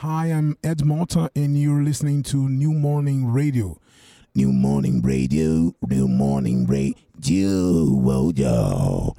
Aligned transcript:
Hi, 0.00 0.26
I'm 0.26 0.58
Ed 0.62 0.84
Malta, 0.84 1.30
and 1.34 1.58
you're 1.58 1.82
listening 1.82 2.22
to 2.24 2.50
New 2.50 2.74
Morning 2.74 3.32
Radio. 3.32 3.80
New 4.34 4.52
Morning 4.52 5.00
Radio, 5.00 5.74
New 5.88 6.06
Morning 6.06 6.66
Radio, 6.66 8.30
yo. 8.36 9.16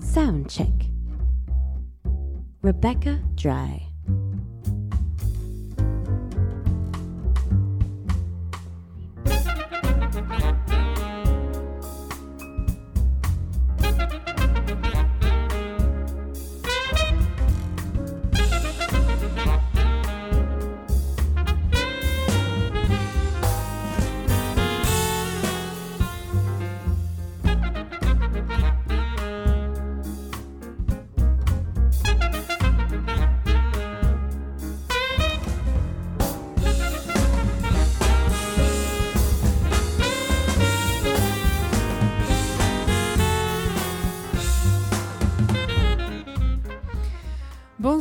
Sound 0.00 0.48
check. 0.48 0.72
Rebecca 2.62 3.20
Dry. 3.34 3.89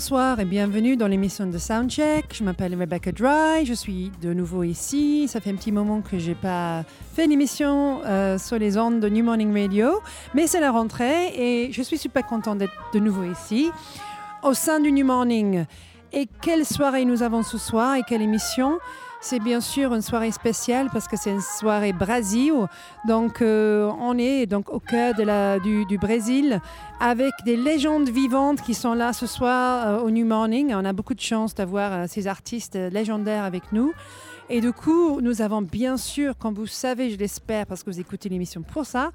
Bonsoir 0.09 0.39
et 0.39 0.45
bienvenue 0.45 0.97
dans 0.97 1.05
l'émission 1.05 1.45
de 1.45 1.59
Soundcheck. 1.59 2.33
Je 2.33 2.43
m'appelle 2.43 2.73
Rebecca 2.73 3.11
Dry, 3.11 3.63
je 3.63 3.75
suis 3.75 4.11
de 4.23 4.33
nouveau 4.33 4.63
ici. 4.63 5.27
Ça 5.27 5.39
fait 5.39 5.51
un 5.51 5.55
petit 5.55 5.71
moment 5.71 6.01
que 6.01 6.17
j'ai 6.17 6.33
pas 6.33 6.83
fait 7.13 7.25
une 7.25 7.31
émission 7.31 8.01
euh, 8.05 8.39
sur 8.39 8.57
les 8.57 8.75
ondes 8.79 9.01
de 9.01 9.07
New 9.07 9.23
Morning 9.23 9.55
Radio, 9.55 10.01
mais 10.33 10.47
c'est 10.47 10.61
la 10.61 10.71
rentrée 10.71 11.27
et 11.35 11.71
je 11.71 11.83
suis 11.83 11.99
super 11.99 12.25
contente 12.25 12.57
d'être 12.57 12.73
de 12.91 12.97
nouveau 12.97 13.21
ici 13.21 13.69
au 14.41 14.55
sein 14.55 14.79
du 14.79 14.91
New 14.91 15.05
Morning. 15.05 15.65
Et 16.11 16.27
quelle 16.41 16.65
soirée 16.65 17.05
nous 17.05 17.21
avons 17.21 17.43
ce 17.43 17.59
soir 17.59 17.93
et 17.93 18.01
quelle 18.01 18.23
émission? 18.23 18.79
C'est 19.21 19.39
bien 19.39 19.59
sûr 19.59 19.93
une 19.93 20.01
soirée 20.01 20.31
spéciale 20.31 20.89
parce 20.93 21.07
que 21.07 21.17
c'est 21.17 21.31
une 21.31 21.41
soirée 21.41 21.91
Brésil. 21.91 22.53
Donc, 23.05 23.41
euh, 23.41 23.91
on 23.99 24.17
est 24.17 24.45
donc 24.45 24.69
au 24.69 24.79
cœur 24.79 25.13
de 25.15 25.23
la, 25.23 25.59
du, 25.59 25.97
Brésil 25.97 26.61
avec 27.01 27.33
des 27.45 27.57
légendes 27.57 28.09
vivantes 28.09 28.61
qui 28.61 28.73
sont 28.73 28.93
là 28.93 29.11
ce 29.11 29.27
soir 29.27 29.87
euh, 29.87 29.99
au 30.01 30.09
New 30.09 30.25
Morning. 30.25 30.73
On 30.73 30.85
a 30.85 30.93
beaucoup 30.93 31.13
de 31.13 31.19
chance 31.19 31.53
d'avoir 31.53 31.93
euh, 31.93 32.05
ces 32.07 32.27
artistes 32.27 32.75
légendaires 32.75 33.43
avec 33.43 33.71
nous. 33.73 33.93
Et 34.49 34.61
du 34.61 34.71
coup, 34.71 35.19
nous 35.21 35.41
avons 35.41 35.61
bien 35.61 35.97
sûr, 35.97 36.37
comme 36.37 36.53
vous 36.53 36.65
savez, 36.65 37.09
je 37.11 37.17
l'espère 37.17 37.65
parce 37.65 37.83
que 37.83 37.89
vous 37.89 37.99
écoutez 37.99 38.29
l'émission 38.29 38.61
pour 38.61 38.85
ça, 38.85 39.11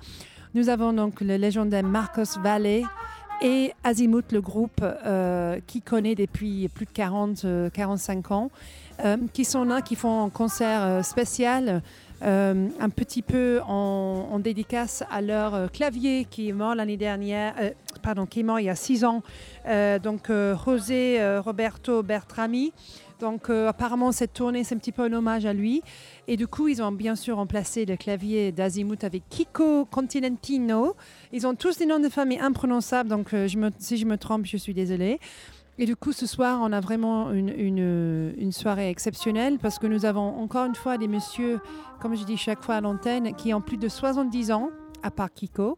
nous 0.55 0.69
avons 0.69 0.93
donc 0.93 1.21
le 1.23 1.37
légendaire 1.37 1.83
Marcos 1.83 2.39
Valle 2.41 2.67
et 3.43 3.73
Azimuth, 3.83 4.31
le 4.31 4.41
groupe 4.41 4.85
qui 5.67 5.83
connaît 5.83 6.15
depuis 6.15 6.69
plus 6.69 6.87
de 6.87 6.93
40, 6.93 7.45
45 7.73 8.31
ans. 8.31 8.51
Euh, 9.01 9.17
qui 9.33 9.45
sont 9.45 9.65
là, 9.65 9.83
qui 9.83 9.97
font 9.97 10.25
un 10.25 10.31
concert 10.31 10.83
euh, 10.83 11.03
spécial, 11.03 11.83
euh, 12.23 12.69
un 12.79 12.89
petit 12.91 13.23
peu 13.23 13.61
en, 13.67 14.39
dédicace 14.39 15.03
à 15.11 15.21
leur 15.21 15.71
clavier 15.73 16.27
qui 16.31 16.49
est 16.49 16.53
mort 16.53 16.75
l'année 16.75 16.97
dernière, 16.97 17.55
pardon, 18.03 18.25
qui 18.25 18.41
est 18.41 18.43
mort 18.45 18.61
il 18.61 18.67
y 18.67 18.71
a 18.71 18.77
six 18.77 19.05
ans, 19.05 19.23
donc 20.03 20.31
José 20.65 21.39
Roberto 21.39 22.03
Bertrami. 22.03 22.73
Donc 23.21 23.49
apparemment 23.49 24.13
cette 24.13 24.33
tournée 24.35 24.65
c'est 24.65 24.75
un 24.75 24.79
petit 24.79 24.93
peu 24.93 25.03
un 25.03 25.13
hommage 25.13 25.47
à 25.47 25.53
lui. 25.53 25.83
Et 26.29 26.37
du 26.37 26.47
coup 26.47 26.69
ils 26.69 26.83
ont 26.83 26.93
bien 26.93 27.17
sûr 27.17 27.37
remplacé 27.37 27.85
le 27.85 27.97
clavier 27.97 28.53
d'Azimuth 28.53 29.05
avec 29.05 29.23
Kiko 29.29 29.85
Continentino. 29.87 30.97
Ils 31.33 31.47
ont 31.47 31.55
tous 31.55 31.79
des 31.79 31.87
noms 31.87 32.01
de 32.01 32.09
famille 32.09 32.39
imprononçables, 32.39 33.09
donc 33.09 33.31
si 33.79 33.97
je 33.97 34.07
me 34.07 34.17
trompe 34.17 34.47
je 34.47 34.57
suis 34.57 34.75
désolée. 34.75 35.21
Et 35.79 35.87
du 35.87 35.97
coup, 35.97 36.13
ce 36.13 36.27
soir, 36.27 36.61
on 36.63 36.73
a 36.73 36.81
vraiment 36.81 37.33
une, 37.33 38.53
soirée 38.53 38.91
exceptionnelle 38.91 39.59
parce 39.59 39.81
que 39.81 39.89
nous 39.89 40.05
avons 40.05 40.41
encore 40.41 40.67
une 40.67 40.77
fois 40.77 40.99
des 40.99 41.09
messieurs, 41.09 41.61
comme 42.01 42.17
je 42.17 42.23
dis 42.23 42.37
chaque 42.37 42.63
fois 42.63 42.77
à 42.77 42.81
l'antenne, 42.81 43.35
qui 43.35 43.53
ont 43.53 43.61
plus 43.61 43.77
de 43.77 43.89
70 43.89 44.53
ans, 44.53 44.71
à 45.03 45.11
part 45.11 45.33
Kiko, 45.33 45.77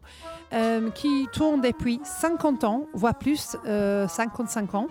euh, 0.53 0.91
qui 0.91 1.27
tournent 1.33 1.61
depuis 1.61 1.99
50 2.03 2.63
ans, 2.63 2.85
voire 2.93 3.17
plus, 3.17 3.57
euh, 3.65 4.07
55 4.07 4.75
ans. 4.75 4.87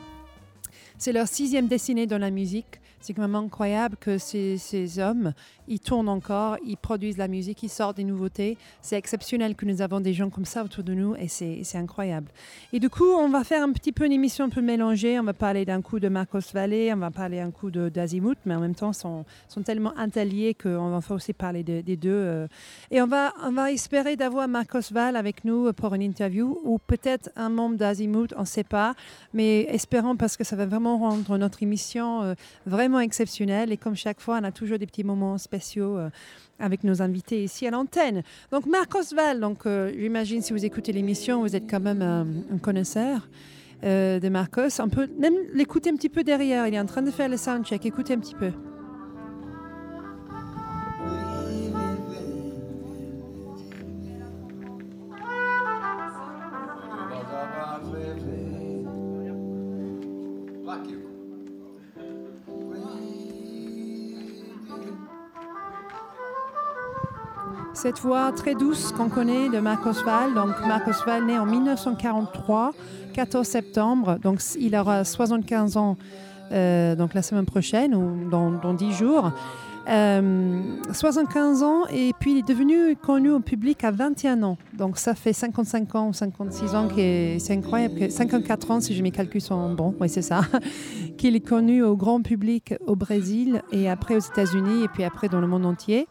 C'est 0.99 1.13
leur 1.13 1.29
sixième 1.29 1.69
dessinée 1.69 2.07
dans 2.07 2.19
la 2.19 2.31
musique. 2.31 2.81
C'est 3.07 3.15
quand 3.15 3.23
même 3.23 3.37
incroyable 3.37 3.97
que 4.01 4.19
ces, 4.19 4.99
hommes, 4.99 5.33
ils 5.69 5.79
tournent 5.79 6.09
encore, 6.09 6.57
ils 6.67 6.77
produisent 6.77 7.19
la 7.19 7.29
musique, 7.29 7.63
ils 7.63 7.69
sortent 7.69 7.99
des 7.99 8.03
nouveautés. 8.03 8.59
C'est 8.83 8.97
exceptionnel 8.97 9.55
que 9.55 9.65
nous 9.65 9.81
avons 9.81 10.01
des 10.01 10.13
gens 10.13 10.29
comme 10.29 10.45
ça 10.45 10.65
autour 10.65 10.83
de 10.83 10.93
nous 10.93 11.15
et 11.15 11.29
c'est 11.29 11.79
incroyable. 11.79 12.27
Et 12.73 12.81
du 12.81 12.91
coup, 12.91 13.07
on 13.07 13.29
va 13.29 13.45
faire 13.45 13.63
un 13.63 13.71
petit 13.71 13.93
peu 13.93 14.07
une 14.07 14.13
émission 14.13 14.47
un 14.47 14.49
peu 14.49 14.61
mélangée. 14.61 15.21
On 15.21 15.23
va 15.23 15.35
parler 15.35 15.65
d'un 15.65 15.83
coup 15.83 16.01
de 16.01 16.09
Marcos 16.09 16.41
Valle, 16.53 16.75
on 16.95 16.97
va 16.97 17.13
parler 17.13 17.39
un 17.39 17.53
coup 17.53 17.71
d'Azimuth, 17.71 18.39
mais 18.45 18.57
en 18.57 18.61
même 18.61 18.75
temps, 18.75 18.93
sont, 18.93 19.25
sont 19.47 19.63
tellement 19.63 19.97
interliés 19.97 20.55
qu'on 20.55 20.99
va 20.99 21.15
aussi 21.15 21.33
parler 21.33 21.63
de, 21.63 21.83
des 21.83 21.97
deux. 21.97 22.11
Euh. 22.11 22.49
Et 22.91 23.01
on 23.01 23.07
va, 23.07 23.35
on 23.45 23.53
va 23.53 23.71
espérer 23.71 24.17
d'avoir 24.17 24.49
Marcos 24.49 24.91
Valle 24.91 25.15
avec 25.15 25.45
nous 25.45 25.73
pour 25.75 25.95
une 25.95 26.03
interview 26.03 26.59
ou 26.65 26.81
peut-être 26.81 27.31
un 27.37 27.51
membre 27.51 27.77
d'Azimuth, 27.77 28.35
on 28.37 28.41
ne 28.41 28.47
sait 28.47 28.65
pas. 28.65 28.95
Mais 29.33 29.61
espérons 29.71 30.17
parce 30.17 30.37
que 30.37 30.43
ça 30.43 30.57
va 30.57 30.67
vraiment 30.67 30.99
rendre 30.99 31.39
notre 31.39 31.63
émission 31.63 32.25
euh, 32.25 32.35
vraiment 32.97 33.01
exceptionnelle. 33.01 33.73
Et 33.73 33.77
comme 33.77 33.97
chaque 33.97 34.21
fois, 34.21 34.39
on 34.41 34.45
a 34.45 34.53
toujours 34.53 34.79
des 34.79 34.87
petits 34.87 35.05
moments 35.05 35.39
spéciaux 35.39 35.99
euh, 35.99 36.11
avec 36.59 36.85
nos 36.85 37.03
invités 37.03 37.45
ici 37.45 37.67
à 37.67 37.71
l'antenne. 37.71 38.23
Donc, 38.51 38.67
Marcos 38.67 39.15
Val, 39.15 39.41
donc, 39.41 39.67
euh, 39.67 39.93
j'imagine 39.97 40.43
si 40.43 40.53
vous 40.53 40.65
écoutez 40.65 40.93
l'émission, 40.93 41.41
vous 41.41 41.55
êtes 41.55 41.69
quand 41.69 41.81
même 41.81 42.03
un, 42.03 42.27
un 42.53 42.59
connaisseur 42.59 43.29
euh, 43.85 44.19
de 44.19 44.29
Marcos. 44.29 44.81
On 44.81 44.89
peut 44.89 45.09
même 45.19 45.35
l'écouter 45.53 45.91
un 45.91 45.97
petit 45.97 46.09
peu 46.09 46.25
derrière. 46.25 46.67
Il 46.67 46.75
est 46.75 46.81
en 46.81 46.87
train 46.87 47.03
de 47.03 47.11
faire 47.11 47.29
le 47.29 47.37
soundcheck. 47.37 47.85
Écoutez 47.85 48.15
un 48.15 48.19
petit 48.19 48.35
peu. 48.35 48.53
Cette 67.87 68.01
voix 68.01 68.33
très 68.33 68.57
douce 68.57 68.91
qu'on 68.91 69.09
connaît 69.09 69.49
de 69.49 69.61
Marcos 69.61 70.03
Val. 70.05 70.35
Donc 70.35 70.51
Marcos 70.67 71.05
Val 71.07 71.25
né 71.25 71.39
en 71.39 71.47
1943, 71.47 72.73
14 73.13 73.47
septembre. 73.47 74.19
Donc 74.21 74.41
il 74.59 74.75
aura 74.75 75.05
75 75.05 75.77
ans 75.77 75.97
euh, 76.51 76.97
donc 76.97 77.15
la 77.15 77.23
semaine 77.23 77.47
prochaine 77.47 77.95
ou 77.95 78.29
dans, 78.29 78.51
dans 78.51 78.75
10 78.75 78.93
jours. 78.93 79.31
Euh, 79.89 80.63
75 80.93 81.63
ans 81.63 81.83
et 81.93 82.13
puis 82.19 82.33
il 82.33 82.39
est 82.39 82.49
devenu 82.49 82.97
connu 82.97 83.31
au 83.31 83.39
public 83.39 83.85
à 83.85 83.93
21 83.93 84.43
ans. 84.43 84.59
Donc 84.77 84.99
ça 84.99 85.15
fait 85.15 85.33
55 85.33 85.95
ans 85.95 86.09
ou 86.09 86.13
56 86.13 86.75
ans, 86.75 86.89
c'est 86.97 87.53
incroyable, 87.53 88.11
54 88.11 88.71
ans 88.73 88.81
si 88.81 88.97
je 88.97 89.03
mes 89.05 89.13
calculs 89.13 89.41
sont 89.41 89.75
bons, 89.75 89.95
oui 90.01 90.09
c'est 90.09 90.23
ça, 90.23 90.41
qu'il 91.19 91.37
est 91.37 91.47
connu 91.47 91.85
au 91.85 91.95
grand 91.97 92.21
public 92.21 92.75
au 92.85 92.97
Brésil 92.97 93.63
et 93.71 93.89
après 93.89 94.17
aux 94.17 94.19
États-Unis 94.19 94.83
et 94.83 94.89
puis 94.89 95.05
après 95.05 95.29
dans 95.29 95.41
le 95.41 95.47
monde 95.47 95.67
entier. 95.67 96.09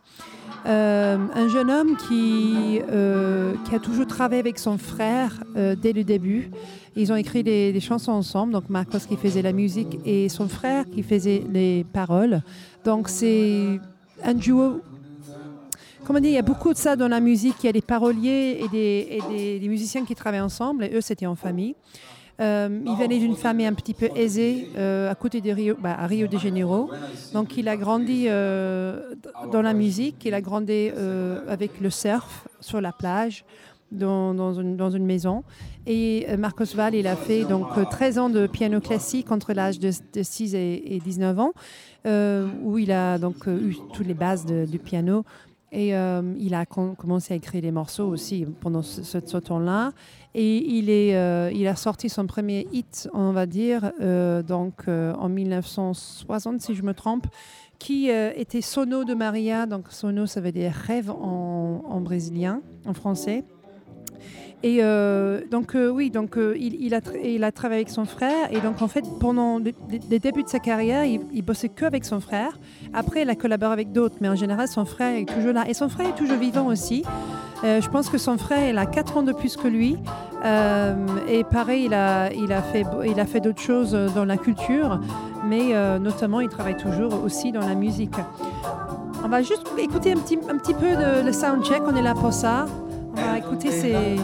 Euh, 0.66 1.18
un 1.34 1.48
jeune 1.48 1.70
homme 1.70 1.96
qui, 1.96 2.82
euh, 2.90 3.54
qui 3.66 3.76
a 3.76 3.80
toujours 3.80 4.08
travaillé 4.08 4.40
avec 4.40 4.58
son 4.58 4.80
frère 4.80 5.44
euh, 5.56 5.76
dès 5.76 5.94
le 5.94 6.04
début. 6.04 6.50
Ils 6.96 7.12
ont 7.12 7.16
écrit 7.16 7.44
des, 7.44 7.80
chansons 7.80 8.14
ensemble, 8.14 8.54
donc 8.54 8.70
Marcos 8.70 9.00
qui 9.08 9.16
faisait 9.16 9.44
la 9.44 9.52
musique 9.52 10.00
et 10.06 10.28
son 10.28 10.48
frère 10.48 10.86
qui 10.90 11.04
faisait 11.04 11.44
les 11.52 11.84
paroles. 11.94 12.42
Donc 12.84 13.10
c'est 13.10 13.80
un 14.24 14.34
duo. 14.34 14.82
Comment 16.04 16.20
dire, 16.20 16.32
il 16.32 16.36
y 16.36 16.40
a 16.40 16.44
beaucoup 16.44 16.74
de 16.74 16.78
ça 16.78 16.96
dans 16.96 17.10
la 17.10 17.20
musique. 17.20 17.56
Il 17.64 17.66
y 17.68 17.70
a 17.70 17.74
des 17.74 17.82
paroliers 17.82 18.60
et 18.64 18.68
des, 18.70 19.60
des 19.60 19.68
musiciens 19.68 20.06
qui 20.06 20.16
travaillent 20.16 20.42
ensemble, 20.42 20.86
et 20.86 20.96
eux, 20.96 21.02
c'était 21.02 21.26
en 21.26 21.36
famille. 21.36 21.76
Euh, 22.42 22.82
il 22.86 22.96
venait 22.96 23.20
d'une 23.20 23.36
famille 23.36 23.66
un 23.66 23.74
petit 23.74 23.94
peu 23.94 24.10
aisée 24.16 24.70
euh, 24.78 25.10
à 25.10 25.16
côté 25.16 25.40
de 25.40 25.52
Rio, 25.52 25.76
bah, 25.80 25.96
Rio 26.02 26.28
de 26.28 26.38
Janeiro. 26.38 26.90
Donc 27.34 27.56
il 27.58 27.70
a 27.70 27.78
grandi 27.78 28.26
euh, 28.28 29.14
dans 29.52 29.62
la 29.62 29.74
musique, 29.74 30.26
il 30.26 30.34
a 30.34 30.42
grandi 30.42 30.92
avec 31.48 31.80
le 31.80 31.90
surf 31.90 32.48
sur 32.60 32.82
la 32.82 32.92
plage. 32.92 33.46
dans, 33.92 34.54
une, 34.54 35.06
maison. 35.06 35.44
Et 35.88 36.26
euh, 36.30 36.38
Marcos 36.38 36.76
Val, 36.76 36.96
il 36.96 37.08
a 37.08 37.16
fait 37.16 37.44
donc 37.46 37.68
euh, 37.78 37.86
13 37.86 38.18
ans 38.18 38.30
de 38.30 38.48
piano 38.48 38.80
classique 38.82 39.32
entre 39.32 39.54
l'âge 39.54 39.80
de, 39.80 39.92
de 40.14 40.24
6 40.24 40.56
et, 40.56 40.96
et 40.96 41.00
19 41.00 41.40
ans, 41.40 41.54
euh, 42.06 42.48
où 42.64 42.78
il 42.78 42.92
a 42.92 43.18
donc 43.20 43.48
euh, 43.48 43.60
eu 43.60 43.78
toutes 43.94 44.08
les 44.08 44.14
bases 44.14 44.46
du 44.46 44.80
piano. 44.80 45.24
Et 45.72 45.96
euh, 45.96 46.22
il 46.38 46.54
a 46.54 46.66
com- 46.66 46.96
commencé 46.96 47.34
à 47.34 47.38
écrire 47.38 47.62
des 47.62 47.72
morceaux 47.72 48.08
aussi 48.08 48.46
pendant 48.62 48.82
ce, 48.82 49.38
temps-là. 49.38 49.92
Et 50.34 50.84
euh, 51.14 51.52
il 51.54 51.68
a 51.68 51.76
sorti 51.76 52.10
son 52.10 52.28
premier 52.28 52.68
hit, 52.72 53.10
on 53.14 53.32
va 53.32 53.46
dire, 53.46 53.92
euh, 54.02 54.44
donc 54.44 54.88
en 54.88 55.30
1960, 55.30 56.62
si 56.62 56.76
je 56.76 56.84
me 56.84 56.94
trompe, 56.94 57.28
qui 57.80 58.10
était 58.10 58.62
Sono 58.62 59.04
de 59.04 59.14
Maria. 59.14 59.66
Donc 59.66 59.88
Sono, 59.90 60.26
ça 60.26 60.42
veut 60.42 60.52
dire 60.52 60.72
rêve 60.72 61.12
en 61.12 62.00
brésilien, 62.02 62.62
en 62.86 62.94
français. 62.94 63.44
Et 64.66 64.80
euh, 64.82 65.42
donc 65.52 65.76
euh, 65.76 65.90
oui, 65.90 66.10
donc 66.10 66.40
euh, 66.40 66.58
il, 66.58 66.96
a 66.96 67.00
tra- 67.00 67.20
il 67.24 67.44
a 67.44 67.52
travaillé 67.52 67.82
avec 67.82 67.92
son 67.92 68.06
frère 68.06 68.52
et 68.52 68.60
donc 68.62 68.82
en 68.82 68.88
fait 68.88 69.06
pendant 69.20 69.60
le- 69.60 69.74
les, 70.10 70.18
débuts 70.18 70.42
de 70.42 70.50
sa 70.50 70.58
carrière, 70.58 71.06
il, 71.06 71.22
il 71.34 71.44
bossait 71.44 71.70
que 71.70 71.86
avec 71.86 72.04
son 72.04 72.20
frère. 72.20 72.58
Après, 72.92 73.22
il 73.22 73.30
a 73.30 73.36
collaboré 73.36 73.74
avec 73.74 73.92
d'autres, 73.92 74.16
mais 74.22 74.28
en 74.28 74.34
général, 74.34 74.68
son 74.68 74.84
frère 74.86 75.16
est 75.20 75.26
toujours 75.26 75.54
là 75.54 75.66
et 75.70 75.76
son 75.76 75.88
frère 75.88 76.10
est 76.10 76.16
toujours 76.18 76.38
vivant 76.38 76.66
aussi. 76.66 77.04
Je 77.64 77.88
pense 77.90 78.10
que 78.10 78.18
son 78.20 78.38
frère, 78.38 78.70
il 78.70 78.78
a 78.78 78.86
4 78.86 79.18
ans 79.18 79.24
de 79.24 79.34
plus 79.34 79.56
que 79.56 79.68
lui. 79.68 79.98
Et 81.28 81.44
pareil, 81.44 81.86
il 81.86 81.94
a, 81.94 82.30
fait, 83.26 83.40
d'autres 83.40 83.62
choses 83.62 83.98
dans 84.14 84.26
la 84.26 84.38
culture, 84.38 85.00
mais 85.48 85.74
notamment, 86.00 86.42
il 86.42 86.50
travaille 86.50 86.78
toujours 86.78 87.24
aussi 87.24 87.52
dans 87.52 87.66
la 87.66 87.74
musique. 87.74 88.14
On 89.24 89.30
va 89.30 89.42
juste 89.42 89.66
écouter 89.80 90.12
un 90.12 90.18
petit, 90.18 90.38
peu 90.76 91.24
le 91.26 91.32
soundcheck, 91.32 91.82
on 91.88 91.96
est 91.96 92.04
là 92.04 92.14
pour 92.14 92.34
ça. 92.34 92.68
On 93.18 93.22
va 93.32 93.38
écouter 93.38 93.72
ces- 93.72 94.18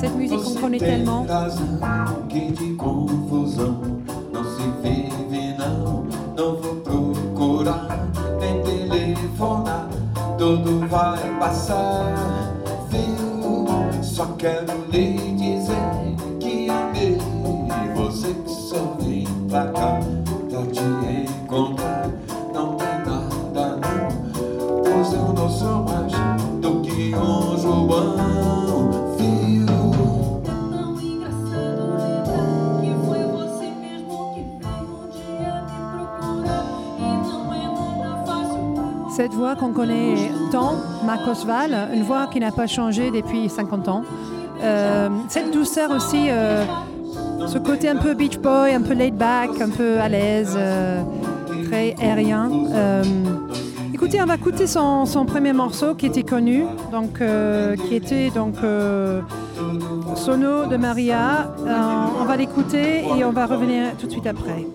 cette 0.00 0.14
musique 0.16 0.42
qu'on 0.42 0.54
connaît 0.60 0.78
tellement. 0.78 1.24
Que 2.28 2.50
de 2.52 2.76
confusão 2.76 3.80
não 4.32 4.42
se 4.44 4.62
vive 4.82 5.54
não, 5.58 6.04
não 6.36 6.56
vou 6.56 6.76
procurar 6.76 7.88
nem 8.40 8.62
telefonar, 8.62 9.88
tudo 10.38 10.80
vai 10.88 11.18
passar, 11.38 12.04
viu? 12.90 14.02
Só 14.02 14.26
quero 14.38 14.72
lhe 14.90 15.14
dizer 15.36 15.76
Cette 39.22 39.34
voix 39.34 39.54
qu'on 39.54 39.72
connaît 39.72 40.16
tant, 40.50 40.74
Marcos 41.06 41.46
Val, 41.46 41.90
une 41.94 42.02
voix 42.02 42.26
qui 42.26 42.40
n'a 42.40 42.50
pas 42.50 42.66
changé 42.66 43.12
depuis 43.12 43.48
50 43.48 43.86
ans. 43.86 44.02
Euh, 44.60 45.08
cette 45.28 45.52
douceur 45.52 45.92
aussi, 45.92 46.26
euh, 46.28 46.64
ce 47.46 47.56
côté 47.58 47.88
un 47.88 47.94
peu 47.94 48.14
beach 48.14 48.38
boy, 48.38 48.74
un 48.74 48.80
peu 48.80 48.94
laid 48.94 49.12
back, 49.12 49.50
un 49.60 49.68
peu 49.68 50.00
à 50.00 50.08
l'aise, 50.08 50.56
euh, 50.56 51.04
très 51.70 51.94
aérien. 52.02 52.50
Écoutez, 53.94 54.20
on 54.20 54.26
va 54.26 54.34
écouter 54.34 54.66
son, 54.66 55.06
son 55.06 55.24
premier 55.24 55.52
morceau 55.52 55.94
qui 55.94 56.06
était 56.06 56.24
connu, 56.24 56.64
donc, 56.90 57.20
qui 57.86 57.94
était 57.94 58.30
donc 58.30 58.56
Sono 60.16 60.66
de 60.66 60.76
Maria. 60.76 61.54
On 62.20 62.24
va 62.24 62.36
l'écouter 62.36 63.04
et 63.16 63.24
on 63.24 63.30
va 63.30 63.46
revenir 63.46 63.96
tout 64.00 64.08
de 64.08 64.10
suite 64.10 64.26
après. 64.26 64.66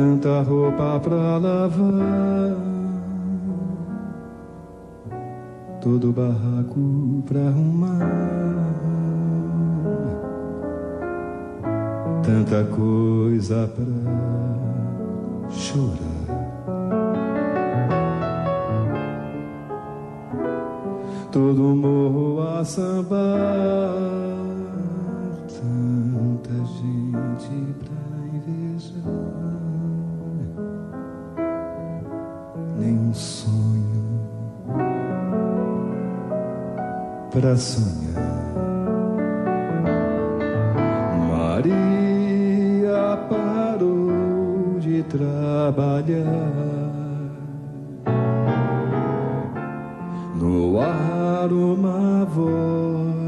Tanta 0.00 0.40
roupa 0.40 0.98
pra 0.98 1.36
lavar, 1.36 2.56
todo 5.82 6.10
barraco 6.10 7.22
pra 7.26 7.40
arrumar, 7.48 7.98
tanta 12.22 12.64
coisa 12.74 13.70
pra 13.76 13.84
chorar. 15.50 15.98
Todo 21.30 21.76
morro 21.76 22.40
a 22.58 22.64
sambar, 22.64 23.18
tanta 25.46 26.54
gente 26.64 27.74
pra 27.84 28.00
invejar. 28.34 29.39
Um 33.10 33.14
sonho 33.14 34.20
para 37.32 37.56
sonhar. 37.56 38.30
Maria 41.28 41.66
parou 43.28 44.78
de 44.78 45.02
trabalhar. 45.02 46.24
No 50.36 50.78
ar 50.80 51.52
uma 51.52 52.24
voz 52.26 53.19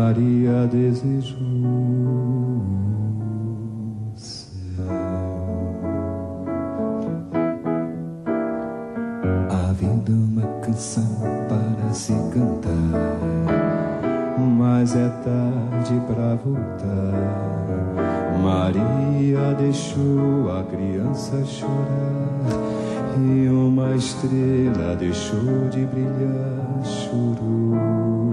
Maria 0.00 0.66
desejou 0.66 1.36
o 1.36 2.62
céu. 4.16 4.50
Vida 9.74 10.10
é 10.10 10.14
uma 10.14 10.46
canção 10.62 11.04
para 11.48 11.92
se 11.92 12.14
cantar, 12.32 13.18
mas 14.58 14.96
é 14.96 15.08
tarde 15.22 16.00
para 16.06 16.34
voltar. 16.36 17.12
Maria 18.42 19.54
deixou 19.58 20.50
a 20.50 20.62
criança 20.64 21.44
chorar 21.44 22.40
e 23.18 23.48
uma 23.48 23.94
estrela 23.94 24.96
deixou 24.96 25.68
de 25.70 25.84
brilhar. 25.84 26.82
Chorou, 26.84 28.30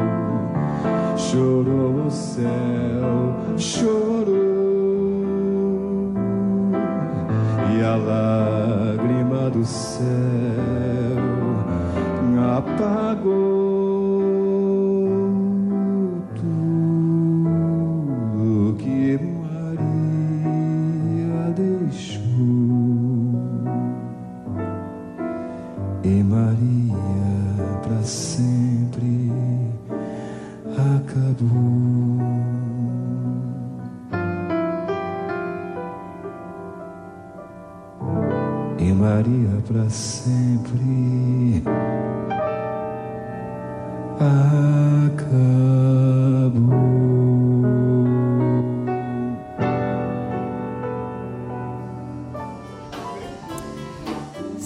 chorou 1.31 2.05
o 2.05 2.11
céu, 2.11 3.35
chorou. 3.57 4.37
E 7.75 7.83
a 7.83 7.95
lágrima 7.95 9.49
do 9.49 9.65
céu 9.65 10.05
apagou 12.57 13.66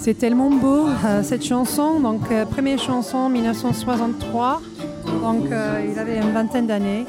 C'est 0.04 0.14
tellement 0.14 0.50
beau 0.50 0.86
euh, 1.04 1.22
cette 1.22 1.44
chanson. 1.44 2.00
Donc 2.00 2.22
euh, 2.32 2.44
première 2.44 2.80
chanson 2.80 3.28
1963. 3.28 4.60
Donc 5.22 5.44
euh, 5.52 5.80
il 5.88 5.96
avait 5.96 6.16
une 6.16 6.32
vingtaine 6.32 6.66
d'années. 6.66 7.06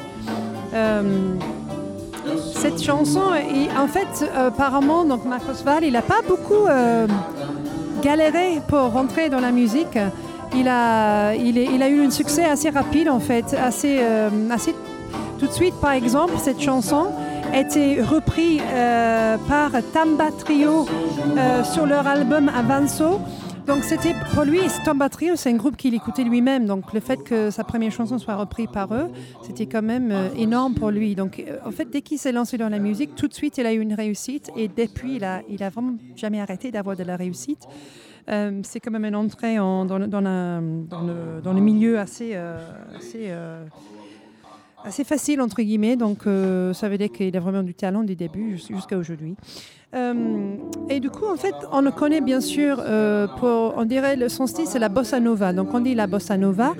Cette 2.55 2.81
chanson, 2.81 3.21
et 3.33 3.67
en 3.77 3.87
fait, 3.87 4.29
apparemment, 4.35 5.05
donc 5.05 5.25
Marcos 5.25 5.63
Val, 5.65 5.83
il 5.83 5.93
n'a 5.93 6.01
pas 6.03 6.21
beaucoup 6.27 6.65
galéré 8.01 8.59
pour 8.67 8.91
rentrer 8.91 9.29
dans 9.29 9.39
la 9.39 9.51
musique. 9.51 9.97
Il 10.55 10.67
a, 10.67 11.33
il, 11.35 11.57
est- 11.57 11.69
il 11.73 11.83
a 11.83 11.89
eu 11.89 12.03
un 12.05 12.09
succès 12.11 12.45
assez 12.45 12.69
rapide, 12.69 13.09
en 13.09 13.19
fait, 13.19 13.55
assez, 13.55 13.99
assez 14.51 14.73
tout 15.37 15.45
de 15.47 15.51
suite. 15.51 15.75
Par 15.81 15.91
exemple, 15.91 16.33
cette 16.39 16.61
chanson 16.61 17.07
a 17.53 17.59
été 17.59 18.01
reprise 18.01 18.61
euh, 18.63 19.37
par 19.47 19.71
Tamba 19.93 20.31
Trio 20.31 20.85
euh, 21.37 21.63
sur 21.63 21.85
leur 21.85 22.07
album 22.07 22.49
Avanzo. 22.49 23.19
Donc 23.67 23.83
c'était 23.85 24.13
pour 24.33 24.43
lui, 24.43 24.59
Tamba 24.83 25.07
Trio, 25.07 25.35
c'est 25.37 25.49
un 25.49 25.55
groupe 25.55 25.77
qu'il 25.77 25.93
écoutait 25.93 26.23
lui-même. 26.25 26.65
Donc 26.65 26.91
le 26.93 26.99
fait 26.99 27.23
que 27.23 27.49
sa 27.49 27.63
première 27.63 27.91
chanson 27.91 28.17
soit 28.17 28.35
reprise 28.35 28.67
par 28.73 28.93
eux, 28.93 29.07
c'était 29.43 29.67
quand 29.67 29.81
même 29.83 30.11
euh, 30.11 30.29
énorme 30.35 30.73
pour 30.73 30.89
lui. 30.89 31.15
Donc 31.15 31.41
en 31.65 31.71
fait, 31.71 31.89
dès 31.89 32.01
qu'il 32.01 32.17
s'est 32.17 32.31
lancé 32.33 32.57
dans 32.57 32.69
la 32.69 32.79
musique, 32.79 33.15
tout 33.15 33.27
de 33.27 33.33
suite, 33.33 33.57
il 33.57 33.65
a 33.65 33.73
eu 33.73 33.79
une 33.79 33.93
réussite. 33.93 34.49
Et 34.57 34.67
depuis, 34.67 35.15
il 35.15 35.23
a, 35.23 35.41
il 35.47 35.63
a 35.63 35.69
vraiment 35.69 35.93
jamais 36.15 36.41
arrêté 36.41 36.71
d'avoir 36.71 36.95
de 36.97 37.03
la 37.03 37.15
réussite. 37.15 37.61
C'est 38.27 38.79
quand 38.79 38.91
même 38.91 39.05
une 39.05 39.15
entrée 39.15 39.59
en- 39.59 39.85
dans, 39.85 39.97
le- 39.99 41.61
milieu 41.61 41.99
assez, 41.99 42.35
assez, 42.95 43.31
assez 44.83 45.03
facile, 45.03 45.41
entre 45.41 45.61
guillemets. 45.61 45.95
Donc, 45.95 46.27
euh, 46.27 46.73
ça 46.73 46.89
veut 46.89 46.97
dire 46.97 47.11
qu'il 47.11 47.35
a 47.35 47.39
vraiment 47.39 47.63
du 47.63 47.73
talent 47.73 48.03
du 48.03 48.15
début 48.15 48.57
jus- 48.57 48.75
jusqu'à 48.75 48.97
aujourd'hui. 48.97 49.35
Euh, 49.95 50.55
et 50.89 50.99
du 50.99 51.09
coup, 51.09 51.25
en 51.31 51.37
fait, 51.37 51.55
on 51.71 51.81
le 51.81 51.91
connaît 51.91 52.21
bien 52.21 52.41
sûr, 52.41 52.77
euh, 52.79 53.27
on 53.41 53.85
dirait 53.85 54.15
le, 54.15 54.29
son 54.29 54.47
style, 54.47 54.65
c'est 54.67 54.79
la 54.79 54.89
bossa 54.89 55.19
nova. 55.19 55.53
Donc, 55.53 55.73
on 55.73 55.79
dit 55.79 55.95
la 55.95 56.07
bossa 56.07 56.37
nova. 56.37 56.73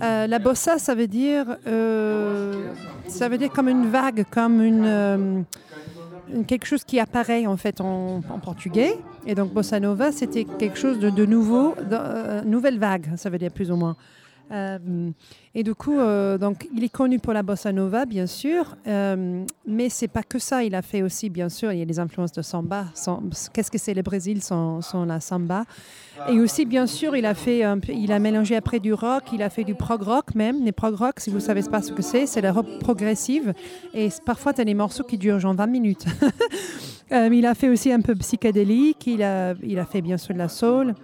La 0.00 0.38
bossa, 0.38 0.78
ça 0.78 0.94
veut 0.94 1.08
dire, 1.08 1.46
ça 1.64 3.28
veut 3.28 3.38
dire 3.38 3.50
comme 3.50 3.68
une 3.68 3.86
vague, 3.86 4.24
comme 4.30 4.62
une, 4.62 5.44
quelque 6.46 6.66
chose 6.66 6.84
qui 6.84 7.00
apparaît 7.00 7.46
en 7.46 7.56
fait 7.56 7.80
en, 7.80 8.20
portugais. 8.42 8.94
Et 9.26 9.34
donc, 9.34 9.52
bossa 9.52 9.80
nova, 9.80 10.12
c'était 10.12 10.44
quelque 10.44 10.78
chose 10.78 10.98
de, 11.00 11.26
nouveau, 11.26 11.74
nouvelle 12.44 12.78
vague, 12.78 13.16
ça 13.16 13.28
veut 13.28 13.38
dire 13.38 13.50
plus 13.50 13.70
ou 13.70 13.76
moins. 13.76 13.96
Euh, 14.50 15.10
et 15.54 15.62
du 15.62 15.74
coup, 15.74 15.98
euh, 15.98 16.38
donc, 16.38 16.68
il 16.74 16.84
est 16.84 16.88
connu 16.88 17.18
pour 17.18 17.32
la 17.32 17.42
bossa 17.42 17.72
nova, 17.72 18.06
bien 18.06 18.26
sûr, 18.26 18.76
euh, 18.86 19.44
mais 19.66 19.88
c'est 19.88 20.08
pas 20.08 20.22
que 20.22 20.38
ça. 20.38 20.62
Il 20.64 20.74
a 20.74 20.82
fait 20.82 21.02
aussi, 21.02 21.28
bien 21.30 21.48
sûr, 21.48 21.72
il 21.72 21.78
y 21.78 21.82
a 21.82 21.84
des 21.84 21.98
influences 21.98 22.32
de 22.32 22.42
samba. 22.42 22.86
Qu'est-ce 23.52 23.70
que 23.70 23.78
c'est 23.78 23.94
le 23.94 24.02
Brésil 24.02 24.42
sans, 24.42 24.80
la 25.06 25.20
samba? 25.20 25.64
Et 26.28 26.40
aussi, 26.40 26.64
bien 26.64 26.86
sûr, 26.86 27.16
il 27.16 27.26
a 27.26 27.34
fait, 27.34 27.62
il 27.88 28.12
a 28.12 28.18
mélangé 28.18 28.56
après 28.56 28.80
du 28.80 28.92
rock, 28.92 29.24
il 29.32 29.42
a 29.42 29.50
fait 29.50 29.64
du 29.64 29.74
prog 29.74 30.02
rock 30.02 30.34
même. 30.34 30.64
Les 30.64 30.72
prog 30.72 30.94
rock, 30.94 31.20
si 31.20 31.30
vous 31.30 31.40
savez 31.40 31.62
pas 31.62 31.82
ce 31.82 31.92
que 31.92 32.02
c'est, 32.02 32.26
c'est 32.26 32.40
la 32.40 32.52
rock 32.52 32.66
progressive. 32.80 33.52
Et 33.94 34.08
parfois, 34.24 34.52
tu 34.52 34.60
as 34.60 34.64
des 34.64 34.74
morceaux 34.74 35.04
qui 35.04 35.18
durent 35.18 35.38
genre 35.38 35.54
20 35.54 35.66
minutes. 35.66 36.06
Euh, 37.10 37.30
il 37.32 37.46
a 37.46 37.54
fait 37.54 37.70
aussi 37.70 37.90
un 37.90 38.02
peu 38.02 38.14
psychédélique. 38.14 39.06
Il 39.06 39.22
a, 39.22 39.54
il 39.62 39.78
a 39.78 39.86
fait 39.86 40.02
bien 40.02 40.18
sûr 40.18 40.34
de 40.34 40.38
la 40.38 40.48
soul. 40.50 40.94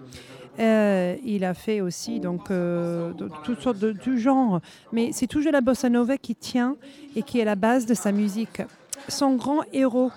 Euh, 0.59 1.15
il 1.25 1.43
a 1.43 1.53
fait 1.53 1.81
aussi 1.81 2.19
donc 2.19 2.49
euh, 2.49 3.11
toutes 3.43 3.61
sortes 3.61 3.79
de 3.79 3.91
tout 3.91 4.17
genre, 4.17 4.61
mais 4.93 5.09
c'est 5.11 5.27
toujours 5.27 5.51
la 5.51 5.61
bossa 5.61 5.89
nova 5.89 6.17
qui 6.17 6.33
tient 6.35 6.77
et 7.15 7.23
qui 7.23 7.39
est 7.39 7.45
la 7.45 7.55
base 7.55 7.85
de 7.85 7.93
sa 7.93 8.11
musique. 8.11 8.61
Son 9.09 9.35
grand 9.35 9.61
héros 9.73 10.11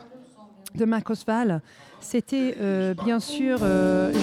de 0.77 0.85
Marcos 0.85 1.15
Val, 1.27 1.61
c'était 2.01 2.55
euh, 2.61 2.95
bien 3.05 3.19
sûr 3.19 3.59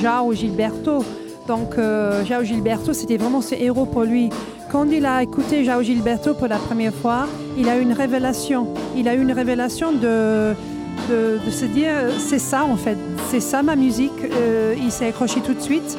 João 0.01 0.31
Gilberto. 0.31 1.03
Donc 1.47 1.75
João 1.75 2.43
Gilberto, 2.43 2.93
c'était 2.93 3.17
vraiment 3.17 3.41
ce 3.41 3.55
héros 3.55 3.85
pour 3.85 4.03
lui. 4.03 4.29
Quand 4.71 4.85
il 4.85 5.05
a 5.05 5.21
écouté 5.21 5.63
João 5.63 5.83
Gilberto 5.83 6.33
pour 6.33 6.47
la 6.47 6.57
première 6.57 6.93
fois, 6.93 7.27
il 7.57 7.69
a 7.69 7.77
eu 7.77 7.81
une 7.81 7.93
révélation. 7.93 8.73
Il 8.95 9.07
a 9.07 9.15
eu 9.15 9.21
une 9.21 9.31
révélation 9.31 9.91
de 9.91 10.55
de, 11.09 11.51
se 11.51 11.65
dire 11.65 11.93
c'est 12.17 12.39
ça 12.39 12.63
en 12.65 12.75
fait, 12.75 12.97
c'est 13.29 13.39
ça 13.39 13.63
ma 13.63 13.75
musique. 13.75 14.11
Euh, 14.23 14.75
il 14.77 14.91
s'est 14.91 15.07
accroché 15.07 15.41
tout 15.41 15.53
de 15.53 15.61
suite. 15.61 15.97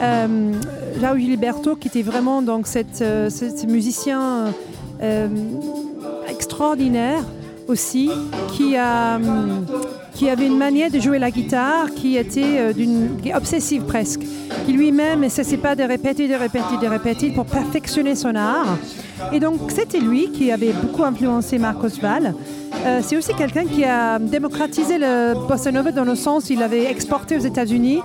Euh, 0.00 0.52
João 1.00 1.18
Gilberto, 1.18 1.76
qui 1.76 1.88
était 1.88 2.02
vraiment 2.02 2.42
donc 2.42 2.66
cette, 2.66 3.02
euh, 3.02 3.28
musicien 3.68 4.54
euh, 5.02 5.28
extraordinaire 6.28 7.22
aussi, 7.66 8.10
qui, 8.52 8.76
a, 8.76 9.18
qui 10.12 10.28
avait 10.28 10.46
une 10.46 10.58
manière 10.58 10.90
de 10.90 11.00
jouer 11.00 11.18
la 11.18 11.30
guitare 11.30 11.92
qui 11.94 12.16
était 12.16 12.58
euh, 12.58 12.72
d'une 12.72 13.08
obsessive 13.34 13.82
presque, 13.82 14.20
qui 14.66 14.72
lui-même 14.72 15.20
ne 15.20 15.28
cessait 15.28 15.56
pas 15.56 15.74
de 15.74 15.82
répéter, 15.82 16.28
de 16.28 16.34
répéter, 16.34 16.76
de 16.80 16.86
répéter 16.86 17.30
pour 17.30 17.46
perfectionner 17.46 18.14
son 18.14 18.34
art. 18.34 18.76
Et 19.32 19.40
donc 19.40 19.70
c'était 19.70 20.00
lui 20.00 20.30
qui 20.30 20.52
avait 20.52 20.72
beaucoup 20.72 21.04
influencé 21.04 21.58
Marcos 21.58 22.00
Val. 22.00 22.34
Euh, 22.84 23.00
c'est 23.02 23.16
aussi 23.16 23.34
quelqu'un 23.34 23.64
qui 23.64 23.84
a 23.84 24.18
démocratisé 24.18 24.98
le 24.98 25.34
bossa 25.48 25.72
nova 25.72 25.90
dans 25.90 26.04
le 26.04 26.14
sens 26.14 26.50
il 26.50 26.62
avait 26.62 26.90
exporté 26.90 27.36
aux 27.36 27.40
États-Unis. 27.40 28.00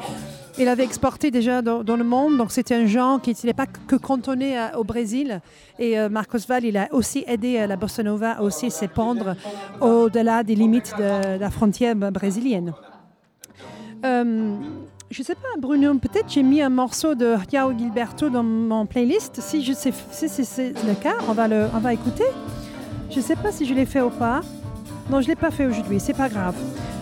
Il 0.57 0.67
avait 0.67 0.83
exporté 0.83 1.31
déjà 1.31 1.62
dans, 1.62 1.95
le 1.95 2.03
monde, 2.03 2.38
donc 2.38 2.51
c'était 2.51 2.75
un 2.75 2.86
genre 2.86 3.21
qui 3.21 3.29
n'était 3.29 3.53
pas 3.53 3.65
que 3.65 3.95
cantonné 3.95 4.57
au 4.77 4.83
Brésil. 4.83 5.39
Et 5.79 5.98
euh, 5.98 6.09
Marcos 6.09 6.39
Val, 6.50 6.65
il 6.65 6.75
a 6.75 6.89
aussi 6.91 7.24
aidé 7.27 7.57
euh, 7.57 7.67
la 7.67 7.77
bossa 7.77 8.03
nova 8.03 8.31
à 8.31 8.41
aussi 8.41 8.69
s'épandre 8.69 9.36
au-delà 9.79 10.43
des 10.43 10.55
limites 10.55 10.93
de, 10.98 11.39
la 11.39 11.50
frontière 11.50 11.95
brésilienne. 11.95 12.74
Euh, 14.05 14.55
je 15.09 15.24
sais 15.24 15.36
pas, 15.36 15.48
Bruno, 15.59 15.93
peut-être 15.95 16.29
j'ai 16.29 16.43
mis 16.43 16.62
un 16.62 16.69
morceau 16.69 17.15
de 17.15 17.36
João 17.50 17.77
Gilberto 17.77 18.29
dans 18.29 18.43
mon 18.43 18.86
playlist. 18.86 19.39
Si 19.39 19.63
si 19.63 19.75
c'est 19.75 20.43
c'est 20.43 20.74
le 20.86 20.93
cas, 20.93 21.15
on 21.29 21.33
va, 21.33 21.48
le, 21.48 21.67
on 21.74 21.79
va 21.79 21.93
écouter. 21.93 22.25
Je 23.09 23.21
sais 23.21 23.38
pas 23.38 23.53
si 23.53 23.65
je 23.65 23.74
l'ai 23.74 23.86
fait 23.86 24.01
ou 24.01 24.09
pas. 24.09 24.41
Non, 25.10 25.22
je 25.22 25.28
l'ai 25.28 25.36
pas 25.36 25.51
fait 25.51 25.66
aujourd'hui, 25.66 26.00
c'est 26.00 26.13
pas 26.13 26.30
grave. 26.30 26.56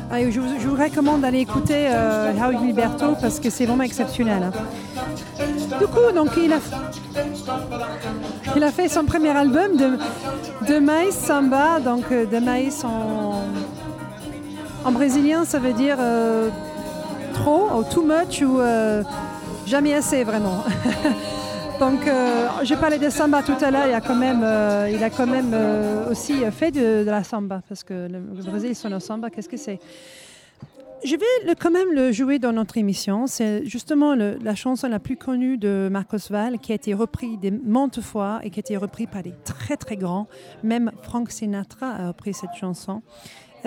Allez, 0.09 0.31
je, 0.31 0.39
vous, 0.39 0.75
recommande 0.81 1.21
d'aller 1.21 1.39
écouter 1.41 1.87
euh, 1.89 2.33
João 2.37 2.57
Gilberto 2.57 3.15
parce 3.19 3.39
que 3.41 3.49
c'est 3.49 3.65
vraiment 3.65 3.83
exceptionnel. 3.83 4.43
hein. 4.43 4.51
Du 5.79 5.85
coup, 5.87 6.11
donc 6.15 6.29
il 6.37 6.53
a, 6.53 6.59
il 8.55 8.63
a 8.63 8.71
fait 8.71 8.87
son 8.87 9.03
premier 9.03 9.31
album 9.31 9.75
de, 9.75 9.97
de 10.73 10.79
maïs 10.79 11.13
samba, 11.15 11.79
donc 11.81 12.05
euh, 12.11 12.25
de 12.25 12.39
maïs 12.39 12.85
en, 12.85 13.43
en 14.85 14.91
brésilien, 14.93 15.43
ça 15.43 15.59
veut 15.59 15.73
dire 15.73 15.97
euh, 15.99 16.49
trop, 17.33 17.67
ou 17.77 17.83
too 17.83 18.03
much, 18.03 18.41
ou 18.41 18.59
euh, 18.61 19.03
jamais 19.65 19.93
assez 19.93 20.23
vraiment. 20.23 20.63
Donc, 21.79 22.07
euh, 22.07 22.47
j'ai 22.63 22.75
parlé 22.75 22.97
de 22.97 23.09
samba 23.09 23.43
tout 23.43 23.55
à 23.61 23.69
l'heure. 23.69 23.85
Il 23.87 23.93
a 23.93 24.01
quand 24.01 24.15
même, 24.15 24.41
euh, 24.43 24.89
il 24.91 25.03
a 25.03 25.11
quand 25.11 25.27
même 25.27 25.51
euh, 25.53 26.09
aussi 26.09 26.33
fait 26.51 26.71
de, 26.71 27.03
la 27.05 27.23
samba 27.23 27.61
parce 27.69 27.83
que 27.83 28.07
le, 28.07 28.19
Brésil 28.19 28.75
sonne 28.75 28.95
au 28.95 28.99
samba. 28.99 29.29
Qu'est-ce 29.29 29.49
que 29.49 29.57
c'est? 29.57 29.79
Je 31.03 31.15
vais 31.15 31.55
quand 31.55 31.69
même 31.69 31.93
le 31.93 32.11
jouer 32.11 32.39
dans 32.39 32.51
notre 32.51 32.77
émission. 32.77 33.27
C'est 33.27 33.63
justement 33.65 34.15
la 34.15 34.55
chanson 34.55 34.87
la 34.87 34.97
plus 34.97 35.17
connue 35.17 35.59
de 35.59 35.87
Marcos 35.91 36.31
Val 36.31 36.57
qui 36.57 36.71
a 36.71 36.75
été 36.75 36.95
reprise 36.95 37.37
des 37.39 37.51
maintes 37.51 38.01
fois 38.01 38.39
et 38.41 38.49
qui 38.49 38.59
a 38.59 38.61
été 38.61 38.75
reprise 38.75 39.07
par 39.11 39.21
des 39.21 39.33
très 39.43 39.77
très 39.77 39.97
grands. 39.97 40.27
Même 40.63 40.91
Frank 41.03 41.29
Sinatra 41.29 41.91
a 41.91 42.07
repris 42.07 42.33
cette 42.33 42.55
chanson. 42.59 43.03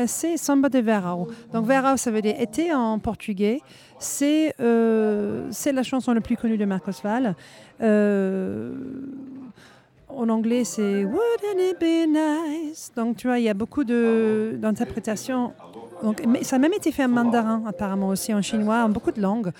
C'est 0.07 0.37
Samba 0.37 0.69
de 0.69 0.79
Verão. 0.79 1.29
Donc 1.53 1.67
Verão, 1.67 1.97
ça 1.97 2.11
veut 2.11 2.23
dire 2.23 2.41
été 2.41 2.73
en 2.73 2.99
portugais. 2.99 3.61
C'est 4.01 4.55
euh, 4.61 5.47
c'est 5.51 5.73
la 5.73 5.83
chanson 5.83 6.15
la 6.15 6.23
plus 6.23 6.37
connue 6.37 6.57
de 6.57 6.65
Marcos 6.65 6.93
Val. 7.05 7.37
Euh, 7.83 8.73
en 10.09 10.29
anglais, 10.31 10.65
c'est 10.65 11.05
Wouldn't 11.05 11.61
it 11.61 11.79
be 11.79 12.09
nice? 12.09 12.91
Donc, 12.97 13.19
tu 13.19 13.27
vois, 13.27 13.39
il 13.39 13.45
y 13.45 13.49
a 13.49 13.55
beaucoup 13.55 13.85
d'interprétations. 13.85 15.53
Ça 16.43 16.57
a 16.57 16.59
même 16.59 16.73
été 16.73 16.93
fait 16.93 17.05
en 17.05 17.09
mandarin, 17.09 17.63
apparemment, 17.67 18.09
aussi 18.09 18.33
en 18.33 18.41
chinois, 18.41 18.83
en 18.85 18.89
beaucoup 18.89 19.13
de 19.13 19.21
langues. 19.21 19.53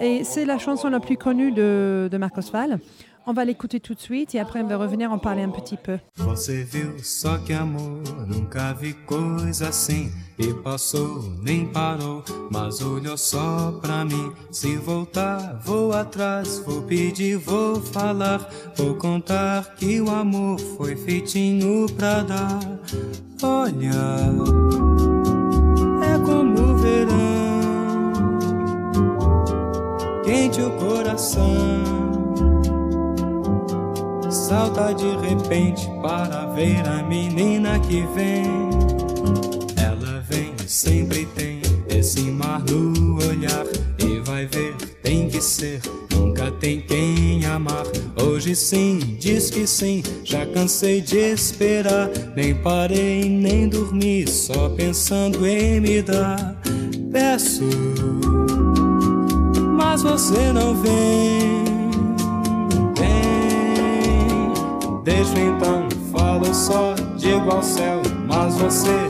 Et 0.00 0.22
c'est 0.22 0.44
la 0.44 0.58
chanson 0.58 0.88
la 0.88 1.00
plus 1.00 1.16
connue 1.16 1.50
de, 1.50 2.08
de 2.10 2.16
Marcos 2.18 2.50
Val. 2.52 2.78
On 3.24 3.32
va 3.32 3.44
l'écouter 3.44 3.78
tout 3.78 3.94
de 3.94 4.00
suite 4.00 4.34
et 4.34 4.40
après, 4.40 4.60
on 4.62 4.66
va 4.66 4.76
revenir 4.76 5.12
en 5.12 5.18
parler 5.18 5.42
un 5.42 5.50
petit 5.50 5.76
peu. 5.76 5.98
Você 6.16 6.64
viu 6.64 6.98
só 7.02 7.38
que 7.38 7.52
amor, 7.52 8.02
nunca 8.26 8.72
vi 8.72 8.94
coisa 9.06 9.68
assim. 9.68 10.10
E 10.38 10.52
passou, 10.54 11.22
nem 11.40 11.66
parou, 11.66 12.24
mas 12.50 12.82
olhou 12.82 13.16
só 13.16 13.78
pra 13.80 14.04
mim. 14.04 14.32
Se 14.50 14.76
voltar, 14.76 15.60
vou 15.64 15.92
atrás, 15.92 16.58
vou 16.66 16.82
pedir, 16.82 17.36
vou 17.36 17.80
falar. 17.80 18.48
Vou 18.76 18.96
contar 18.96 19.72
que 19.76 20.00
o 20.00 20.10
amor 20.10 20.58
foi 20.76 20.96
feitinho 20.96 21.86
pra 21.94 22.24
dar. 22.24 22.58
Olha, 23.40 23.92
é 26.02 26.18
como 26.24 26.60
o 26.60 26.76
verão, 26.76 27.60
quente 30.24 30.60
o 30.60 30.70
coração 30.72 32.01
salta 34.32 34.94
de 34.94 35.10
repente 35.28 35.86
para 36.00 36.46
ver 36.54 36.86
a 36.88 37.02
menina 37.02 37.78
que 37.80 38.02
vem. 38.14 38.70
Ela 39.76 40.20
vem 40.28 40.54
e 40.64 40.68
sempre 40.68 41.26
tem 41.34 41.60
esse 41.88 42.22
mar 42.22 42.62
no 42.62 43.16
olhar 43.16 43.66
e 43.98 44.20
vai 44.20 44.46
ver, 44.46 44.74
tem 45.02 45.28
que 45.28 45.40
ser, 45.40 45.80
nunca 46.10 46.50
tem 46.52 46.80
quem 46.80 47.44
amar. 47.44 47.84
Hoje 48.16 48.56
sim, 48.56 48.98
diz 49.20 49.50
que 49.50 49.66
sim, 49.66 50.02
já 50.24 50.46
cansei 50.46 51.00
de 51.00 51.18
esperar. 51.18 52.08
Nem 52.34 52.54
parei, 52.54 53.28
nem 53.28 53.68
dormi, 53.68 54.26
só 54.26 54.70
pensando 54.70 55.46
em 55.46 55.80
me 55.80 56.00
dar. 56.00 56.58
Peço, 57.12 57.68
mas 59.76 60.02
você 60.02 60.52
não 60.52 60.74
vem. 60.80 61.71
Desde 65.04 65.40
então 65.40 65.88
falo 66.12 66.54
só, 66.54 66.94
digo 67.16 67.50
ao 67.50 67.62
céu, 67.62 68.00
mas 68.28 68.56
você 68.56 69.08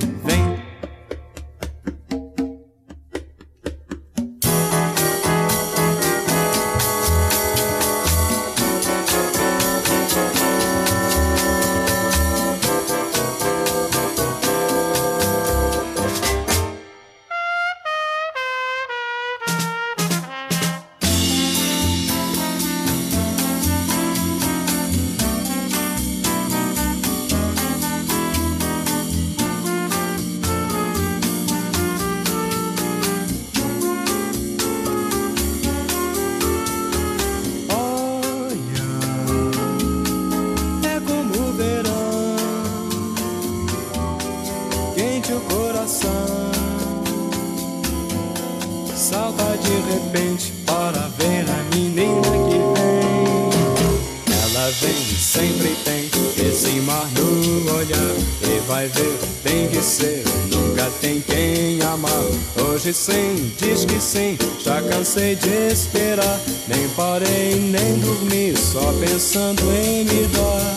cansei 65.12 65.36
de 65.36 65.72
esperar, 65.72 66.40
nem 66.66 66.88
parei, 66.90 67.60
nem 67.60 67.98
dormi, 67.98 68.56
só 68.56 68.92
pensando 68.98 69.62
em 69.70 70.04
me 70.04 70.26
dar. 70.28 70.76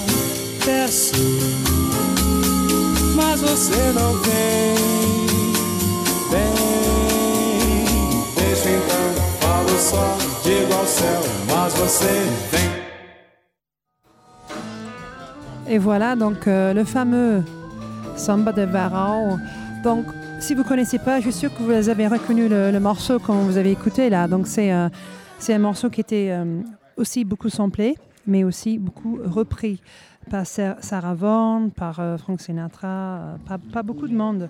Peço, 0.65 1.13
mas 3.15 3.39
você 3.39 3.93
não 3.93 4.13
vem, 4.23 4.75
vem. 6.31 6.53
Deixa 8.35 8.69
então, 8.69 9.23
falo 9.39 9.79
só, 9.79 10.17
digo 10.43 10.73
ao 10.73 10.85
céu, 10.85 11.21
mas 11.49 11.73
você 11.73 12.05
vem. 12.51 12.75
Et 15.67 15.79
voilà 15.79 16.15
donc 16.15 16.47
euh, 16.47 16.73
le 16.73 16.85
fameux 16.85 17.43
Samba 18.15 18.51
de 18.53 18.65
Varao. 18.65 19.39
Donc 19.83 20.05
si 20.45 20.53
vous 20.53 20.63
connaissez 20.63 20.99
pas, 20.99 21.17
je 21.21 21.31
suis 21.31 21.39
sûr 21.39 21.51
que 21.51 21.63
vous 21.63 21.89
avez 21.89 22.05
reconnu 22.05 22.47
le, 22.47 22.79
morceau 22.79 23.17
quand 23.17 23.33
vous 23.33 23.57
avez 23.57 23.71
écouté 23.71 24.11
là. 24.11 24.27
Donc 24.27 24.45
c'est 24.45 24.71
euh, 24.71 24.89
un 25.49 25.57
morceau 25.57 25.89
qui 25.89 26.01
était 26.01 26.27
euh, 26.29 26.61
aussi 26.97 27.25
beaucoup 27.25 27.49
samplé, 27.49 27.95
mais 28.27 28.43
aussi 28.43 28.77
beaucoup 28.77 29.17
repris 29.25 29.81
par 30.29 30.45
Sa- 30.45 30.77
Sarah 30.81 31.15
Vaughan, 31.15 31.69
par 31.75 31.99
euh, 31.99 32.17
Frank 32.17 32.39
Sinatra, 32.39 32.87
euh, 32.87 33.35
pas, 33.47 33.57
pas 33.57 33.81
beaucoup 33.81 34.07
de 34.07 34.13
monde. 34.13 34.49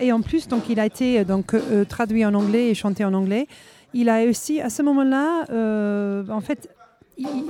Et 0.00 0.12
en 0.12 0.22
plus, 0.22 0.48
donc, 0.48 0.70
il 0.70 0.80
a 0.80 0.86
été 0.86 1.24
donc, 1.26 1.54
traduit 1.88 2.24
en 2.24 2.32
anglais 2.32 2.70
et 2.70 2.74
chanté 2.74 3.04
en 3.04 3.12
anglais. 3.12 3.46
Il 3.92 4.08
a 4.08 4.24
aussi, 4.24 4.62
à 4.62 4.70
ce 4.70 4.80
moment-là, 4.82 5.44
en 6.30 6.40
fait, 6.40 6.70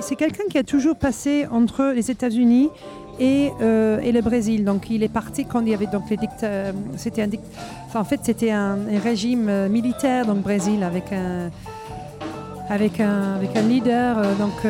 c'est 0.00 0.16
quelqu'un 0.16 0.44
qui 0.50 0.58
a 0.58 0.64
toujours 0.64 0.96
passé 0.96 1.46
entre 1.50 1.92
les 1.94 2.10
États-Unis 2.10 2.70
et, 3.20 3.50
euh, 3.60 4.00
et 4.02 4.12
le 4.12 4.20
Brésil. 4.20 4.64
Donc, 4.64 4.90
il 4.90 5.02
est 5.02 5.08
parti 5.08 5.44
quand 5.44 5.60
il 5.60 5.68
y 5.68 5.74
avait 5.74 5.86
donc 5.86 6.08
les 6.10 6.16
dicta- 6.16 6.72
C'était 6.96 7.22
un, 7.22 7.26
dic- 7.28 7.40
enfin, 7.86 8.00
en 8.00 8.04
fait, 8.04 8.20
c'était 8.22 8.50
un, 8.50 8.78
un 8.92 8.98
régime 9.02 9.48
euh, 9.48 9.68
militaire 9.68 10.26
donc 10.26 10.38
Brésil 10.42 10.82
avec 10.82 11.12
un 11.12 11.50
avec 12.70 12.98
un 13.00 13.34
avec 13.34 13.54
un 13.56 13.62
leader 13.62 14.18
euh, 14.18 14.34
donc. 14.36 14.64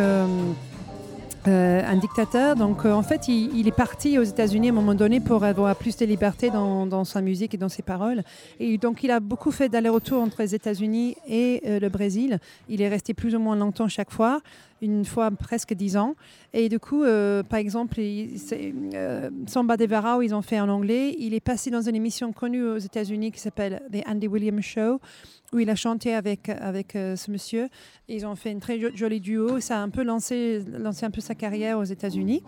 Euh, 1.47 1.83
un 1.85 1.97
dictateur. 1.97 2.57
Donc, 2.57 2.85
euh, 2.85 2.93
en 2.93 3.03
fait, 3.03 3.29
il, 3.29 3.69
est 3.69 3.77
parti 3.77 4.19
aux 4.19 4.23
États-Unis 4.23 4.69
à 4.69 4.71
un 4.73 4.75
moment 4.75 4.95
donné 4.95 5.21
pour 5.21 5.45
avoir 5.45 5.77
plus 5.77 5.97
de 5.97 6.07
liberté 6.07 6.51
dans, 6.51 7.05
sa 7.05 7.21
musique 7.21 7.55
et 7.55 7.59
dans 7.59 7.69
ses 7.69 7.83
paroles. 7.83 8.23
Et 8.61 8.79
donc, 8.79 9.03
il 9.03 9.11
a 9.11 9.21
beaucoup 9.21 9.51
fait 9.51 9.69
d'aller-retour 9.69 10.23
entre 10.23 10.41
les 10.41 10.55
États-Unis 10.55 11.17
et 11.29 11.63
euh, 11.67 11.81
le 11.81 11.89
Brésil. 11.89 12.39
Il 12.69 12.81
est 12.81 12.89
resté 12.89 13.15
plus 13.15 13.35
ou 13.35 13.39
moins 13.39 13.57
longtemps 13.57 13.89
chaque 13.89 14.11
fois, 14.11 14.41
une 14.81 15.05
fois 15.05 15.31
presque 15.31 15.75
dix 15.75 15.97
ans. 15.97 16.15
Et 16.53 16.69
du 16.69 16.79
coup, 16.79 17.03
par 17.49 17.59
exemple, 17.59 18.01
Samba 19.47 19.77
de 19.77 19.87
Varao, 19.87 20.23
ils 20.23 20.35
ont 20.35 20.43
fait 20.43 20.61
en 20.61 20.69
anglais. 20.69 21.17
Il 21.19 21.35
est 21.35 21.41
passé 21.41 21.71
dans 21.71 21.83
une 21.83 21.97
émission 21.97 22.33
connue 22.33 22.65
aux 22.65 22.79
États-Unis 22.79 23.33
qui 23.33 23.41
s'appelle 23.41 23.83
The 23.93 24.07
Andy 24.07 24.29
Williams 24.29 24.63
Show, 24.63 25.01
où 25.53 25.59
il 25.59 25.69
a 25.69 25.75
chanté 25.75 26.15
avec, 26.15 26.49
avec 26.49 26.93
ce 26.93 27.31
monsieur. 27.31 27.69
Ils 28.07 28.27
ont 28.27 28.37
fait 28.37 28.51
une 28.53 28.61
très 28.61 28.79
jo- 28.79 28.95
jolie 28.95 29.21
duo. 29.21 29.61
Ça 29.61 29.79
a 29.79 29.83
un 29.83 29.89
peu 29.89 30.03
lancé, 30.03 30.63
lancé 30.79 31.07
un 31.07 31.11
peu 31.11 31.23
sa 31.23 31.35
carrière 31.35 31.79
aux 31.79 31.85
États-Unis. 31.85 32.43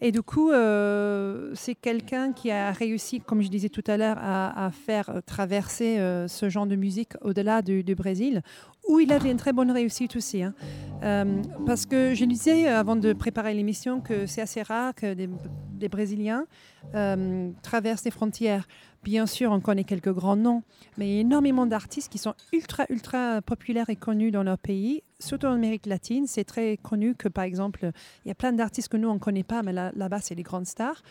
Et 0.00 0.10
du 0.10 0.22
coup, 0.22 0.50
euh, 0.50 1.50
c'est 1.54 1.74
quelqu'un 1.74 2.32
qui 2.32 2.50
a 2.50 2.72
réussi, 2.72 3.20
comme 3.20 3.42
je 3.42 3.48
disais 3.48 3.68
tout 3.68 3.84
à 3.86 3.96
l'heure, 3.98 4.16
à, 4.18 4.70
faire 4.70 5.20
traverser 5.26 5.98
euh, 5.98 6.28
ce 6.28 6.48
genre 6.48 6.66
de 6.66 6.76
musique 6.76 7.12
au-delà 7.20 7.60
du, 7.62 7.82
Brésil, 7.94 8.42
où 8.88 8.98
il 9.00 9.12
avait 9.12 9.30
une 9.30 9.36
très 9.36 9.52
bonne 9.52 9.70
réussite 9.70 10.16
aussi. 10.16 10.42
hein. 10.42 10.54
Euh, 11.02 11.42
parce 11.66 11.84
que 11.84 12.14
je 12.14 12.24
disais 12.24 12.66
avant 12.66 12.96
de 12.96 13.12
préparer 13.12 13.52
l'émission 13.52 14.00
que 14.00 14.26
c'est 14.26 14.40
assez 14.40 14.62
rare 14.62 14.94
que 14.94 15.12
des, 15.12 15.28
des 15.72 15.88
Brésiliens 15.88 16.46
traversent 17.62 18.04
les 18.04 18.10
frontières. 18.10 18.66
Bien 19.06 19.26
sûr, 19.26 19.52
on 19.52 19.60
connaît 19.60 19.84
quelques 19.84 20.12
grands 20.12 20.34
noms, 20.34 20.64
mais 20.98 21.20
énormément 21.20 21.64
d'artistes 21.64 22.10
qui 22.10 22.18
sont 22.18 22.34
ultra, 22.52 22.86
ultra 22.90 23.40
populaires 23.40 23.88
et 23.88 23.94
connus 23.94 24.32
dans 24.32 24.42
leur 24.42 24.58
pays, 24.58 24.85
surtout 25.18 25.46
en 25.46 25.52
Amérique 25.54 25.86
latine. 25.86 26.26
C'est 26.26 26.44
très 26.44 26.76
connu 26.76 27.14
que, 27.14 27.28
par 27.28 27.44
exemple, 27.44 27.90
il 28.24 28.28
y 28.28 28.30
a 28.30 28.34
plein 28.34 28.52
d'artistes 28.52 28.88
que 28.88 28.96
nous, 28.96 29.08
on 29.08 29.14
ne 29.14 29.18
connaît 29.18 29.42
pas, 29.44 29.62
mais 29.62 29.72
là- 29.72 29.92
là-bas, 29.96 30.20
c'est 30.20 30.34
les 30.34 30.42
grandes 30.42 30.66
stars. 30.66 31.02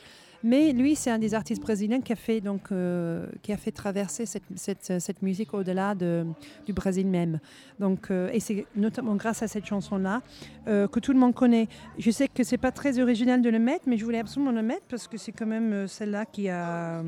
Mais 0.44 0.74
lui, 0.74 0.96
c'est 0.96 1.10
un 1.10 1.18
des 1.18 1.34
artistes 1.34 1.62
brésiliens 1.62 2.02
qui 2.02 2.14
a 2.14 2.16
fait, 2.16 2.40
donc, 2.40 2.72
euh, 2.72 3.26
qui 3.42 3.52
a 3.52 3.58
fait 3.58 3.72
traverser 3.72 4.26
cette, 4.28 5.22
musique 5.24 5.54
au-delà 5.56 5.96
de- 5.96 6.24
du 6.68 6.74
Brésil 6.74 7.08
même. 7.08 7.40
Donc, 7.80 8.12
euh, 8.12 8.30
et 8.32 8.40
c'est 8.40 8.66
notamment 8.76 9.16
grâce 9.16 9.42
à 9.42 9.48
cette 9.48 9.66
chanson-là 9.66 10.22
euh, 10.68 10.88
que 10.88 11.00
tout 11.00 11.14
le 11.14 11.20
monde 11.20 11.34
connaît. 11.34 11.68
Je 11.98 12.12
sais 12.12 12.28
que 12.28 12.44
c'est 12.44 12.60
pas 12.60 12.72
très 12.72 13.00
original 13.00 13.42
de 13.42 13.50
le 13.50 13.58
mettre, 13.60 13.86
mais 13.88 13.98
je 13.98 14.06
voulais 14.06 14.20
absolument 14.20 14.52
le 14.52 14.62
mettre 14.62 14.86
parce 14.88 15.08
que 15.08 15.18
c'est 15.18 15.32
quand 15.32 15.48
même 15.48 15.88
celle-là 15.88 16.26
qui 16.28 16.48
a... 16.50 17.02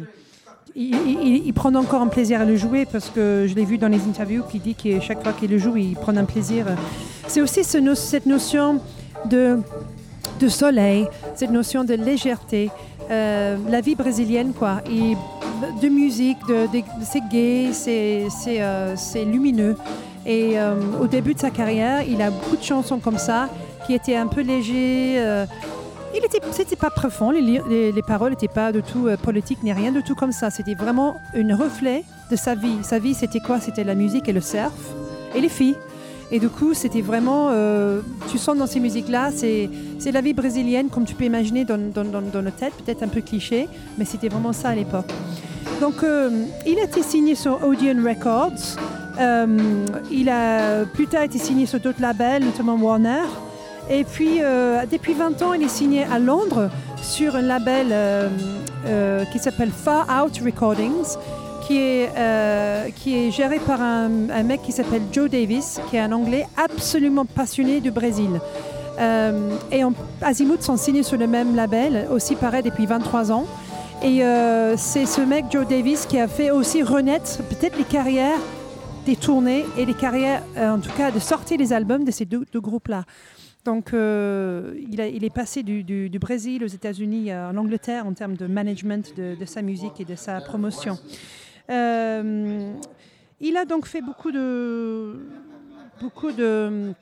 Il, 0.80 1.52
prend 1.54 1.74
encore 1.74 2.04
un 2.04 2.08
plaisir 2.08 2.40
à 2.42 2.46
le 2.46 2.56
jouer 2.56 2.86
parce 2.86 3.10
que 3.10 3.48
je 3.48 3.56
l'ai 3.56 3.66
vu 3.66 3.80
dans 3.80 3.88
les 3.88 4.02
interviews 4.08 4.44
qui 4.44 4.60
dit 4.60 4.76
que 4.76 5.00
chaque 5.00 5.24
fois 5.24 5.34
qu'il 5.34 5.50
le 5.50 5.58
joue, 5.58 5.76
il 5.76 5.96
prend 5.96 6.16
un 6.16 6.24
plaisir. 6.24 6.68
C'est 7.28 7.42
aussi 7.42 7.64
cette 7.64 8.26
notion 8.28 8.80
de, 9.26 9.58
de 10.40 10.48
soleil, 10.48 11.08
cette 11.34 11.50
notion 11.50 11.84
de 11.84 11.96
légèreté, 11.96 12.70
euh, 13.10 13.58
la 13.70 13.82
vie 13.82 13.96
brésilienne, 13.96 14.54
quoi. 14.54 14.82
Et 14.92 15.16
de 15.82 15.90
musique, 15.90 16.38
c'est 17.02 17.22
gai, 17.32 17.70
c'est, 17.74 18.28
euh, 18.60 18.96
lumineux. 19.26 19.76
Et 20.28 20.60
euh, 20.60 20.76
au 21.02 21.08
début 21.08 21.34
de 21.34 21.40
sa 21.40 21.50
carrière, 21.50 22.04
il 22.08 22.22
a 22.22 22.30
beaucoup 22.30 22.58
de 22.58 22.64
chansons 22.64 23.00
comme 23.00 23.18
ça 23.18 23.50
qui 23.88 23.96
étaient 23.96 24.16
un 24.16 24.28
peu 24.28 24.42
légers. 24.42 25.20
Il 26.18 26.26
était, 26.26 26.40
c'était 26.52 26.76
pas 26.76 26.90
profond, 26.90 27.32
les, 27.32 27.92
les 27.92 28.02
paroles 28.02 28.32
n'étaient 28.32 28.48
pas 28.48 28.72
du 28.72 28.82
tout 28.82 29.08
euh, 29.08 29.18
politiques 29.18 29.64
ni 29.64 29.72
rien 29.72 29.92
du 29.92 30.04
tout 30.04 30.16
comme 30.16 30.32
ça. 30.32 30.50
C'était 30.50 30.76
vraiment 30.76 31.18
un 31.36 31.56
reflet 31.56 32.04
de 32.32 32.36
sa 32.36 32.56
vie. 32.56 32.78
Sa 32.84 33.00
vie, 33.00 33.14
c'était 33.14 33.40
quoi? 33.40 33.60
C'était 33.60 33.84
la 33.84 33.96
musique 33.96 34.28
et 34.28 34.34
le 34.34 34.42
surf 34.42 34.74
et 35.36 35.42
les 35.42 35.50
filles. 35.50 35.78
Et 36.30 36.40
du 36.40 36.50
coup, 36.50 36.74
c'était 36.74 37.02
vraiment, 37.02 37.50
euh, 37.52 38.02
tu 38.30 38.38
sens 38.38 38.58
dans 38.58 38.68
ces 38.68 38.82
musiques-là, 38.82 39.30
c'est, 39.34 39.70
c'est 39.98 40.12
la 40.12 40.20
vie 40.20 40.34
brésilienne 40.34 40.90
comme 40.90 41.06
tu 41.06 41.16
peux 41.16 41.24
imaginer 41.24 41.64
dans, 41.64 41.78
dans, 41.78 42.04
dans, 42.04 42.22
dans 42.22 42.42
nos 42.42 42.52
têtes, 42.52 42.74
peut-être 42.84 43.02
un 43.02 43.08
peu 43.08 43.22
cliché, 43.22 43.70
mais 43.98 44.04
c'était 44.04 44.28
vraiment 44.28 44.52
ça 44.52 44.70
à 44.70 44.76
l'époque. 44.76 45.10
Donc, 45.80 46.04
euh, 46.04 46.30
il 46.66 46.80
a 46.80 46.84
été 46.84 47.02
signé 47.02 47.36
sur 47.36 47.64
Odeon 47.64 48.04
Records. 48.04 48.78
Euh, 49.20 49.86
il 50.12 50.28
a 50.28 50.84
plus 50.86 51.08
tard 51.08 51.24
été 51.24 51.38
signé 51.38 51.66
sur 51.66 51.80
d'autres 51.80 52.02
labels, 52.02 52.44
notamment 52.44 52.76
Warner. 52.76 53.24
Et 53.90 54.04
puis, 54.04 54.40
euh, 54.42 54.86
depuis 54.92 55.14
20 55.14 55.42
ans, 55.44 55.54
il 55.54 55.64
est 55.64 55.70
signé 55.70 56.04
à 56.04 56.20
Londres 56.20 56.70
sur 57.02 57.36
un 57.38 57.42
label 57.42 57.88
euh, 57.92 58.28
euh, 58.86 59.24
qui 59.32 59.40
s'appelle 59.40 59.72
Far 59.72 60.08
Out 60.26 60.42
Recordings, 60.44 61.16
qui 61.66 61.78
est, 61.78 62.10
qui 62.96 63.18
est 63.18 63.32
géré 63.32 63.60
par 63.60 63.82
un, 63.82 64.10
mec 64.44 64.62
qui 64.62 64.72
s'appelle 64.72 65.02
Joe 65.12 65.30
Davis, 65.30 65.80
qui 65.90 65.98
est 65.98 66.00
un 66.00 66.12
Anglais 66.14 66.48
absolument 66.58 67.26
passionné 67.26 67.82
du 67.82 67.92
Brésil. 67.92 68.40
Et 69.00 69.84
on- 69.84 69.94
Azimuth 70.22 70.64
sont 70.64 70.78
signés 70.78 71.04
sur 71.04 71.18
le 71.18 71.28
même 71.28 71.56
label, 71.58 72.08
aussi 72.10 72.36
pareil 72.36 72.64
depuis 72.64 72.86
23 72.86 73.34
ans. 73.34 73.46
Et 74.02 74.22
c'est 74.78 75.06
ce 75.06 75.20
mec, 75.20 75.46
Joe 75.52 75.68
Davis, 75.68 76.06
qui 76.06 76.18
a 76.22 76.30
fait 76.30 76.52
aussi 76.52 76.84
renaître 76.84 77.38
peut-être 77.50 77.78
les 77.78 77.84
carrières 77.84 78.40
des 79.06 79.18
tournées 79.18 79.66
et 79.78 79.86
les 79.86 79.94
carrières, 79.94 80.44
en 80.58 80.80
tout 80.80 80.92
cas, 80.98 81.12
de 81.12 81.20
sortir 81.20 81.58
les 81.58 81.74
albums 81.74 82.06
de 82.06 82.12
ces 82.12 82.24
deux 82.24 82.46
groupes-là. 82.56 83.04
Donc, 83.68 83.94
euh, 83.94 84.80
il, 84.90 85.26
est 85.26 85.30
passé 85.30 85.62
du, 85.62 86.10
Brésil 86.22 86.64
aux 86.64 86.68
États-Unis, 86.68 87.34
euh, 87.34 87.50
en 87.50 87.58
Angleterre, 87.58 88.08
en 88.08 88.14
termes 88.14 88.38
de 88.38 88.48
management 88.48 89.14
de, 89.18 89.44
sa 89.44 89.62
musique 89.62 90.00
et 90.00 90.06
de 90.06 90.16
sa 90.16 90.40
promotion. 90.40 90.98
Euh, 91.70 92.72
il 93.42 93.58
a 93.58 93.66
donc 93.66 93.86
fait 93.86 94.02
beaucoup 94.02 94.32
de, 94.32 95.20
beaucoup 96.00 96.32
de, 96.32 96.94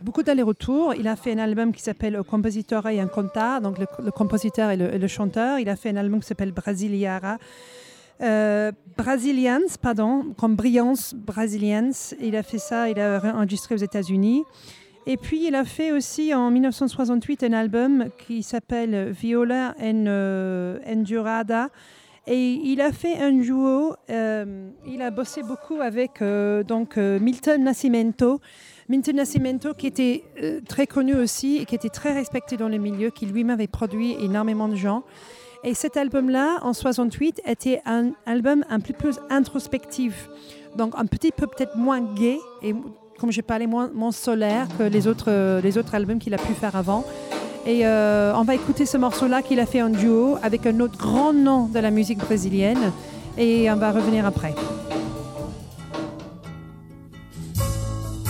beaucoup 0.00 0.22
d'allers-retours. 0.22 0.94
Il 0.94 1.06
a 1.06 1.16
fait 1.16 1.32
un 1.32 1.38
album 1.38 1.74
qui 1.74 1.82
s'appelle 1.82 2.16
O 2.16 2.24
Compositor 2.24 2.88
et 2.88 2.98
un 2.98 3.06
Contar, 3.06 3.60
donc 3.60 3.76
le, 3.78 4.10
compositeur 4.10 4.70
et 4.70 4.78
le, 4.78 5.06
chanteur. 5.06 5.58
Il 5.58 5.68
a 5.68 5.76
fait 5.76 5.90
un 5.90 5.96
album 5.96 6.20
qui 6.20 6.28
s'appelle 6.28 6.52
Brasiliara. 6.52 7.36
Brasilians, 8.96 9.76
pardon, 9.82 10.32
comme 10.38 10.56
Brillance 10.56 11.12
Brasilians. 11.14 12.14
Il 12.22 12.36
a 12.36 12.42
fait 12.42 12.56
ça, 12.56 12.88
il 12.88 12.98
a 12.98 13.20
enregistré 13.34 13.74
aux 13.74 13.84
États-Unis. 13.84 14.44
Et 15.08 15.16
puis, 15.16 15.46
il 15.46 15.54
a 15.54 15.64
fait 15.64 15.92
aussi 15.92 16.34
en 16.34 16.50
1968 16.50 17.44
un 17.44 17.52
album 17.52 18.06
qui 18.18 18.42
s'appelle 18.42 19.10
Viola 19.12 19.74
en 19.80 20.06
euh. 20.06 20.78
Et 22.28 22.54
il 22.64 22.80
a 22.80 22.90
fait 22.90 23.18
un 23.18 23.30
duo, 23.30 23.94
euh, 24.10 24.70
il 24.84 25.00
a 25.00 25.12
bossé 25.12 25.44
beaucoup 25.44 25.80
avec 25.80 26.20
euh, 26.20 26.64
donc, 26.64 26.98
euh, 26.98 27.20
Milton 27.20 27.62
Nascimento. 27.62 28.40
Milton 28.88 29.16
Nascimento 29.16 29.74
qui 29.74 29.86
était 29.86 30.24
très 30.68 30.86
connu 30.88 31.14
aussi 31.14 31.58
et 31.58 31.64
qui 31.64 31.74
était 31.74 31.88
très 31.88 32.12
respecté 32.12 32.56
dans 32.56 32.68
le 32.68 32.78
milieu, 32.78 33.10
qui 33.10 33.26
lui-même 33.26 33.54
avait 33.54 33.66
produit 33.68 34.16
énormément 34.20 34.68
de 34.68 34.76
gens. 34.76 35.04
Et 35.64 35.74
cet 35.74 35.96
album-là, 35.96 36.58
en 36.62 36.72
68, 36.72 37.42
était 37.46 37.80
un 37.84 38.10
album 38.26 38.64
un 38.68 38.78
peu 38.78 38.92
plus 38.92 39.18
introspectif. 39.30 40.28
Donc 40.76 40.94
un 40.96 41.06
petit 41.06 41.32
peu 41.32 41.46
peut-être 41.46 41.76
moins 41.76 42.00
gay 42.00 42.38
comme 43.18 43.32
j'ai 43.32 43.42
parlé, 43.42 43.66
moins, 43.66 44.12
solaire 44.12 44.66
que 44.78 44.84
les 44.84 45.06
autres, 45.06 45.26
euh, 45.28 45.60
les 45.60 45.78
autres 45.78 45.94
albums 45.94 46.18
qu'il 46.18 46.34
a 46.34 46.38
pu 46.38 46.52
faire 46.54 46.76
avant. 46.76 47.04
Et 47.66 47.84
euh, 47.84 48.32
on 48.36 48.42
va 48.42 48.54
écouter 48.54 48.86
ce 48.86 48.96
morceau-là 48.96 49.42
qu'il 49.42 49.58
a 49.58 49.66
fait 49.66 49.82
en 49.82 49.88
duo 49.88 50.36
avec 50.42 50.66
un 50.66 50.78
autre 50.80 50.96
grand 50.96 51.32
nom 51.32 51.66
de 51.66 51.78
la 51.78 51.90
musique 51.90 52.18
brésilienne. 52.18 52.92
Et 53.36 53.70
on 53.70 53.76
va 53.76 53.92
revenir 53.92 54.24
après. 54.24 54.54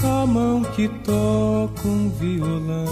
A 0.08 0.24
mão 0.24 0.62
que 0.62 0.86
toca 1.04 1.88
um 1.88 2.08
violão, 2.10 2.86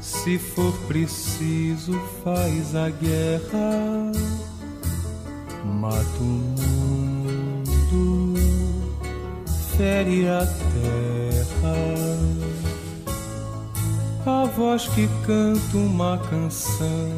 se 0.00 0.38
for 0.38 0.72
preciso, 0.86 1.92
faz 2.24 2.74
a 2.74 2.88
guerra, 2.90 4.10
mata 5.64 6.20
o 6.20 6.24
mundo, 6.24 8.29
fere 9.80 10.28
a 10.28 10.44
terra. 10.44 11.74
A 14.26 14.44
voz 14.54 14.86
que 14.88 15.08
canta 15.26 15.76
uma 15.78 16.18
canção, 16.18 17.08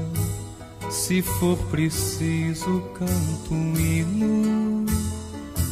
se 0.89 1.23
for 1.23 1.59
preciso, 1.73 2.81
canta 2.95 3.53
um 3.53 3.75
hino. 3.77 4.87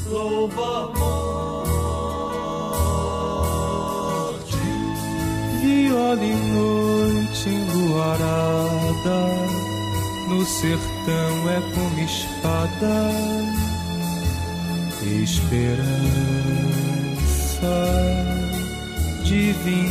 Louva 0.08 0.62
a 0.62 0.88
morte, 0.98 1.78
viola 5.62 6.24
em 6.24 6.34
noite 6.54 7.48
enluarada, 7.48 9.28
no 10.28 10.44
sertão 10.44 11.48
é 11.50 11.60
como 11.72 12.00
espada, 12.00 13.30
esperança 17.60 19.22
de 19.22 19.52
vingança. 19.52 19.90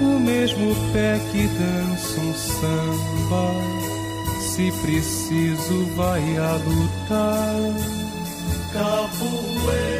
O 0.00 0.20
mesmo 0.20 0.76
pé 0.92 1.18
que 1.32 1.48
dança 1.48 2.20
um 2.20 2.34
samba, 2.34 3.52
se 4.40 4.70
preciso 4.82 5.84
vai 5.96 6.36
a 6.36 6.52
lutar. 6.54 7.74
Capoeira. 8.72 9.98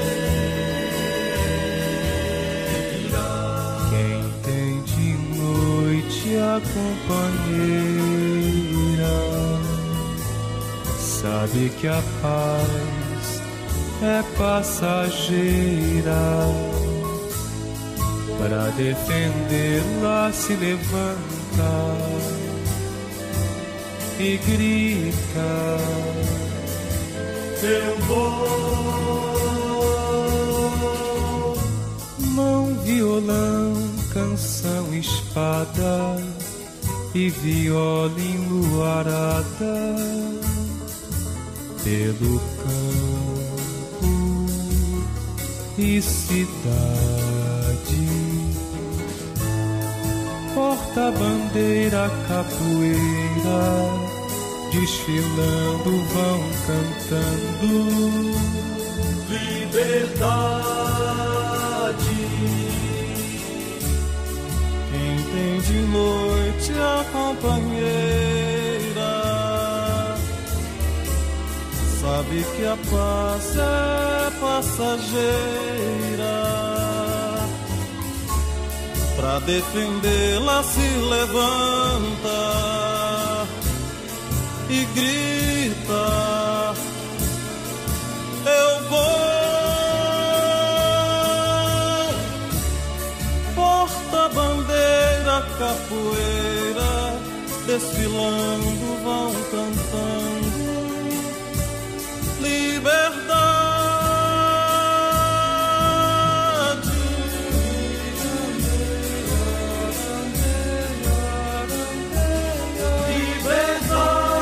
Quem 3.90 4.22
tem 4.44 4.82
de 4.82 5.11
noite 5.37 6.28
a 6.37 6.61
companheira, 7.40 7.98
sabe 10.98 11.61
que 11.80 11.88
a 11.88 12.02
paz 12.22 12.97
é 14.02 14.22
passageira. 14.37 16.12
Para 18.38 18.70
defendê-la 18.70 20.30
se 20.32 20.54
levanta 20.54 21.72
e 24.20 24.37
grita: 24.38 25.78
Eu 27.62 27.98
vou. 28.06 28.78
Mão, 32.18 32.74
violão, 32.84 33.74
canção, 34.12 34.94
espada 34.94 36.16
e 37.14 37.30
viola 37.30 38.20
enluarada 38.20 39.44
pelo 41.82 42.40
e 45.79 46.03
cidade. 46.03 46.49
Porta-bandeira, 50.55 52.11
capoeira, 52.27 53.62
desfilando 54.73 55.91
vão 56.12 56.41
cantando. 56.67 57.73
Liberdade. 59.31 60.49
Quem 64.91 65.17
tem 65.33 65.61
de 65.61 65.79
noite 65.93 66.73
a 66.73 67.05
sabe 72.09 72.44
que 72.57 72.64
a 72.64 72.77
paz 72.90 73.57
é 73.57 74.31
passageira. 74.40 75.27
Pra 79.16 79.38
defendê-la 79.40 80.62
se 80.62 80.88
levanta 81.14 82.38
e 84.71 84.85
grita: 84.94 86.07
Eu 88.47 88.88
vou. 88.88 89.29
Porta-bandeira, 93.55 95.37
capoeira, 95.59 96.92
desfilando 97.66 99.03
vão 99.05 99.33
cantando. 99.51 100.28
بغداد. 105.88 106.85
في 113.07 113.22
بغداد. 113.44 114.38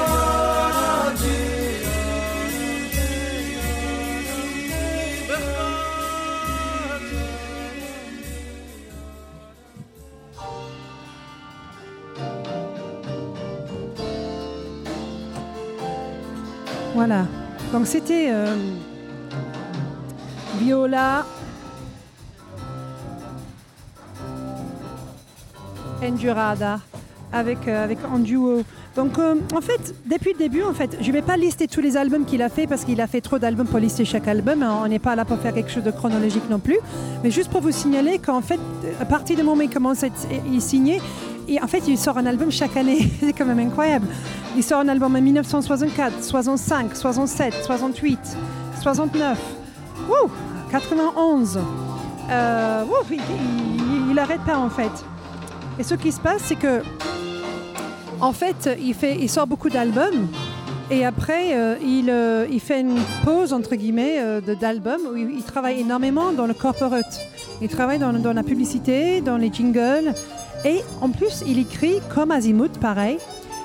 Voilà. 16.96 17.35
Donc 17.72 17.86
c'était 17.86 18.28
euh, 18.30 18.54
Viola 20.58 21.26
Endurada 26.02 26.80
avec, 27.32 27.66
euh, 27.66 27.84
avec 27.84 27.98
en 28.10 28.18
duo. 28.18 28.62
Donc 28.94 29.18
euh, 29.18 29.34
en 29.54 29.60
fait, 29.60 29.94
depuis 30.06 30.32
le 30.32 30.38
début, 30.38 30.62
en 30.62 30.72
fait, 30.72 30.96
je 31.00 31.08
ne 31.08 31.12
vais 31.12 31.22
pas 31.22 31.36
lister 31.36 31.66
tous 31.66 31.80
les 31.80 31.96
albums 31.96 32.24
qu'il 32.24 32.40
a 32.40 32.48
fait 32.48 32.66
parce 32.66 32.84
qu'il 32.84 33.00
a 33.00 33.06
fait 33.06 33.20
trop 33.20 33.38
d'albums 33.38 33.66
pour 33.66 33.78
lister 33.78 34.04
chaque 34.04 34.28
album. 34.28 34.62
hein. 34.62 34.80
On 34.82 34.88
n'est 34.88 34.98
pas 34.98 35.16
là 35.16 35.24
pour 35.24 35.38
faire 35.38 35.52
quelque 35.52 35.70
chose 35.70 35.84
de 35.84 35.90
chronologique 35.90 36.48
non 36.48 36.58
plus. 36.58 36.78
Mais 37.22 37.30
juste 37.30 37.50
pour 37.50 37.60
vous 37.60 37.72
signaler 37.72 38.18
qu'en 38.18 38.40
fait, 38.40 38.60
à 39.00 39.04
partir 39.04 39.36
du 39.36 39.42
moment 39.42 39.58
où 39.58 39.64
il 39.64 39.70
commence 39.70 40.02
à 40.02 40.06
être 40.06 40.26
il 40.50 40.62
signé, 40.62 41.00
et 41.48 41.60
en 41.62 41.66
fait, 41.66 41.82
il 41.86 41.98
sort 41.98 42.16
un 42.18 42.26
album 42.26 42.50
chaque 42.50 42.76
année. 42.76 43.10
C'est 43.20 43.32
quand 43.32 43.44
même 43.44 43.60
incroyable. 43.60 44.06
Il 44.56 44.62
sort 44.62 44.80
un 44.80 44.88
album 44.88 45.14
en 45.14 45.20
1964, 45.20 46.24
65, 46.24 46.96
67, 46.96 47.54
68, 47.64 48.18
69, 48.80 49.38
wouh, 50.08 50.30
91. 50.70 51.58
Euh, 52.30 52.84
il 54.08 54.14
n'arrête 54.14 54.40
pas 54.46 54.56
en 54.56 54.70
fait. 54.70 54.90
Et 55.78 55.82
ce 55.82 55.94
qui 55.94 56.10
se 56.10 56.20
passe, 56.20 56.42
c'est 56.44 56.56
que 56.56 56.82
en 58.20 58.32
fait, 58.32 58.70
il, 58.80 58.94
fait, 58.94 59.16
il 59.20 59.28
sort 59.28 59.46
beaucoup 59.46 59.68
d'albums. 59.68 60.28
Et 60.90 61.04
après, 61.04 61.54
euh, 61.54 61.74
il, 61.82 62.08
euh, 62.08 62.46
il 62.50 62.60
fait 62.60 62.80
une 62.80 62.98
pause, 63.24 63.52
entre 63.52 63.74
guillemets, 63.74 64.18
euh, 64.20 64.40
d'albums 64.40 65.00
où 65.12 65.16
il, 65.16 65.32
il 65.32 65.42
travaille 65.42 65.80
énormément 65.80 66.32
dans 66.32 66.46
le 66.46 66.54
corporate. 66.54 67.20
Il 67.60 67.68
travaille 67.68 67.98
dans, 67.98 68.12
dans 68.12 68.32
la 68.32 68.42
publicité, 68.42 69.20
dans 69.20 69.36
les 69.36 69.52
jingles. 69.52 70.14
Et 70.64 70.82
en 71.00 71.10
plus, 71.10 71.42
il 71.46 71.58
écrit, 71.58 72.00
comme 72.14 72.30
Azimuth, 72.30 72.78
pareil, 72.78 73.18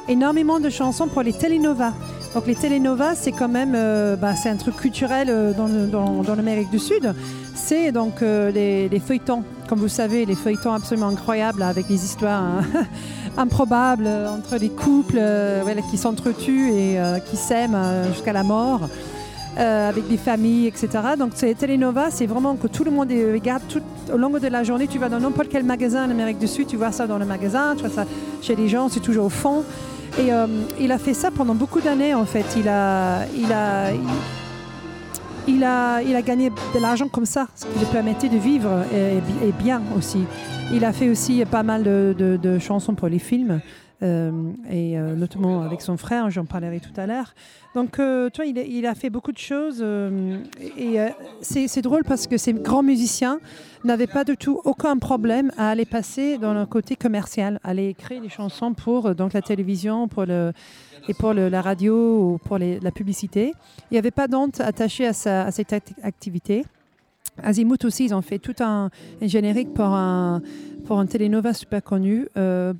énormément 0.08 0.60
de 0.60 0.70
chansons 0.70 1.08
pour 1.08 1.22
les 1.22 1.34
télénovas. 1.34 1.94
Donc 2.34 2.48
les 2.48 2.56
télénovas, 2.56 3.16
c'est 3.16 3.32
quand 3.34 3.50
même 3.50 3.74
euh, 3.76 4.16
bah, 4.16 4.36
c'est 4.36 4.50
un 4.50 4.56
truc 4.56 4.78
culturel 4.78 5.28
euh, 5.30 5.52
dans, 5.54 5.68
dans- 6.24 6.36
l'Amérique 6.36 6.70
du 6.70 6.80
Sud. 6.80 7.14
C'est 7.54 7.92
donc 7.92 8.22
euh, 8.22 8.52
les, 8.52 8.88
les 8.90 9.00
feuilletons, 9.00 9.44
comme 9.68 9.80
vous 9.80 9.90
savez, 9.90 10.26
les 10.26 10.36
feuilletons 10.36 10.74
absolument 10.74 11.10
incroyables 11.10 11.62
avec 11.62 11.88
des 11.88 12.04
histoires 12.06 12.42
hein, 12.42 12.64
improbables 13.38 14.08
entre 14.08 14.58
des 14.58 14.70
couples 14.70 15.20
qui 15.90 15.98
s'entretuent 15.98 16.72
et 16.72 16.98
qui 17.30 17.36
s'aiment 17.38 17.78
jusqu'à 18.14 18.34
la 18.34 18.44
mort. 18.44 18.82
avec 19.58 20.08
des 20.08 20.18
familles, 20.18 20.68
etc. 20.68 20.88
Donc, 21.20 21.32
c'est 21.36 21.54
Telenova, 21.54 22.10
c'est 22.12 22.26
vraiment 22.26 22.56
que 22.56 22.68
tout 22.68 22.84
le 22.86 22.92
monde 22.92 23.10
regarde 23.12 23.62
tout, 23.68 23.82
au 24.14 24.18
long 24.18 24.30
de 24.30 24.48
la 24.48 24.64
journée. 24.64 24.88
Tu 24.88 24.98
vas 25.00 25.10
dans 25.10 25.20
n'importe 25.20 25.50
quel 25.50 25.64
magasin 25.64 26.08
en 26.08 26.10
Amérique 26.12 26.40
du 26.40 26.48
Sud, 26.48 26.68
tu 26.68 26.78
vois 26.78 26.92
ça 26.94 27.06
dans 27.08 27.18
le 27.18 27.26
magasin, 27.26 27.76
tu 27.76 27.82
vois 27.86 27.94
ça 27.94 28.06
chez 28.42 28.56
les 28.56 28.70
gens, 28.70 28.88
c'est 28.90 29.02
toujours 29.02 29.26
au 29.26 29.30
fond. 29.30 29.64
Et 30.20 30.32
euh, 30.32 30.46
il 30.80 30.92
a 30.92 30.98
fait 30.98 31.14
ça 31.14 31.32
pendant 31.32 31.56
beaucoup 31.56 31.80
d'années, 31.82 32.14
en 32.14 32.26
fait. 32.26 32.46
Il 32.58 32.68
a, 32.68 33.26
il 33.36 33.52
a, 33.52 33.92
il, 35.48 35.64
a, 35.64 36.02
il 36.02 36.16
a 36.16 36.22
gagné 36.22 36.50
de 36.50 36.80
l'argent 36.80 37.08
comme 37.08 37.26
ça, 37.26 37.48
ce 37.56 37.66
qui 37.66 37.80
lui 37.80 37.86
permettait 37.86 38.30
de 38.30 38.38
vivre 38.38 38.70
et, 38.94 39.18
et 39.48 39.52
bien 39.52 39.82
aussi. 39.98 40.24
Il 40.74 40.86
a 40.86 40.94
fait 40.94 41.10
aussi 41.10 41.44
pas 41.50 41.64
mal 41.64 41.84
de, 41.84 42.16
de- 42.18 42.38
de 42.38 42.60
chansons 42.60 42.94
pour 42.94 43.08
les 43.08 43.20
films, 43.20 43.62
et 44.02 44.98
euh, 44.98 45.16
notamment 45.16 45.62
avec 45.62 45.82
son 45.82 45.96
frère, 45.98 46.30
j'en 46.32 46.46
parlerai 46.46 46.80
tout 46.80 46.94
à 47.00 47.06
l'heure. 47.06 47.34
Donc, 47.76 48.00
euh, 48.00 48.30
tu 48.32 48.42
vois, 48.42 48.46
il, 48.46 48.86
a- 48.86 48.96
fait 48.96 49.10
beaucoup 49.10 49.32
de 49.32 49.38
choses. 49.38 49.80
euh, 49.82 50.38
et 50.78 51.00
euh, 51.00 51.10
c'est 51.42 51.82
drôle 51.82 52.04
parce 52.04 52.28
que 52.28 52.38
ces 52.38 52.54
grands 52.54 52.84
musiciens 52.84 53.40
n'avaient 53.84 54.08
pas 54.08 54.24
du 54.24 54.36
tout 54.38 54.60
aucun 54.66 54.98
problème 54.98 55.52
à 55.58 55.70
aller 55.70 55.86
passer 55.86 56.38
dans 56.38 56.54
le 56.54 56.66
côté 56.66 56.96
commercial, 56.96 57.60
à 57.64 57.70
aller 57.70 57.88
écrire 57.90 58.22
des 58.22 58.30
chansons 58.30 58.74
pour 58.74 59.06
euh, 59.08 59.14
donc, 59.14 59.34
la 59.34 59.42
télévision 59.42 60.08
pour 60.08 60.26
le, 60.26 60.52
et 61.08 61.14
pour 61.14 61.34
la 61.34 61.62
radio 61.62 61.94
ou 62.34 62.38
pour 62.40 62.58
la 62.58 62.92
publicité. 62.92 63.54
Il 63.90 63.94
n'y 63.94 63.98
avait 63.98 64.12
pas 64.12 64.28
d'honte 64.28 64.60
attachée 64.62 65.08
à, 65.08 65.14
cette 65.14 65.74
act- 65.74 65.94
activité. 66.04 66.66
Azimuth 67.42 67.86
aussi, 67.86 68.06
ils 68.06 68.14
ont 68.14 68.22
fait 68.22 68.40
tout 68.40 68.56
un, 68.60 68.90
générique 69.22 69.74
pour 69.74 69.86
un, 69.86 70.42
pour 70.86 71.00
un 71.00 71.06
télénova 71.06 71.54
super 71.54 71.82
connu. 71.82 72.28
euh, 72.38 72.74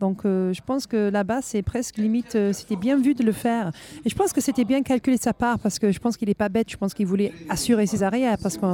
donc 0.00 0.24
euh, 0.24 0.52
je 0.52 0.60
pense 0.64 0.86
que 0.86 1.10
là-bas, 1.10 1.40
c'est 1.42 1.62
presque 1.62 1.96
limite, 1.96 2.34
euh, 2.34 2.52
c'était 2.52 2.76
bien 2.76 2.96
vu 2.98 3.14
de 3.14 3.22
le 3.24 3.32
faire. 3.32 3.70
Et 4.04 4.08
je 4.10 4.14
pense 4.14 4.32
que 4.32 4.40
c'était 4.40 4.64
bien 4.64 4.82
calculé 4.82 5.16
de 5.16 5.22
sa 5.22 5.32
part 5.32 5.58
parce 5.58 5.78
que 5.78 5.90
je 5.92 5.98
pense 5.98 6.16
qu'il 6.16 6.28
n'est 6.28 6.34
pas 6.34 6.48
bête, 6.48 6.70
je 6.70 6.76
pense 6.76 6.94
qu'il 6.94 7.06
voulait 7.06 7.32
assurer 7.48 7.86
ses 7.86 8.02
arrières 8.02 8.36
parce 8.42 8.56
que 8.56 8.66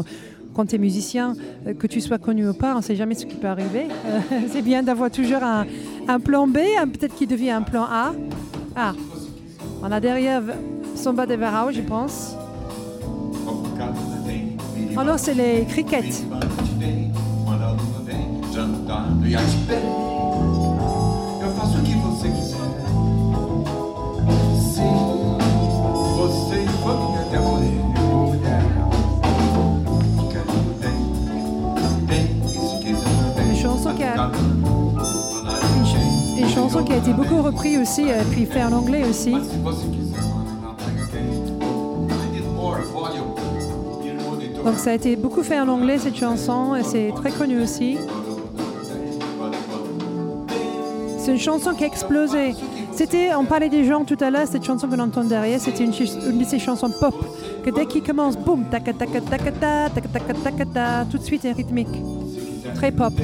quand 0.55 0.67
tu 0.67 0.75
es 0.75 0.79
musicien, 0.79 1.35
euh, 1.67 1.75
que 1.75 1.87
tu 1.87 2.01
sois 2.01 2.19
connu 2.19 2.49
ou 2.49 2.55
pas, 2.55 2.75
on 2.75 2.79
ne 2.79 2.83
sait 2.83 2.97
jamais 2.97 3.15
ce 3.15 3.27
qui 3.27 3.37
peut 3.37 3.47
arriver. 3.49 3.87
C'est 4.53 4.63
bien 4.63 4.83
d'avoir 4.83 5.11
toujours 5.11 5.43
un, 5.43 5.67
plan 6.21 6.47
B, 6.49 6.59
un- 6.81 6.89
peut-être 6.89 7.15
qu'il 7.15 7.29
devient 7.29 7.51
un 7.51 7.63
plan 7.63 7.85
A. 7.85 8.13
Ah, 8.77 8.93
on 9.83 9.91
a 9.93 10.01
derrière 10.01 10.43
Samba 10.95 11.27
de 11.27 11.35
Verão, 11.35 11.71
je 11.73 11.81
pense. 11.83 12.35
Non, 15.05 15.17
c'est 15.17 15.35
les 15.35 15.65
crickets. 15.67 16.25
Été 37.01 37.13
beaucoup 37.15 37.41
reprise 37.41 37.79
aussi, 37.79 38.03
et 38.03 38.25
puis 38.31 38.45
fait 38.45 38.63
en 38.63 38.73
anglais 38.73 39.05
aussi. 39.09 39.33
Donc 44.65 44.77
ça 44.77 44.91
a 44.91 44.93
été 44.93 45.17
beaucoup 45.17 45.43
fait 45.43 45.59
en 45.59 45.69
anglais 45.69 45.99
cette 45.99 46.17
chanson, 46.17 46.77
et 46.77 46.83
c'est 46.83 47.13
très 47.17 47.31
connu 47.31 47.63
aussi. 47.63 47.97
C'est 51.19 51.33
une 51.33 51.39
chanson 51.39 51.73
qui 51.73 51.85
a 51.85 51.87
explosé. 51.87 52.55
C'était, 52.93 53.35
on 53.35 53.47
parlait 53.47 53.71
des 53.71 53.85
gens 53.87 54.05
tout 54.05 54.19
à 54.21 54.31
l'heure, 54.31 54.47
cette 54.47 54.65
chanson 54.65 54.87
qu'on 54.87 54.99
entend 54.99 55.25
derrière, 55.25 55.59
c'était 55.59 55.85
une, 55.85 55.93
de 55.93 56.45
ces 56.45 56.59
chansons 56.59 56.91
pop 56.91 57.15
que 57.65 57.71
dès 57.71 57.87
qu'il 57.87 58.03
commence, 58.03 58.37
boum, 58.37 58.65
taca 58.71 58.93
taca 58.93 59.23
taca 59.23 59.53
ta, 59.53 59.89
taca 59.89 60.09
taca 60.09 60.35
taca 60.35 60.65
ta, 60.67 61.05
tout 61.11 61.17
de 61.17 61.25
suite 61.25 61.47
est 61.47 61.53
rythmique, 61.53 61.89
très 62.75 62.93
pop. 62.93 63.15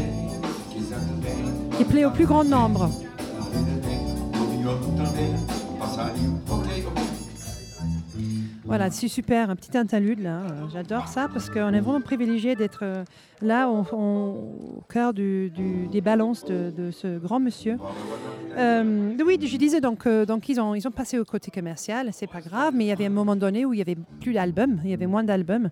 Qui 1.77 1.85
plaît 1.85 2.07
au 2.07 2.11
plus 2.11 2.25
grand 2.25 2.45
nombre. 2.45 2.89
Voilà, 8.65 8.91
c'est 8.91 9.09
super, 9.09 9.49
un 9.51 9.57
petit 9.57 9.77
interlude 9.79 10.21
là. 10.21 10.41
Euh, 10.41 10.65
J'adore 10.73 11.07
ça 11.09 11.29
parce 11.33 11.49
qu'on 11.51 11.73
est 11.73 11.81
vraiment 11.81 12.01
privilégié 12.01 12.57
d'être 12.57 12.81
euh, 12.83 13.05
là 13.41 13.69
au 13.71 14.83
cœur 14.89 15.15
du- 15.15 15.51
des 15.91 16.01
balances 16.01 16.45
de, 16.45 16.91
ce 16.91 17.19
grand 17.19 17.39
monsieur. 17.39 17.77
Euh, 18.57 19.13
oui, 19.25 19.39
je 19.41 19.57
disais 19.57 19.81
donc, 19.81 20.09
donc 20.09 20.49
ils, 20.49 20.61
ont, 20.61 20.75
ils 20.75 20.87
ont 20.89 20.91
passé 20.91 21.19
au 21.19 21.25
côté 21.25 21.51
commercial, 21.51 22.09
c'est 22.13 22.27
pas 22.27 22.41
grave, 22.41 22.73
mais 22.75 22.85
il 22.85 22.89
y 22.89 22.93
avait 22.93 23.07
un 23.07 23.11
moment 23.11 23.37
donné 23.37 23.65
où 23.65 23.73
il 23.73 23.79
y 23.79 23.83
avait 23.83 23.97
plus 24.21 24.33
d'albums, 24.33 24.81
il 24.85 24.91
y 24.91 24.95
avait 24.95 25.07
moins 25.07 25.23
d'albums. 25.23 25.71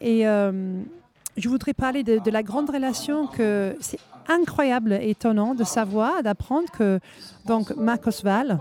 Et 0.00 0.22
je 0.24 1.48
voudrais 1.48 1.74
parler 1.74 2.02
de, 2.02 2.18
de 2.18 2.30
la 2.30 2.42
grande 2.42 2.70
relation 2.70 3.26
que 3.28 3.76
c'est 3.80 3.98
incroyable 4.28 4.92
et 4.92 5.10
étonnant 5.10 5.54
de 5.54 5.64
savoir, 5.64 6.22
d'apprendre 6.22 6.70
que 6.70 7.00
donc 7.46 7.74
Marcos 7.76 8.22
Val, 8.22 8.58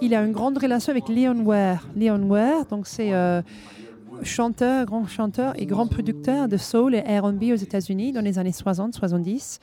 il 0.00 0.14
a 0.14 0.22
une 0.22 0.32
grande 0.32 0.58
relation 0.58 0.90
avec 0.90 1.08
Leon 1.08 1.44
Ware. 1.44 1.86
Leon 1.96 2.22
Ware, 2.28 2.66
donc 2.66 2.86
c'est 2.86 3.12
euh, 3.12 3.42
chanteur, 4.22 4.86
grand 4.86 5.06
chanteur 5.06 5.52
et 5.56 5.66
grand 5.66 5.86
producteur 5.86 6.48
de 6.48 6.56
soul 6.56 6.94
et 6.94 7.00
R&B 7.00 7.44
aux 7.52 7.56
États-Unis 7.56 8.12
dans 8.12 8.20
les 8.20 8.38
années 8.38 8.50
60-70, 8.50 9.58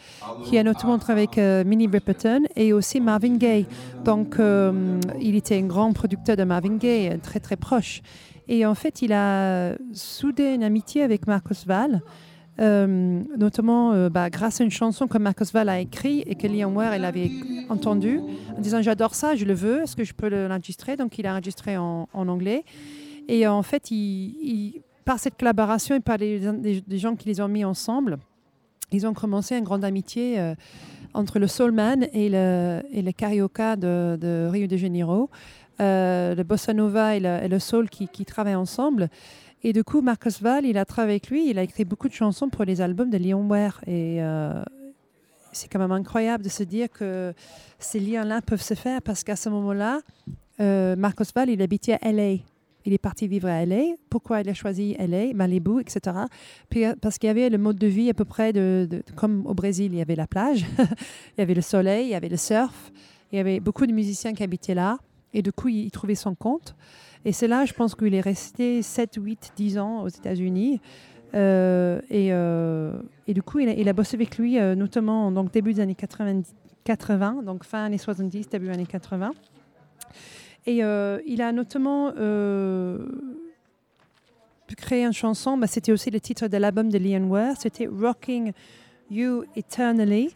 qui 0.46 0.58
a 0.58 0.64
notamment 0.64 0.98
travaillé 0.98 1.28
avec 1.28 1.38
euh, 1.38 1.64
Minnie 1.64 1.88
Riperton 1.88 2.44
et 2.56 2.74
aussi 2.74 3.00
Marvin 3.00 3.38
Gaye. 3.38 3.66
Donc, 4.04 4.40
euh, 4.40 5.00
il 5.20 5.36
était 5.36 5.58
un 5.58 5.66
grand 5.66 5.94
producteur 5.94 6.38
de 6.38 6.44
Marvin 6.44 6.78
Gaye, 6.78 7.20
très 7.20 7.40
très 7.40 7.56
proche. 7.56 8.02
Et 8.48 8.66
en 8.66 8.76
fait, 8.76 9.02
il 9.02 9.14
a 9.14 9.76
soudé 9.94 10.54
une 10.56 10.64
amitié 10.64 11.04
avec 11.04 11.28
Marcos 11.28 11.66
Val. 11.66 12.02
Euh, 12.62 13.24
notamment 13.38 13.92
euh, 13.94 14.10
bah, 14.10 14.30
grâce 14.30 14.62
à 14.62 14.64
une 14.64 14.70
chanson 14.72 15.08
que 15.08 15.18
Marcos 15.18 15.46
Val 15.52 15.68
a 15.68 15.80
écrite 15.80 16.24
et 16.28 16.36
que 16.36 16.46
Leon 16.46 16.76
Ware 16.76 16.92
avait 16.92 17.32
entendue 17.70 18.20
en 18.56 18.62
disant 18.62 18.82
j'adore 18.84 19.16
ça, 19.16 19.36
je 19.36 19.46
le 19.46 19.54
veux, 19.54 19.82
est-ce 19.82 19.96
que 19.96 20.04
je 20.04 20.14
peux 20.14 20.30
le- 20.30 20.48
l'enregistrer? 20.48 20.96
Donc 20.96 21.18
il 21.18 21.26
a 21.26 21.34
enregistré 21.34 21.78
en, 21.78 22.08
anglais. 22.14 22.64
Et 23.28 23.48
en 23.48 23.64
fait, 23.64 23.90
par 25.06 25.18
cette 25.18 25.38
collaboration 25.38 25.96
et 25.96 26.02
par 26.02 26.18
les, 26.18 26.40
gens 26.92 27.16
qui 27.16 27.28
les 27.28 27.42
ont 27.42 27.48
mis 27.48 27.66
ensemble, 27.66 28.20
ils 28.92 29.08
ont 29.08 29.14
commencé 29.14 29.58
une 29.58 29.64
grande 29.64 29.86
amitié 29.86 30.40
euh, 30.40 30.54
entre 31.14 31.40
le 31.40 31.48
soulman 31.48 32.06
et 32.14 32.30
le, 32.30 32.82
et 32.92 33.02
le 33.02 33.12
carioca 33.12 33.76
de, 33.76 34.48
Rio 34.52 34.68
de 34.68 34.78
Janeiro, 34.78 35.30
le 35.80 36.44
bossa 36.44 36.74
nova 36.74 37.16
et 37.16 37.20
le, 37.20 37.60
soul 37.60 37.90
qui 37.90 38.26
travaillent 38.26 38.54
ensemble. 38.54 39.10
Et 39.64 39.74
du 39.74 39.84
coup, 39.84 40.02
Marcos 40.02 40.42
Val, 40.42 40.66
il 40.66 40.78
a 40.78 40.86
travaillé 40.86 41.14
avec 41.14 41.30
lui, 41.30 41.50
il 41.50 41.60
a 41.60 41.64
écrit 41.64 41.86
beaucoup 41.86 42.08
de 42.08 42.14
chansons 42.14 42.50
pour 42.50 42.66
les 42.66 42.82
albums 42.82 43.12
de 43.12 43.18
Leon 43.18 43.48
Ware. 43.48 43.80
Et 43.86 44.18
euh, 44.24 44.64
c'est 45.52 45.68
quand 45.72 45.80
même 45.80 45.92
incroyable 45.92 46.44
de 46.44 46.50
se 46.50 46.64
dire 46.64 46.90
que 46.90 47.34
ces 47.78 48.00
liens-là 48.00 48.42
peuvent 48.42 48.62
se 48.62 48.74
faire 48.74 49.02
parce 49.04 49.24
qu'à 49.24 49.36
ce 49.36 49.50
moment-là, 49.50 50.00
euh, 50.60 50.96
Marcos 50.96 51.26
Val, 51.36 51.50
il 51.50 51.62
habitait 51.62 51.98
à 52.02 52.12
LA. 52.12 52.38
il 52.86 52.94
est 52.94 52.98
parti 52.98 53.28
vivre 53.28 53.50
à 53.50 53.64
LA. 53.64 53.94
Pourquoi 54.10 54.42
il 54.42 54.50
a 54.50 54.56
choisi 54.56 54.96
LA, 54.98 55.34
Malibu, 55.36 55.80
etc. 55.80 56.18
Euh, 56.76 56.96
parce 57.00 57.20
qu'il 57.20 57.28
y 57.28 57.30
avait 57.30 57.50
le 57.52 57.60
mode 57.60 57.78
de 57.78 57.88
vie 57.88 58.10
à 58.10 58.16
peu 58.16 58.26
près 58.26 58.54
comme 59.16 59.46
au 59.46 59.54
Brésil, 59.54 59.92
il 59.94 60.00
y 60.00 60.02
avait 60.02 60.16
la 60.16 60.26
plage, 60.26 60.66
il 60.80 61.40
y 61.40 61.42
avait 61.42 61.54
le 61.54 61.62
soleil, 61.62 62.08
il 62.08 62.12
y 62.12 62.16
avait 62.16 62.30
le 62.30 62.38
surf, 62.38 62.92
il 63.32 63.36
y 63.36 63.40
avait 63.40 63.60
beaucoup 63.60 63.86
de 63.86 63.94
musiciens 63.94 64.34
qui 64.34 64.42
habitaient 64.42 64.76
là. 64.76 64.98
Et 65.34 65.42
du 65.44 65.52
coup, 65.52 65.70
il 65.70 65.92
trouvait 65.92 66.16
son 66.16 66.36
compte. 66.36 66.76
Et 67.26 67.32
c'est 67.32 67.48
là, 67.48 67.66
je 67.66 67.74
pense 67.74 67.96
qu'il 67.96 68.14
est 68.16 68.22
resté 68.22 68.82
7, 68.82 69.16
8, 69.18 69.54
10 69.56 69.78
ans 69.78 70.02
aux 70.04 70.08
États-Unis. 70.08 70.82
Euh, 71.34 72.02
et, 72.10 72.30
euh, 72.32 72.94
et 73.28 73.34
du 73.34 73.42
coup, 73.42 73.60
il 73.60 73.90
a, 73.90 73.94
bossé 73.94 74.16
avec 74.16 74.38
lui, 74.38 74.60
euh, 74.60 74.76
notamment 74.76 75.32
donc 75.32 75.52
début 75.52 75.74
des 75.74 75.82
années 75.82 75.96
90, 75.96 76.54
80, 76.84 77.44
donc 77.44 77.64
fin 77.64 77.86
années 77.86 77.98
70, 77.98 78.50
début 78.50 78.70
années 78.70 78.86
80. 78.86 79.32
Et 80.68 80.78
il 80.78 81.42
a 81.42 81.52
notamment 81.52 82.12
créé 84.78 85.04
une 85.04 85.14
chanson, 85.14 85.58
bah, 85.58 85.68
c'était 85.68 85.92
aussi 85.92 86.12
le 86.12 86.20
titre 86.20 86.48
de 86.48 86.58
l'album 86.58 86.90
de 86.90 86.98
Leon 86.98 87.28
Ware, 87.28 87.56
c'était 87.60 87.88
Rocking 87.88 88.52
You 89.10 89.44
Eternally. 89.56 90.36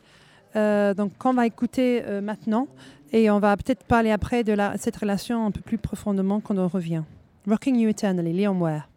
Donc, 0.56 1.18
qu'on 1.18 1.34
va 1.34 1.46
écouter 1.46 2.04
maintenant, 2.24 2.68
et 3.16 3.30
on 3.32 3.40
va 3.40 3.56
peut-être 3.56 3.86
parler 3.86 4.12
après 4.12 4.44
de 4.44 4.58
cette 4.78 4.98
relation 4.98 5.46
un 5.46 5.52
peu 5.52 5.62
plus 5.62 5.78
profondément 5.78 6.42
quand 6.42 6.58
on 6.58 6.68
revient. 6.68 7.04
Rocking 7.48 7.78
You 7.78 7.90
Eternally, 7.90 8.34
Leon 8.34 8.60
Ware. 8.60 8.90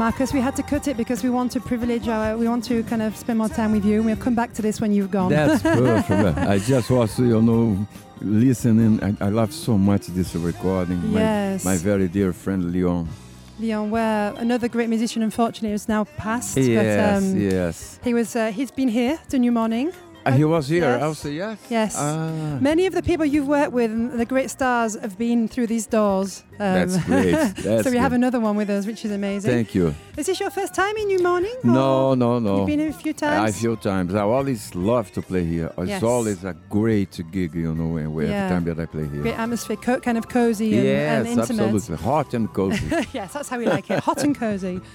Marcus, 0.00 0.32
we 0.32 0.40
had 0.40 0.56
to 0.56 0.62
cut 0.62 0.88
it 0.88 0.96
because 0.96 1.22
we 1.22 1.28
want 1.28 1.52
to 1.52 1.60
privilege 1.60 2.08
our, 2.08 2.34
we 2.34 2.48
want 2.48 2.64
to 2.64 2.82
kind 2.84 3.02
of 3.02 3.14
spend 3.14 3.38
more 3.38 3.50
time 3.50 3.70
with 3.72 3.84
you. 3.84 4.02
We'll 4.02 4.16
come 4.16 4.34
back 4.34 4.54
to 4.54 4.62
this 4.62 4.80
when 4.80 4.94
you've 4.94 5.10
gone. 5.10 5.28
That's 5.28 5.62
perfect. 5.84 6.38
I 6.38 6.58
just 6.58 6.88
was, 6.88 7.18
you 7.18 7.42
know, 7.42 7.86
listening. 8.22 9.04
I, 9.04 9.26
I 9.26 9.28
love 9.28 9.52
so 9.52 9.76
much 9.76 10.06
this 10.06 10.34
recording. 10.34 11.02
Yes. 11.12 11.66
My, 11.66 11.72
my 11.72 11.76
very 11.76 12.08
dear 12.08 12.32
friend 12.32 12.72
Leon. 12.72 13.10
Leon 13.58 13.90
Ware, 13.90 14.32
another 14.38 14.68
great 14.68 14.88
musician, 14.88 15.22
unfortunately, 15.22 15.74
is 15.74 15.86
now 15.86 16.04
passed. 16.16 16.56
Yes, 16.56 17.22
but 17.22 17.22
um, 17.22 17.38
yes. 17.38 18.00
he 18.02 18.14
was, 18.14 18.34
uh, 18.34 18.50
he's 18.52 18.70
been 18.70 18.88
here 18.88 19.20
to 19.28 19.38
New 19.38 19.52
Morning. 19.52 19.92
He 20.36 20.44
was 20.44 20.68
here. 20.68 20.82
yes. 20.82 21.02
I 21.02 21.12
say 21.14 21.32
yes. 21.32 21.58
Yes. 21.70 21.94
Ah, 21.98 22.58
Many 22.60 22.86
of 22.86 22.92
the 22.94 23.02
people 23.02 23.24
you've 23.24 23.48
worked 23.48 23.72
with, 23.72 23.90
and 23.90 24.18
the 24.20 24.24
great 24.26 24.50
stars, 24.50 24.94
have 25.00 25.16
been 25.18 25.48
through 25.48 25.66
these 25.68 25.86
doors. 25.86 26.44
Um, 26.52 26.58
that's 26.58 26.96
great. 27.10 27.32
That's 27.32 27.84
so 27.84 27.90
we 27.90 27.96
have 27.96 28.12
another 28.12 28.38
one 28.38 28.54
with 28.56 28.68
us, 28.70 28.86
which 28.86 29.04
is 29.04 29.10
amazing. 29.12 29.50
Thank 29.50 29.74
you. 29.74 29.94
Is 30.16 30.26
this 30.26 30.38
your 30.38 30.50
first 30.50 30.74
time 30.74 30.94
in 30.98 31.06
New 31.06 31.22
Morning? 31.22 31.54
No, 31.64 32.14
no, 32.14 32.38
no. 32.38 32.58
You've 32.58 32.66
been 32.66 32.80
here 32.80 32.90
a 32.90 32.92
few 32.92 33.14
times. 33.14 33.56
A 33.56 33.58
few 33.58 33.76
times. 33.76 34.14
I 34.14 34.20
always 34.22 34.74
love 34.74 35.10
to 35.12 35.22
play 35.22 35.44
here. 35.44 35.72
It's 35.78 35.88
Yes. 35.88 36.02
always 36.02 36.44
a 36.44 36.54
great 36.68 37.18
gig, 37.32 37.54
you 37.54 37.74
know, 37.74 37.96
every 37.96 38.28
Yeah. 38.28 38.48
time 38.50 38.64
that 38.64 38.78
I 38.78 38.86
play 38.86 39.06
here. 39.08 39.22
Great 39.22 39.38
atmosphere, 39.38 39.76
co- 39.76 40.00
kind 40.00 40.18
of 40.18 40.28
cozy 40.28 40.74
and, 40.76 40.84
yes, 40.84 41.18
and 41.18 41.26
intimate. 41.40 41.74
absolutely. 41.74 41.96
Hot 42.04 42.34
and 42.34 42.52
cozy. 42.52 42.86
yes, 43.14 43.32
that's 43.32 43.48
how 43.48 43.58
we 43.58 43.66
like 43.66 43.90
it. 43.90 44.00
Hot 44.00 44.22
and 44.22 44.36
cozy. 44.38 44.80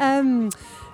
Um, 0.00 0.50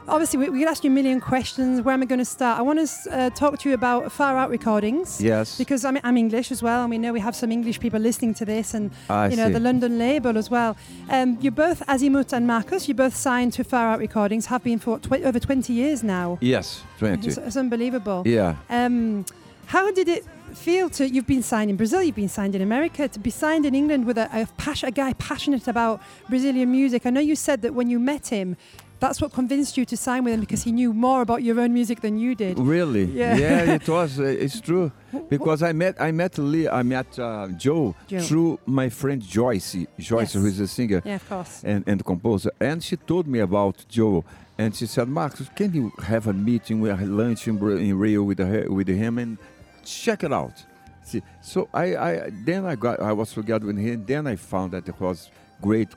obviously, 0.08 0.38
we, 0.38 0.48
we 0.50 0.58
could 0.60 0.68
ask 0.68 0.84
you 0.84 0.90
a 0.90 0.94
million 0.94 1.20
questions. 1.20 1.82
Where 1.82 1.94
am 1.94 2.02
I 2.02 2.06
going 2.06 2.18
to 2.18 2.24
start? 2.24 2.58
I 2.58 2.62
want 2.62 2.86
to 2.86 3.16
uh, 3.16 3.30
talk 3.30 3.58
to 3.60 3.68
you 3.68 3.74
about 3.74 4.12
Far 4.12 4.36
Out 4.36 4.50
Recordings. 4.50 5.20
yes. 5.20 5.58
Because 5.58 5.84
I'm, 5.84 5.98
I'm 6.02 6.16
English 6.16 6.50
as 6.50 6.62
well, 6.62 6.82
and 6.82 6.90
we 6.90 6.98
know 6.98 7.12
we 7.12 7.20
have 7.20 7.36
some 7.36 7.50
English 7.52 7.80
people 7.80 8.00
listening 8.00 8.34
to 8.34 8.44
this, 8.44 8.74
and 8.74 8.90
I 9.08 9.28
you 9.28 9.36
know 9.36 9.46
see. 9.46 9.52
the 9.52 9.60
London 9.60 9.98
label 9.98 10.36
as 10.36 10.50
well. 10.50 10.76
Um, 11.10 11.38
you're 11.40 11.52
both 11.52 11.84
Azimut 11.86 12.32
and 12.32 12.46
Marcus. 12.46 12.88
You're 12.88 12.94
both 12.96 13.16
signed 13.16 13.52
to 13.54 13.64
Far 13.64 13.88
Out 13.88 13.98
Recordings. 13.98 14.46
Have 14.46 14.64
been 14.64 14.78
for 14.78 14.98
tw- 14.98 15.12
over 15.12 15.38
20 15.38 15.72
years 15.72 16.02
now. 16.02 16.38
yes, 16.40 16.82
20. 16.98 17.28
It's, 17.28 17.38
it's 17.38 17.56
unbelievable. 17.56 18.22
Yeah. 18.26 18.56
Um, 18.70 19.24
how 19.66 19.90
did 19.90 20.08
it 20.08 20.24
feel 20.54 20.90
to? 20.90 21.08
You've 21.08 21.26
been 21.26 21.42
signed 21.42 21.70
in 21.70 21.76
Brazil, 21.76 22.02
you've 22.02 22.14
been 22.14 22.28
signed 22.28 22.54
in 22.54 22.62
America, 22.62 23.08
to 23.08 23.18
be 23.18 23.30
signed 23.30 23.66
in 23.66 23.74
England 23.74 24.06
with 24.06 24.18
a, 24.18 24.28
a, 24.32 24.46
passion, 24.56 24.88
a 24.88 24.92
guy 24.92 25.12
passionate 25.14 25.68
about 25.68 26.00
Brazilian 26.28 26.70
music. 26.70 27.06
I 27.06 27.10
know 27.10 27.20
you 27.20 27.36
said 27.36 27.62
that 27.62 27.74
when 27.74 27.88
you 27.88 27.98
met 27.98 28.28
him, 28.28 28.56
that's 29.04 29.20
what 29.22 29.32
convinced 29.32 29.76
you 29.78 29.84
to 29.92 29.96
sign 29.96 30.20
with 30.24 30.32
him 30.34 30.40
because 30.46 30.62
he 30.68 30.72
knew 30.72 30.90
more 31.06 31.20
about 31.26 31.40
your 31.48 31.58
own 31.64 31.72
music 31.78 31.98
than 32.00 32.14
you 32.24 32.34
did. 32.34 32.58
Really? 32.58 33.04
Yeah. 33.04 33.74
it 33.78 33.86
was. 33.96 34.18
Uh, 34.18 34.44
it's 34.44 34.60
true 34.68 34.90
because 35.34 35.62
I 35.62 35.72
met 35.82 35.94
I 36.08 36.10
met 36.22 36.32
Lee, 36.38 36.66
I 36.80 36.82
met 36.82 37.08
uh, 37.18 37.48
Joe, 37.64 37.94
Joe. 38.10 38.20
through 38.26 38.50
my 38.80 38.88
friend 39.00 39.20
Joyce. 39.38 39.70
Joyce, 40.10 40.32
Yes. 40.34 40.42
who 40.42 40.46
is 40.52 40.58
a 40.60 40.68
singer 40.76 41.00
Yeah, 41.04 41.16
of 41.22 41.28
course. 41.28 41.54
and, 41.72 41.80
and 41.90 41.98
composer, 42.12 42.50
and 42.60 42.82
she 42.82 42.96
told 42.96 43.26
me 43.34 43.38
about 43.50 43.76
Joe. 43.88 44.24
And 44.56 44.70
she 44.78 44.86
said, 44.86 45.08
Marcus, 45.08 45.48
can 45.60 45.70
you 45.78 45.86
have 46.12 46.24
a 46.28 46.32
meeting, 46.32 46.76
with 46.80 47.00
lunch 47.02 47.48
in, 47.48 47.56
in 47.88 47.98
Rio 47.98 48.22
with, 48.22 48.38
her, 48.38 48.70
with 48.78 48.86
him 48.86 49.18
and 49.18 49.36
check 49.84 50.22
it 50.22 50.32
out? 50.32 50.56
See, 51.02 51.22
so 51.42 51.58
I, 51.74 51.86
I 52.08 52.30
then 52.48 52.64
I 52.72 52.74
got 52.84 53.00
I 53.00 53.12
was 53.20 53.32
together 53.40 53.66
with 53.66 53.78
him. 53.78 54.04
Then 54.06 54.22
I 54.32 54.36
found 54.36 54.68
that 54.74 54.88
it 54.88 54.98
was 55.00 55.18
great, 55.60 55.88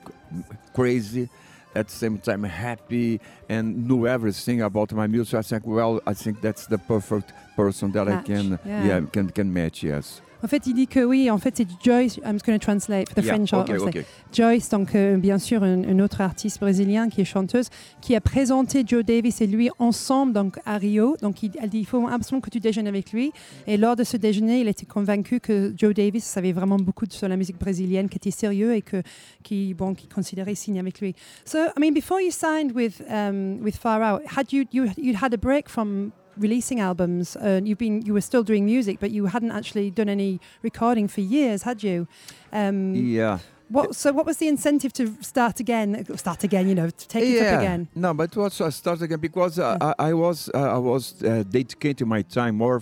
crazy, 0.74 1.28
at 1.74 1.88
the 1.88 1.94
same 1.94 2.18
time 2.18 2.44
happy, 2.44 3.20
and 3.48 3.86
knew 3.88 4.06
everything 4.06 4.62
about 4.62 4.92
my 4.92 5.06
music. 5.06 5.38
I 5.38 5.42
think, 5.42 5.66
well, 5.66 6.00
I 6.06 6.14
think 6.14 6.40
that's 6.40 6.66
the 6.66 6.78
perfect 6.78 7.32
person 7.56 7.92
that 7.92 8.06
Match, 8.06 8.24
I 8.24 8.26
can 8.26 8.58
yeah. 8.64 8.86
yeah 8.86 9.00
can 9.12 9.30
can 9.30 9.52
match. 9.52 9.82
Yes. 9.82 10.20
En 10.42 10.46
fait, 10.46 10.66
il 10.66 10.74
dit 10.74 10.86
que 10.86 11.00
oui, 11.00 11.30
en 11.30 11.38
fait, 11.38 11.56
c'est 11.56 11.66
Joyce. 11.82 12.18
I'm 12.24 12.34
just 12.34 12.46
going 12.46 12.58
to 12.58 12.64
translate 12.64 13.08
for 13.08 13.16
the 13.22 13.24
Yeah, 13.26 13.34
French. 13.34 13.52
okay, 13.52 13.72
obviously. 13.72 13.88
okay. 13.88 14.04
Joyce, 14.32 14.68
donc 14.68 14.94
euh, 14.94 15.16
bien 15.16 15.38
sûr 15.38 15.64
une, 15.64 15.84
une 15.88 16.00
autre 16.00 16.20
artiste 16.20 16.60
brésilienne 16.60 17.10
qui 17.10 17.20
est 17.22 17.24
chanteuse, 17.24 17.68
qui 18.00 18.14
a 18.14 18.20
présenté 18.20 18.84
Joe 18.86 19.04
Davis 19.04 19.40
et 19.40 19.46
lui 19.48 19.68
ensemble 19.80 20.32
donc 20.32 20.58
à 20.64 20.76
Rio. 20.78 21.16
Donc 21.22 21.42
il, 21.42 21.50
elle 21.60 21.70
dit 21.70 21.80
il 21.80 21.86
faut 21.86 22.06
absolument 22.06 22.40
que 22.40 22.50
tu 22.50 22.60
déjeunes 22.60 22.86
avec 22.86 23.12
lui. 23.12 23.32
Et 23.66 23.76
lors 23.76 23.96
de 23.96 24.04
ce 24.04 24.16
déjeuner, 24.16 24.60
il 24.60 24.68
était 24.68 24.86
convaincu 24.86 25.40
que 25.40 25.72
Joe 25.76 25.92
Davis 25.92 26.24
savait 26.24 26.52
vraiment 26.52 26.76
beaucoup 26.76 27.06
sur 27.10 27.26
la 27.28 27.36
musique 27.36 27.58
brésilienne, 27.58 28.08
qui 28.08 28.16
était 28.18 28.30
sérieux 28.30 28.74
et 28.74 28.82
que 28.82 29.02
qui 29.42 29.74
bon 29.74 29.94
qui 29.94 30.06
considérait 30.06 30.54
signer 30.54 30.80
avec 30.80 31.00
lui. 31.00 31.14
So 31.44 31.58
I 31.58 31.80
mean, 31.80 31.92
before 31.92 32.20
you 32.20 32.30
signed 32.30 32.72
with 32.76 33.02
um, 33.10 33.58
with 33.62 33.76
Far 33.76 34.02
Out, 34.02 34.22
had 34.36 34.52
you 34.52 34.64
you 34.72 34.86
you 34.96 35.14
had 35.20 35.34
a 35.34 35.38
break 35.38 35.68
from 35.68 36.12
releasing 36.38 36.80
albums 36.80 37.36
uh, 37.36 37.60
you've 37.64 37.78
been 37.78 38.02
you 38.06 38.12
were 38.12 38.20
still 38.30 38.42
doing 38.42 38.64
music 38.64 38.98
but 39.00 39.10
you 39.10 39.26
hadn't 39.26 39.50
actually 39.52 39.90
done 39.90 40.08
any 40.08 40.40
recording 40.62 41.08
for 41.08 41.20
years 41.20 41.62
had 41.62 41.82
you 41.82 42.06
um, 42.52 42.94
Yeah. 42.94 43.38
what, 43.68 43.94
so 43.94 44.12
what 44.12 44.24
was 44.26 44.36
the 44.38 44.48
incentive 44.48 44.92
to 44.94 45.04
start 45.22 45.60
again? 45.60 45.88
Start 46.16 46.42
again, 46.44 46.66
you 46.68 46.74
know, 46.74 46.88
to 46.88 47.08
take 47.08 47.22
it 47.24 47.42
up 47.46 47.60
again. 47.60 47.88
No, 47.94 48.14
but 48.14 48.34
what 48.36 48.58
I 48.60 48.70
started 48.70 49.04
again 49.04 49.20
because 49.20 49.58
uh, 49.58 49.76
I, 49.80 50.08
I 50.10 50.12
was 50.14 50.48
uh, 50.54 50.76
I 50.76 50.78
was 50.78 51.22
uh, 51.22 51.44
dedicating 51.50 52.08
my 52.08 52.22
time 52.22 52.54
more 52.56 52.80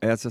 as 0.00 0.20
a 0.26 0.30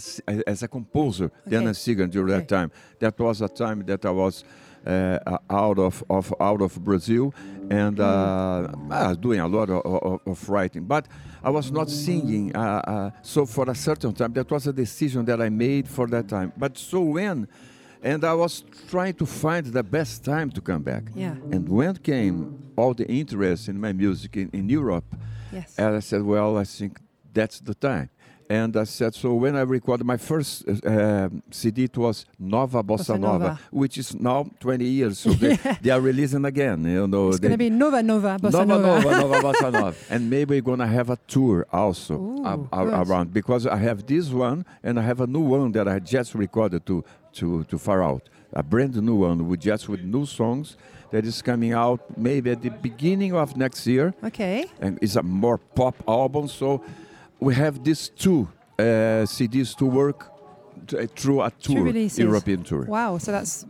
as 0.50 0.64
a 0.64 0.68
composer 0.68 1.30
than 1.46 1.68
a 1.68 1.74
singer 1.74 2.08
during 2.08 2.32
Okay. 2.34 2.40
that 2.40 2.48
time. 2.48 2.72
That 3.00 3.20
was 3.20 3.42
a 3.42 3.50
time 3.50 3.84
that 3.86 4.06
I 4.06 4.12
was 4.12 4.44
uh, 4.44 4.48
uh, 4.48 4.67
out 4.88 5.80
of, 5.80 6.04
of 6.10 6.34
out 6.40 6.62
of 6.62 6.84
Brazil 6.84 7.34
and 7.70 8.00
uh, 8.00 8.68
I 8.90 9.08
was 9.10 9.18
doing 9.18 9.40
a 9.40 9.48
lot 9.48 9.70
of, 9.70 9.86
of, 9.86 10.22
of 10.26 10.50
writing, 10.50 10.86
but 10.86 11.08
I 11.44 11.50
was 11.50 11.72
not 11.72 11.90
singing. 11.90 12.56
Uh, 12.56 12.60
uh, 12.60 13.12
so 13.22 13.46
for 13.46 13.70
a 13.70 13.76
certain 13.76 14.14
time, 14.14 14.34
that 14.34 14.50
was 14.50 14.68
a 14.68 14.74
decision 14.74 15.26
that 15.26 15.42
I 15.42 15.50
made 15.50 15.88
for 15.88 16.08
that 16.08 16.30
time. 16.30 16.54
But 16.58 16.78
so 16.78 17.02
when. 17.02 17.48
And 18.04 18.24
I 18.24 18.34
was 18.36 18.64
trying 18.90 19.16
to 19.16 19.26
find 19.26 19.66
the 19.66 19.84
best 19.84 20.24
time 20.24 20.52
to 20.52 20.62
come 20.62 20.84
back. 20.84 21.06
Yeah. 21.16 21.32
And 21.52 21.68
when 21.68 21.96
came 21.98 22.72
all 22.78 22.94
the 22.94 23.08
interest 23.08 23.68
in 23.68 23.82
my 23.82 23.92
music 23.92 24.38
in, 24.38 24.50
in 24.54 24.70
Europe, 24.70 25.06
Yes. 25.52 25.74
and 25.78 25.96
I 25.96 26.00
said, 26.00 26.22
well, 26.22 26.58
I 26.58 26.64
think 26.64 27.00
that's 27.34 27.60
the 27.60 27.74
time. 27.74 28.10
And 28.50 28.78
I 28.78 28.86
said, 28.86 29.14
so 29.14 29.34
when 29.34 29.56
I 29.58 29.62
recorded 29.62 30.06
my 30.06 30.16
first 30.18 30.64
uh, 30.68 30.90
um 30.90 31.44
CD, 31.52 31.84
it 31.84 31.98
was 31.98 32.26
Nova 32.40 32.82
Bossa, 32.82 33.16
Bossa 33.16 33.20
Nova, 33.20 33.40
Nova. 33.40 33.60
which 33.72 33.98
is 33.98 34.16
now 34.20 34.46
20 34.62 34.86
years. 34.86 35.20
So 35.20 35.32
they, 35.32 35.56
they 35.82 35.90
are 35.90 36.00
releasing 36.00 36.46
again. 36.46 36.86
You 36.86 37.08
know, 37.08 37.28
it's 37.30 37.40
going 37.40 37.52
to 37.52 37.58
be 37.58 37.70
Nova 37.70 38.02
Nova 38.02 38.38
Bossa 38.42 38.66
Nova, 38.66 38.78
Nova. 38.88 39.02
Nova, 39.02 39.18
Nova 39.22 39.42
Bossa 39.54 39.72
Nova. 39.74 39.96
And 40.10 40.30
maybe 40.30 40.56
we're 40.56 40.62
going 40.62 40.80
to 40.80 40.88
have 40.88 41.10
a 41.10 41.18
tour 41.28 41.66
also 41.74 42.16
Ooh, 42.16 42.46
ab- 42.46 42.70
around 42.72 43.34
because 43.34 43.68
I 43.68 43.78
have 43.78 44.06
this 44.06 44.30
one 44.30 44.66
and 44.82 44.98
I 44.98 45.02
have 45.02 45.20
a 45.20 45.28
new 45.28 45.42
one 45.42 45.74
that 45.74 45.88
I 45.90 46.00
just 46.00 46.34
recorded 46.34 46.86
to, 46.86 47.04
to, 47.34 47.66
to 47.66 47.78
Far 47.78 48.02
Out. 48.02 48.30
A 48.54 48.64
brand 48.64 48.96
new 48.96 49.16
one 49.16 49.46
with 49.50 49.60
just 49.60 49.90
with 49.90 50.02
new 50.04 50.26
songs 50.26 50.78
that 51.12 51.26
is 51.26 51.42
coming 51.42 51.74
out 51.74 52.00
maybe 52.18 52.52
at 52.52 52.62
the 52.62 52.70
beginning 52.70 53.34
of 53.36 53.58
next 53.58 53.86
year 53.86 54.14
Okay. 54.24 54.66
and 54.80 54.98
it's 55.02 55.18
a 55.18 55.24
more 55.24 55.58
pop 55.58 55.96
album. 56.08 56.48
So 56.48 56.82
we 57.40 57.56
have 57.56 57.84
these 57.84 58.10
two 58.10 58.48
uh, 58.80 59.26
CDs 59.26 59.76
to 59.78 59.86
work 59.86 60.32
uh, 60.94 61.06
through 61.16 61.42
a 61.42 61.52
tour. 61.52 61.88
European 61.90 62.64
tour. 62.64 62.86
Wow. 62.86 63.18
So 63.18 63.32
that's 63.32 63.66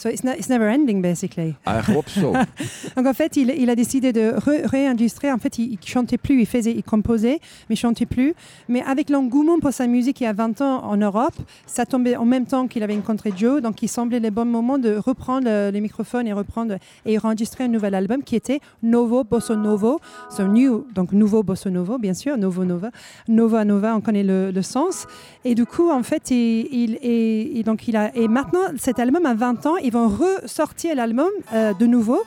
so 0.00 0.08
it's 0.08 0.24
ne- 0.24 0.34
it's 0.36 0.48
never 0.48 0.66
ending 0.68 1.02
basically. 1.02 1.54
I 1.66 1.80
hope 1.90 2.08
so. 2.08 2.32
Donc 2.96 3.06
en 3.06 3.12
fait, 3.14 3.36
il, 3.36 3.50
il 3.50 3.68
a 3.70 3.74
décidé 3.74 4.12
de 4.12 4.32
re- 4.32 4.66
réenregistrer. 4.66 5.30
En 5.30 5.38
fait, 5.38 5.58
il, 5.58 5.72
il 5.74 5.78
chantait 5.86 6.18
plus, 6.18 6.40
il 6.40 6.46
faisait, 6.46 6.72
il 6.72 6.82
composait, 6.82 7.38
mais 7.68 7.74
il 7.74 7.78
chantait 7.78 8.06
plus. 8.06 8.34
Mais 8.68 8.82
avec 8.82 9.10
l'engouement 9.10 9.58
pour 9.58 9.72
sa 9.72 9.86
musique 9.86 10.20
il 10.20 10.24
y 10.24 10.26
a 10.26 10.32
20 10.32 10.60
ans 10.62 10.84
en 10.84 10.96
Europe, 10.96 11.34
ça 11.66 11.84
tombait 11.86 12.16
en 12.16 12.24
même 12.24 12.46
temps 12.46 12.66
qu'il 12.66 12.82
avait 12.82 12.94
rencontré 12.94 13.32
Joe. 13.36 13.60
Donc 13.62 13.82
il 13.82 13.88
semblait 13.88 14.20
le 14.20 14.30
bon 14.30 14.44
moment 14.46 14.78
de 14.78 14.94
reprendre 14.96 15.46
euh, 15.48 15.70
les 15.70 15.80
microphones 15.80 16.26
et 16.26 16.32
reprendre 16.32 16.76
et 17.04 17.18
enregistrer 17.18 17.64
un 17.64 17.68
nouvel 17.68 17.94
album 17.94 18.22
qui 18.22 18.36
était 18.36 18.60
Novo 18.82 19.24
Bosso 19.24 19.54
Novo. 19.54 20.00
So 20.30 20.44
new, 20.46 20.86
donc 20.94 21.12
nouveau 21.12 21.42
Bosso 21.42 21.68
Novo, 21.70 21.98
bien 21.98 22.14
sûr, 22.14 22.36
Novo 22.38 22.64
Nova, 22.64 22.90
Nova 23.28 23.64
Nova, 23.64 23.94
on 23.96 24.00
connaît 24.00 24.22
le, 24.24 24.50
le 24.50 24.62
sens. 24.62 25.06
Et 25.44 25.54
du 25.54 25.66
coup, 25.66 25.90
en 25.90 26.02
fait, 26.02 26.30
il, 26.30 26.66
il- 26.72 26.98
et, 27.02 27.58
et 27.58 27.62
donc 27.62 27.86
il 27.88 27.96
a 27.96 28.14
et 28.16 28.28
maintenant 28.28 28.60
cet 28.78 28.98
album 28.98 29.26
a 29.26 29.34
20 29.34 29.66
ans, 29.66 29.76
ils 29.90 29.92
vont 29.92 30.08
ressortir 30.08 30.94
l'album 30.94 31.30
euh, 31.52 31.74
de 31.74 31.86
nouveau. 31.86 32.22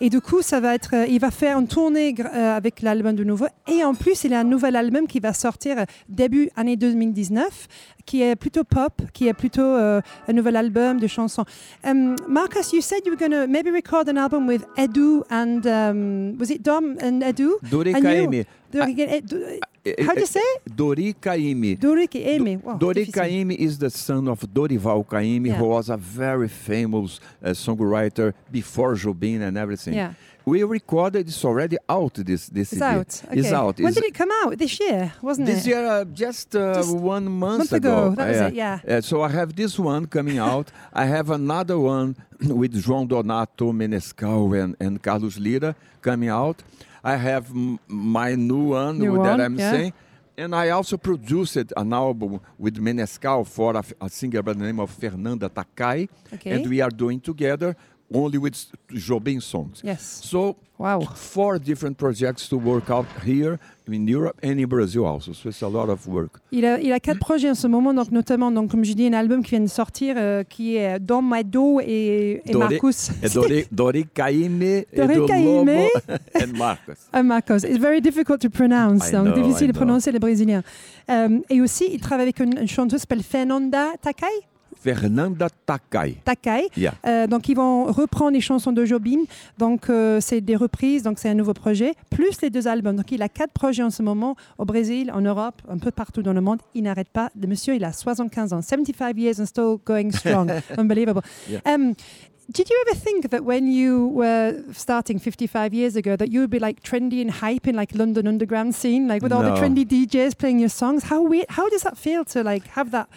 Et 0.00 0.08
du 0.08 0.20
coup, 0.20 0.42
ça 0.42 0.60
va 0.60 0.76
être, 0.76 0.94
euh, 0.94 1.06
il 1.08 1.18
va 1.18 1.32
faire 1.32 1.58
une 1.58 1.66
tournée 1.66 2.14
euh, 2.20 2.56
avec 2.56 2.80
l'album 2.82 3.16
de 3.16 3.24
nouveau. 3.24 3.46
Et 3.66 3.82
en 3.82 3.94
plus, 3.94 4.22
il 4.22 4.30
y 4.30 4.34
a 4.34 4.38
un 4.38 4.44
nouvel 4.44 4.76
album 4.76 5.08
qui 5.08 5.18
va 5.18 5.32
sortir 5.32 5.84
début 6.08 6.50
année 6.54 6.76
2019, 6.76 7.66
qui 8.08 8.22
est 8.22 8.36
plutôt 8.36 8.64
pop, 8.64 9.02
qui 9.12 9.28
est 9.28 9.34
plutôt 9.34 9.60
euh, 9.76 10.00
un 10.28 10.32
nouvel 10.32 10.56
album 10.56 10.98
de 10.98 11.06
chansons. 11.06 11.44
Um, 11.84 12.16
Marcus, 12.26 12.72
you 12.72 12.80
said 12.80 13.00
you 13.04 13.12
were 13.12 13.18
going 13.18 13.30
to 13.32 13.46
maybe 13.46 13.70
record 13.70 14.08
an 14.08 14.16
album 14.16 14.46
with 14.48 14.64
Edu 14.78 15.22
and 15.30 15.66
um, 15.66 16.38
was 16.38 16.50
it 16.50 16.62
Dom 16.62 16.96
and 17.02 17.20
Edu? 17.22 17.58
Dori 17.70 17.90
you- 17.92 18.00
Caymmi. 18.00 18.46
Dori- 18.72 18.94
Edu- 18.94 19.60
Eh, 19.86 19.94
How 20.04 20.12
do 20.14 20.20
you 20.20 20.26
eh, 20.26 20.26
say? 20.26 20.48
Dori 20.76 21.14
Caymmi. 21.20 21.78
Dori 21.78 22.08
Amy. 22.14 22.56
Wow, 22.56 22.76
Dori. 22.78 23.06
Caymmi 23.06 23.54
is 23.56 23.78
the 23.78 23.90
son 23.90 24.28
of 24.28 24.40
Dorival 24.52 25.04
Caymmi, 25.06 25.48
Yeah. 25.48 25.56
who 25.58 25.66
was 25.68 25.88
a 25.88 25.96
very 25.96 26.48
famous 26.48 27.20
uh, 27.42 27.50
songwriter 27.50 28.32
before 28.50 28.94
Jobim 28.94 29.40
and 29.42 29.56
everything. 29.56 29.94
Yeah. 29.94 30.12
We 30.48 30.62
recorded. 30.64 31.28
It's 31.28 31.44
already 31.44 31.76
out. 31.88 32.14
This 32.14 32.48
this 32.48 32.72
It's 32.72 32.80
CD. 32.80 32.84
out. 32.84 33.10
Okay. 33.26 33.38
It's 33.40 33.52
out. 33.52 33.76
When 33.78 33.88
It's- 33.88 33.94
did 33.94 34.04
it 34.04 34.14
come 34.14 34.30
out? 34.42 34.50
This 34.58 34.74
year, 34.80 35.12
wasn't 35.28 35.46
this 35.46 35.56
it? 35.56 35.58
This 35.58 35.66
year, 35.72 35.86
uh, 35.86 36.04
just, 36.24 36.56
uh, 36.56 36.74
Just 36.80 36.94
one 36.96 37.26
month, 37.44 37.58
month 37.58 37.72
ago, 37.80 37.96
that 38.16 38.28
was 38.28 38.40
it, 38.48 38.54
yeah. 38.54 38.78
Uh, 38.88 39.00
so 39.00 39.14
I 39.22 39.30
have 39.38 39.50
this 39.54 39.78
one 39.78 40.06
coming 40.06 40.38
out. 40.38 40.66
I 40.92 41.04
have 41.16 41.28
another 41.30 41.78
one 41.78 42.16
with 42.60 42.72
João 42.84 43.06
Donato 43.06 43.72
Menescal 43.72 44.40
and, 44.62 44.76
and 44.80 45.02
Carlos 45.02 45.38
Lira 45.38 45.74
coming 46.00 46.28
out. 46.30 46.56
I 47.04 47.16
have 47.16 47.44
m- 47.50 47.78
my 47.86 48.34
new 48.34 48.64
one 48.80 48.98
New 48.98 49.12
that 49.22 49.30
one, 49.38 49.40
I'm 49.40 49.58
yeah. 49.58 49.72
saying. 49.72 49.92
And 50.36 50.54
I 50.54 50.70
also 50.70 50.96
produced 50.96 51.56
an 51.82 51.92
album 51.92 52.38
with 52.58 52.76
Menescal 52.78 53.44
for 53.44 53.74
a, 53.76 53.82
a 54.00 54.08
singer 54.08 54.40
by 54.42 54.52
the 54.52 54.62
name 54.68 54.78
of 54.78 54.88
Fernanda 54.90 55.48
Takai. 55.48 56.08
Okay. 56.34 56.50
And 56.52 56.68
we 56.68 56.80
are 56.80 56.90
doing 56.90 57.18
together 57.20 57.74
only 58.12 58.38
with 58.38 58.54
Jobim 58.90 59.40
songs. 59.40 59.80
Yes. 59.84 60.20
So 60.22 60.56
Wow. 60.78 61.00
four 61.16 61.58
different 61.58 61.96
projects 61.96 62.48
to 62.48 62.56
work 62.56 62.88
out 62.88 63.04
here 63.26 63.58
in 63.88 64.06
Europe 64.06 64.36
and 64.44 64.60
in 64.60 64.66
Brazil 64.66 65.06
also. 65.06 65.32
So 65.32 65.48
it's 65.48 65.60
a 65.62 65.68
lot 65.68 65.88
of 65.88 66.06
work. 66.06 66.38
Il 66.52 66.64
a, 66.64 66.78
il 66.80 66.92
a 66.92 67.00
quatre 67.00 67.18
projets 67.18 67.50
en 67.50 67.56
ce 67.56 67.66
moment, 67.66 67.92
donc 67.92 68.12
notamment, 68.12 68.52
donc, 68.52 68.70
comme 68.70 68.84
je 68.84 68.92
dis, 68.92 69.04
un 69.08 69.12
album 69.12 69.42
qui 69.42 69.50
vient 69.56 69.60
de 69.60 69.66
sortir 69.66 70.14
euh, 70.16 70.44
qui 70.44 70.76
est 70.76 71.00
Dom 71.00 71.26
Mado 71.28 71.80
et, 71.80 72.40
et 72.46 72.52
Dori- 72.52 72.74
Marcus. 72.74 73.10
É 73.22 73.28
Dori, 73.28 73.66
Dori 73.72 74.06
Caymmi 74.14 74.64
e 74.66 74.86
Dori 74.96 75.14
do 75.16 75.26
Caymmi. 75.26 75.64
Lobo 75.64 75.88
and 76.40 76.56
Marcus. 76.56 76.98
Marcos. 77.24 77.64
It's 77.64 77.78
very 77.78 78.00
difficult 78.00 78.40
to 78.42 78.48
pronounce, 78.48 79.08
I 79.08 79.12
donc 79.16 79.24
know, 79.26 79.34
difficile 79.34 79.64
I 79.64 79.72
de 79.72 79.72
know. 79.72 79.80
prononcer 79.84 80.12
les 80.12 80.20
Brésiliens. 80.20 80.62
Euh, 81.10 81.40
et 81.50 81.60
aussi, 81.60 81.88
il 81.92 82.00
travaille 82.00 82.22
avec 82.26 82.38
une, 82.38 82.56
une 82.56 82.68
chanteuse 82.68 83.00
qui 83.00 83.08
s'appelle 83.08 83.24
Fernanda 83.24 83.94
Takai. 84.00 84.26
Fernanda 84.82 85.48
Takai. 85.66 86.16
Takai. 86.24 86.68
Yeah. 86.76 86.94
Euh, 87.06 87.26
donc, 87.26 87.48
ils 87.48 87.56
vont 87.56 87.84
reprendre 87.84 88.32
les 88.32 88.40
chansons 88.40 88.72
de 88.72 88.84
Jobim. 88.84 89.20
Donc, 89.58 89.90
euh, 89.90 90.20
c'est 90.20 90.40
des 90.40 90.56
reprises, 90.56 91.02
donc 91.02 91.18
c'est 91.18 91.28
un 91.28 91.34
nouveau 91.34 91.54
projet, 91.54 91.94
plus 92.10 92.40
les 92.42 92.50
deux 92.50 92.68
albums. 92.68 92.96
Donc, 92.96 93.10
il 93.12 93.22
a 93.22 93.28
quatre 93.28 93.52
projets 93.52 93.82
en 93.82 93.90
ce 93.90 94.02
moment 94.02 94.36
au 94.58 94.64
Brésil, 94.64 95.10
en 95.12 95.20
Europe, 95.20 95.60
un 95.68 95.78
peu 95.78 95.90
partout 95.90 96.22
dans 96.22 96.32
le 96.32 96.40
monde. 96.40 96.60
Il 96.74 96.84
n'arrête 96.84 97.08
pas. 97.08 97.30
Le 97.40 97.46
monsieur, 97.48 97.74
il 97.74 97.84
a 97.84 97.92
75 97.92 98.52
ans, 98.52 98.62
75 98.62 99.16
years 99.16 99.40
and 99.40 99.46
still 99.46 99.76
going 99.84 100.10
strong. 100.12 100.50
Unbelievable. 100.78 101.22
Yeah. 101.48 101.60
Um, 101.66 101.94
did 102.50 102.70
you 102.70 102.82
ever 102.86 102.98
think 102.98 103.28
that 103.30 103.44
when 103.44 103.70
you 103.70 104.08
were 104.08 104.64
starting 104.72 105.18
55 105.18 105.74
years 105.74 105.96
ago 105.96 106.16
that 106.16 106.32
you 106.32 106.40
would 106.40 106.50
be 106.50 106.58
like 106.58 106.82
trendy 106.82 107.20
and 107.20 107.30
hype 107.30 107.66
in 107.68 107.76
like 107.76 107.94
London 107.94 108.26
underground 108.26 108.74
scene, 108.74 109.06
like 109.06 109.22
with 109.22 109.32
all 109.32 109.42
the 109.42 109.50
trendy 109.50 109.84
DJs 109.84 110.38
playing 110.38 110.58
your 110.58 110.70
songs? 110.70 111.04
How 111.04 111.20
weird? 111.20 111.44
How 111.50 111.68
does 111.68 111.82
that 111.82 111.98
feel 111.98 112.24
to 112.26 112.42
like 112.42 112.66
have 112.68 112.90
that? 112.92 113.08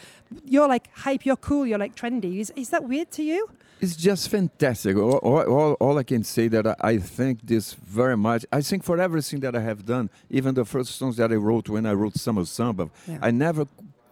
You're 0.45 0.67
like 0.67 0.89
hype, 0.93 1.25
you're 1.25 1.35
cool, 1.37 1.65
you're 1.65 1.79
like 1.79 1.95
trendy. 1.95 2.39
Is, 2.39 2.51
is 2.55 2.69
that 2.69 2.83
weird 2.83 3.11
to 3.11 3.23
you? 3.23 3.49
It's 3.81 3.95
just 3.95 4.29
fantastic. 4.29 4.95
All, 4.95 5.17
all, 5.17 5.73
all, 5.73 5.97
I 5.97 6.03
can 6.03 6.23
say 6.23 6.47
that 6.49 6.77
I, 6.83 6.99
thank 6.99 7.41
this 7.43 7.73
very 7.73 8.15
much. 8.15 8.45
I 8.51 8.61
think 8.61 8.83
for 8.83 8.99
everything 9.01 9.39
that 9.39 9.55
I 9.55 9.59
have 9.61 9.85
done, 9.85 10.11
even 10.29 10.53
the 10.53 10.65
first 10.65 10.95
songs 10.97 11.17
that 11.17 11.31
I 11.31 11.35
wrote 11.35 11.67
when 11.67 11.87
I 11.87 11.93
wrote 11.93 12.15
Summer 12.15 12.45
Samba, 12.45 12.91
Yeah. 13.07 13.17
I 13.23 13.31
never 13.31 13.65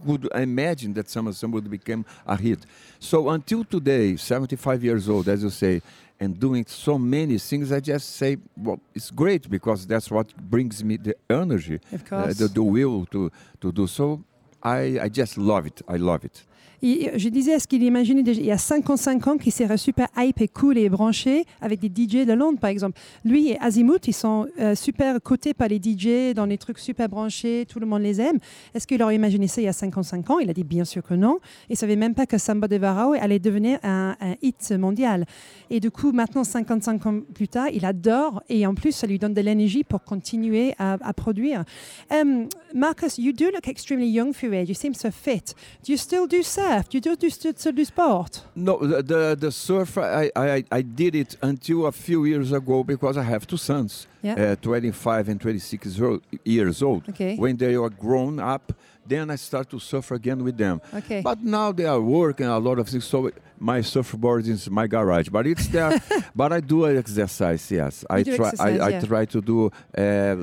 would 0.04 0.28
imagine 0.34 0.94
that 0.94 1.08
Summer 1.10 1.34
Samba 1.34 1.56
would 1.56 1.70
become 1.70 2.04
a 2.26 2.36
hit. 2.36 2.60
So 3.00 3.30
until 3.30 3.64
today, 3.64 4.16
75 4.16 4.84
years 4.84 5.08
old, 5.08 5.28
as 5.30 5.44
you 5.44 5.52
say, 5.52 5.82
and 6.20 6.38
doing 6.40 6.66
so 6.68 6.98
many 6.98 7.38
things, 7.38 7.72
I 7.72 7.80
just 7.80 8.16
say, 8.16 8.38
well, 8.58 8.80
it's 8.96 9.12
great 9.12 9.50
because 9.50 9.86
that's 9.86 10.10
what 10.10 10.36
brings 10.36 10.84
me 10.84 10.98
the 10.98 11.16
energy, 11.30 11.80
Of 11.92 12.12
uh, 12.12 12.28
the, 12.28 12.48
the 12.48 12.64
will 12.64 13.06
to, 13.08 13.32
to 13.62 13.72
do 13.72 13.88
so. 13.88 14.24
I, 14.64 15.00
I 15.02 15.10
just 15.10 15.38
love 15.38 15.66
it. 15.66 15.82
I 15.88 15.96
love 15.98 16.26
it. 16.26 16.44
Je 16.82 17.30
disais, 17.30 17.52
est-ce 17.54 17.68
qu'il 17.68 17.84
imaginait 17.84 18.24
déjà, 18.24 18.40
il 18.40 18.48
y 18.48 18.52
a 18.52 18.58
55 18.58 19.28
ans 19.28 19.38
qu'il 19.38 19.52
serait 19.52 19.78
super 19.78 20.08
hype 20.18 20.42
et 20.42 20.48
cool 20.48 20.78
et 20.78 20.90
branché 20.90 21.46
avec 21.62 21.80
des 21.80 21.88
DJ 21.88 22.26
de 22.26 22.34
Londres, 22.34 22.60
par 22.60 22.70
exemple. 22.70 23.00
Lui 23.26 23.50
et 23.50 23.60
Azimuth, 23.60 24.08
ils 24.08 24.14
sont 24.14 24.48
euh, 24.60 24.76
super 24.76 25.22
cotés 25.22 25.54
par 25.54 25.68
les 25.68 25.78
DJ 25.78 26.34
dans 26.34 26.48
des 26.48 26.58
trucs 26.58 26.80
super 26.80 27.10
branchés, 27.10 27.66
tout 27.68 27.80
le 27.80 27.86
monde 27.86 28.02
les 28.02 28.22
aime. 28.22 28.38
Est-ce 28.74 28.88
qu'il 28.88 29.02
aurait 29.04 29.16
imaginé 29.16 29.48
ça 29.48 29.62
il 29.62 29.66
y 29.66 29.68
a 29.68 29.74
55 29.74 30.30
ans? 30.30 30.40
Il 30.40 30.50
a 30.50 30.54
dit 30.54 30.64
bien 30.64 30.86
sûr 30.86 31.04
que 31.04 31.14
non. 31.14 31.40
Il 31.70 31.78
savait 31.78 31.96
même 31.96 32.14
pas 32.14 32.26
que 32.26 32.38
Samba 32.38 32.68
de 32.68 32.78
Varao 32.78 33.14
allait 33.14 33.40
devenir 33.40 33.80
un, 33.84 34.16
hit 34.42 34.72
mondial. 34.72 35.26
Et 35.70 35.80
du 35.80 35.92
coup, 35.92 36.12
maintenant, 36.12 36.44
55 36.44 37.06
ans 37.06 37.20
plus 37.34 37.48
tard, 37.48 37.68
il 37.74 37.86
adore 37.86 38.42
et 38.50 38.66
en 38.66 38.74
plus, 38.74 38.92
ça 38.92 39.08
lui 39.08 39.20
donne 39.20 39.34
de 39.34 39.42
l'énergie 39.42 39.84
pour 39.84 40.04
continuer 40.04 40.74
à, 40.78 40.98
produire. 41.14 41.64
Um, 42.12 42.48
Marcus, 42.74 43.18
you 43.18 43.34
do 43.34 43.46
look 43.46 43.68
extremely 43.68 44.08
young 44.08 44.34
for 44.34 44.46
your 44.46 44.56
age. 44.56 44.70
You 44.70 44.76
seem 44.76 44.94
so 44.94 45.10
fit. 45.12 45.54
Do 45.84 45.92
you 45.92 45.98
still 45.98 46.28
do? 46.28 46.38
Do 46.70 46.98
you 46.98 47.16
do, 47.16 47.30
still 47.30 47.54
still 47.56 47.72
do 47.72 47.86
sport? 47.86 48.44
No, 48.56 48.78
the 48.78 49.02
the, 49.02 49.36
the 49.40 49.52
surf 49.52 49.98
I, 49.98 50.32
I 50.36 50.64
I 50.72 50.82
did 50.82 51.16
it 51.16 51.36
until 51.42 51.88
a 51.88 51.92
few 51.92 52.26
years 52.26 52.52
ago 52.52 52.84
because 52.84 53.18
I 53.18 53.24
have 53.24 53.48
two 53.48 53.58
sons, 53.58 54.08
Yeah. 54.22 54.52
uh, 54.52 54.56
25 54.56 55.30
and 55.30 55.40
26 55.42 55.98
years 56.46 56.82
old- 56.84 57.08
Okay. 57.10 57.36
When 57.38 57.58
they 57.58 57.76
are 57.76 57.90
grown 57.90 58.40
up, 58.40 58.74
then 59.08 59.32
I 59.32 59.38
start 59.38 59.70
to 59.70 59.80
surf 59.80 60.12
again 60.12 60.44
with 60.44 60.58
them. 60.58 60.82
Okay. 60.94 61.22
But 61.22 61.42
now 61.44 61.72
they 61.72 61.86
are 61.86 62.02
working 62.02 62.46
a 62.48 62.60
lot 62.60 62.78
of 62.80 62.88
things, 62.90 63.06
so 63.06 63.32
my 63.58 63.82
surfboard 63.82 64.46
is 64.48 64.68
in 64.68 64.74
my 64.74 64.88
garage, 64.88 65.30
but 65.30 65.48
it's 65.48 65.68
there. 65.68 66.00
but 66.36 66.52
I 66.54 66.60
do 66.60 66.86
exercise. 66.86 67.72
Yes, 67.72 68.06
I 68.10 68.24
do 68.24 68.36
try. 68.36 68.48
exercise, 68.50 68.80
I, 68.80 68.98
I 68.98 69.00
try 69.02 69.26
to 69.26 69.42
do 69.42 69.72
uh, 69.98 70.36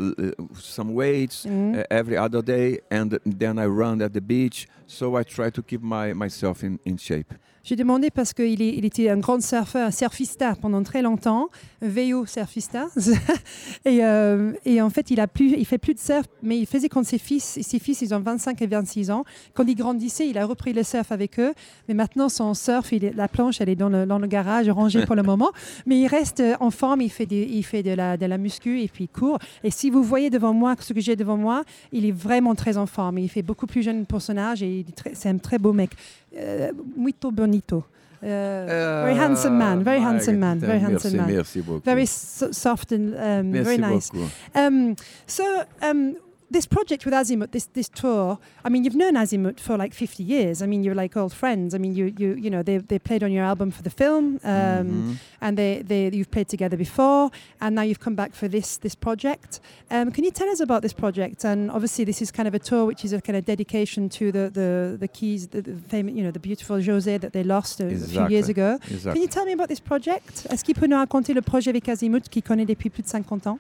some 0.58 0.94
weights 0.94 1.46
Mhm. 1.46 1.78
uh, 1.78 1.84
every 1.90 2.16
other 2.16 2.42
day, 2.42 2.78
and 2.90 3.18
then 3.24 3.58
I 3.58 3.66
run 3.66 4.02
at 4.02 4.12
the 4.12 4.20
beach. 4.20 4.66
So 4.86 5.16
I 5.16 5.22
try 5.22 5.50
to 5.50 5.62
keep 5.62 5.82
my 5.82 6.12
myself 6.14 6.62
in, 6.64 6.78
in 6.84 6.96
shape. 6.96 7.32
J'ai 7.68 7.74
demandé 7.74 8.10
parce 8.10 8.32
qu'il 8.32 8.62
il 8.62 8.84
était 8.84 9.08
un 9.10 9.18
grand 9.18 9.42
surfeur, 9.42 9.88
un 9.88 9.90
surfista 9.90 10.54
pendant 10.54 10.84
très 10.84 11.02
longtemps, 11.02 11.48
un 11.82 11.88
VO 11.88 12.24
surfista. 12.24 12.86
et, 13.84 14.04
euh, 14.04 14.52
et 14.64 14.80
en 14.80 14.88
fait, 14.88 15.10
il 15.10 15.18
a 15.18 15.26
plus, 15.26 15.50
il 15.58 15.64
fait 15.66 15.76
plus 15.78 15.92
de 15.94 15.98
surf, 15.98 16.26
mais 16.44 16.56
il 16.58 16.66
faisait 16.66 16.88
quand 16.88 17.04
ses 17.04 17.18
fils, 17.18 17.58
ses 17.60 17.78
fils, 17.80 18.02
ils 18.02 18.14
ont 18.14 18.20
25 18.20 18.62
et 18.62 18.68
26 18.68 19.10
ans. 19.10 19.24
Quand 19.52 19.64
ils 19.66 19.74
grandissaient, 19.74 20.28
il 20.28 20.38
a 20.38 20.46
repris 20.46 20.72
le 20.74 20.84
surf 20.84 21.10
avec 21.10 21.40
eux. 21.40 21.54
Mais 21.88 21.94
maintenant, 21.94 22.28
son 22.28 22.54
surf, 22.54 22.92
il 22.92 23.04
est- 23.04 23.12
la 23.16 23.26
planche, 23.26 23.60
elle 23.60 23.68
est 23.68 23.74
dans 23.74 23.88
le, 23.88 24.06
dans 24.06 24.20
le 24.20 24.28
garage, 24.28 24.68
rangée 24.68 25.04
pour 25.04 25.16
le 25.16 25.22
moment. 25.24 25.50
Mais 25.86 25.98
il 25.98 26.06
reste 26.06 26.38
euh, 26.38 26.54
en 26.60 26.70
forme, 26.70 27.00
il 27.00 27.10
fait, 27.10 27.26
des, 27.26 27.48
il 27.50 27.64
fait 27.64 27.82
de, 27.82 27.90
la, 27.90 28.16
de 28.16 28.26
la 28.26 28.38
muscu 28.38 28.80
et 28.80 28.86
puis 28.86 29.04
il 29.04 29.08
court. 29.08 29.40
Et 29.64 29.72
si 29.72 29.90
vous 29.90 30.04
voyez 30.04 30.30
devant 30.30 30.52
moi 30.54 30.76
ce 30.78 30.92
que 30.92 31.00
j'ai 31.00 31.16
devant 31.16 31.36
moi, 31.36 31.64
il 31.90 32.06
est 32.06 32.12
vraiment 32.12 32.54
très 32.54 32.76
en 32.76 32.86
forme. 32.86 33.18
Il 33.18 33.28
fait 33.28 33.42
beaucoup 33.42 33.66
plus 33.66 33.82
jeune 33.82 34.06
pour 34.06 34.22
son 34.22 34.36
âge 34.36 34.62
et 34.62 34.86
c'est 35.14 35.30
un 35.30 35.38
très 35.38 35.58
beau 35.58 35.72
mec. 35.72 35.90
Euh, 36.34 36.72
muito 36.96 37.30
bonito. 37.30 37.84
Euh, 38.22 39.04
very 39.04 39.18
handsome 39.18 39.56
man, 39.58 39.82
very 39.82 40.00
handsome 40.00 40.38
man, 40.38 40.58
very 40.58 40.80
merci, 40.80 40.92
handsome 40.92 41.16
man. 41.16 41.26
Merci 41.34 41.60
beaucoup. 41.60 41.84
Very 41.84 42.06
so- 42.06 42.50
soft 42.50 42.92
and 42.92 43.14
um, 43.14 43.52
very 43.52 43.78
nice. 43.78 44.10
Um, 44.54 44.96
so, 45.26 45.44
um, 45.82 46.16
this 46.50 46.66
project 46.66 47.04
with 47.04 47.12
Azimut, 47.14 47.50
this 47.50 47.66
this 47.72 47.88
tour. 47.88 48.38
I 48.64 48.68
mean, 48.68 48.84
you've 48.84 48.94
known 48.96 49.14
Azimut 49.14 49.58
for 49.60 49.76
like 49.76 49.92
50 49.94 50.22
years. 50.22 50.62
I 50.62 50.66
mean, 50.66 50.84
you're 50.84 50.94
like 50.94 51.16
old 51.16 51.32
friends. 51.32 51.74
I 51.74 51.78
mean, 51.78 51.94
you 51.94 52.12
you 52.18 52.34
you 52.34 52.50
know 52.50 52.62
they 52.62 52.78
they 52.78 52.98
played 52.98 53.22
on 53.24 53.32
your 53.32 53.44
album 53.44 53.70
for 53.70 53.82
the 53.82 53.90
film, 53.90 54.38
um, 54.44 54.50
Mhm. 54.52 55.16
and 55.40 55.56
they 55.58 55.82
they 55.86 56.10
you've 56.12 56.30
played 56.30 56.48
together 56.48 56.76
before, 56.76 57.30
and 57.60 57.74
now 57.74 57.82
you've 57.82 58.00
come 58.00 58.14
back 58.14 58.32
for 58.34 58.48
this 58.48 58.78
this 58.78 58.94
project. 58.94 59.60
Um, 59.90 60.10
can 60.12 60.24
you 60.24 60.30
tell 60.30 60.48
us 60.48 60.60
about 60.60 60.82
this 60.82 60.92
project? 60.94 61.44
And 61.44 61.70
obviously, 61.70 62.04
this 62.04 62.20
is 62.22 62.30
kind 62.30 62.46
of 62.48 62.54
a 62.54 62.58
tour 62.60 62.84
which 62.86 63.04
is 63.04 63.12
a 63.12 63.20
kind 63.20 63.36
of 63.36 63.44
dedication 63.44 64.08
to 64.10 64.30
the 64.30 64.50
the 64.52 64.96
the 65.00 65.08
keys, 65.08 65.48
the, 65.48 65.62
the 65.62 65.74
famous, 65.88 66.14
you 66.14 66.22
know, 66.22 66.30
the 66.32 66.40
beautiful 66.48 66.76
José 66.78 67.18
that 67.20 67.32
they 67.32 67.42
lost 67.44 67.80
a, 67.80 67.86
a 67.86 67.96
few 67.98 68.28
years 68.28 68.48
ago. 68.48 68.78
Exactly. 68.90 69.12
Can 69.12 69.22
you 69.22 69.28
tell 69.28 69.44
me 69.44 69.52
about 69.52 69.68
this 69.68 69.80
project? 69.80 70.46
Est-ce 70.50 70.62
qu'il 70.64 70.74
peut 70.76 70.86
nous 70.86 70.96
raconter 70.96 71.34
le 71.34 71.42
projet 71.42 71.70
avec 71.70 71.88
Azimuth 71.88 72.28
qui 72.28 72.40
connaît 72.42 72.66
depuis 72.66 72.90
plus 72.90 73.02
de 73.02 73.08
50 73.08 73.46
ans? 73.46 73.58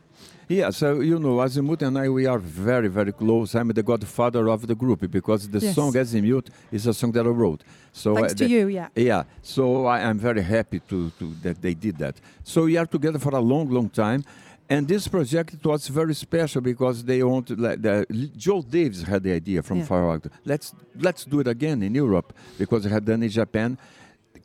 Yeah, 0.48 0.70
so 0.70 1.00
you 1.00 1.18
know, 1.18 1.40
Azimuth 1.40 1.82
and 1.82 1.98
I, 1.98 2.08
we 2.08 2.24
are 2.26 2.38
very, 2.38 2.86
very 2.88 3.12
close. 3.12 3.54
I'm 3.56 3.68
the 3.68 3.82
godfather 3.82 4.48
of 4.48 4.66
the 4.68 4.76
group 4.76 5.10
because 5.10 5.48
the 5.48 5.58
Yes. 5.58 5.74
song 5.74 5.96
Azimuth 5.96 6.50
is 6.70 6.86
a 6.86 6.94
song 6.94 7.10
that 7.12 7.26
I 7.26 7.30
wrote. 7.30 7.62
So 7.92 8.14
Thanks 8.14 8.32
uh, 8.32 8.36
to 8.36 8.44
the- 8.44 8.50
you, 8.50 8.68
yeah. 8.68 8.88
Yeah, 8.94 9.24
so 9.42 9.86
I, 9.86 10.02
I'm 10.08 10.18
very 10.20 10.42
happy 10.42 10.78
to, 10.88 11.10
to 11.18 11.34
that 11.42 11.60
they 11.60 11.74
did 11.74 11.98
that. 11.98 12.14
So 12.44 12.64
we 12.66 12.76
are 12.76 12.86
together 12.86 13.18
for 13.18 13.34
a 13.34 13.40
long, 13.40 13.68
long 13.70 13.88
time, 13.88 14.22
and 14.68 14.86
this 14.86 15.08
project 15.08 15.64
was 15.64 15.88
very 15.88 16.14
special 16.14 16.60
because 16.60 17.02
they 17.02 17.22
wanted. 17.24 17.58
Like, 17.58 17.82
the, 17.82 18.06
Joe 18.36 18.62
Davis 18.62 19.02
had 19.02 19.24
the 19.24 19.32
idea 19.32 19.62
from 19.64 19.78
Yeah. 19.78 19.86
Far 19.86 20.12
Out. 20.12 20.26
Let's 20.44 20.72
let's 20.96 21.24
do 21.24 21.40
it 21.40 21.48
again 21.48 21.82
in 21.82 21.92
Europe 21.94 22.32
because 22.58 22.84
they 22.84 22.90
had 22.90 23.04
done 23.04 23.22
in 23.24 23.30
Japan. 23.30 23.78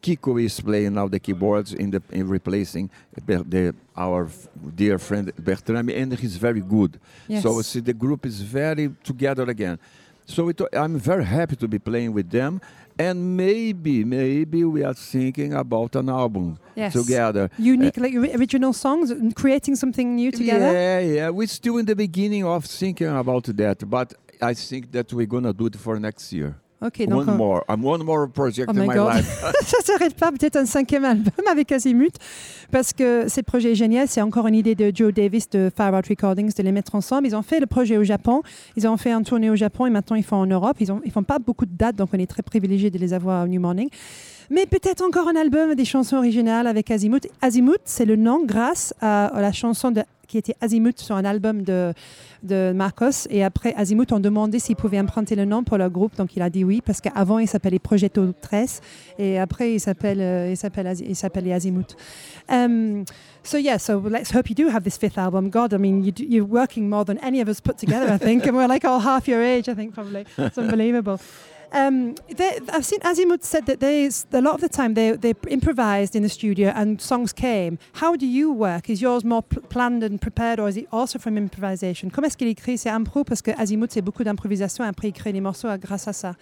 Kiko 0.02 0.41
is 0.43 0.60
playing 0.60 0.93
now 0.95 1.08
the 1.08 1.20
keyboards 1.20 1.74
in 1.74 1.91
the 1.91 2.02
in 2.12 2.28
replacing 2.28 2.89
the, 3.26 3.76
our 3.95 4.28
dear 4.76 4.97
friend 4.97 5.32
Bertrami, 5.36 5.95
and 5.95 6.14
he's 6.18 6.38
very 6.38 6.62
good. 6.62 6.99
Yes. 7.28 7.43
So 7.43 7.62
see, 7.62 7.82
the 7.82 7.93
group 7.93 8.26
is 8.26 8.41
very 8.41 8.89
together 9.04 9.43
again. 9.43 9.78
So 10.26 10.49
it, 10.49 10.62
I'm 10.74 10.97
very 10.97 11.26
happy 11.26 11.56
to 11.58 11.68
be 11.68 11.78
playing 11.80 12.14
with 12.14 12.30
them, 12.30 12.62
and 12.97 13.36
maybe, 13.36 14.04
maybe 14.04 14.64
we 14.64 14.84
are 14.84 14.93
thinking 14.93 15.54
about 15.54 15.95
an 15.95 16.10
album 16.10 16.58
Yes. 16.76 16.93
together. 16.93 17.49
Unique, 17.58 17.97
uh, 17.97 18.02
like 18.02 18.16
original 18.39 18.72
songs, 18.74 19.12
and 19.12 19.36
creating 19.36 19.76
something 19.76 20.16
new 20.16 20.32
together. 20.32 20.72
Yeah, 20.72 20.99
yeah. 20.99 21.30
We're 21.30 21.47
still 21.47 21.78
in 21.78 21.86
the 21.86 21.95
beginning 21.95 22.45
of 22.45 22.66
thinking 22.66 23.08
about 23.08 23.43
that, 23.58 23.88
but 23.89 24.14
I 24.41 24.54
think 24.54 24.91
that 24.93 25.12
we're 25.14 25.28
gonna 25.28 25.54
do 25.54 25.66
it 25.68 25.76
for 25.76 25.99
next 25.99 26.32
year. 26.32 26.56
Ok, 26.84 27.06
donc 27.08 27.22
one 27.22 27.30
on- 27.30 27.38
more. 27.38 27.64
I'm 27.70 27.86
one 27.86 28.04
more 28.04 28.28
project 28.28 28.70
Oh 28.74 28.78
in 28.78 28.82
my 28.88 28.88
God. 28.88 29.14
life. 29.16 29.44
ça 29.66 29.78
s'arrête 29.84 30.16
pas, 30.16 30.32
peut-être 30.32 30.56
un 30.56 30.66
cinquième 30.66 31.06
album 31.06 31.32
avec 31.50 31.72
Azimuth, 31.72 32.16
parce 32.72 32.92
que 32.94 33.30
ce 33.30 33.42
projet 33.42 33.74
est 33.74 33.76
génial. 33.76 34.08
C'est 34.08 34.22
encore 34.22 34.48
une 34.48 34.56
idée 34.56 34.74
de 34.76 34.92
Joe 34.94 35.14
Davis 35.14 35.50
de 35.50 35.72
Fire 35.76 35.94
Out 35.94 36.08
Recordings 36.08 36.52
de 36.58 36.64
les 36.64 36.72
mettre 36.72 36.96
ensemble. 36.96 37.28
Ils 37.28 37.36
ont 37.36 37.44
fait 37.44 37.60
le 37.60 37.68
projet 37.68 37.98
au 37.98 38.04
Japon, 38.04 38.42
ils 38.76 38.88
ont 38.88 38.98
fait 38.98 39.12
un 39.12 39.22
tournée 39.22 39.50
au 39.50 39.56
Japon 39.56 39.86
et 39.86 39.90
maintenant 39.92 40.16
ils 40.16 40.24
font 40.24 40.38
en 40.38 40.48
Europe. 40.48 40.78
Ils 40.80 40.92
ne 40.92 41.00
ils 41.06 41.12
font 41.12 41.24
pas 41.24 41.38
beaucoup 41.40 41.66
de 41.68 41.76
dates, 41.76 41.96
donc 41.96 42.10
on 42.14 42.18
est 42.20 42.26
très 42.30 42.42
privilégié 42.44 42.90
de 42.90 42.98
les 42.98 43.14
avoir 43.14 43.46
au 43.46 43.48
New 43.48 43.62
Morning. 43.62 43.90
Mais 44.50 44.66
peut-être 44.66 45.02
encore 45.02 45.28
un 45.30 45.36
album 45.40 45.76
des 45.76 45.86
chansons 45.86 46.18
originales 46.18 46.68
avec 46.68 46.92
Azimuth. 46.92 47.28
Azimuth, 47.42 47.80
c'est 47.86 48.04
le 48.06 48.18
nom 48.18 48.44
grâce 48.46 48.94
à 49.00 49.32
la 49.40 49.52
chanson 49.54 49.92
de, 49.92 50.02
qui 50.32 50.38
était 50.38 50.56
Azimuth 50.62 51.00
sur 51.00 51.16
un 51.16 51.26
album 51.26 51.62
de, 51.62 51.94
de 52.44 52.72
Marcos. 52.74 53.28
Et 53.30 53.44
après, 53.44 53.74
Azimuth 53.76 54.14
ont 54.14 54.22
demandé 54.22 54.60
s'ils 54.60 54.78
pouvaient 54.78 55.00
emprunter 55.00 55.36
le 55.36 55.44
nom 55.44 55.64
pour 55.66 55.78
leur 55.78 55.90
groupe. 55.90 56.16
Donc 56.16 56.38
il 56.38 56.42
a 56.42 56.50
dit 56.50 56.64
oui, 56.64 56.82
parce 56.84 57.02
qu'avant 57.02 57.38
il 57.40 57.50
s'appelait 57.50 57.80
Progetto 57.80 58.32
13 58.42 58.80
et 59.20 59.38
après 59.38 59.74
il 59.74 59.80
s'appelle 59.82 60.22
euh, 60.22 60.50
il 60.50 60.56
s'appelle 60.56 60.94
il 61.06 61.16
s'appelait 61.18 61.52
Azimuth. 61.52 61.98
Um, 62.50 63.04
so 63.44 63.58
yeah, 63.58 63.78
so 63.78 64.00
let's 64.00 64.34
hope 64.34 64.50
you 64.50 64.56
do 64.56 64.70
have 64.70 64.84
this 64.84 64.98
fifth 64.98 65.18
album. 65.18 65.50
God, 65.50 65.74
I 65.74 65.78
mean, 65.78 66.04
you, 66.04 66.14
you're 66.18 66.48
working 66.48 66.90
more 66.90 67.04
than 67.04 67.18
any 67.22 67.42
of 67.42 67.50
us 67.50 67.60
put 67.60 67.78
together, 67.78 68.10
I 68.10 68.18
think, 68.18 68.48
and 68.48 68.56
we're 68.56 68.68
like 68.68 68.86
all 68.86 69.00
half 69.00 69.28
your 69.28 69.42
age, 69.42 69.68
I 69.68 69.74
think, 69.74 69.94
probably. 69.94 70.26
It's 70.38 70.58
unbelievable. 70.58 71.20
Um, 71.74 72.16
they, 72.28 72.60
I've 72.74 72.86
seen 72.86 73.00
Azimuth 73.02 73.46
said 73.46 73.66
that 73.68 73.80
there's 73.80 74.26
a 74.34 74.42
lot 74.42 74.56
of 74.56 74.62
the 74.62 74.68
time 74.68 74.94
they 74.94 75.12
they 75.12 75.34
improvised 75.48 76.16
in 76.16 76.24
the 76.24 76.30
studio 76.30 76.74
and 76.76 77.00
songs 77.02 77.32
came. 77.32 77.78
How 77.94 78.18
do 78.18 78.26
you 78.26 78.52
work? 78.52 78.90
Is 78.90 79.02
yours 79.02 79.24
more 79.24 79.42
pl- 79.42 79.62
planned 79.70 80.04
and 80.04 80.20
prepared, 80.20 80.60
or 80.60 80.68
is 80.68 80.76
it 80.76 80.88
also 80.92 81.18
from 81.18 81.38
improvisation? 81.38 82.10
Comment 82.10 82.28
est-ce 82.28 82.38
qu'il 82.38 82.50
écrit 82.50 82.78
C'est 82.78 82.90
impro 82.90 83.24
parce 83.24 83.42
que 83.42 83.52
Azimuth 83.58 83.92
c'est 83.94 84.02
beaucoup 84.02 84.24
d'improvisation. 84.26 84.84
Après 84.84 85.08
il 85.08 85.14
crée 85.14 85.32
les 85.32 85.40
morceaux 85.42 85.70
grâce 85.78 86.10
à 86.10 86.14
ça. 86.14 86.36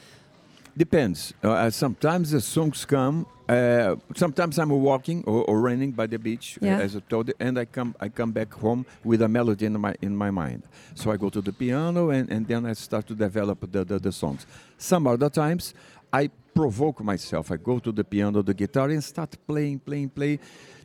Depends. 0.78 1.34
Uh, 1.44 1.52
uh, 1.52 1.70
sometimes 1.70 2.32
the 2.32 2.42
songs 2.42 2.86
come. 2.86 3.26
Uh, 3.48 3.96
sometimes 4.16 4.60
I'm 4.60 4.70
walking 4.70 5.24
or, 5.26 5.44
or 5.46 5.60
running 5.60 5.92
by 5.92 6.06
the 6.08 6.20
beach, 6.20 6.58
uh, 6.62 6.66
Yeah. 6.66 6.80
as 6.80 6.96
I 6.96 7.00
told 7.00 7.28
you, 7.30 7.34
and 7.40 7.58
I 7.58 7.66
come 7.66 7.96
I 8.00 8.10
come 8.10 8.32
back 8.32 8.54
home 8.54 8.86
with 9.04 9.22
a 9.24 9.28
melody 9.28 9.66
in 9.66 9.80
my 9.80 9.96
in 10.02 10.16
my 10.16 10.30
mind. 10.32 10.64
So 10.94 11.12
I 11.12 11.18
go 11.18 11.30
to 11.30 11.42
the 11.42 11.52
piano 11.52 12.12
and, 12.12 12.30
and 12.32 12.48
then 12.48 12.66
I 12.68 12.74
start 12.74 13.08
to 13.08 13.16
develop 13.16 13.60
the, 13.72 13.84
the, 13.84 14.00
the 14.00 14.12
songs. 14.12 14.46
Some 14.78 15.08
other 15.08 15.30
times 15.30 15.74
I 16.14 16.30
provoke 16.54 17.04
myself. 17.04 17.52
I 17.52 17.58
go 17.58 17.80
to 17.80 17.92
the 17.92 18.04
piano, 18.04 18.42
the 18.44 18.54
guitar, 18.54 18.90
and 18.90 19.04
start 19.04 19.36
playing, 19.48 19.80
playing, 19.80 20.10
playing. 20.10 20.40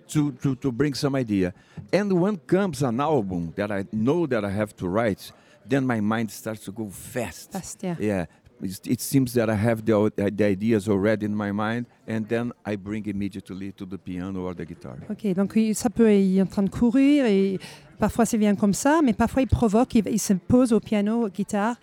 To, 0.09 0.33
to, 0.33 0.55
to 0.57 0.71
bring 0.71 0.93
some 0.93 1.15
idea. 1.15 1.55
And 1.91 2.13
when 2.21 2.37
comes 2.37 2.83
an 2.83 3.01
album 3.01 3.55
that 3.57 3.73
I 3.73 3.87
know 3.91 4.27
that 4.27 4.45
I 4.45 4.51
have 4.51 4.77
to 4.77 4.87
write, 4.87 5.33
then 5.65 5.87
my 5.87 5.99
mind 6.01 6.31
starts 6.31 6.63
to 6.67 6.73
go 6.73 6.91
fast. 6.91 7.53
Fast, 7.53 7.83
yeah. 7.83 7.97
Yeah, 7.99 8.27
it, 8.63 9.01
seems 9.01 9.33
that 9.35 9.49
I 9.49 9.55
have 9.55 9.85
the, 9.85 9.93
uh, 9.93 10.11
the 10.31 10.45
ideas 10.45 10.89
already 10.89 11.27
in 11.27 11.35
my 11.35 11.53
mind, 11.53 11.87
and 12.07 12.27
then 12.29 12.53
I 12.65 12.77
bring 12.77 13.07
immediately 13.07 13.73
to 13.73 13.85
the 13.85 13.99
piano 13.99 14.47
or 14.47 14.55
the 14.55 14.65
guitar. 14.65 14.97
Ok, 15.11 15.35
donc 15.35 15.59
ça 15.75 15.91
peut, 15.91 16.13
il 16.13 16.39
est 16.39 16.43
en 16.43 16.47
train 16.47 16.63
de 16.63 16.71
courir 16.71 17.27
et 17.27 17.59
parfois 17.99 18.25
c'est 18.25 18.39
bien 18.39 18.55
comme 18.55 18.75
ça, 18.75 19.01
mais 19.03 19.13
parfois 19.13 19.43
il 19.43 19.49
provoque, 19.49 19.95
il, 19.95 20.05
il 20.09 20.21
se 20.21 20.33
pose 20.35 20.73
au 20.73 20.81
piano, 20.81 21.29
guitare, 21.29 21.77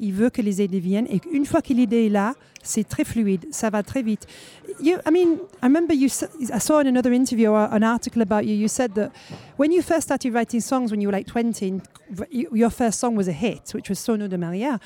il 0.00 0.12
veut 0.12 0.30
que 0.30 0.42
les 0.42 0.62
idées 0.62 0.80
viennent 0.80 1.06
et 1.08 1.20
une 1.32 1.44
fois 1.44 1.62
que 1.62 1.72
l'idée 1.72 2.06
est 2.06 2.10
là, 2.10 2.34
c'est 2.62 2.86
très 2.86 3.04
fluide, 3.04 3.46
ça 3.50 3.70
va 3.70 3.82
très 3.82 4.02
vite. 4.02 4.26
You, 4.80 4.96
I 5.06 5.10
mean, 5.10 5.38
I 5.62 5.66
remember 5.66 5.94
you. 5.94 6.08
I 6.52 6.60
saw 6.60 6.80
in 6.80 6.86
another 6.86 7.12
interview 7.12 7.50
or 7.50 7.68
an 7.72 7.82
article 7.82 8.22
about 8.22 8.44
you. 8.44 8.54
You 8.54 8.68
said 8.68 8.94
that 8.94 9.10
when 9.56 9.72
you 9.72 9.82
first 9.82 10.02
started 10.02 10.32
writing 10.32 10.60
songs 10.60 10.92
when 10.92 11.00
you 11.00 11.08
were 11.08 11.16
like 11.16 11.26
20, 11.26 11.80
your 12.30 12.70
first 12.70 13.00
song 13.00 13.16
was 13.16 13.26
a 13.26 13.32
hit, 13.32 13.70
which 13.74 13.88
was 13.88 13.98
Sono 13.98 14.28
de 14.28 14.38
Maria. 14.38 14.78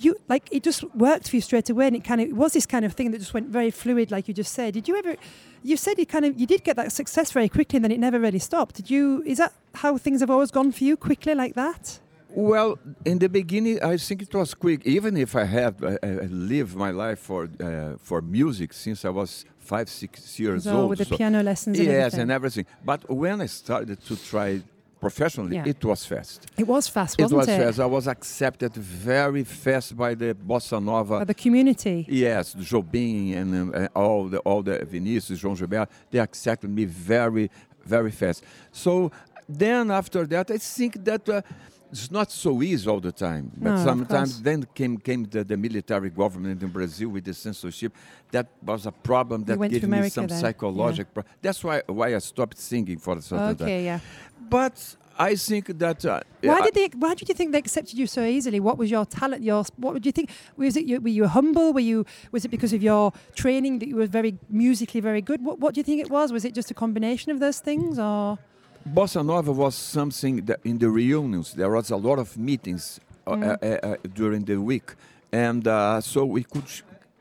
You 0.00 0.16
like 0.28 0.48
it 0.52 0.62
just 0.62 0.84
worked 0.94 1.28
for 1.28 1.36
you 1.36 1.42
straight 1.42 1.68
away, 1.70 1.86
and 1.88 1.96
it 1.96 2.04
kind 2.04 2.20
of 2.20 2.28
it 2.28 2.36
was 2.36 2.52
this 2.52 2.66
kind 2.66 2.84
of 2.84 2.92
thing 2.92 3.10
that 3.10 3.18
just 3.18 3.34
went 3.34 3.48
very 3.48 3.70
fluid, 3.70 4.10
like 4.10 4.28
you 4.28 4.34
just 4.34 4.52
said. 4.52 4.74
Did 4.74 4.86
you 4.88 4.96
ever? 4.96 5.16
You 5.62 5.76
said 5.76 5.98
you 5.98 6.06
kind 6.06 6.24
of 6.24 6.38
you 6.38 6.46
did 6.46 6.62
get 6.62 6.76
that 6.76 6.92
success 6.92 7.32
very 7.32 7.48
quickly, 7.48 7.78
and 7.78 7.84
then 7.84 7.90
it 7.92 7.98
never 7.98 8.18
really 8.20 8.38
stopped. 8.38 8.76
Did 8.76 8.90
you? 8.90 9.22
Is 9.26 9.38
that 9.38 9.52
how 9.74 9.98
things 9.98 10.20
have 10.20 10.30
always 10.30 10.50
gone 10.52 10.70
for 10.72 10.84
you, 10.84 10.96
quickly 10.96 11.34
like 11.34 11.54
that? 11.54 11.98
Well, 12.30 12.78
in 13.04 13.18
the 13.18 13.28
beginning, 13.28 13.82
I 13.82 13.96
think 13.96 14.22
it 14.22 14.32
was 14.34 14.54
quick. 14.54 14.86
Even 14.86 15.16
if 15.16 15.34
I 15.34 15.44
have 15.44 15.82
uh, 15.82 15.96
uh, 16.02 16.06
lived 16.30 16.76
my 16.76 16.90
life 16.92 17.18
for 17.18 17.48
uh, 17.58 17.96
for 18.00 18.20
music 18.20 18.72
since 18.74 19.04
I 19.04 19.08
was 19.08 19.44
five, 19.58 19.88
six 19.88 20.38
years 20.38 20.62
So 20.64 20.76
old. 20.76 20.90
with 20.90 20.98
the 21.00 21.06
so- 21.06 21.16
piano 21.16 21.42
lessons 21.42 21.78
and 21.78 21.86
yes, 21.88 21.96
everything. 21.96 22.20
and 22.20 22.30
everything. 22.30 22.66
But 22.84 23.10
when 23.10 23.40
I 23.40 23.46
started 23.46 24.00
to 24.04 24.16
try 24.16 24.62
professionally, 25.00 25.56
Yeah. 25.56 25.64
it 25.72 25.84
was 25.84 26.04
fast. 26.04 26.46
It 26.56 26.66
was 26.66 26.88
fast, 26.88 27.18
It 27.18 27.22
wasn't 27.22 27.38
was 27.38 27.48
it? 27.48 27.58
was 27.58 27.64
fast. 27.76 27.80
I 27.80 27.86
was 27.86 28.06
accepted 28.08 28.72
very 28.74 29.44
fast 29.44 29.96
by 29.96 30.14
the 30.14 30.34
bossa 30.34 30.82
nova. 30.82 31.18
By 31.20 31.24
the 31.24 31.34
community. 31.34 32.06
Yes, 32.08 32.54
Jobim 32.54 33.36
and, 33.36 33.74
and 33.74 33.88
all 33.94 34.28
the 34.28 34.38
all 34.40 34.62
the 34.62 34.84
Vinicius, 34.84 35.40
João 35.42 35.56
Gilberto, 35.56 35.88
they 36.10 36.18
accepted 36.18 36.70
me 36.70 36.84
very, 36.84 37.50
very 37.84 38.10
fast. 38.10 38.42
So 38.72 39.10
then 39.48 39.90
after 39.90 40.26
that, 40.26 40.50
I 40.50 40.58
think 40.58 41.04
that 41.04 41.28
uh, 41.28 41.40
it's 41.90 42.10
not 42.10 42.30
so 42.30 42.60
easy 42.62 42.86
all 42.90 43.00
the 43.00 43.12
time. 43.12 43.50
But 43.56 43.70
No, 43.76 43.84
sometimes 43.84 44.42
then 44.42 44.66
came 44.74 44.98
came 44.98 45.24
the, 45.24 45.42
the 45.42 45.56
military 45.56 46.10
government 46.10 46.62
in 46.62 46.68
Brazil 46.68 47.08
with 47.08 47.24
the 47.24 47.32
censorship. 47.32 47.92
That 48.30 48.46
was 48.62 48.84
a 48.84 48.92
problem 48.92 49.44
that 49.44 49.56
gave 49.70 49.88
me 49.88 50.10
some 50.10 50.26
then, 50.26 50.38
psychological. 50.38 51.10
Pro- 51.14 51.24
That's 51.40 51.64
why 51.64 51.80
why 51.86 52.14
I 52.14 52.18
stopped 52.18 52.58
singing 52.58 52.98
for 52.98 53.16
a 53.16 53.22
certain 53.22 53.56
time. 53.56 53.66
Okay, 53.66 53.84
yeah. 53.86 54.00
But 54.50 54.96
I 55.18 55.34
think 55.34 55.66
that 55.78 56.04
uh, 56.04 56.20
Why 56.42 56.60
did 56.62 56.74
they? 56.74 56.88
Why 56.96 57.14
did 57.14 57.28
you 57.28 57.34
think 57.34 57.52
they 57.52 57.58
accepted 57.58 57.98
you 57.98 58.06
so 58.06 58.22
easily? 58.24 58.60
What 58.60 58.78
was 58.78 58.90
your 58.90 59.04
talent? 59.04 59.42
Your 59.42 59.64
what 59.76 59.92
would 59.94 60.06
you 60.06 60.12
think? 60.12 60.30
Was 60.56 60.76
it 60.76 60.84
you, 60.86 61.00
were 61.00 61.08
you 61.08 61.26
humble? 61.26 61.72
Were 61.72 61.80
you 61.92 62.06
was 62.32 62.44
it 62.44 62.50
because 62.50 62.72
of 62.72 62.82
your 62.82 63.12
training 63.34 63.80
that 63.80 63.88
you 63.88 63.96
were 63.96 64.06
very 64.06 64.38
musically 64.48 65.00
very 65.00 65.20
good? 65.20 65.44
What 65.44 65.58
What 65.58 65.74
do 65.74 65.80
you 65.80 65.84
think 65.84 66.00
it 66.00 66.10
was? 66.10 66.32
Was 66.32 66.44
it 66.44 66.54
just 66.54 66.70
a 66.70 66.74
combination 66.74 67.32
of 67.32 67.40
those 67.40 67.58
things, 67.58 67.98
or 67.98 68.38
Bossa 68.88 69.24
Nova 69.24 69.52
was 69.52 69.74
something 69.74 70.44
that 70.46 70.60
in 70.64 70.78
the 70.78 70.88
reunions 70.88 71.52
there 71.54 71.70
was 71.70 71.90
a 71.90 71.96
lot 71.96 72.18
of 72.18 72.36
meetings 72.38 73.00
uh, 73.26 73.32
Mm. 73.34 73.42
uh, 73.42 73.66
uh, 73.66 73.88
uh, 73.92 73.96
during 74.14 74.44
the 74.44 74.56
week, 74.56 74.94
and 75.32 75.66
uh, 75.66 76.00
so 76.00 76.24
we 76.24 76.42
could 76.44 76.64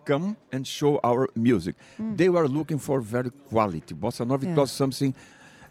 come 0.06 0.38
and 0.54 0.66
show 0.66 1.00
our 1.04 1.28
music. 1.36 1.76
They 2.16 2.30
were 2.30 2.48
looking 2.48 2.80
for 2.80 3.02
very 3.02 3.32
quality. 3.50 3.94
Bossa 3.96 4.26
Nova 4.26 4.46
Mm. 4.46 4.50
Yeah. 4.50 4.56
was 4.62 4.72
something. 4.72 5.14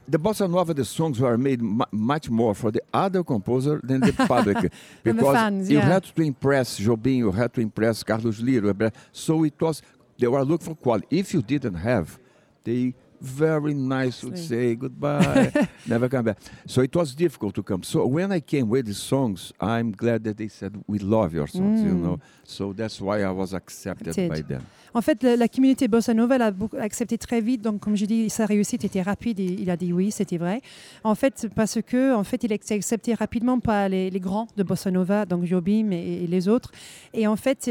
The 0.09 0.19
bossa 0.19 0.49
nova, 0.49 0.73
the 0.73 0.85
songs 0.85 1.19
were 1.21 1.37
made 1.37 1.61
mu 1.61 1.85
much 1.91 2.31
more 2.31 2.55
for 2.55 2.71
the 2.71 2.83
other 2.95 3.25
composer 3.25 3.81
than 3.83 4.01
the 4.01 4.13
public, 4.29 4.57
the 4.57 4.71
because 5.03 5.35
fans, 5.35 5.71
you 5.71 5.79
yeah. 5.79 5.85
had 5.85 6.05
to 6.05 6.23
impress 6.23 6.79
Jobim, 6.79 7.17
you 7.17 7.33
had 7.33 7.53
to 7.55 7.61
impress 7.61 8.05
Carlos 8.05 8.41
Liro. 8.41 8.73
So 9.11 9.43
it 9.43 9.61
was 9.61 9.83
they 10.19 10.29
were 10.29 10.45
looking 10.45 10.67
for 10.67 10.75
quality. 10.77 11.07
If 11.11 11.35
you 11.35 11.43
didn't 11.43 11.75
have, 11.75 12.19
they 12.63 12.95
very 13.21 13.75
nice 13.75 14.23
would 14.25 14.39
say 14.39 14.75
goodbye, 14.75 15.51
never 15.87 16.09
come 16.09 16.25
back. 16.25 16.39
So 16.67 16.83
it 16.83 16.95
was 16.95 17.14
difficult 17.14 17.55
to 17.55 17.62
come. 17.62 17.83
So 17.83 18.07
when 18.07 18.33
I 18.33 18.41
came 18.41 18.69
with 18.69 18.87
the 18.87 18.95
songs, 18.95 19.53
I'm 19.61 19.93
glad 19.93 20.25
that 20.25 20.37
they 20.37 20.49
said 20.49 20.73
we 20.87 20.99
love 20.99 21.35
your 21.35 21.49
songs, 21.49 21.83
you 21.83 21.95
Mm. 21.95 22.03
know. 22.03 22.19
So 22.45 22.73
that's 22.73 23.01
why 23.01 23.23
I 23.23 23.31
was 23.31 23.53
accepted 23.55 24.14
Did. 24.14 24.29
by 24.31 24.43
them. 24.43 24.62
En 24.95 25.03
fait, 25.03 25.23
la, 25.23 25.37
la 25.37 25.49
communauté 25.49 25.89
bossa 25.89 26.14
nova 26.14 26.39
l'a 26.39 26.53
accepté 26.81 27.19
très 27.19 27.41
vite. 27.43 27.61
Donc, 27.61 27.81
comme 27.81 27.97
je 27.97 28.07
dis, 28.07 28.31
sa 28.31 28.47
réussite 28.47 28.83
était 28.85 29.03
rapide 29.03 29.39
et 29.41 29.45
il 29.61 29.69
a 29.69 29.77
dit 29.77 29.93
oui, 29.93 30.11
c'était 30.11 30.39
vrai. 30.39 30.62
En 31.05 31.14
fait, 31.14 31.49
parce 31.55 31.79
que, 31.83 32.14
en 32.14 32.25
fait, 32.25 32.45
il 32.45 32.53
a 32.53 32.55
été 32.55 32.75
accepté 32.75 33.12
rapidement 33.12 33.61
par 33.61 33.91
les, 33.91 34.09
les 34.09 34.21
grands 34.21 34.47
de 34.57 34.62
bossa 34.62 34.91
nova, 34.91 35.27
donc 35.27 35.45
Jobim 35.45 35.91
et, 35.93 36.25
et 36.25 36.27
les 36.27 36.49
autres. 36.49 36.71
Et 37.12 37.27
en 37.27 37.37
fait, 37.37 37.71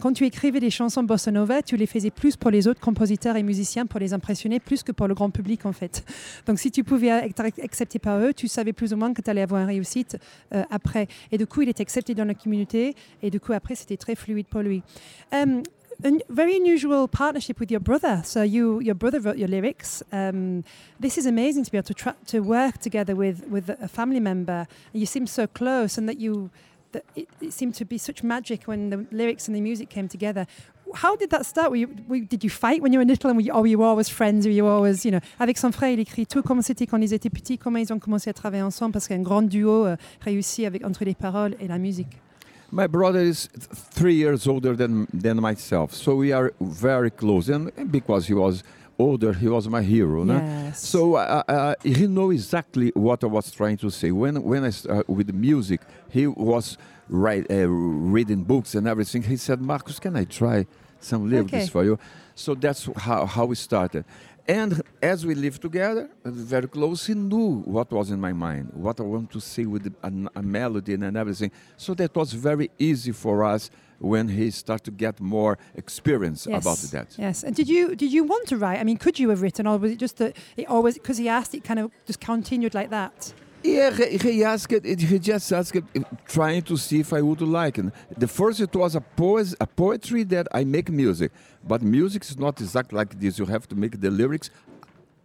quand 0.00 0.12
tu 0.12 0.24
écrivais 0.24 0.60
des 0.60 0.70
chansons 0.70 1.02
bossa 1.02 1.32
nova, 1.32 1.60
tu 1.62 1.76
les 1.76 1.86
faisais 1.86 2.10
plus 2.10 2.36
pour 2.36 2.50
les 2.52 2.68
autres 2.68 2.80
compositeurs 2.80 3.34
et 3.36 3.42
musiciens 3.42 3.86
pour 3.86 3.98
les 3.98 4.12
impressionner, 4.12 4.60
plus 4.60 4.79
que 4.82 4.92
pour 4.92 5.08
le 5.08 5.14
grand 5.14 5.30
public, 5.30 5.66
en 5.66 5.72
fait. 5.72 6.04
Donc, 6.46 6.58
si 6.58 6.70
tu 6.70 6.84
pouvais 6.84 7.08
être 7.08 7.40
accepté 7.62 7.98
par 7.98 8.18
eux, 8.20 8.32
tu 8.32 8.48
savais 8.48 8.72
plus 8.72 8.92
ou 8.92 8.96
moins 8.96 9.12
que 9.12 9.22
tu 9.22 9.30
allais 9.30 9.42
avoir 9.42 9.62
une 9.62 9.68
réussite 9.68 10.16
euh, 10.54 10.62
après. 10.70 11.08
Et 11.32 11.38
du 11.38 11.46
coup, 11.46 11.62
il 11.62 11.68
était 11.68 11.82
accepté 11.82 12.14
dans 12.14 12.24
la 12.24 12.34
communauté. 12.34 12.94
Et 13.22 13.30
du 13.30 13.40
coup, 13.40 13.52
après, 13.52 13.74
c'était 13.74 13.96
très 13.96 14.14
fluide 14.14 14.46
pour 14.46 14.62
lui. 14.62 14.82
Um, 15.32 15.62
a 16.04 16.12
very 16.28 16.56
unusual 16.56 17.08
partnership 17.08 17.60
with 17.60 17.70
your 17.70 17.80
brother. 17.80 18.22
So 18.24 18.42
you, 18.42 18.80
your 18.80 18.94
brother 18.94 19.20
wrote 19.20 19.36
your 19.36 19.48
lyrics. 19.48 20.02
Um, 20.12 20.64
this 20.98 21.18
is 21.18 21.26
amazing 21.26 21.64
to 21.64 21.70
be 21.70 21.78
able 21.78 21.86
to 21.88 21.94
tra- 21.94 22.16
to 22.28 22.40
work 22.40 22.78
together 22.78 23.14
with 23.14 23.46
with 23.48 23.68
a 23.68 23.88
family 23.88 24.20
member. 24.20 24.66
You 24.92 25.06
seem 25.06 25.26
so 25.26 25.46
close, 25.46 25.98
and 25.98 26.08
that 26.08 26.18
you 26.18 26.50
that 26.92 27.04
it, 27.14 27.28
it 27.40 27.52
seemed 27.52 27.74
to 27.76 27.84
be 27.84 27.98
such 27.98 28.22
magic 28.22 28.64
when 28.64 28.90
the 28.90 29.06
lyrics 29.10 29.46
and 29.46 29.56
the 29.56 29.60
music 29.60 29.90
came 29.90 30.08
together. 30.08 30.46
How 30.94 31.16
did 31.16 31.30
that 31.30 31.44
start? 31.44 31.70
Were 31.70 31.76
you, 31.76 31.88
were, 32.08 32.20
did 32.20 32.42
you 32.42 32.50
fight 32.50 32.82
when 32.82 32.92
you 32.92 32.98
were 32.98 33.04
little, 33.04 33.30
and 33.30 33.36
were 33.36 33.42
you, 33.42 33.52
or 33.52 33.62
were 33.62 33.66
you 33.66 33.82
always 33.82 34.08
friends? 34.08 34.46
Were 34.46 34.52
you 34.52 34.66
always, 34.66 35.04
you 35.04 35.10
know, 35.10 35.20
avec 35.38 35.58
son 35.58 35.72
frère, 35.72 35.90
il 35.90 36.00
écrit 36.00 36.26
tout 36.26 36.42
comment 36.42 36.62
c'était 36.62 36.86
quand 36.86 37.00
ils 37.00 37.12
étaient 37.12 37.30
petits, 37.30 37.58
comment 37.58 37.78
ils 37.78 37.92
ont 37.92 37.98
commencé 37.98 38.30
à 38.30 38.32
travailler 38.32 38.62
ensemble, 38.62 38.92
parce 38.92 39.08
qu'un 39.08 39.22
grand 39.22 39.42
duo 39.42 39.86
euh, 39.86 39.96
réussi 40.20 40.66
avec 40.66 40.84
entre 40.84 41.04
les 41.04 41.14
paroles 41.14 41.54
et 41.60 41.68
la 41.68 41.78
musique. 41.78 42.18
My 42.72 42.86
brother 42.86 43.20
is 43.20 43.48
three 43.92 44.14
years 44.14 44.46
older 44.46 44.76
than 44.76 45.06
than 45.12 45.40
myself, 45.40 45.92
so 45.92 46.14
we 46.14 46.32
are 46.32 46.52
very 46.60 47.10
close. 47.10 47.50
And 47.50 47.70
because 47.90 48.28
he 48.28 48.34
was 48.34 48.62
older, 48.96 49.32
he 49.32 49.48
was 49.48 49.68
my 49.68 49.82
hero. 49.82 50.24
no? 50.24 50.34
Yes. 50.34 50.78
So 50.78 51.16
uh, 51.16 51.42
uh, 51.48 51.74
he 51.82 52.06
knew 52.06 52.30
exactly 52.30 52.92
what 52.94 53.24
I 53.24 53.26
was 53.26 53.50
trying 53.50 53.78
to 53.78 53.90
say. 53.90 54.12
When 54.12 54.42
when 54.44 54.64
I 54.64 54.70
start 54.70 55.08
with 55.08 55.34
music, 55.34 55.80
he 56.10 56.28
was 56.28 56.76
write, 57.10 57.50
uh, 57.50 57.68
reading 57.68 58.42
books 58.44 58.74
and 58.74 58.86
everything. 58.86 59.22
He 59.22 59.36
said, 59.36 59.60
"Marcus, 59.60 59.98
can 59.98 60.16
I 60.16 60.24
try 60.24 60.66
some 61.00 61.28
lyrics 61.30 61.52
Okay. 61.52 61.66
for 61.66 61.84
you?" 61.84 61.98
So 62.34 62.54
that's 62.54 62.88
how 62.96 63.26
how 63.26 63.44
we 63.46 63.56
started. 63.56 64.04
And 64.48 64.82
as 65.02 65.24
we 65.24 65.34
lived 65.34 65.60
together, 65.62 66.08
very 66.24 66.66
close, 66.66 67.06
he 67.06 67.14
knew 67.14 67.62
what 67.66 67.88
was 67.92 68.10
in 68.10 68.20
my 68.20 68.32
mind, 68.32 68.70
what 68.74 68.98
I 68.98 69.04
want 69.04 69.30
to 69.32 69.40
say 69.40 69.64
with 69.64 69.86
a, 70.02 70.12
a 70.34 70.42
melody 70.42 70.94
and 70.94 71.16
everything. 71.16 71.52
So 71.76 71.94
that 71.94 72.16
was 72.16 72.32
very 72.32 72.68
easy 72.78 73.12
for 73.12 73.44
us 73.44 73.70
when 74.00 74.28
he 74.28 74.50
started 74.50 74.84
to 74.84 74.90
get 74.90 75.20
more 75.20 75.56
experience 75.76 76.46
about 76.46 76.78
that. 76.90 77.08
Yes. 77.18 77.44
And 77.44 77.54
did 77.54 77.68
you 77.68 77.94
did 77.94 78.10
you 78.12 78.24
want 78.24 78.48
to 78.48 78.56
write? 78.56 78.80
I 78.80 78.84
mean, 78.84 78.96
could 78.96 79.18
you 79.20 79.28
have 79.28 79.42
written, 79.42 79.66
or 79.66 79.78
was 79.78 79.92
it 79.92 79.98
just 80.00 80.16
that 80.16 80.36
it 80.56 80.66
always 80.68 80.94
because 80.94 81.18
he 81.18 81.28
asked, 81.28 81.54
it 81.54 81.62
kind 81.62 81.78
of 81.78 81.90
just 82.06 82.20
continued 82.20 82.74
like 82.74 82.90
that? 82.90 83.34
Yeah, 83.62 83.90
he, 83.90 84.16
he 84.16 84.44
asked. 84.44 84.72
He 84.84 85.18
just 85.18 85.52
asked, 85.52 85.76
trying 86.26 86.62
to 86.62 86.76
see 86.76 87.00
if 87.00 87.12
I 87.12 87.20
would 87.20 87.42
like 87.42 87.78
it. 87.78 87.86
The 88.16 88.28
first 88.28 88.60
it 88.60 88.74
was 88.74 88.94
a 88.94 89.00
poes, 89.00 89.54
a 89.60 89.66
poetry 89.66 90.22
that 90.24 90.48
I 90.52 90.64
make 90.64 90.90
music, 90.90 91.32
but 91.66 91.82
music 91.82 92.22
is 92.24 92.38
not 92.38 92.60
exactly 92.60 92.96
like 92.96 93.18
this. 93.20 93.38
You 93.38 93.46
have 93.46 93.68
to 93.68 93.76
make 93.76 94.00
the 94.00 94.10
lyrics 94.10 94.50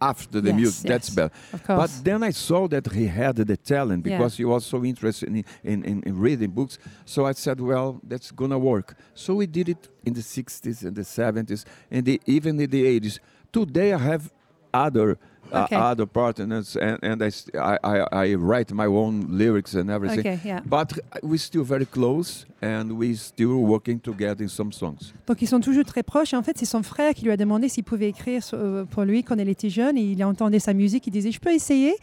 after 0.00 0.40
the 0.42 0.50
Yes, 0.50 0.56
music. 0.56 0.88
That's 0.88 1.08
yes, 1.08 1.14
better. 1.14 1.34
Of 1.54 1.66
But 1.66 1.90
then 2.04 2.22
I 2.22 2.30
saw 2.30 2.68
that 2.68 2.92
he 2.92 3.06
had 3.06 3.36
the 3.36 3.56
talent 3.56 4.04
Yeah. 4.06 4.18
because 4.18 4.36
he 4.36 4.44
was 4.44 4.66
so 4.66 4.84
interested 4.84 5.28
in, 5.30 5.44
in, 5.64 5.84
in, 5.84 6.02
in 6.02 6.18
reading 6.18 6.50
books. 6.50 6.78
So 7.06 7.24
I 7.24 7.32
said, 7.32 7.60
well, 7.60 8.00
that's 8.06 8.30
gonna 8.30 8.58
work. 8.58 8.94
So 9.14 9.34
we 9.36 9.46
did 9.46 9.70
it 9.70 9.88
in 10.04 10.12
the 10.12 10.20
60s 10.20 10.82
and 10.84 10.94
the 10.94 11.02
70s 11.02 11.64
and 11.90 12.04
the, 12.04 12.20
even 12.26 12.60
in 12.60 12.68
the 12.70 13.00
80s. 13.00 13.18
Today 13.52 13.94
I 13.94 13.98
have 13.98 14.30
other 14.74 15.18
uh, 15.52 15.64
Okay. 15.64 15.76
other 15.76 16.06
partners 16.06 16.76
and, 16.80 16.98
and 17.02 17.22
I, 17.22 17.30
st- 17.30 17.54
I, 17.56 17.78
I, 17.84 18.30
I 18.30 18.34
write 18.34 18.72
my 18.72 18.86
own 18.86 19.26
lyrics 19.30 19.74
and 19.74 19.88
everything. 19.90 20.20
Okay, 20.20 20.38
yeah. 20.44 20.60
But 20.66 20.98
we're 21.22 21.38
still 21.38 21.62
very 21.64 21.86
close 21.86 22.46
and 22.62 22.90
we 22.92 23.14
still 23.16 23.58
working 23.62 24.00
together 24.00 24.42
in 24.42 24.48
some 24.48 24.72
songs. 24.72 25.12
Donc 25.26 25.42
ils 25.42 25.48
sont 25.48 25.60
toujours 25.60 25.84
très 25.84 26.02
proches. 26.02 26.32
Et 26.32 26.36
en 26.36 26.42
fait, 26.42 26.56
c'est 26.58 26.64
son 26.66 26.82
frère 26.82 27.14
qui 27.14 27.24
lui 27.24 27.30
a 27.30 27.36
demandé 27.36 27.68
s'il 27.68 27.84
pouvait 27.84 28.08
écrire 28.08 28.42
euh, 28.54 28.84
pour 28.84 29.04
lui 29.04 29.22
quand 29.22 29.36
elle 29.38 29.48
était 29.48 29.70
jeune. 29.70 29.96
Et 29.98 30.02
il 30.12 30.24
entendait 30.24 30.58
sa 30.58 30.72
musique. 30.74 31.06
Il 31.06 31.10
disait 31.10 31.30
Je 31.32 31.40
peux 31.40 31.52
essayer? 31.52 31.94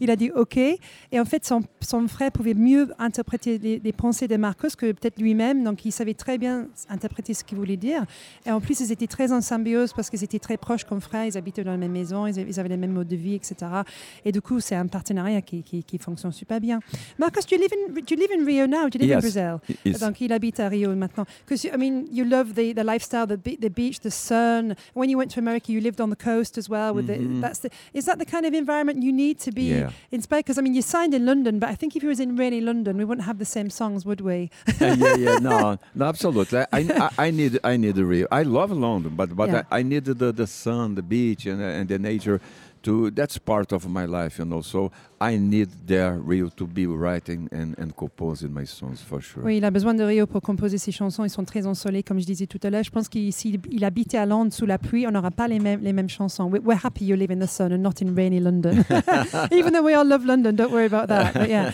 Il 0.00 0.10
a 0.10 0.16
dit 0.16 0.30
OK. 0.34 0.56
Et 0.56 0.78
en 1.20 1.24
fait, 1.24 1.44
son, 1.44 1.62
son 1.80 2.06
frère 2.08 2.30
pouvait 2.32 2.54
mieux 2.54 2.92
interpréter 2.98 3.58
les, 3.58 3.80
les 3.82 3.92
pensées 3.92 4.28
de 4.28 4.36
Marcos 4.36 4.68
que 4.76 4.92
peut-être 4.92 5.18
lui-même. 5.20 5.64
Donc 5.64 5.84
il 5.84 5.92
savait 5.92 6.14
très 6.14 6.38
bien 6.38 6.66
interpréter 6.88 7.34
ce 7.34 7.42
qu'il 7.44 7.58
voulait 7.58 7.76
dire. 7.76 8.04
Et 8.46 8.50
en 8.50 8.60
plus, 8.60 8.80
ils 8.80 8.92
étaient 8.92 9.06
très 9.06 9.32
en 9.32 9.40
symbiose 9.40 9.92
parce 9.92 10.10
qu'ils 10.10 10.22
étaient 10.24 10.38
très 10.38 10.56
proches 10.56 10.84
comme 10.84 11.00
frères. 11.00 11.24
Ils 11.24 11.38
habitaient 11.38 11.64
dans 11.64 11.70
la 11.72 11.76
même 11.78 11.92
maison. 11.92 12.26
Ils, 12.26 12.38
ils 12.38 12.60
avaient 12.60 12.68
les 12.68 12.76
mêmes 12.76 12.91
modes 12.92 13.08
de 13.08 13.16
vie, 13.16 13.34
etc. 13.34 13.54
Et 14.24 14.32
du 14.32 14.40
coup, 14.40 14.60
c'est 14.60 14.74
un 14.76 14.86
partenariat 14.86 15.42
qui, 15.42 15.62
qui, 15.62 15.82
qui 15.82 15.98
fonctionne 15.98 16.32
super 16.32 16.60
bien. 16.60 16.80
Marcos, 17.18 17.40
do 17.48 17.56
you 17.56 17.60
live 17.62 17.72
in, 17.72 17.92
do 17.94 18.14
you 18.14 18.16
live 18.16 18.30
in 18.38 18.44
Rio 18.44 18.66
now? 18.66 18.88
Do 18.88 18.98
you 18.98 19.06
live 19.06 19.10
in 19.10 19.20
Yes. 19.20 19.20
Brazil? 19.34 19.60
Yes. 19.84 20.00
Donc, 20.00 20.20
il 20.20 20.32
habite 20.32 20.60
à 20.60 20.68
Rio 20.68 20.94
maintenant. 20.94 21.24
Because, 21.44 21.64
I 21.64 21.76
mean, 21.76 22.06
you 22.10 22.24
love 22.24 22.54
the, 22.54 22.72
the 22.74 22.84
lifestyle, 22.84 23.26
the, 23.26 23.36
be- 23.36 23.56
the 23.60 23.70
beach, 23.70 24.00
the 24.00 24.10
sun. 24.10 24.74
When 24.94 25.08
you 25.10 25.18
went 25.18 25.30
to 25.32 25.40
America, 25.40 25.72
you 25.72 25.80
lived 25.80 26.00
on 26.00 26.10
the 26.10 26.16
coast 26.16 26.56
as 26.58 26.68
well. 26.68 26.94
With 26.94 27.08
Mhm. 27.08 27.34
the, 27.36 27.40
that's 27.40 27.58
the, 27.60 27.70
is 27.94 28.04
that 28.06 28.18
the 28.18 28.24
kind 28.26 28.44
of 28.46 28.54
environment 28.54 29.02
you 29.02 29.12
need 29.12 29.38
to 29.40 29.50
be 29.52 29.64
Yeah. 29.70 29.90
inspired? 30.10 30.44
Because, 30.44 30.58
I 30.58 30.62
mean, 30.62 30.74
you 30.74 30.82
signed 30.82 31.14
in 31.14 31.24
London, 31.26 31.58
but 31.58 31.68
I 31.70 31.74
think 31.74 31.96
if 31.96 32.02
you 32.02 32.08
was 32.08 32.20
in 32.20 32.36
rainy 32.36 32.60
London, 32.60 32.96
we 32.96 33.04
wouldn't 33.04 33.26
have 33.26 33.38
the 33.38 33.44
same 33.44 33.70
songs, 33.70 34.04
would 34.04 34.20
we? 34.20 34.50
Uh, 34.80 34.94
yeah, 34.98 35.14
yeah, 35.16 35.38
no, 35.42 35.78
no, 35.94 36.04
absolutely. 36.06 36.60
I, 36.60 36.66
I, 36.72 37.10
I 37.26 37.30
need, 37.30 37.58
I 37.64 37.76
need 37.76 37.94
the 37.94 38.04
Rio. 38.04 38.26
I 38.30 38.42
love 38.42 38.70
London, 38.72 39.12
but 39.16 39.34
but 39.36 39.48
Yeah. 39.48 39.62
I, 39.70 39.80
I 39.80 39.82
need 39.82 40.04
the, 40.04 40.32
the 40.32 40.46
sun, 40.46 40.94
the 40.94 41.02
beach, 41.02 41.46
and 41.46 41.60
and 41.62 41.88
the 41.88 41.98
nature. 41.98 42.40
To 42.82 43.10
that's 43.12 43.38
part 43.38 43.72
of 43.72 43.86
my 43.88 44.06
life, 44.06 44.38
you 44.40 44.44
know. 44.44 44.60
So 44.60 44.90
I 45.20 45.36
need 45.38 45.68
there 45.86 46.18
Rio 46.18 46.48
to 46.56 46.66
be 46.66 46.86
writing 46.86 47.48
and, 47.52 47.76
and 47.78 47.92
composing 47.96 48.52
my 48.52 48.64
songs 48.66 49.00
for 49.00 49.20
sure. 49.20 49.44
Oui, 49.44 49.58
il 49.58 49.64
a 49.64 49.70
besoin 49.70 49.94
de 49.94 50.02
Rio 50.02 50.26
pour 50.26 50.40
composer 50.42 50.78
ses 50.78 50.90
chansons. 50.90 51.24
Ils 51.24 51.30
sont 51.30 51.44
très 51.44 51.64
ensoleillés, 51.64 52.02
comme 52.02 52.18
je 52.18 52.26
disais 52.26 52.46
tout 52.48 52.58
à 52.64 52.70
l'heure. 52.70 52.82
Je 52.82 52.90
pense 52.90 53.08
qu'il 53.08 53.32
s'il 53.32 53.60
il 53.70 53.84
habitait 53.84 54.18
à 54.18 54.26
Londres 54.26 54.52
sous 54.52 54.66
la 54.66 54.78
pluie, 54.78 55.06
on 55.06 55.12
n'aura 55.12 55.30
pas 55.30 55.46
les 55.46 55.60
mêmes, 55.60 55.80
les 55.80 55.92
mêmes 55.92 56.08
chansons. 56.08 56.50
We- 56.50 56.60
We're 56.64 56.84
happy 56.84 57.04
you 57.04 57.14
live 57.14 57.30
in 57.30 57.38
the 57.38 57.48
sun 57.48 57.72
and 57.72 57.78
not 57.82 58.02
in 58.02 58.14
rainy 58.16 58.40
London. 58.40 58.84
Even 59.52 59.72
though 59.72 59.84
we 59.84 59.94
all 59.94 60.04
love 60.06 60.24
London, 60.26 60.56
don't 60.56 60.72
worry 60.72 60.86
about 60.86 61.06
that. 61.08 61.34
But 61.34 61.48
yeah. 61.48 61.70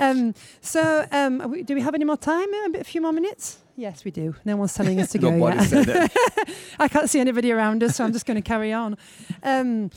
Um, 0.00 0.32
so, 0.60 0.80
um, 1.12 1.38
do 1.64 1.74
we 1.74 1.80
have 1.82 1.94
any 1.94 2.04
more 2.04 2.16
time? 2.16 2.48
A, 2.66 2.70
bit, 2.70 2.80
a 2.80 2.84
few 2.84 3.00
more 3.00 3.12
minutes? 3.12 3.58
Yes, 3.76 4.04
we 4.04 4.10
do. 4.10 4.34
No 4.44 4.56
one's 4.56 4.74
telling 4.74 5.00
us 5.00 5.10
to 5.10 5.18
go 5.18 5.30
Nobody 5.30 5.68
yet. 5.70 6.10
I 6.80 6.88
can't 6.88 7.08
see 7.08 7.20
anybody 7.20 7.52
around 7.52 7.82
us, 7.82 7.94
so 7.96 8.04
I'm 8.04 8.12
just 8.12 8.26
going 8.26 8.36
to 8.36 8.48
carry 8.48 8.72
on. 8.72 8.96
Um, 9.42 9.90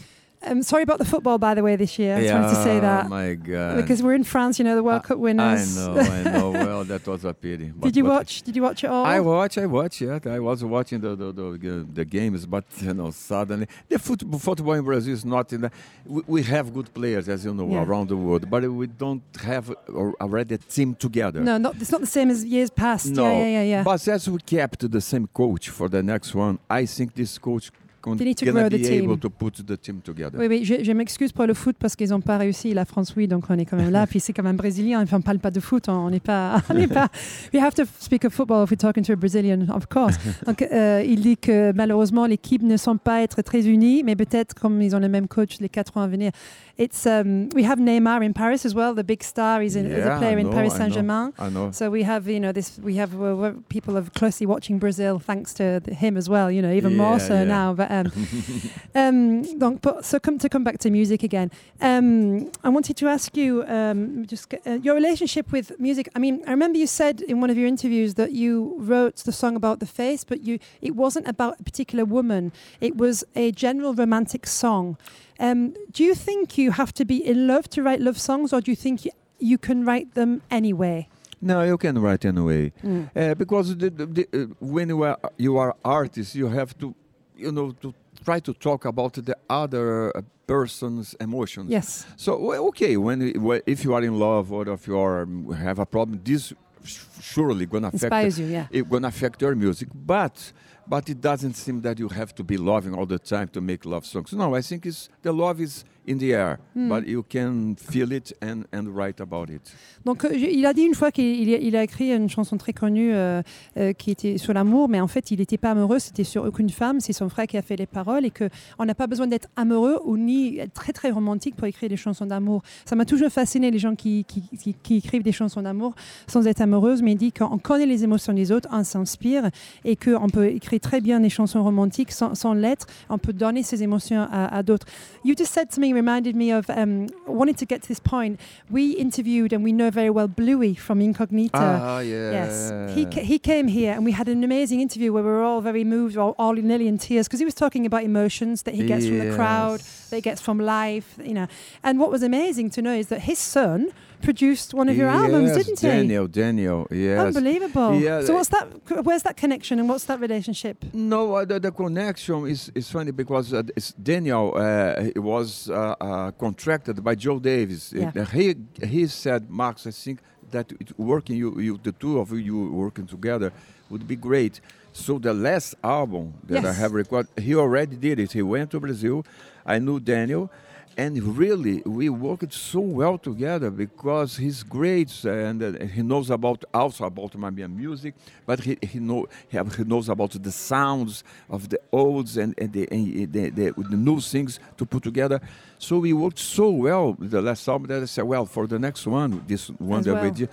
um, 0.43 0.63
sorry 0.63 0.83
about 0.83 0.97
the 0.99 1.05
football, 1.05 1.37
by 1.37 1.53
the 1.53 1.63
way, 1.63 1.75
this 1.75 1.97
year. 1.99 2.15
I 2.17 2.21
just 2.21 2.33
wanted 2.33 2.49
to 2.49 2.63
say 2.63 2.77
Oh 2.77 2.81
that. 2.81 3.09
my 3.09 3.33
God! 3.35 3.77
Because 3.77 4.01
we're 4.03 4.13
in 4.15 4.23
France, 4.23 4.57
you 4.59 4.65
know, 4.65 4.75
the 4.75 4.83
World 4.83 5.01
I- 5.03 5.07
Cup 5.07 5.17
winners. 5.19 5.77
I 5.77 5.93
know, 5.93 5.99
I 5.99 6.23
know. 6.23 6.51
Well, 6.71 6.83
that 6.85 7.05
was 7.07 7.25
a 7.25 7.33
pity. 7.33 7.71
But- 7.75 7.87
Did 7.87 7.97
you 7.97 8.05
watch? 8.05 8.41
Did 8.43 8.55
you 8.55 8.63
watch 8.63 8.83
it 8.83 8.87
all? 8.87 9.05
I 9.05 9.19
watch, 9.19 9.57
I 9.57 9.65
watch. 9.65 10.01
Yeah, 10.01 10.19
I 10.25 10.39
was 10.39 10.63
watching 10.63 10.99
the 11.01 11.15
the, 11.15 11.31
the, 11.31 11.87
the 11.93 12.05
games, 12.05 12.45
but 12.45 12.65
you 12.79 12.93
know, 12.93 13.11
suddenly 13.11 13.67
the 13.89 13.99
football, 13.99 14.39
football 14.39 14.73
in 14.73 14.83
Brazil 14.83 15.13
is 15.13 15.25
not 15.25 15.51
in 15.53 15.61
the. 15.61 15.71
We, 16.05 16.21
we 16.27 16.43
have 16.43 16.73
good 16.73 16.93
players, 16.93 17.29
as 17.29 17.45
you 17.45 17.53
know, 17.53 17.67
Yeah. 17.69 17.83
around 17.83 18.09
the 18.09 18.17
world, 18.17 18.49
but 18.49 18.63
we 18.69 18.87
don't 18.87 19.23
have 19.43 19.69
already 19.89 20.55
a 20.55 20.57
team 20.57 20.95
together. 20.95 21.41
No, 21.41 21.57
not, 21.57 21.75
it's 21.79 21.91
not 21.91 22.01
the 22.01 22.07
same 22.07 22.29
as 22.29 22.43
years 22.43 22.69
past. 22.69 23.07
No, 23.07 23.23
Yeah, 23.25 23.37
yeah, 23.39 23.47
yeah, 23.47 23.63
yeah. 23.63 23.83
But 23.83 24.07
as 24.07 24.29
we 24.29 24.39
kept 24.39 24.89
the 24.89 25.01
same 25.01 25.27
coach 25.27 25.69
for 25.69 25.87
the 25.89 26.01
next 26.01 26.33
one, 26.33 26.59
I 26.69 26.85
think 26.85 27.13
this 27.13 27.37
coach 27.37 27.71
con- 28.01 28.17
They 28.17 28.25
need 28.27 28.37
to 28.37 28.45
grow 28.45 28.67
the 28.67 28.69
be 28.71 28.85
able 28.87 29.07
team. 29.09 29.19
to 29.19 29.29
put 29.29 29.51
the 29.65 29.79
team 29.79 30.01
together. 30.03 30.37
Oui, 30.39 30.47
oui, 30.49 30.65
je, 30.65 30.83
je 30.83 30.91
m'excuse 30.91 31.31
pour 31.31 31.45
le 31.45 31.53
foot 31.53 31.75
parce 31.79 31.95
qu'ils 31.95 32.09
n'ont 32.09 32.21
pas 32.21 32.37
réussi. 32.37 32.73
La 32.73 32.85
France, 32.85 33.13
oui, 33.15 33.27
donc 33.27 33.45
on 33.49 33.57
est 33.57 33.65
quand 33.65 33.77
même 33.77 33.91
là. 33.91 34.05
Puis 34.11 34.19
c'est 34.19 34.33
quand 34.33 34.43
même 34.43 34.57
brésilien. 34.57 35.01
Enfin, 35.01 35.17
on 35.17 35.19
ne 35.19 35.23
parle 35.23 35.39
pas 35.39 35.51
de 35.51 35.59
foot. 35.59 35.87
On 35.89 36.09
n'est 36.09 36.19
pas, 36.19 36.61
on 36.69 36.73
n'est 36.73 36.87
pas. 36.87 37.07
We 37.53 37.61
have 37.61 37.73
to 37.75 37.83
speak 37.99 38.25
of 38.25 38.33
football 38.33 38.63
if 38.65 38.71
we're 38.71 38.77
talking 38.77 39.03
to 39.03 39.13
a 39.13 39.15
Brazilian, 39.15 39.67
of 39.69 39.87
course. 39.87 40.15
Donc, 40.45 40.61
euh, 40.61 41.03
il 41.07 41.21
dit 41.21 41.37
que 41.37 41.71
malheureusement, 41.73 42.25
l'équipe 42.25 42.63
ne 42.63 42.77
semble 42.77 42.99
pas 42.99 43.21
être 43.21 43.41
très 43.41 43.67
unie, 43.67 44.03
mais 44.03 44.15
peut-être 44.15 44.53
comme 44.55 44.81
ils 44.81 44.95
ont 44.95 44.99
le 44.99 45.09
même 45.09 45.27
coach 45.27 45.59
les 45.59 45.69
quatre 45.69 45.97
ans 45.97 46.01
à 46.01 46.07
venir. 46.07 46.31
It's 46.77 47.05
um, 47.05 47.49
we 47.49 47.63
have 47.63 47.79
Neymar 47.79 48.23
in 48.23 48.33
Paris 48.33 48.65
as 48.65 48.73
well, 48.73 48.93
the 48.93 49.03
big 49.03 49.23
star. 49.23 49.61
He's, 49.61 49.75
in, 49.75 49.85
he's 49.85 50.05
a 50.05 50.17
player 50.17 50.37
I 50.37 50.41
in 50.41 50.51
Paris 50.51 50.75
Saint-Germain. 50.75 51.33
I 51.37 51.49
know. 51.49 51.71
So 51.71 51.89
we 51.89 52.03
have, 52.03 52.27
you 52.27 52.39
know, 52.39 52.51
this. 52.51 52.79
We 52.79 52.95
have 52.95 53.21
uh, 53.21 53.53
people 53.69 53.97
of 53.97 54.13
closely 54.13 54.45
watching 54.45 54.79
Brazil, 54.79 55.19
thanks 55.19 55.53
to 55.55 55.79
th- 55.79 55.97
him 55.97 56.17
as 56.17 56.29
well. 56.29 56.49
You 56.51 56.61
know, 56.61 56.71
even 56.71 56.95
more 56.97 57.19
so 57.19 57.33
yeah. 57.33 57.43
now. 57.43 57.73
But 57.73 57.91
um, 57.91 58.11
um, 58.95 59.59
donc, 59.59 59.81
but, 59.81 60.05
so 60.05 60.19
come 60.19 60.37
to 60.39 60.49
come 60.49 60.63
back 60.63 60.79
to 60.79 60.89
music 60.89 61.23
again. 61.23 61.51
Um, 61.81 62.51
I 62.63 62.69
wanted 62.69 62.97
to 62.97 63.07
ask 63.07 63.35
you 63.35 63.63
um, 63.67 64.25
just 64.25 64.53
uh, 64.65 64.71
your 64.81 64.95
relationship 64.95 65.51
with 65.51 65.79
music. 65.79 66.09
I 66.15 66.19
mean, 66.19 66.43
I 66.47 66.51
remember 66.51 66.77
you 66.77 66.87
said 66.87 67.21
in 67.21 67.41
one 67.41 67.49
of 67.49 67.57
your 67.57 67.67
interviews 67.67 68.15
that 68.15 68.31
you 68.31 68.75
wrote 68.77 69.17
the 69.17 69.31
song 69.31 69.55
about 69.55 69.79
the 69.79 69.85
face, 69.85 70.23
but 70.23 70.41
you 70.41 70.59
it 70.81 70.95
wasn't 70.95 71.27
about 71.27 71.59
a 71.59 71.63
particular 71.63 72.05
woman. 72.05 72.51
It 72.79 72.97
was 72.97 73.23
a 73.35 73.51
general 73.51 73.93
romantic 73.93 74.47
song. 74.47 74.97
Um, 75.41 75.73
do 75.91 76.03
you 76.03 76.13
think 76.13 76.57
you 76.57 76.71
have 76.71 76.93
to 76.93 77.03
be 77.03 77.17
in 77.17 77.47
love 77.47 77.67
to 77.71 77.81
write 77.81 77.99
love 77.99 78.19
songs, 78.19 78.53
or 78.53 78.61
do 78.61 78.71
you 78.71 78.75
think 78.75 79.05
you, 79.05 79.11
you 79.39 79.57
can 79.57 79.83
write 79.83 80.13
them 80.13 80.41
anyway? 80.51 81.07
No, 81.41 81.63
you 81.63 81.77
can 81.77 81.97
write 81.97 82.23
anyway. 82.25 82.71
Mm. 82.83 83.09
Uh, 83.15 83.33
because 83.33 83.75
the, 83.75 83.89
the, 83.89 84.05
the, 84.05 84.27
uh, 84.31 84.37
when 84.59 84.89
you 84.89 85.01
are 85.01 85.17
you 85.37 85.57
are 85.57 85.75
artist, 85.83 86.35
you 86.35 86.47
have 86.47 86.77
to, 86.77 86.93
you 87.35 87.51
know, 87.51 87.71
to 87.81 87.91
try 88.23 88.39
to 88.39 88.53
talk 88.53 88.85
about 88.85 89.13
the 89.13 89.35
other 89.49 90.15
uh, 90.15 90.21
person's 90.45 91.15
emotions. 91.15 91.71
Yes. 91.71 92.05
So 92.17 92.37
well, 92.37 92.67
okay, 92.67 92.95
when 92.97 93.17
if 93.65 93.83
you 93.83 93.95
are 93.95 94.03
in 94.03 94.19
love 94.19 94.51
or 94.51 94.69
if 94.69 94.85
you 94.85 94.99
are 94.99 95.23
um, 95.23 95.51
have 95.53 95.79
a 95.79 95.87
problem, 95.87 96.21
this 96.23 96.53
sh- 96.83 96.99
surely 97.19 97.65
gonna 97.65 97.87
affect 97.87 98.03
Inspires 98.03 98.39
you, 98.39 98.45
yeah. 98.45 98.67
it 98.69 98.87
gonna 98.87 99.07
affect 99.07 99.41
your 99.41 99.55
music. 99.55 99.87
But 99.91 100.53
but 100.91 101.07
it 101.07 101.21
doesn't 101.21 101.53
seem 101.53 101.79
that 101.79 101.97
you 101.99 102.09
have 102.09 102.35
to 102.35 102.43
be 102.43 102.57
loving 102.57 102.93
all 102.93 103.05
the 103.05 103.17
time 103.17 103.47
to 103.47 103.61
make 103.61 103.85
love 103.85 104.05
songs. 104.05 104.33
No, 104.33 104.53
I 104.53 104.61
think 104.61 104.85
it's 104.85 105.07
the 105.21 105.31
love 105.31 105.61
is 105.61 105.85
in 106.09 106.17
the 106.17 106.23
air, 106.31 106.57
Hmm. 106.75 106.87
but 106.89 107.07
you 107.07 107.23
can 107.29 107.75
feel 107.77 108.11
it 108.11 108.33
and 108.41 108.61
and 108.73 108.87
write 108.95 109.19
about 109.21 109.45
it. 109.51 109.61
Donc, 110.05 110.23
euh, 110.25 110.29
il 110.33 110.65
a 110.65 110.73
dit 110.73 110.83
une 110.83 110.95
fois 110.95 111.11
qu'il 111.11 111.49
il 111.49 111.75
a, 111.75 111.83
écrit 111.83 112.11
une 112.13 112.29
chanson 112.29 112.57
très 112.57 112.73
connue 112.73 113.13
euh, 113.13 113.41
euh, 113.77 113.93
qui 113.93 114.09
était 114.11 114.37
sur 114.37 114.53
l'amour, 114.53 114.89
mais 114.89 114.99
en 114.99 115.07
fait, 115.07 115.29
il 115.31 115.39
n'était 115.39 115.57
pas 115.57 115.71
amoureux, 115.71 115.99
c'était 115.99 116.23
sur 116.23 116.43
aucune 116.45 116.69
femme. 116.69 116.99
C'est 116.99 117.13
son 117.13 117.29
frère 117.29 117.45
qui 117.45 117.57
a 117.57 117.61
fait 117.61 117.75
les 117.75 117.85
paroles 117.85 118.25
et 118.25 118.31
qu'on 118.31 118.85
n'a 118.85 118.95
pas 118.95 119.05
besoin 119.07 119.27
d'être 119.27 119.47
amoureux 119.55 119.99
ou 120.05 120.17
ni 120.17 120.59
très 120.73 120.91
très 120.93 121.11
romantique 121.11 121.55
pour 121.55 121.67
écrire 121.67 121.89
des 121.89 121.97
chansons 121.97 122.25
d'amour. 122.25 122.63
Ça 122.85 122.95
m'a 122.95 123.05
toujours 123.05 123.29
fasciné 123.29 123.69
les 123.69 123.79
gens 123.79 123.95
qui, 123.95 124.23
qui, 124.25 124.41
qui- 124.57 124.73
qui 124.81 124.95
écrivent 124.97 125.23
des 125.23 125.31
chansons 125.31 125.61
d'amour 125.61 125.93
sans 126.27 126.47
être 126.47 126.61
amoureuse, 126.61 127.01
mais 127.03 127.11
il 127.11 127.17
dit 127.17 127.31
qu'on 127.31 127.57
connaît 127.59 127.85
les 127.85 128.03
émotions 128.03 128.33
des 128.33 128.51
autres, 128.51 128.69
on 128.71 128.83
s'inspire 128.83 129.49
et 129.85 129.95
qu'on 129.95 130.29
peut 130.29 130.47
écrire 130.47 130.79
très 130.79 131.01
bien 131.01 131.19
des 131.19 131.29
chansons 131.29 131.63
romantiques 131.63 132.11
sans, 132.11 132.33
sans 132.33 132.53
lettres. 132.53 132.87
On 133.09 133.17
peut 133.17 133.33
donner 133.33 133.61
ces 133.63 133.83
émotions 133.83 134.21
à, 134.31 134.55
à 134.55 134.63
d'autres. 134.63 134.87
You 135.25 135.35
just 135.37 135.51
said 135.53 135.69
reminded 135.93 136.35
me 136.35 136.51
of 136.51 136.69
um, 136.69 137.07
wanted 137.27 137.57
to 137.57 137.65
get 137.65 137.81
to 137.83 137.87
this 137.87 137.99
point. 137.99 138.39
We 138.69 138.91
interviewed 138.91 139.53
and 139.53 139.63
we 139.63 139.71
know 139.71 139.89
very 139.91 140.09
well 140.09 140.27
Bluey 140.27 140.73
from 140.75 141.01
Incognito. 141.01 141.57
Ah, 141.59 141.99
yeah. 141.99 142.31
Yes, 142.31 142.71
he, 142.95 143.05
ca- 143.05 143.23
he 143.23 143.37
came 143.39 143.67
here 143.67 143.93
and 143.93 144.05
we 144.05 144.11
had 144.11 144.27
an 144.27 144.43
amazing 144.43 144.81
interview 144.81 145.11
where 145.13 145.23
we 145.23 145.29
were 145.29 145.43
all 145.43 145.61
very 145.61 145.83
moved, 145.83 146.17
all, 146.17 146.35
all 146.37 146.53
nearly 146.53 146.87
in 146.87 146.97
tears, 146.97 147.27
because 147.27 147.39
he 147.39 147.45
was 147.45 147.55
talking 147.55 147.85
about 147.85 148.03
emotions 148.03 148.63
that 148.63 148.73
he 148.75 148.85
gets 148.85 149.05
from 149.07 149.19
the 149.19 149.35
crowd, 149.35 149.79
that 150.09 150.15
he 150.17 150.21
gets 150.21 150.41
from 150.41 150.59
life, 150.59 151.17
you 151.23 151.33
know. 151.33 151.47
And 151.83 151.99
what 151.99 152.11
was 152.11 152.23
amazing 152.23 152.69
to 152.71 152.81
know 152.81 152.93
is 152.93 153.07
that 153.07 153.21
his 153.21 153.39
son 153.39 153.91
produced 154.21 154.73
one 154.73 154.89
of 154.89 154.97
your 154.97 155.09
albums, 155.09 155.51
didn't 155.57 155.79
he? 155.79 155.87
Daniel, 155.87 156.27
Daniel, 156.27 156.87
yes. 156.91 157.19
Unbelievable. 157.19 157.99
Yeah, 157.99 158.21
so 158.21 158.35
what's 158.35 158.49
that? 158.49 158.67
Where's 159.03 159.23
that 159.23 159.37
connection 159.37 159.79
and 159.79 159.89
what's 159.89 160.05
that 160.05 160.19
relationship? 160.19 160.83
No, 160.93 161.35
uh, 161.35 161.45
the, 161.45 161.59
the 161.59 161.71
connection 161.71 162.47
is, 162.47 162.71
is 162.73 162.89
funny 162.89 163.11
because 163.11 163.53
uh, 163.53 163.63
it's 163.75 163.91
Daniel 163.93 164.53
uh, 164.55 165.01
he 165.03 165.19
was 165.19 165.69
uh, 165.69 165.95
uh, 165.99 166.31
contracted 166.31 167.03
by 167.03 167.15
Joe 167.15 167.39
Davis. 167.39 167.93
Yeah. 167.93 168.25
He 168.25 168.55
he 168.83 169.07
said, 169.07 169.49
Max, 169.49 169.85
I 169.87 169.91
think 169.91 170.19
that 170.51 170.71
it, 170.79 170.97
working 170.99 171.35
you, 171.37 171.59
you 171.59 171.79
the 171.81 171.91
two 171.91 172.19
of 172.19 172.31
you 172.31 172.71
working 172.71 173.07
together 173.07 173.51
would 173.89 174.07
be 174.07 174.15
great. 174.15 174.61
So 174.93 175.19
the 175.19 175.33
last 175.33 175.75
album 175.83 176.33
that 176.47 176.65
I 176.65 176.73
have 176.73 176.91
recorded, 176.91 177.31
he 177.39 177.55
already 177.55 177.95
did 177.95 178.19
it. 178.19 178.33
He 178.33 178.41
went 178.41 178.71
to 178.71 178.79
Brazil. 178.79 179.25
I 179.65 179.79
knew 179.79 179.99
Daniel. 179.99 180.51
And 180.97 181.37
really, 181.37 181.81
we 181.85 182.09
worked 182.09 182.53
so 182.53 182.81
well 182.81 183.17
together 183.17 183.71
because 183.71 184.37
he's 184.37 184.61
great 184.61 185.23
and 185.23 185.63
uh, 185.63 185.85
he 185.85 186.01
knows 186.01 186.29
about 186.29 186.65
also 186.73 187.05
about 187.05 187.31
Mamiya 187.31 187.73
music, 187.73 188.13
but 188.45 188.59
he 188.59 188.77
he 188.81 188.99
know 188.99 189.27
he, 189.47 189.57
he 189.77 189.83
knows 189.83 190.09
about 190.09 190.31
the 190.31 190.51
sounds 190.51 191.23
of 191.49 191.69
the 191.69 191.79
olds 191.91 192.35
and, 192.37 192.53
and, 192.57 192.73
the, 192.73 192.87
and 192.91 193.31
the, 193.31 193.49
the, 193.49 193.73
the 193.77 193.95
new 193.95 194.19
things 194.19 194.59
to 194.77 194.85
put 194.85 195.01
together. 195.03 195.39
So 195.77 195.99
we 195.99 196.13
worked 196.13 196.39
so 196.39 196.69
well 196.69 197.15
the 197.17 197.41
last 197.41 197.67
album 197.67 197.87
that 197.87 198.03
I 198.03 198.05
said, 198.05 198.25
well, 198.25 198.45
for 198.45 198.67
the 198.67 198.77
next 198.77 199.07
one, 199.07 199.43
this 199.47 199.69
one 199.69 199.99
As 199.99 200.05
that 200.05 200.15
we 200.15 200.21
well. 200.21 200.31
did, 200.31 200.49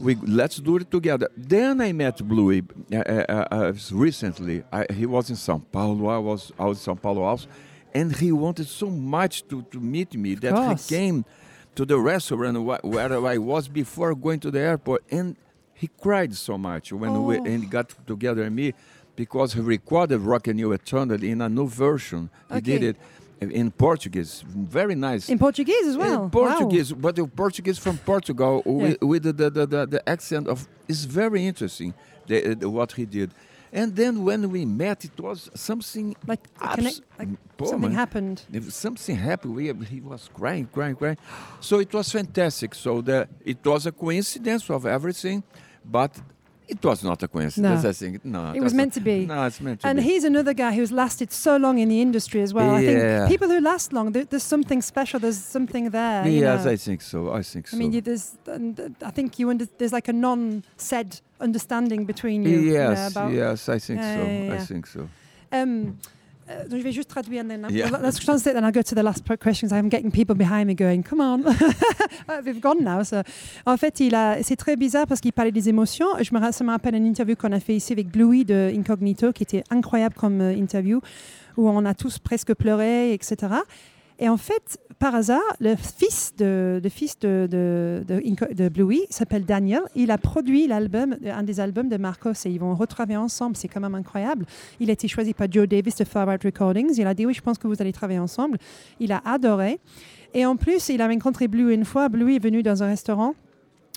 we 0.00 0.14
let's 0.16 0.56
do 0.56 0.76
it 0.76 0.90
together. 0.90 1.30
Then 1.36 1.80
I 1.80 1.92
met 1.92 2.18
Bluey 2.26 2.64
uh, 2.92 2.96
uh, 2.96 3.46
uh, 3.50 3.72
recently. 3.92 4.64
I, 4.72 4.84
he 4.92 5.06
was 5.06 5.30
in 5.30 5.36
São 5.36 5.62
Paulo. 5.70 6.08
I 6.08 6.18
was 6.18 6.52
I 6.58 6.64
was 6.64 6.86
in 6.86 6.94
São 6.94 7.00
Paulo 7.00 7.22
also, 7.22 7.46
and 7.98 8.08
he 8.22 8.30
wanted 8.44 8.66
so 8.82 8.88
much 9.16 9.34
to, 9.48 9.56
to 9.72 9.78
meet 9.94 10.10
me 10.24 10.30
that 10.44 10.52
he 10.70 10.74
came 10.96 11.16
to 11.78 11.82
the 11.92 11.98
restaurant 12.12 12.56
wh- 12.68 12.84
where 12.94 13.12
I 13.34 13.38
was 13.52 13.64
before 13.82 14.12
going 14.26 14.40
to 14.40 14.50
the 14.56 14.60
airport, 14.70 15.00
and 15.18 15.26
he 15.82 15.88
cried 16.04 16.32
so 16.48 16.54
much 16.68 16.86
when 17.00 17.12
we 17.28 17.34
Oh. 17.38 17.44
and 17.52 17.60
got 17.76 17.86
together 18.12 18.42
and 18.48 18.54
me 18.62 18.68
because 19.22 19.48
he 19.56 19.60
recorded 19.76 20.20
Rock 20.32 20.44
and 20.50 20.58
You 20.62 20.68
Eternally 20.72 21.28
in 21.34 21.40
a 21.40 21.48
new 21.58 21.68
version. 21.86 22.22
He 22.54 22.60
did 22.70 22.82
it 22.90 22.96
in 23.60 23.70
Portuguese, 23.86 24.32
very 24.78 24.94
nice. 24.94 25.24
In 25.34 25.38
Portuguese 25.38 25.86
as 25.92 25.96
well. 26.02 26.24
In 26.24 26.30
Portuguese, 26.30 26.88
but 27.04 27.12
the 27.16 27.26
Portuguese 27.26 27.78
from 27.86 27.96
Portugal 28.12 28.62
with, 28.64 28.96
with 29.10 29.22
the, 29.26 29.32
the, 29.40 29.48
the, 29.56 29.64
the, 29.74 29.80
the 29.94 30.02
accent 30.14 30.44
of 30.52 30.58
is 30.88 31.00
very 31.04 31.40
interesting. 31.50 31.90
The, 32.28 32.36
the, 32.60 32.68
what 32.78 32.90
he 32.98 33.04
did, 33.18 33.28
and 33.72 33.94
then 33.96 34.24
when 34.24 34.50
we 34.50 34.64
met, 34.64 35.04
it 35.04 35.18
was 35.20 35.50
something 35.54 36.14
Like, 36.26 36.40
abs- 36.60 36.74
connect, 36.76 37.00
like 37.18 37.28
Pô, 37.58 37.66
something 37.68 37.92
happened. 37.92 38.42
if 38.52 38.72
something 38.72 39.16
happened. 39.16 39.54
We, 39.54 39.72
he 39.84 40.00
was 40.00 40.28
crying, 40.34 40.68
crying, 40.72 40.96
crying. 40.96 41.18
So 41.60 41.78
it 41.80 41.92
was 41.92 42.10
fantastic. 42.12 42.74
So 42.74 43.00
the, 43.02 43.28
it 43.44 43.64
was 43.64 43.86
a 43.86 43.92
coincidence 43.92 44.70
of 44.70 44.84
everything, 44.86 45.42
but 45.84 46.12
It 46.68 46.82
was 46.84 47.04
not 47.04 47.22
a 47.22 47.28
coincidence. 47.28 47.82
No. 47.84 47.90
I 47.90 47.92
think 47.92 48.24
no. 48.24 48.52
It 48.52 48.60
was 48.60 48.74
meant 48.74 48.92
to 48.94 49.00
be. 49.00 49.24
No, 49.24 49.46
it's 49.46 49.60
meant 49.60 49.80
to 49.82 49.86
And 49.88 49.98
be. 49.98 50.02
he's 50.08 50.24
another 50.24 50.52
guy 50.52 50.72
who's 50.74 50.90
lasted 50.90 51.30
so 51.30 51.56
long 51.64 51.78
in 51.78 51.88
the 51.88 52.00
industry 52.00 52.40
as 52.42 52.52
well. 52.52 52.70
I 52.74 52.80
Yeah. 52.80 52.90
think 52.90 53.30
people 53.34 53.48
who 53.54 53.60
last 53.60 53.92
long, 53.92 54.10
there, 54.14 54.24
there's 54.30 54.42
something 54.54 54.82
special. 54.82 55.20
There's 55.20 55.38
something 55.38 55.90
there. 55.90 56.26
you 56.26 56.40
yes, 56.40 56.64
know. 56.64 56.72
I 56.72 56.76
think 56.76 57.02
so. 57.02 57.18
I 57.40 57.42
think 57.42 57.68
so. 57.68 57.76
I 57.76 57.78
mean, 57.80 57.92
you, 57.92 58.00
there's, 58.08 58.26
and, 58.56 58.80
uh, 58.80 58.88
I 59.10 59.12
think 59.12 59.38
you 59.38 59.48
under, 59.50 59.66
there's 59.78 59.92
like 59.92 60.08
a 60.08 60.12
non-said 60.12 61.20
understanding 61.40 62.06
between 62.06 62.42
you. 62.44 62.50
you 62.60 62.72
know, 62.72 62.92
yes, 62.92 63.14
yes, 63.32 63.68
I 63.68 63.78
think 63.78 64.00
Yeah, 64.00 64.14
so. 64.16 64.26
yeah, 64.26 64.52
I 64.52 64.56
yeah. 64.56 64.66
think 64.66 64.86
so. 64.86 65.00
Um, 65.52 65.94
uh, 66.48 66.52
je 66.70 66.76
vais 66.82 66.92
juste 66.92 67.08
traduire 67.10 67.40
and 67.40 67.48
then 67.48 67.66
Yeah. 67.70 67.90
let's 68.02 68.18
translate 68.20 68.54
then 68.54 68.64
I'll 68.64 68.72
go 68.72 68.82
to 68.82 68.94
the 68.94 69.02
last 69.02 69.24
questions. 69.40 69.72
I'm 69.72 69.88
getting 69.88 70.10
people 70.12 70.34
behind 70.36 70.66
me 70.66 70.74
going, 70.74 71.02
come 71.02 71.20
on. 71.20 71.42
Uh, 72.28 72.42
We've 72.44 72.60
gone 72.60 72.82
now. 72.82 73.02
so. 73.04 73.22
En 73.66 73.76
fait, 73.76 74.00
il 74.00 74.14
a, 74.14 74.42
c'est 74.42 74.56
très 74.56 74.74
bizarre 74.76 75.06
parce 75.06 75.20
qu'il 75.20 75.32
parlait 75.32 75.52
des 75.52 75.68
émotions. 75.68 76.06
Je 76.20 76.34
me, 76.34 76.40
ra- 76.40 76.50
ça 76.50 76.64
me 76.64 76.70
rappelle 76.70 76.94
une 76.96 77.06
interview 77.06 77.36
qu'on 77.36 77.52
a 77.52 77.60
fait 77.60 77.76
ici 77.76 77.92
avec 77.92 78.08
Bluey 78.10 78.44
de 78.44 78.72
Incognito 78.76 79.32
qui 79.32 79.44
était 79.44 79.62
incroyable 79.70 80.14
comme 80.16 80.40
euh, 80.40 80.52
interview 80.52 81.00
où 81.56 81.68
on 81.68 81.84
a 81.84 81.94
tous 81.94 82.18
presque 82.18 82.52
pleuré, 82.54 83.12
etc. 83.12 83.36
Et 84.18 84.28
en 84.28 84.36
fait, 84.36 84.78
par 84.98 85.14
hasard, 85.14 85.40
le 85.60 85.76
fils 85.76 86.32
de, 86.36 86.80
le 86.82 86.88
fils 86.88 87.18
de, 87.18 87.46
de, 87.50 88.04
de, 88.06 88.54
de 88.54 88.68
Bluey 88.68 89.06
s'appelle 89.10 89.44
Daniel. 89.44 89.82
Il 89.94 90.10
a 90.10 90.18
produit 90.18 90.66
l'album, 90.66 91.16
un 91.24 91.42
des 91.42 91.60
albums 91.60 91.88
de 91.88 91.96
Marcos 91.96 92.32
et 92.44 92.50
ils 92.50 92.58
vont 92.58 92.74
retravailler 92.74 93.18
ensemble. 93.18 93.56
C'est 93.56 93.68
quand 93.68 93.80
même 93.80 93.94
incroyable. 93.94 94.46
Il 94.80 94.88
a 94.90 94.92
été 94.94 95.06
choisi 95.08 95.34
par 95.34 95.50
Joe 95.50 95.68
Davis 95.68 95.96
de 95.96 96.04
Far 96.04 96.26
Recordings. 96.26 96.94
Il 96.96 97.06
a 97.06 97.14
dit 97.14 97.26
oui, 97.26 97.34
je 97.34 97.42
pense 97.42 97.58
que 97.58 97.66
vous 97.66 97.80
allez 97.80 97.92
travailler 97.92 98.18
ensemble. 98.18 98.58
Il 99.00 99.12
a 99.12 99.22
adoré. 99.24 99.80
Et 100.34 100.44
en 100.44 100.56
plus, 100.56 100.88
il 100.88 101.00
a 101.00 101.08
rencontré 101.08 101.48
Bluey 101.48 101.74
une 101.74 101.84
fois. 101.84 102.08
Bluey 102.08 102.36
est 102.36 102.42
venu 102.42 102.62
dans 102.62 102.82
un 102.82 102.86
restaurant 102.86 103.34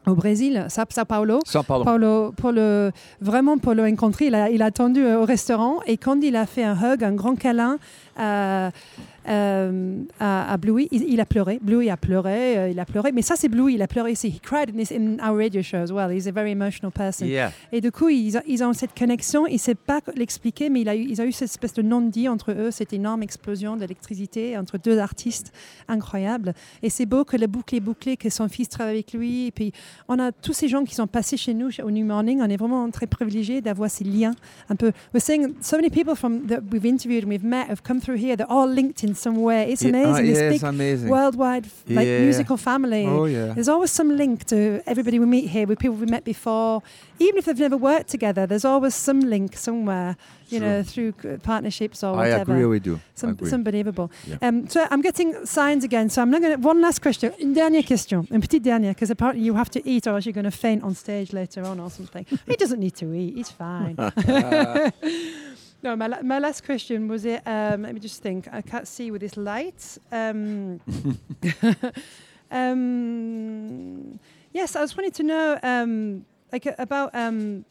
au 0.09 0.15
Brésil, 0.15 0.65
Sa- 0.69 0.85
Sao 0.89 1.05
Paulo. 1.05 1.39
São 1.45 1.63
Paulo. 1.63 1.83
Paulo, 1.85 2.31
pour 2.35 2.51
le, 2.51 2.91
vraiment 3.21 3.57
pour 3.57 3.73
le 3.73 3.83
rencontrer, 3.83 4.27
il 4.27 4.35
a, 4.35 4.49
il 4.49 4.61
a 4.61 4.65
attendu 4.65 5.01
euh, 5.03 5.21
au 5.21 5.25
restaurant 5.25 5.79
et 5.87 5.97
quand 5.97 6.19
il 6.21 6.35
a 6.35 6.45
fait 6.45 6.63
un 6.63 6.75
hug, 6.75 7.03
un 7.03 7.13
grand 7.13 7.35
câlin 7.35 7.77
à, 8.17 8.71
euh, 9.27 10.01
à, 10.19 10.53
à 10.53 10.57
Bluey, 10.57 10.87
il, 10.91 11.03
il 11.03 11.19
a 11.21 11.25
pleuré. 11.25 11.59
Bluey 11.61 11.89
a 11.89 11.97
pleuré, 11.97 12.57
euh, 12.57 12.69
il 12.69 12.79
a 12.79 12.85
pleuré. 12.85 13.11
Mais 13.11 13.21
ça, 13.21 13.35
c'est 13.37 13.47
Bluey, 13.49 13.73
il 13.73 13.81
a 13.81 13.87
pleuré 13.87 14.11
ici. 14.11 14.27
He 14.29 14.39
cried 14.41 14.69
in, 14.73 14.77
this, 14.77 14.91
in 14.91 15.17
our 15.25 15.37
radio 15.37 15.61
show 15.61 15.77
as 15.77 15.91
well. 15.91 16.09
He's 16.11 16.27
a 16.27 16.31
very 16.31 16.51
emotional 16.51 16.91
person. 16.91 17.27
Yeah. 17.27 17.51
Et 17.71 17.81
du 17.81 17.91
coup, 17.91 18.09
ils, 18.09 18.37
ont- 18.37 18.41
ils 18.47 18.63
ont 18.63 18.73
cette 18.73 18.97
connexion. 18.97 19.45
Il 19.47 19.53
ne 19.53 19.57
sait 19.59 19.75
pas 19.75 19.99
l'expliquer, 20.15 20.69
mais 20.69 20.81
il 20.81 20.89
a 20.89 20.95
eu, 20.95 21.01
ils 21.07 21.21
ont 21.21 21.25
eu 21.25 21.31
cette 21.31 21.49
espèce 21.49 21.73
de 21.73 21.81
non-dit 21.81 22.27
entre 22.27 22.51
eux, 22.51 22.71
cette 22.71 22.91
énorme 22.93 23.21
explosion 23.23 23.77
d'électricité 23.77 24.57
entre 24.57 24.77
deux 24.77 24.97
artistes 24.99 25.53
incroyables. 25.87 26.53
Et 26.81 26.89
c'est 26.89 27.05
beau 27.05 27.23
que 27.23 27.37
le 27.37 27.47
boucle 27.47 27.75
est 27.75 27.79
bouclé, 27.79 28.17
que 28.17 28.29
son 28.29 28.47
fils 28.49 28.69
travaille 28.69 28.95
avec 28.95 29.13
lui. 29.13 29.47
Et 29.47 29.51
puis, 29.51 29.71
on 30.07 30.19
a 30.19 30.31
tous 30.31 30.53
ces 30.53 30.67
gens 30.67 30.83
qui 30.85 30.95
sont 30.95 31.07
passés 31.07 31.37
chez 31.37 31.53
nous 31.53 31.69
au 31.83 31.91
New 31.91 32.05
Morning. 32.05 32.41
On 32.41 32.49
est 32.49 32.57
vraiment 32.57 32.89
très 32.91 33.07
privilégiés 33.07 33.61
d'avoir 33.61 33.89
ces 33.89 34.03
liens 34.03 34.33
un 34.69 34.75
peu. 34.75 34.91
We're 35.13 35.21
saying 35.21 35.55
so 35.61 35.75
many 35.77 35.89
people 35.89 36.15
from 36.15 36.47
that 36.47 36.61
we've 36.71 36.85
interviewed 36.85 37.23
and 37.25 37.29
we've 37.29 37.43
met 37.43 37.67
have 37.69 37.81
come 37.83 37.99
through 37.99 38.17
here. 38.17 38.35
They're 38.35 38.51
all 38.51 38.67
linked 38.67 39.03
in 39.03 39.13
some 39.15 39.37
way. 39.37 39.71
It's 39.71 39.81
Yeah, 39.83 39.91
ah, 40.05 40.09
amazing. 40.17 40.33
this 40.33 40.53
big 40.53 40.63
amazing. 40.63 41.09
worldwide 41.09 41.65
like 41.87 42.07
Yeah. 42.07 42.21
musical 42.23 42.57
family. 42.57 43.05
oh 43.07 43.25
yeah. 43.25 43.53
There's 43.53 43.69
always 43.69 43.91
some 43.91 44.15
link 44.15 44.45
to 44.45 44.81
everybody 44.85 45.19
we 45.19 45.25
meet 45.25 45.49
here 45.49 45.65
with 45.67 45.79
people 45.79 45.97
we 45.97 46.05
met 46.05 46.23
before. 46.23 46.81
Even 47.19 47.37
if 47.37 47.45
they've 47.45 47.59
never 47.59 47.77
worked 47.77 48.09
together, 48.09 48.47
there's 48.47 48.65
always 48.65 48.95
some 48.95 49.19
link 49.19 49.57
somewhere, 49.57 50.15
you 50.49 50.59
know, 50.59 50.83
through 50.83 51.11
partnerships 51.43 52.03
or 52.03 52.15
whatever. 52.15 52.53
I 52.53 52.55
agree 52.55 52.65
with 52.65 52.85
you. 52.85 52.99
Some, 53.15 53.31
agree. 53.31 53.47
it's 53.47 53.53
unbelievable. 53.53 54.09
Yeah. 54.25 54.37
Um, 54.41 54.67
so 54.67 54.87
I'm 54.89 55.01
getting 55.01 55.45
signs 55.45 55.83
again. 55.83 56.09
So 56.09 56.21
I'm 56.21 56.31
not 56.31 56.41
going 56.41 56.55
to. 56.55 56.61
One 56.61 56.81
last 56.81 57.01
question. 57.01 57.33
Une 57.39 57.53
dernière 57.53 57.85
question. 57.85 58.25
Une 58.31 58.41
petite 58.41 58.63
dernière, 58.63 58.93
because 58.93 59.09
apparently 59.09 59.43
you 59.43 59.53
have 59.55 59.69
to 59.71 59.87
eat 59.87 60.07
or 60.07 60.15
else 60.15 60.25
you're 60.25 60.33
going 60.33 60.45
to 60.45 60.51
faint 60.51 60.83
on 60.83 60.95
stage 60.95 61.33
later 61.33 61.63
on 61.63 61.79
or 61.79 61.89
something. 61.89 62.25
he 62.47 62.55
doesn't 62.55 62.79
need 62.79 62.95
to 62.95 63.13
eat. 63.13 63.35
He's 63.35 63.51
fine. 63.51 63.95
no, 65.83 65.95
my, 65.95 66.07
la- 66.07 66.21
my 66.21 66.39
last 66.39 66.65
question 66.65 67.07
was 67.07 67.25
it. 67.25 67.41
Um, 67.45 67.83
let 67.83 67.93
me 67.93 67.99
just 67.99 68.21
think. 68.21 68.47
I 68.51 68.61
can't 68.61 68.87
see 68.87 69.11
with 69.11 69.21
this 69.21 69.37
light. 69.37 69.97
Um, 70.11 70.79
um, 72.51 74.19
yes, 74.53 74.75
I 74.75 74.81
was 74.81 74.95
wanting 74.95 75.11
to 75.11 75.23
know, 75.23 75.59
um, 75.63 76.25
like 76.51 76.67
uh, 76.67 76.73
about 76.77 77.13
um, 77.15 77.65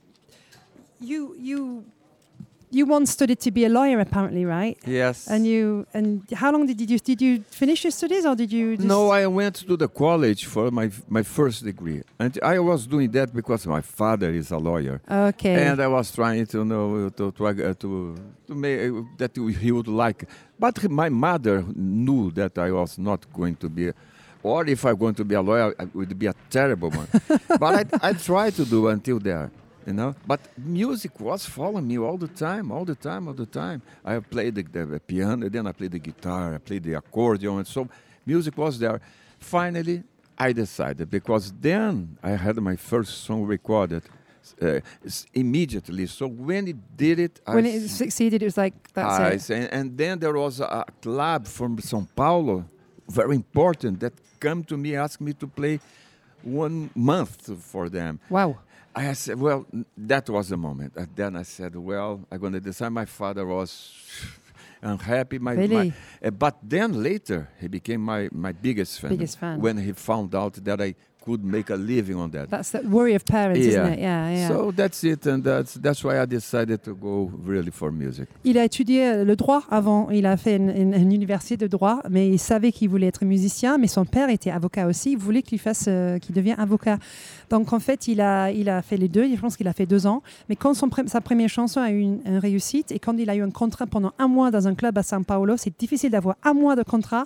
you. 1.00 1.34
You 1.38 1.84
you 2.70 2.84
once 2.84 3.10
studied 3.12 3.40
to 3.40 3.50
be 3.50 3.64
a 3.64 3.68
lawyer, 3.68 3.98
apparently, 3.98 4.44
right? 4.44 4.76
yes. 4.86 5.26
And 5.26 5.46
you 5.46 5.86
and 5.94 6.22
how 6.34 6.52
long 6.52 6.66
did 6.66 6.78
you 6.80 6.98
did 6.98 7.22
you 7.22 7.42
finish 7.50 7.82
your 7.84 7.90
studies 7.90 8.26
or 8.26 8.34
did 8.34 8.52
you? 8.52 8.76
Just 8.76 8.86
No, 8.86 9.10
I 9.10 9.26
went 9.26 9.54
to 9.66 9.76
the 9.76 9.88
college 9.88 10.44
for 10.44 10.70
my 10.70 10.90
my 11.08 11.22
first 11.22 11.64
degree, 11.64 12.02
and 12.18 12.38
I 12.42 12.58
was 12.58 12.86
doing 12.86 13.10
that 13.12 13.32
because 13.34 13.66
my 13.66 13.80
father 13.80 14.30
is 14.30 14.50
a 14.50 14.58
lawyer, 14.58 15.00
Okay. 15.10 15.66
and 15.66 15.80
I 15.80 15.86
was 15.88 16.12
trying 16.12 16.46
to 16.46 16.64
know 16.64 17.08
to 17.08 17.32
to 17.32 17.46
uh, 17.46 17.52
to, 17.54 18.16
to 18.46 18.54
make 18.54 18.78
uh, 18.90 19.02
that 19.16 19.34
he 19.36 19.72
would 19.72 19.88
like. 19.88 20.28
But 20.58 20.90
my 20.90 21.08
mother 21.08 21.64
knew 21.74 22.30
that 22.32 22.58
I 22.58 22.70
was 22.72 22.98
not 22.98 23.32
going 23.32 23.56
to 23.56 23.68
be, 23.70 23.92
or 24.42 24.66
if 24.66 24.84
I'm 24.84 24.96
going 24.96 25.14
to 25.14 25.24
be 25.24 25.34
a 25.34 25.42
lawyer, 25.42 25.74
it 25.78 25.94
would 25.94 26.18
be 26.18 26.26
a 26.26 26.34
terrible 26.50 26.90
one. 26.90 27.08
but 27.60 27.90
I 28.02 28.10
I 28.10 28.12
tried 28.12 28.54
to 28.54 28.64
do 28.64 28.88
until 28.88 29.18
there. 29.18 29.50
You 29.86 29.94
know, 29.94 30.14
but 30.26 30.40
music 30.58 31.18
was 31.18 31.46
following 31.46 31.88
me 31.88 31.98
all 31.98 32.18
the 32.18 32.28
time, 32.28 32.70
all 32.70 32.84
the 32.84 32.94
time, 32.94 33.26
all 33.26 33.32
the 33.32 33.46
time. 33.46 33.80
I 34.04 34.18
played 34.18 34.54
the, 34.54 34.62
the 34.62 35.00
piano, 35.00 35.48
then 35.48 35.66
I 35.66 35.72
played 35.72 35.92
the 35.92 35.98
guitar, 35.98 36.54
I 36.54 36.58
played 36.58 36.82
the 36.82 36.92
accordion, 36.92 37.56
and 37.56 37.66
so 37.66 37.88
music 38.26 38.58
was 38.58 38.78
there. 38.78 39.00
Finally, 39.40 40.02
I 40.36 40.52
decided 40.52 41.08
because 41.08 41.50
then 41.58 42.18
I 42.22 42.32
had 42.32 42.56
my 42.56 42.76
first 42.76 43.24
song 43.24 43.44
recorded 43.44 44.02
uh, 44.60 44.80
immediately. 45.34 46.06
So 46.06 46.26
when 46.26 46.68
it 46.68 46.96
did 46.96 47.18
it, 47.18 47.40
when 47.46 47.64
I 47.64 47.70
it 47.70 47.88
succeeded, 47.88 48.42
it 48.42 48.46
was 48.46 48.56
like 48.56 48.74
that's 48.92 49.18
I 49.18 49.30
it. 49.30 49.50
and, 49.50 49.72
and 49.72 49.98
then 49.98 50.18
there 50.18 50.34
was 50.34 50.60
a, 50.60 50.64
a 50.64 50.84
club 51.00 51.46
from 51.46 51.76
São 51.78 52.06
Paulo, 52.14 52.64
very 53.08 53.36
important, 53.36 54.00
that 54.00 54.12
come 54.40 54.64
to 54.64 54.76
me, 54.76 54.96
ask 54.96 55.20
me 55.20 55.32
to 55.34 55.46
play 55.46 55.80
one 56.42 56.90
month 56.94 57.50
for 57.62 57.88
them. 57.88 58.20
Wow. 58.30 58.58
I 58.94 59.12
said, 59.12 59.38
well, 59.38 59.66
that 59.96 60.28
was 60.28 60.48
the 60.48 60.56
moment. 60.56 60.94
And 60.96 61.08
then 61.14 61.36
I 61.36 61.42
said, 61.42 61.76
well, 61.76 62.20
I'm 62.32 62.38
going 62.40 62.52
to 62.54 62.60
decide. 62.60 62.88
My 62.90 63.04
father 63.04 63.46
was 63.46 63.92
unhappy. 64.82 65.38
My, 65.38 65.54
my- 65.54 65.60
Really? 65.62 65.92
uh, 66.24 66.30
but 66.30 66.58
then 66.62 67.02
later, 67.02 67.48
he 67.60 67.68
became 67.68 68.00
my, 68.00 68.28
my 68.32 68.52
biggest 68.52 69.00
fan. 69.00 69.10
Biggest 69.10 69.38
fan. 69.38 69.60
When 69.60 69.76
he 69.78 69.92
found 69.92 70.34
out 70.34 70.54
that 70.64 70.80
I 70.80 70.94
could 71.24 71.42
make 71.44 71.70
a 71.70 71.76
living 71.76 72.16
on 72.16 72.30
that. 72.30 72.46
That's 72.48 72.70
the 72.72 72.80
worry 72.88 73.14
of 73.14 73.24
parents, 73.24 73.60
isn't 73.60 73.72
Yeah. 73.72 73.92
it? 73.92 73.98
Yeah, 74.00 74.30
yeah. 74.32 74.48
So 74.48 74.72
that's 74.72 75.02
it, 75.04 75.26
and 75.26 75.42
that's 75.42 75.76
that's 75.78 76.02
why 76.04 76.22
I 76.22 76.26
decided 76.26 76.82
to 76.82 76.94
go 76.94 77.30
really 77.46 77.70
for 77.70 77.90
music. 77.92 78.28
Il 78.44 78.56
a 78.58 78.64
étudié 78.64 79.24
le 79.24 79.36
droit 79.36 79.62
avant. 79.70 80.08
Il 80.10 80.24
a 80.26 80.36
fait 80.36 80.56
une, 80.56 80.70
une- 80.70 80.94
une 80.94 81.12
université 81.12 81.56
de 81.56 81.66
droit, 81.66 82.00
mais 82.08 82.28
il 82.28 82.38
savait 82.38 82.72
qu'il 82.72 82.88
voulait 82.88 83.08
être 83.08 83.24
musicien. 83.24 83.78
Mais 83.78 83.88
son 83.88 84.04
père 84.04 84.30
était 84.30 84.50
avocat 84.50 84.86
aussi. 84.86 85.12
Il 85.12 85.18
voulait 85.18 85.42
qu'il 85.42 85.58
fasse, 85.58 85.84
euh, 85.88 86.18
qu'il 86.18 86.34
devienne 86.34 86.58
avocat. 86.58 86.98
Donc 87.50 87.72
en 87.72 87.78
fait, 87.80 88.08
il 88.08 88.20
a, 88.20 88.50
il 88.50 88.68
a 88.68 88.80
fait 88.82 88.96
les 88.96 89.08
deux. 89.08 89.26
Je 89.28 89.40
pense 89.40 89.56
qu'il 89.56 89.68
a 89.68 89.72
fait 89.72 89.86
deux 89.86 90.06
ans. 90.06 90.22
Mais 90.48 90.56
quand 90.56 90.74
son 90.74 90.88
sa 91.06 91.20
première 91.20 91.48
chanson 91.48 91.80
a 91.80 91.90
eu 91.90 92.00
une, 92.00 92.20
une 92.24 92.38
réussite 92.38 92.92
et 92.92 92.98
quand 92.98 93.16
il 93.18 93.28
a 93.28 93.36
eu 93.36 93.42
un 93.42 93.50
contrat 93.50 93.86
pendant 93.86 94.12
un 94.18 94.28
mois 94.28 94.50
dans 94.50 94.66
un 94.66 94.74
club 94.74 94.96
à 94.98 95.02
São 95.02 95.24
Paulo, 95.24 95.56
c'est 95.56 95.72
difficile 95.78 96.10
d'avoir 96.10 96.36
un 96.44 96.54
mois 96.54 96.76
de 96.76 96.82
contrat. 96.82 97.24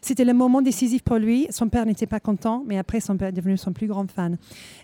C'était 0.00 0.24
le 0.24 0.32
moment 0.34 0.62
décisif 0.62 1.02
pour 1.02 1.18
lui. 1.18 1.46
Son 1.50 1.68
père 1.68 1.86
n'était 1.86 2.06
pas 2.06 2.20
content, 2.20 2.62
mais 2.66 2.78
après, 2.78 3.00
son 3.00 3.16
père 3.16 3.28
est 3.28 3.32
devenu 3.32 3.56
son 3.56 3.72
plus 3.72 3.86
grand 3.86 4.10
fan. 4.10 4.36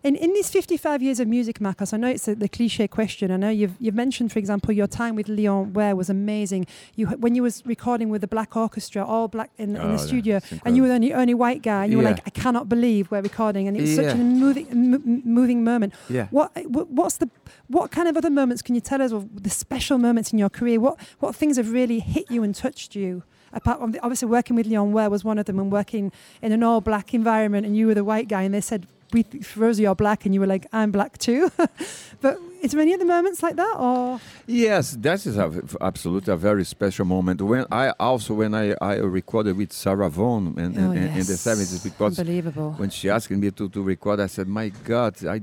In, 0.04 0.14
in 0.14 0.32
these 0.34 0.50
55 0.50 1.02
years 1.02 1.20
of 1.20 1.26
music, 1.26 1.60
Marcos, 1.60 1.92
I 1.92 1.98
know 1.98 2.08
it's 2.08 2.28
a, 2.28 2.34
the 2.34 2.48
cliche 2.48 2.88
question. 2.88 3.30
I 3.30 3.36
know 3.36 3.50
you've, 3.50 3.74
you've 3.80 3.94
mentioned, 3.96 4.30
for 4.32 4.38
example, 4.38 4.72
your 4.72 4.88
time 4.88 5.14
with 5.16 5.28
Leon 5.28 5.72
Ware 5.74 5.94
was 5.96 6.10
amazing. 6.10 6.66
You, 6.96 7.06
when 7.18 7.34
you 7.34 7.42
was 7.42 7.62
recording 7.66 8.10
with 8.10 8.20
the 8.20 8.26
Black 8.28 8.56
Orchestra, 8.56 9.04
all 9.04 9.28
black 9.28 9.50
in, 9.58 9.76
in 9.76 9.82
Oh, 9.84 9.92
the 9.92 9.98
studio, 9.98 10.40
and 10.64 10.76
you 10.76 10.82
were 10.82 10.88
the 10.88 10.94
only, 10.94 11.12
only 11.12 11.34
white 11.34 11.62
guy, 11.62 11.84
and 11.84 11.92
you 11.92 11.98
were 11.98 12.04
like, 12.04 12.20
I 12.26 12.30
cannot 12.30 12.68
believe 12.68 13.10
we're 13.10 13.20
recording, 13.20 13.68
and 13.68 13.76
it 13.76 13.82
was 13.82 13.94
such 13.94 14.14
a 14.14 14.16
moving, 14.16 15.22
moving 15.24 15.62
moment. 15.64 15.94
Yeah. 16.08 16.28
What, 16.30 16.50
what 16.66 16.90
what's 16.90 17.18
the 17.18 17.28
what 17.68 17.90
kind 17.90 18.08
of 18.08 18.16
other 18.16 18.30
moments 18.30 18.62
can 18.62 18.74
you 18.74 18.80
tell 18.80 19.02
us 19.02 19.12
of 19.12 19.42
the 19.42 19.50
special 19.50 19.98
moments 19.98 20.32
in 20.32 20.38
your 20.38 20.50
career? 20.50 20.80
What 20.80 20.98
what 21.20 21.34
things 21.36 21.56
have 21.56 21.70
really 21.70 22.00
hit 22.00 22.30
you 22.30 22.42
and 22.42 22.54
touched 22.54 22.94
you? 22.94 23.22
Apart 23.54 23.78
from 23.80 23.92
the, 23.92 24.00
obviously 24.00 24.28
working 24.28 24.56
with 24.56 24.66
Leon 24.66 24.92
Ware 24.92 25.08
was 25.10 25.24
one 25.24 25.38
of 25.38 25.46
them, 25.46 25.58
and 25.58 25.70
working 25.70 26.12
in 26.42 26.52
an 26.52 26.62
all 26.62 26.80
black 26.80 27.14
environment, 27.14 27.66
and 27.66 27.76
you 27.76 27.86
were 27.86 27.94
the 27.94 28.04
white 28.04 28.28
guy, 28.28 28.42
and 28.42 28.52
they 28.52 28.60
said, 28.60 28.86
"We 29.12 29.24
Rosie, 29.56 29.82
you're 29.84 29.94
black," 29.94 30.24
and 30.26 30.34
you 30.34 30.40
were 30.40 30.46
like, 30.46 30.66
"I'm 30.72 30.90
black 30.90 31.18
too." 31.18 31.50
but 32.20 32.38
is 32.62 32.72
there 32.72 32.80
any 32.80 32.94
other 32.94 33.04
moments 33.04 33.42
like 33.42 33.56
that, 33.56 33.76
or 33.78 34.20
Yes, 34.46 34.92
that 35.00 35.24
is 35.26 35.36
a, 35.36 35.62
absolutely 35.80 36.32
a 36.32 36.36
very 36.36 36.64
special 36.64 37.04
moment. 37.04 37.40
When 37.42 37.64
I 37.70 37.90
also 38.00 38.34
when 38.34 38.54
I, 38.54 38.74
I 38.80 38.96
recorded 38.96 39.56
with 39.56 39.72
Sarah 39.72 40.08
Vaughan 40.10 40.54
in, 40.58 40.76
in, 40.76 40.84
Oh, 40.84 40.92
in 40.92 41.18
the 41.18 41.36
seventies 41.36 41.82
because 41.84 42.18
unbelievable? 42.18 42.72
when 42.72 42.90
she 42.90 43.08
asked 43.10 43.30
me 43.30 43.50
to, 43.50 43.68
to 43.68 43.82
record, 43.82 44.18
I 44.20 44.26
said, 44.26 44.48
"My 44.48 44.70
God, 44.70 45.24
I, 45.26 45.42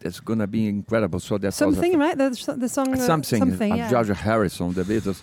that's 0.00 0.18
gonna 0.20 0.46
be 0.46 0.66
incredible." 0.66 1.20
So 1.20 1.38
that 1.38 1.46
was 1.48 1.54
a 1.54 1.58
Something, 1.58 1.98
right? 1.98 2.16
The, 2.18 2.54
the 2.58 2.68
song, 2.68 2.94
uh, 2.94 2.96
something, 2.96 3.38
something, 3.38 3.76
yeah. 3.76 3.88
George 3.90 4.08
Harrison, 4.08 4.72
the 4.72 4.82
Beatles, 4.82 5.20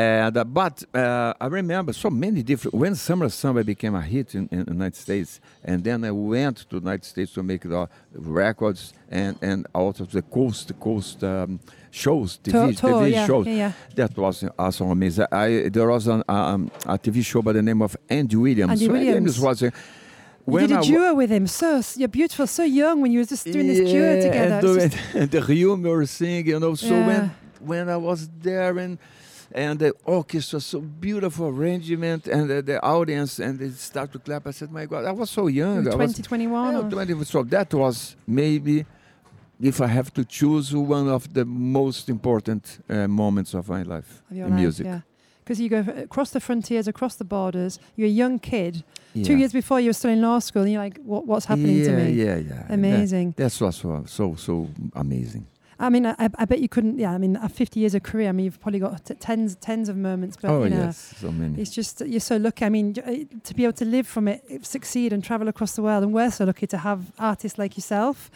And 0.00 0.36
uh, 0.36 0.44
but 0.44 0.76
uh, 0.94 1.34
I 1.44 1.46
remember 1.60 1.92
so 1.92 2.08
many 2.10 2.42
different 2.42 2.74
when 2.82 2.94
Summer 2.94 3.28
Samba 3.28 3.62
became 3.64 3.94
a 3.94 4.00
hit 4.14 4.34
in, 4.34 4.48
in 4.50 4.64
the 4.64 4.72
United 4.72 4.96
States, 5.06 5.40
and 5.64 5.78
then 5.84 5.98
I 6.04 6.10
went 6.10 6.56
to 6.58 6.74
the 6.76 6.82
United 6.86 7.04
States 7.12 7.30
to 7.36 7.42
make 7.42 7.62
the 7.74 7.82
records 8.14 8.80
and 9.10 9.32
and 9.42 9.66
also 9.74 10.02
the 10.04 10.22
coast 10.22 10.68
to 10.68 10.74
coast 10.74 11.22
um, 11.24 11.60
shows, 11.90 12.38
TV, 12.42 12.52
tour, 12.80 12.92
TV 13.02 13.10
yeah, 13.12 13.26
shows. 13.26 13.46
yeah, 13.46 13.54
yeah. 13.64 13.72
That 13.96 14.16
was 14.16 14.36
also 14.58 14.82
amazing. 14.96 15.26
I 15.32 15.68
there 15.76 15.88
was 15.96 16.06
an, 16.14 16.22
um, 16.28 16.70
a 16.86 16.96
TV 17.04 17.16
show 17.30 17.42
by 17.42 17.52
the 17.58 17.62
name 17.62 17.82
of 17.82 17.92
Andy 18.08 18.36
Williams. 18.36 18.72
Andy 18.72 18.86
So 18.86 18.92
Williams. 18.92 19.38
was 19.40 19.62
uh, 19.62 19.66
You 19.66 19.72
when 20.54 20.68
did 20.68 20.78
a 20.78 20.82
duo 20.82 21.14
with 21.20 21.30
him. 21.36 21.46
So 21.46 21.68
you're 22.00 22.08
beautiful, 22.20 22.46
so 22.46 22.64
young 22.64 22.96
when 23.02 23.10
you 23.12 23.18
were 23.22 23.30
just 23.34 23.44
doing 23.54 23.66
this 23.72 23.80
duo 23.92 24.10
together. 24.26 24.54
And 24.56 24.62
the, 24.66 24.98
and 25.20 25.30
the 25.36 25.42
humor 25.42 26.06
singing, 26.06 26.46
you 26.52 26.58
know. 26.62 26.74
So 26.74 26.94
Yeah. 26.94 27.06
when 27.10 27.22
when 27.70 27.84
I 27.96 27.98
was 28.08 28.20
there 28.48 28.74
and 28.84 28.96
and 29.52 29.78
the 29.78 29.92
orchestra, 30.04 30.60
so 30.60 30.80
beautiful 30.80 31.48
arrangement, 31.48 32.26
and 32.28 32.48
the, 32.48 32.62
the 32.62 32.82
audience, 32.82 33.38
and 33.38 33.58
they 33.58 33.70
start 33.70 34.12
to 34.12 34.18
clap. 34.18 34.46
I 34.46 34.52
said, 34.52 34.70
"My 34.70 34.86
God, 34.86 35.04
I 35.04 35.12
was 35.12 35.30
so 35.30 35.48
young. 35.48 35.86
I 35.88 35.94
was 35.96 36.14
20, 36.14 36.22
21. 36.22 36.72
yeah, 36.72 36.80
or- 36.80 36.90
20. 36.90 37.24
So 37.24 37.42
that 37.44 37.74
was 37.74 38.16
maybe, 38.26 38.86
if 39.60 39.80
I 39.80 39.88
have 39.88 40.12
to 40.14 40.24
choose, 40.24 40.74
one 40.74 41.08
of 41.08 41.32
the 41.32 41.44
most 41.44 42.08
important 42.08 42.78
uh, 42.88 43.08
moments 43.08 43.54
of 43.54 43.68
my 43.68 43.82
life 43.82 44.22
of 44.30 44.36
in 44.36 44.42
life, 44.42 44.52
music. 44.52 44.86
Yeah. 44.86 45.00
Because 45.44 45.60
you 45.60 45.68
go 45.68 45.84
across 45.96 46.30
the 46.30 46.38
frontiers, 46.38 46.86
across 46.86 47.16
the 47.16 47.24
borders. 47.24 47.80
You're 47.96 48.06
a 48.06 48.10
young 48.10 48.38
kid. 48.38 48.84
Two 49.24 49.36
years 49.36 49.52
before, 49.52 49.80
you 49.80 49.88
were 49.88 49.94
still 49.94 50.12
in 50.12 50.22
law 50.22 50.38
school, 50.38 50.62
and 50.62 50.70
you're 50.70 50.80
like, 50.80 50.98
what, 50.98 51.26
"What's 51.26 51.46
happening 51.46 51.78
yeah, 51.78 51.84
to 51.86 51.92
me?" 51.96 52.12
Yeah, 52.12 52.36
yeah. 52.36 52.66
Amazing. 52.68 53.30
That, 53.30 53.36
that's 53.36 53.60
what's 53.60 53.78
so 53.78 54.04
so 54.06 54.36
so 54.36 54.68
amazing. 54.94 55.48
I 55.80 55.88
mean, 55.88 56.04
I, 56.06 56.14
I 56.18 56.44
bet 56.44 56.60
you 56.60 56.68
couldn't. 56.68 56.98
Yeah, 56.98 57.12
I 57.12 57.18
mean, 57.18 57.36
at 57.36 57.50
50 57.52 57.80
years 57.80 57.94
of 57.94 58.02
career, 58.02 58.28
I 58.28 58.32
mean, 58.32 58.44
you've 58.44 58.60
probably 58.60 58.80
got 58.80 59.04
t- 59.06 59.14
tens, 59.14 59.56
tens 59.56 59.88
of 59.88 59.96
moments. 59.96 60.36
But 60.40 60.50
oh 60.50 60.64
you 60.64 60.70
know, 60.70 60.84
yes, 60.84 61.14
so 61.18 61.32
many. 61.32 61.60
it's 61.60 61.70
just 61.70 62.00
you're 62.02 62.20
so 62.20 62.36
lucky. 62.36 62.64
I 62.64 62.68
mean, 62.68 62.94
uh, 62.98 63.38
to 63.44 63.54
be 63.54 63.64
able 63.64 63.72
to 63.74 63.84
live 63.86 64.06
from 64.06 64.28
it, 64.28 64.66
succeed, 64.66 65.12
and 65.12 65.24
travel 65.24 65.48
across 65.48 65.72
the 65.76 65.82
world, 65.82 66.04
and 66.04 66.12
we're 66.12 66.30
so 66.30 66.44
lucky 66.44 66.66
to 66.68 66.78
have 66.78 67.00
artists 67.18 67.58
like 67.58 67.76
yourself. 67.76 68.30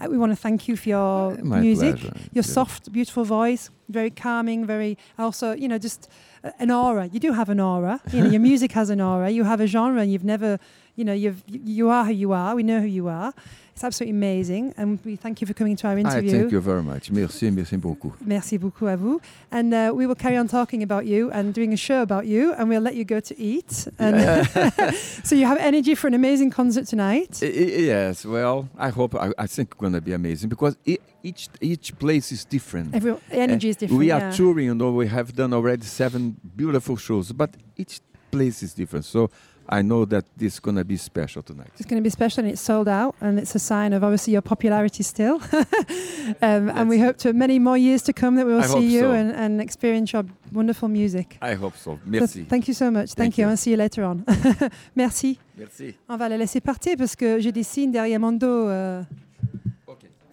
Uh, 0.00 0.06
we 0.10 0.16
want 0.18 0.30
to 0.32 0.36
thank 0.36 0.68
you 0.68 0.76
for 0.76 0.88
your 0.88 1.36
My 1.42 1.60
music, 1.60 1.96
pleasure. 1.96 2.14
your 2.32 2.44
Yeah. 2.44 2.54
soft, 2.58 2.92
beautiful 2.92 3.24
voice, 3.24 3.70
very 3.88 4.10
calming, 4.10 4.64
very 4.66 4.96
also, 5.18 5.52
you 5.52 5.66
know, 5.68 5.78
just 5.78 6.08
uh, 6.44 6.50
an 6.60 6.70
aura. 6.70 7.06
You 7.06 7.18
do 7.20 7.32
have 7.32 7.48
an 7.48 7.58
aura. 7.60 8.00
You 8.12 8.22
know, 8.22 8.30
your 8.30 8.40
music 8.52 8.72
has 8.72 8.90
an 8.90 9.00
aura. 9.00 9.30
You 9.30 9.44
have 9.44 9.60
a 9.60 9.66
genre, 9.66 10.00
and 10.00 10.12
you've 10.12 10.24
never, 10.24 10.58
you 10.96 11.04
know, 11.04 11.12
you've 11.14 11.42
you 11.48 11.90
are 11.90 12.04
who 12.04 12.12
you 12.12 12.32
are. 12.32 12.54
We 12.56 12.62
know 12.62 12.80
who 12.80 12.86
you 12.86 13.08
are. 13.08 13.32
It's 13.78 13.84
absolutely 13.84 14.16
amazing, 14.16 14.74
and 14.76 14.98
we 15.04 15.14
thank 15.14 15.40
you 15.40 15.46
for 15.46 15.54
coming 15.54 15.76
to 15.76 15.86
our 15.86 15.94
I 15.96 16.00
interview. 16.00 16.30
thank 16.32 16.50
you 16.50 16.60
very 16.60 16.82
much. 16.82 17.12
Merci, 17.12 17.48
merci 17.48 17.76
beaucoup. 17.76 18.12
Merci 18.26 18.58
beaucoup 18.58 18.86
à 18.88 18.96
vous. 18.96 19.20
And 19.52 19.72
uh, 19.72 19.92
we 19.94 20.04
will 20.04 20.16
carry 20.16 20.36
on 20.36 20.48
talking 20.48 20.82
about 20.82 21.06
you 21.06 21.30
and 21.30 21.54
doing 21.54 21.72
a 21.72 21.76
show 21.76 22.02
about 22.02 22.26
you, 22.26 22.52
and 22.54 22.68
we'll 22.68 22.80
let 22.82 22.96
you 22.96 23.04
go 23.04 23.20
to 23.20 23.38
eat. 23.38 23.86
And 24.00 24.16
so 25.22 25.36
you 25.36 25.46
have 25.46 25.58
energy 25.60 25.94
for 25.94 26.08
an 26.08 26.14
amazing 26.14 26.50
concert 26.50 26.88
tonight. 26.88 27.38
I- 27.40 27.46
I- 27.46 27.84
yes, 27.86 28.24
well, 28.26 28.68
I 28.76 28.88
hope, 28.88 29.14
I, 29.14 29.30
I 29.38 29.46
think 29.46 29.68
it's 29.70 29.80
going 29.80 29.92
to 29.92 30.00
be 30.00 30.12
amazing 30.12 30.48
because 30.48 30.76
each 31.22 31.48
each 31.60 31.96
place 32.00 32.32
is 32.32 32.44
different. 32.44 32.92
Every, 32.96 33.14
energy 33.30 33.68
is 33.68 33.76
Uh, 33.76 33.80
different. 33.86 34.00
We 34.00 34.10
are 34.10 34.22
yeah. 34.22 34.32
touring, 34.32 34.66
you 34.66 34.74
know, 34.74 34.90
we 34.90 35.06
have 35.06 35.32
done 35.36 35.52
already 35.54 35.86
seven 35.86 36.34
beautiful 36.56 36.96
shows, 36.96 37.30
but 37.30 37.50
each 37.76 38.00
place 38.32 38.60
is 38.64 38.74
different. 38.74 39.04
So 39.04 39.30
I 39.70 39.82
know 39.82 40.06
that 40.06 40.24
this 40.36 40.54
is 40.54 40.60
going 40.60 40.76
to 40.78 40.84
be 40.84 40.96
special 40.96 41.42
tonight. 41.42 41.68
It's 41.78 41.84
going 41.86 42.02
to 42.02 42.06
be 42.06 42.10
special, 42.10 42.42
and 42.44 42.50
it's 42.52 42.60
sold 42.62 42.88
out, 42.88 43.14
and 43.20 43.38
it's 43.38 43.54
a 43.54 43.58
sign 43.58 43.92
of 43.92 44.02
obviously 44.02 44.32
your 44.32 44.42
popularity 44.42 45.02
still. 45.02 45.40
um, 46.42 46.68
and 46.70 46.88
we 46.88 46.98
hope 46.98 47.18
to 47.18 47.32
many 47.32 47.58
more 47.58 47.76
years 47.76 48.02
to 48.04 48.12
come 48.12 48.36
that 48.36 48.46
we 48.46 48.54
will 48.54 48.62
I 48.62 48.66
see 48.66 48.86
you 48.94 49.00
so. 49.00 49.12
and, 49.12 49.30
and 49.32 49.60
experience 49.60 50.12
your 50.12 50.24
wonderful 50.52 50.88
music. 50.88 51.36
I 51.42 51.54
hope 51.54 51.76
so. 51.76 51.96
So 51.96 51.98
Merci. 52.06 52.44
thank 52.44 52.66
you 52.68 52.74
so 52.74 52.90
much. 52.90 53.10
Thank, 53.12 53.34
Thank 53.34 53.38
you. 53.38 53.44
you. 53.44 53.50
I'll 53.50 53.56
see 53.56 53.70
you 53.72 53.76
later 53.76 54.04
on. 54.04 54.24
Merci. 54.96 55.38
Merci. 55.56 55.94
On 56.08 56.16
va 56.16 56.28
la 56.28 56.36
laisser 56.38 56.60
partir 56.60 56.96
parce 56.96 57.14
que 57.16 57.38
j'ai 57.40 57.52
des 57.52 57.62
signes 57.62 57.92
derrière 57.92 58.20
mon 58.20 58.32
dos. 58.32 58.68
euh. 58.68 59.02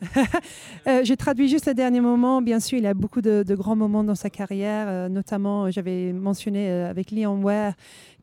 Euh, 0.87 1.03
j'ai 1.03 1.17
traduit 1.17 1.47
juste 1.47 1.65
le 1.65 1.73
dernier 1.73 1.99
moment. 1.99 2.41
Bien 2.41 2.59
sûr, 2.59 2.77
il 2.77 2.85
a 2.85 2.93
beaucoup 2.93 3.21
de, 3.21 3.43
de 3.43 3.55
grands 3.55 3.75
moments 3.75 4.03
dans 4.03 4.13
sa 4.13 4.29
carrière. 4.29 4.85
euh, 4.87 5.09
notamment, 5.09 5.65
euh, 5.65 5.71
j'avais 5.71 6.13
mentionné 6.13 6.69
euh, 6.69 6.89
avec 6.89 7.09
Leon 7.09 7.41
Ware, 7.41 7.73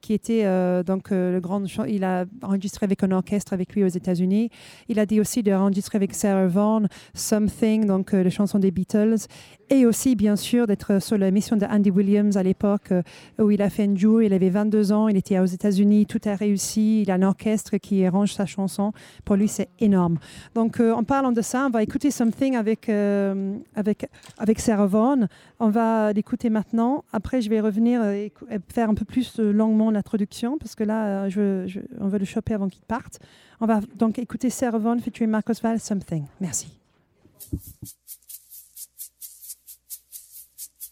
qui 0.03 0.13
était 0.13 0.43
euh, 0.45 0.83
donc 0.83 1.13
euh, 1.13 1.33
le 1.33 1.41
grand. 1.41 1.63
Il 1.89 2.05
a 2.05 2.27
enregistré 2.43 2.85
avec 2.85 3.03
un 3.03 3.13
orchestre 3.13 3.53
avec 3.53 3.75
lui 3.75 3.85
aux 3.85 3.89
États-Unis. 3.89 4.51
Il 4.89 4.99
a 4.99 5.07
dit 5.07 5.21
aussi 5.21 5.43
de 5.43 5.53
enregistrer 5.53 5.97
avec 5.97 6.13
Sarah 6.13 6.49
Vaughan 6.49 6.87
Something, 7.15 7.87
donc 7.87 8.13
euh, 8.13 8.23
les 8.23 8.31
chansons 8.31 8.59
des 8.59 8.73
Beatles, 8.73 9.27
et 9.71 9.87
aussi 9.87 10.17
bien 10.17 10.35
sûr 10.37 10.67
d'être 10.67 11.01
sur 11.01 11.17
la 11.17 11.31
mission 11.31 11.57
de 11.57 11.65
Andy 11.65 11.91
Williams 11.91 12.37
à 12.37 12.43
l'époque 12.43 12.93
où 13.39 13.51
il 13.51 13.63
a 13.63 13.71
fait 13.71 13.85
un 13.85 13.93
duo. 13.93 14.21
Il 14.21 14.33
avait 14.35 14.51
22 14.51 14.93
ans, 14.93 15.09
il 15.09 15.17
était 15.17 15.39
aux 15.39 15.47
États-Unis, 15.47 16.07
tout 16.07 16.21
a 16.27 16.35
réussi. 16.35 17.03
Il 17.03 17.11
a 17.11 17.15
un 17.15 17.23
orchestre 17.23 17.79
qui 17.79 18.05
arrange 18.05 18.35
sa 18.35 18.45
chanson. 18.45 18.93
Pour 19.25 19.37
lui, 19.37 19.49
c'est 19.49 19.69
énorme. 19.79 20.19
Donc, 20.55 20.81
en 20.81 21.05
parlant 21.05 21.33
de 21.33 21.41
ça, 21.41 21.67
on 21.67 21.71
va 21.71 21.83
écouter 21.83 22.11
Something 22.11 22.57
avec, 22.57 22.91
avec, 22.91 24.07
avec 24.37 24.59
Sarah 24.59 24.87
Vaughan. 24.87 25.27
On 25.61 25.71
va 25.71 26.13
l'écouter 26.13 26.51
maintenant. 26.51 27.05
Après, 27.13 27.41
je 27.41 27.49
vais 27.49 27.61
revenir 27.61 28.05
et 28.05 28.33
faire 28.69 28.91
un 28.91 28.95
peu 28.95 29.05
plus 29.05 29.39
longuement 29.39 29.92
l'introduction 29.93 30.59
parce 30.59 30.75
que 30.75 30.85
là, 30.85 31.25
euh, 31.25 31.29
je, 31.31 31.67
je- 31.67 31.81
on 32.01 32.09
veut 32.09 32.19
le 32.19 32.25
choper 32.25 32.55
avant 32.55 32.69
qu'il 32.69 32.83
parte. 32.83 33.19
On 33.61 33.67
va 33.67 33.81
donc 33.97 34.19
écouter 34.19 34.51
Sarah 34.51 34.79
Vaughan 34.79 34.99
featuring 34.99 35.31
Marcos 35.31 35.55
Val, 35.63 35.79
Something. 35.81 36.25
Merci. 36.41 36.69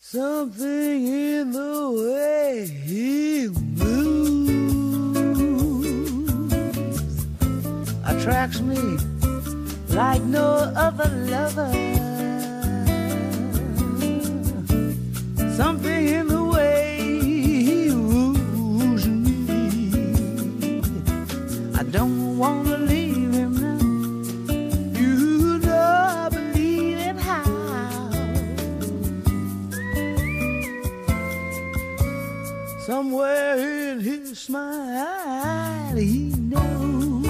Something 0.02 1.06
in 1.06 1.52
the 1.52 1.90
way 1.92 2.66
he 2.66 3.48
moves 3.76 4.34
attracts 8.04 8.60
me 8.60 8.76
like 9.94 10.22
no 10.24 10.42
other 10.74 11.08
lover. 11.30 11.70
Something 15.56 16.08
in 16.08 16.26
the 16.26 16.42
way 16.42 16.89
I 21.80 21.82
don't 21.82 22.36
want 22.36 22.66
to 22.66 22.76
leave 22.76 23.32
him 23.32 23.54
now. 23.54 23.78
You 25.00 25.58
believe 26.28 26.98
in 26.98 27.16
how. 27.16 27.42
Somewhere 32.80 33.56
in 33.56 34.00
his 34.00 34.38
smile, 34.38 35.96
he 35.96 36.34
knows 36.52 37.24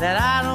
that 0.00 0.16
I 0.20 0.42
don't 0.42 0.49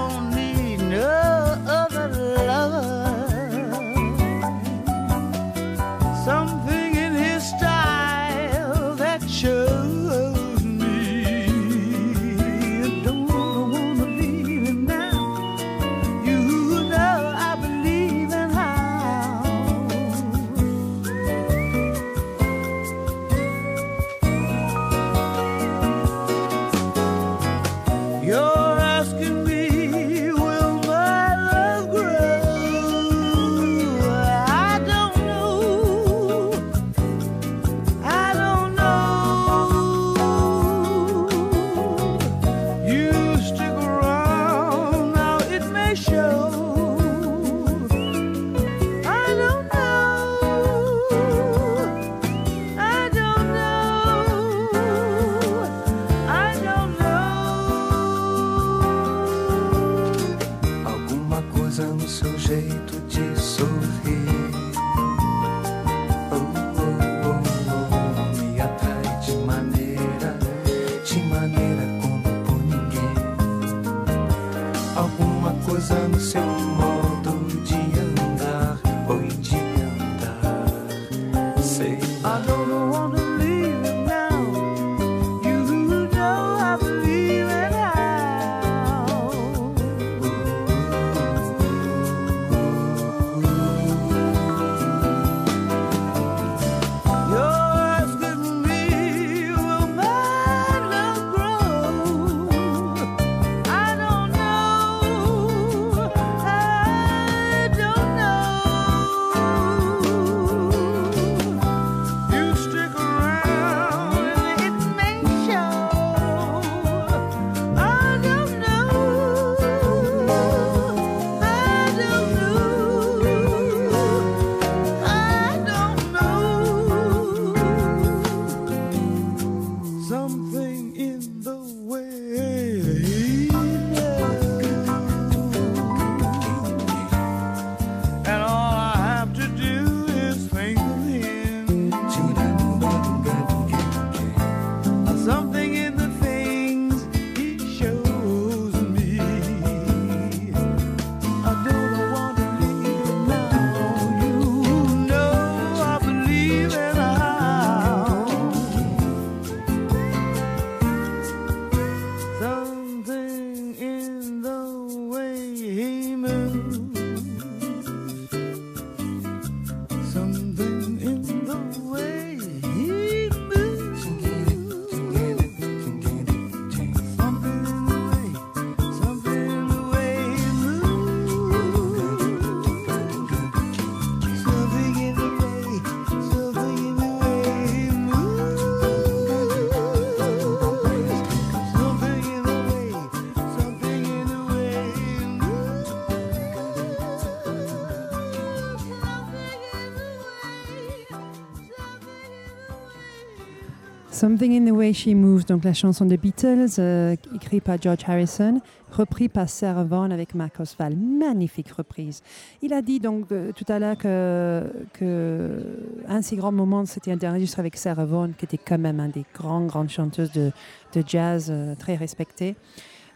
Something 204.26 204.54
in 204.54 204.66
the 204.66 204.76
Way 204.76 204.92
She 204.92 205.10
Moves, 205.10 205.46
donc 205.46 205.64
la 205.64 205.74
chanson 205.74 206.04
de 206.04 206.16
Beatles, 206.16 206.80
euh, 206.80 207.16
écrite 207.36 207.64
par 207.64 207.80
George 207.80 208.00
Harrison, 208.08 208.60
repris 208.92 209.30
par 209.30 209.48
Sarah 209.48 209.84
Vaughan 209.84 210.10
avec 210.10 210.34
Mark 210.34 210.60
Oswald. 210.60 210.98
Magnifique 211.00 211.70
reprise. 211.70 212.24
Il 212.64 212.74
a 212.74 212.82
dit 212.82 213.00
donc 213.00 213.32
euh, 213.32 213.52
tout 213.52 213.72
à 213.72 213.78
l'heure 213.78 214.00
que, 214.00 214.64
que 214.94 215.60
un 216.08 216.24
si 216.24 216.38
grand 216.38 216.52
moment, 216.52 216.88
c'était 216.88 217.16
d'enregistrer 217.16 217.60
avec 217.60 217.78
Sarah 217.78 218.06
Vaughan, 218.06 218.32
qui 218.36 218.46
était 218.46 218.58
quand 218.58 218.80
même 218.80 219.00
un 219.00 219.10
des 219.10 219.26
grands, 219.36 219.68
grandes 219.68 219.90
chanteuses 219.90 220.32
de, 220.32 220.52
de 220.94 221.04
jazz 221.06 221.50
euh, 221.52 221.76
très 221.76 221.94
respectée. 221.94 222.56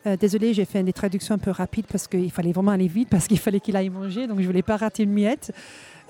Euh, 0.07 0.15
désolée, 0.15 0.53
j'ai 0.53 0.65
fait 0.65 0.81
des 0.83 0.93
traductions 0.93 1.35
un 1.35 1.39
peu 1.39 1.51
rapides 1.51 1.85
parce 1.91 2.07
qu'il 2.07 2.31
fallait 2.31 2.53
vraiment 2.53 2.71
aller 2.71 2.87
vite, 2.87 3.09
parce 3.09 3.27
qu'il 3.27 3.39
fallait 3.39 3.59
qu'il 3.59 3.75
aille 3.75 3.89
manger, 3.89 4.27
donc 4.27 4.39
je 4.39 4.45
voulais 4.45 4.61
pas 4.61 4.77
rater 4.77 5.03
une 5.03 5.11
miette. 5.11 5.51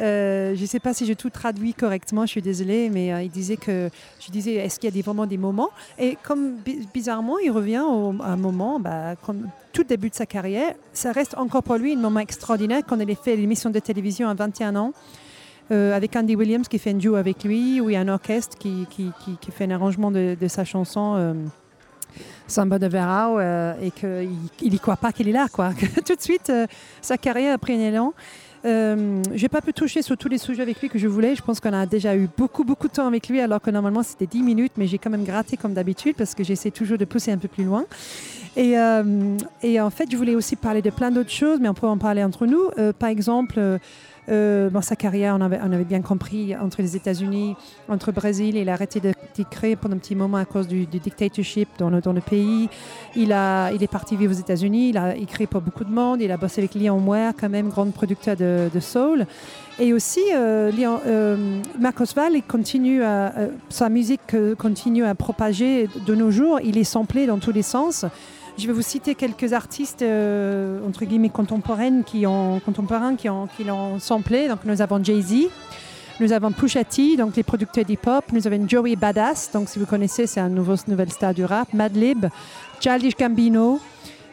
Euh, 0.02 0.56
je 0.56 0.62
ne 0.62 0.66
sais 0.66 0.80
pas 0.80 0.94
si 0.94 1.06
j'ai 1.06 1.16
tout 1.16 1.30
traduit 1.30 1.74
correctement, 1.74 2.22
je 2.26 2.32
suis 2.32 2.42
désolée, 2.42 2.90
mais 2.90 3.12
euh, 3.12 3.22
il 3.22 3.30
disait 3.30 3.58
que 3.58 3.90
je 4.20 4.32
disais 4.32 4.54
est-ce 4.56 4.80
qu'il 4.80 4.90
y 4.90 4.94
a 4.94 4.94
des, 4.94 5.02
vraiment 5.02 5.26
des 5.26 5.38
moments? 5.38 5.70
Et 5.98 6.18
comme 6.24 6.56
bi- 6.56 6.88
bizarrement, 6.94 7.38
il 7.40 7.52
revient 7.52 7.84
au, 7.86 8.14
à 8.22 8.28
un 8.30 8.38
moment, 8.38 8.80
bah, 8.80 9.16
comme 9.26 9.50
tout 9.74 9.84
début 9.84 10.10
de 10.10 10.16
sa 10.16 10.26
carrière, 10.26 10.74
ça 10.94 11.12
reste 11.12 11.36
encore 11.38 11.64
pour 11.64 11.76
lui 11.76 11.94
un 11.94 11.98
moment 12.00 12.22
extraordinaire 12.22 12.82
quand 12.88 12.98
il 13.00 13.12
a 13.12 13.16
fait 13.16 13.36
l'émission 13.36 13.70
de 13.70 13.80
télévision 13.80 14.30
à 14.30 14.34
21 14.34 14.76
ans. 14.78 14.94
euh, 15.72 15.96
avec 15.96 16.16
Andy 16.16 16.36
Williams 16.36 16.68
qui 16.68 16.80
fait 16.80 16.92
un 16.92 16.96
duo 16.96 17.16
avec 17.16 17.44
lui, 17.44 17.80
où 17.82 17.90
il 17.90 17.94
y 17.94 17.96
a 17.96 18.00
un 18.00 18.08
orchestre 18.08 18.58
qui, 18.58 18.88
fait 19.52 19.66
un 19.66 19.72
arrangement 19.72 20.12
de, 20.12 20.36
sa 20.48 20.64
chanson 20.66 21.36
Samba 22.48 22.80
de 22.80 22.88
Verao 22.88 23.38
euh, 23.38 23.74
et 23.82 23.92
qu'il 23.92 24.72
n'y 24.72 24.80
croit 24.80 24.98
pas 24.98 25.12
qu'il 25.12 25.30
est 25.30 25.32
là. 25.34 25.48
Quoi. 25.52 25.72
Tout 26.06 26.16
de 26.16 26.22
suite, 26.22 26.52
sa 27.02 27.18
carrière 27.18 27.54
a 27.54 27.58
pris 27.60 27.74
un 27.74 27.80
élan. 27.90 28.14
Euh, 28.66 29.22
je 29.34 29.42
n'ai 29.42 29.50
pas 29.50 29.62
pu 29.62 29.74
toucher 29.74 30.02
sur 30.02 30.18
tous 30.18 30.28
les 30.28 30.38
sujets 30.38 30.62
avec 30.62 30.82
lui 30.82 30.90
que 30.90 31.00
je 31.00 31.08
voulais. 31.08 31.36
Je 31.36 31.42
pense 31.42 31.60
qu'on 31.60 31.74
a 31.74 31.86
déjà 31.86 32.16
eu 32.16 32.30
beaucoup, 32.38 32.64
beaucoup 32.64 32.88
de 32.88 32.94
temps 32.94 33.08
avec 33.08 33.30
lui, 33.30 33.40
alors 33.40 33.62
que 33.62 33.72
normalement 33.72 34.04
c'était 34.04 34.26
10 34.26 34.44
minutes, 34.44 34.74
mais 34.78 34.88
j'ai 34.88 34.98
quand 34.98 35.10
même 35.10 35.24
gratté 35.24 35.58
comme 35.58 35.74
d'habitude 35.74 36.16
parce 36.18 36.36
que 36.36 36.44
j'essaie 36.44 36.72
toujours 36.72 36.98
de 36.98 37.06
pousser 37.06 37.32
un 37.32 37.38
peu 37.38 37.48
plus 37.48 37.64
loin. 37.64 37.86
Et, 38.58 38.78
euh, 38.78 39.38
en 39.64 39.90
fait, 39.90 40.12
je 40.12 40.18
voulais 40.18 40.36
aussi 40.36 40.56
parler 40.56 40.82
de 40.82 40.90
plein 40.90 41.12
d'autres 41.12 41.30
choses, 41.30 41.60
mais 41.62 41.70
on 41.70 41.74
peut 41.74 41.88
en 41.88 41.98
parler 41.98 42.24
entre 42.24 42.46
nous. 42.46 42.70
Euh, 42.78 42.92
par 42.92 43.10
exemple, 43.10 43.60
euh, 44.30 44.82
sa 44.82 44.96
carrière, 44.96 45.38
on 45.38 45.42
avait, 45.42 45.84
bien 45.84 46.02
compris, 46.02 46.56
entre 46.56 46.82
les 46.82 46.96
États-Unis, 46.96 47.56
entre 47.88 48.08
le 48.10 48.14
Brésil, 48.14 48.56
il 48.56 48.70
a 48.70 48.74
arrêté 48.74 49.00
de 49.00 49.14
d'écrire 49.36 49.78
pendant 49.78 49.96
un 49.96 50.00
petit 50.00 50.16
moment 50.16 50.38
à 50.38 50.46
cause 50.46 50.68
du, 50.68 50.86
du 50.86 51.00
dictatorship 51.00 51.70
dans 51.78 51.90
le, 51.90 52.22
pays. 52.22 52.68
Il, 53.16 53.32
a, 53.32 53.72
il 53.72 53.82
est 53.82 53.88
parti 53.88 54.16
vivre 54.16 54.34
aux 54.34 54.40
États-Unis, 54.40 54.90
il 54.90 54.98
a 54.98 55.16
écrit 55.16 55.48
pour 55.48 55.62
beaucoup 55.62 55.84
de 55.84 55.92
monde, 55.92 56.22
il 56.22 56.32
a 56.32 56.38
bossé 56.38 56.62
avec 56.62 56.76
Leon 56.76 57.00
Ware, 57.06 57.34
quand 57.40 57.48
même, 57.50 57.70
grand 57.70 57.90
producteur 57.92 58.36
de, 58.36 58.70
de 58.74 58.80
soul. 58.80 59.26
Et 59.80 59.94
aussi, 59.94 60.20
euh, 60.34 60.72
Leon- 60.72 61.00
euh, 61.06 61.62
Mark 61.80 62.02
Oswald, 62.02 62.36
il 62.36 62.44
continue 62.44 63.02
euh, 63.02 63.48
sa 63.70 63.88
musique 63.90 64.36
continue 64.58 65.06
à 65.06 65.16
propager 65.16 65.88
de 66.06 66.16
nos 66.16 66.32
jours. 66.32 66.60
Il 66.64 66.78
est 66.78 66.84
samplé 66.84 67.26
dans 67.26 67.38
tous 67.38 67.54
les 67.54 67.62
sens. 67.62 68.06
Je 68.58 68.68
vais 68.68 68.74
vous 68.74 68.82
citer 68.82 69.16
quelques 69.16 69.54
artistes 69.54 70.02
euh, 70.02 70.86
entre 70.88 71.06
guillemets 71.06 71.30
contemporains 71.30 72.02
qui 72.02 72.26
ont 72.28 72.60
contemporains 72.60 73.16
qui 73.16 73.30
ont 73.30 73.48
qui 73.56 73.64
l'ont 73.64 74.00
samplé. 74.00 74.48
Donc 74.48 74.60
nous 74.66 74.82
avons 74.82 75.02
Jay 75.04 75.22
Z, 75.22 75.34
nous 76.20 76.34
avons 76.34 76.52
Pusha 76.52 76.82
donc 77.18 77.38
les 77.38 77.44
producteurs 77.44 77.86
d'hip-hop. 77.86 78.26
Nous 78.34 78.46
avons 78.46 78.68
Joey 78.68 78.98
Badass, 78.98 79.52
donc 79.54 79.70
si 79.70 79.80
vous 79.80 79.86
connaissez, 79.86 80.28
c'est 80.28 80.42
un 80.42 80.50
nouveau 80.50 80.76
star 80.76 81.34
du 81.34 81.46
rap. 81.46 81.74
Madlib, 81.74 82.26
Childish 82.82 83.16
Gambino. 83.16 83.80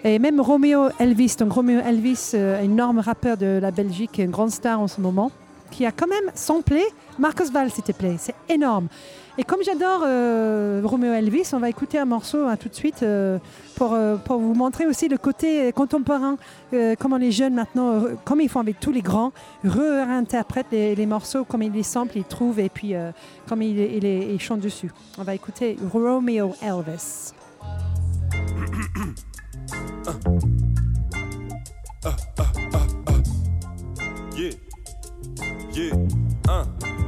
Et 0.04 0.18
même 0.18 0.40
Romeo 0.40 0.88
Elvis, 1.00 1.36
donc 1.38 1.52
Romeo 1.52 1.80
Elvis, 1.80 2.32
euh, 2.34 2.62
énorme 2.62 3.00
rappeur 3.00 3.36
de 3.36 3.58
la 3.60 3.70
Belgique, 3.70 4.18
une 4.18 4.30
grande 4.30 4.50
star 4.50 4.78
en 4.78 4.86
ce 4.86 5.00
moment, 5.00 5.32
qui 5.70 5.84
a 5.84 5.90
quand 5.90 6.06
même 6.06 6.30
samplé 6.34 6.82
Marcos 7.18 7.50
Val, 7.52 7.70
s'il 7.70 7.82
te 7.82 7.92
plaît. 7.92 8.16
C'est 8.18 8.34
énorme. 8.48 8.88
Et 9.38 9.44
comme 9.44 9.62
j'adore 9.62 10.00
euh, 10.04 10.80
Romeo 10.82 11.12
Elvis, 11.12 11.50
on 11.52 11.58
va 11.58 11.68
écouter 11.68 11.98
un 11.98 12.06
morceau 12.06 12.46
hein, 12.46 12.56
tout 12.56 12.70
de 12.70 12.74
suite 12.74 13.02
euh, 13.02 13.38
pour, 13.74 13.92
euh, 13.92 14.16
pour 14.16 14.38
vous 14.38 14.54
montrer 14.54 14.86
aussi 14.86 15.08
le 15.08 15.18
côté 15.18 15.72
contemporain, 15.72 16.38
comment 16.98 17.18
les 17.18 17.32
jeunes 17.32 17.54
maintenant, 17.54 18.02
comme 18.24 18.40
ils 18.40 18.48
font 18.48 18.60
avec 18.60 18.80
tous 18.80 18.92
les 18.92 19.02
grands, 19.02 19.32
réinterprètent 19.64 20.70
les, 20.70 21.06
morceaux, 21.06 21.44
comme 21.44 21.62
ils 21.62 21.72
les 21.72 21.82
samplent, 21.82 22.16
ils 22.16 22.24
trouvent 22.24 22.60
et 22.60 22.70
puis 22.70 22.94
comme 23.48 23.62
ils, 23.62 23.78
ils, 23.78 24.40
chantent 24.40 24.60
dessus. 24.60 24.90
On 25.18 25.22
va 25.22 25.34
écouter 25.34 25.76
Romeo 25.92 26.54
Elvis. 26.62 27.32
Yeah, 35.76 35.92
un, 36.48 36.62
un. 36.88 37.05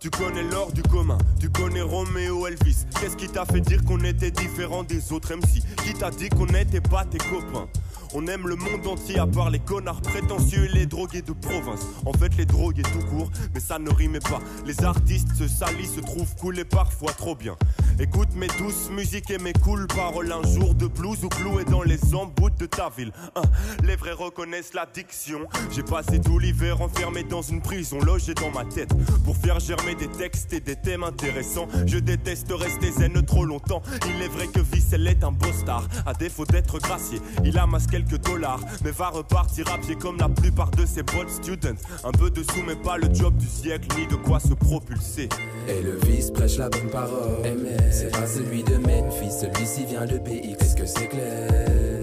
Tu 0.00 0.08
connais 0.08 0.42
l'or 0.44 0.72
du 0.72 0.80
commun, 0.80 1.18
tu 1.38 1.50
connais 1.50 1.82
Roméo 1.82 2.46
Elvis. 2.46 2.86
Qu'est-ce 2.98 3.16
qui 3.16 3.28
t'a 3.28 3.44
fait 3.44 3.60
dire 3.60 3.84
qu'on 3.84 4.02
était 4.02 4.30
différent 4.30 4.82
des 4.82 5.12
autres 5.12 5.34
MC 5.36 5.62
Qui 5.84 5.92
t'a 5.92 6.10
dit 6.10 6.30
qu'on 6.30 6.46
n'était 6.46 6.80
pas 6.80 7.04
tes 7.04 7.18
copains? 7.18 7.68
On 8.14 8.26
aime 8.26 8.48
le 8.48 8.56
monde 8.56 8.86
entier 8.86 9.18
à 9.18 9.26
part 9.26 9.50
les 9.50 9.58
connards 9.58 10.02
prétentieux 10.02 10.64
et 10.64 10.68
les 10.68 10.86
drogués 10.86 11.22
de 11.22 11.32
province. 11.32 11.86
En 12.06 12.12
fait, 12.12 12.36
les 12.36 12.46
drogués 12.46 12.82
tout 12.82 13.06
court, 13.06 13.30
mais 13.54 13.60
ça 13.60 13.78
ne 13.78 13.90
rimait 13.90 14.20
pas. 14.20 14.40
Les 14.66 14.84
artistes 14.84 15.34
se 15.36 15.48
salissent, 15.48 15.94
se 15.94 16.00
trouvent 16.00 16.34
cool 16.36 16.64
parfois 16.64 17.12
trop 17.12 17.34
bien. 17.34 17.56
Écoute 17.98 18.34
mes 18.34 18.46
douces 18.58 18.88
musiques 18.90 19.30
et 19.30 19.38
mes 19.38 19.52
cool 19.52 19.86
paroles. 19.86 20.32
Un 20.32 20.42
jour 20.48 20.74
de 20.74 20.86
blues 20.86 21.24
ou 21.24 21.28
cloué 21.28 21.64
dans 21.64 21.82
les 21.82 22.14
embouts 22.14 22.50
de 22.50 22.66
ta 22.66 22.88
ville. 22.88 23.12
Hein, 23.36 23.42
les 23.84 23.96
vrais 23.96 24.12
reconnaissent 24.12 24.74
l'addiction. 24.74 25.40
J'ai 25.70 25.82
passé 25.82 26.20
tout 26.20 26.38
l'hiver 26.38 26.80
enfermé 26.80 27.24
dans 27.24 27.42
une 27.42 27.60
prison 27.60 28.00
logée 28.00 28.34
dans 28.34 28.50
ma 28.50 28.64
tête. 28.64 28.90
Pour 29.24 29.36
faire 29.36 29.60
germer 29.60 29.94
des 29.94 30.08
textes 30.08 30.52
et 30.52 30.60
des 30.60 30.76
thèmes 30.76 31.04
intéressants. 31.04 31.68
Je 31.86 31.98
déteste 31.98 32.52
rester 32.52 32.90
zen 32.90 33.22
trop 33.24 33.44
longtemps. 33.44 33.82
Il 34.06 34.22
est 34.22 34.28
vrai 34.28 34.46
que 34.46 34.60
Vissel 34.60 35.06
est 35.06 35.22
un 35.24 35.32
beau 35.32 35.52
star. 35.52 35.86
À 36.06 36.14
défaut 36.14 36.46
d'être 36.46 36.78
gracié, 36.78 37.20
il 37.44 37.58
amasse 37.58 37.86
quelques 38.00 38.22
dollars. 38.24 38.60
Mais 38.84 38.90
va 38.90 39.08
repartir 39.10 39.66
à 39.72 39.78
pied 39.78 39.96
comme 39.96 40.16
la 40.18 40.28
plupart 40.28 40.70
de 40.70 40.86
ses 40.86 41.02
potes 41.02 41.30
students. 41.30 41.78
Un 42.04 42.12
peu 42.12 42.30
de 42.30 42.42
sous, 42.42 42.62
mais 42.66 42.76
pas 42.76 42.96
le 42.96 43.12
job 43.12 43.36
du 43.36 43.46
siècle, 43.46 43.88
ni 43.98 44.06
de 44.06 44.16
quoi 44.16 44.40
se 44.40 44.54
propulser. 44.54 45.28
Et 45.68 45.82
le 45.82 45.98
vice 46.06 46.30
prêche 46.30 46.58
la 46.58 46.68
bonne 46.68 46.90
parole. 46.90 47.42
C'est 47.90 48.10
pas 48.10 48.26
celui 48.26 48.62
de 48.62 48.76
Memphis, 48.76 49.32
celui-ci 49.32 49.84
vient 49.86 50.06
de 50.06 50.18
BX. 50.18 50.60
Est-ce 50.60 50.76
que 50.76 50.86
c'est 50.86 51.08
clair? 51.08 52.00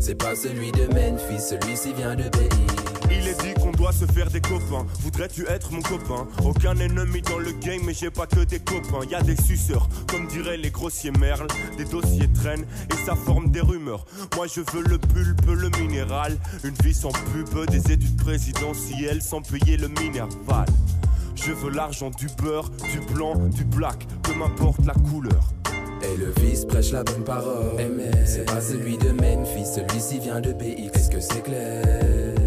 C'est 0.00 0.16
pas 0.16 0.34
celui 0.34 0.72
de 0.72 0.86
Memphis, 0.86 1.40
celui-ci 1.40 1.92
vient 1.92 2.16
de 2.16 2.24
BX. 2.24 2.71
Il 3.10 3.28
est 3.28 3.40
dit 3.42 3.54
qu'on 3.54 3.72
doit 3.72 3.92
se 3.92 4.06
faire 4.06 4.30
des 4.30 4.40
copains. 4.40 4.86
Voudrais-tu 5.00 5.46
être 5.48 5.72
mon 5.72 5.82
copain? 5.82 6.26
Aucun 6.44 6.76
ennemi 6.76 7.22
dans 7.22 7.38
le 7.38 7.52
game, 7.52 7.82
mais 7.84 7.94
j'ai 7.94 8.10
pas 8.10 8.26
que 8.26 8.40
des 8.40 8.60
copains. 8.60 9.04
Y 9.10 9.14
a 9.14 9.22
des 9.22 9.36
suceurs, 9.36 9.88
comme 10.08 10.26
diraient 10.26 10.56
les 10.56 10.70
grossiers 10.70 11.12
merles. 11.12 11.46
Des 11.76 11.84
dossiers 11.84 12.28
traînent 12.32 12.66
et 12.90 13.06
ça 13.06 13.14
forme 13.14 13.50
des 13.50 13.60
rumeurs. 13.60 14.06
Moi 14.36 14.46
je 14.46 14.60
veux 14.72 14.82
le 14.84 14.98
pulpe, 14.98 15.46
le 15.46 15.70
minéral. 15.80 16.36
Une 16.64 16.74
vie 16.82 16.94
sans 16.94 17.12
pub, 17.12 17.70
des 17.70 17.92
études 17.92 18.16
présidentielles 18.16 19.22
sans 19.22 19.42
payer 19.42 19.76
le 19.76 19.88
minerval. 19.88 20.66
Je 21.34 21.52
veux 21.52 21.70
l'argent 21.70 22.10
du 22.10 22.26
beurre, 22.40 22.70
du 22.92 23.00
blanc, 23.12 23.34
du 23.36 23.64
black, 23.64 24.06
peu 24.22 24.34
m'importe 24.34 24.84
la 24.86 24.94
couleur. 24.94 25.52
Et 26.02 26.16
le 26.16 26.32
vice 26.40 26.64
prêche 26.64 26.92
la 26.92 27.04
bonne 27.04 27.24
parole. 27.24 27.80
C'est 28.26 28.44
pas 28.44 28.60
celui 28.60 28.96
de 28.98 29.10
Memphis, 29.10 29.66
celui-ci 29.66 30.18
vient 30.20 30.40
de 30.40 30.52
BX. 30.52 30.94
Est-ce 30.94 31.10
que 31.10 31.20
c'est 31.20 31.42
clair? 31.42 32.41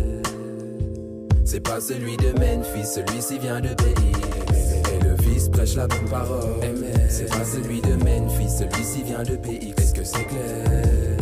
C'est 1.47 1.59
pas 1.59 1.79
celui 1.79 2.17
de 2.17 2.31
Memphis, 2.39 2.85
celui-ci 2.85 3.37
vient 3.37 3.61
de 3.61 3.69
BX. 3.69 4.91
Et 4.93 4.99
le 5.03 5.15
vice 5.21 5.47
prêche 5.47 5.75
la 5.75 5.87
bonne 5.87 6.09
parole. 6.09 6.59
C'est 7.07 7.29
pas 7.29 7.45
celui 7.45 7.81
de 7.81 7.93
Memphis, 8.03 8.49
celui-ci 8.49 9.03
vient 9.03 9.21
de 9.21 9.35
BX. 9.35 9.79
Est-ce 9.79 9.93
que 9.93 10.03
c'est 10.03 10.25
clair? 10.25 11.17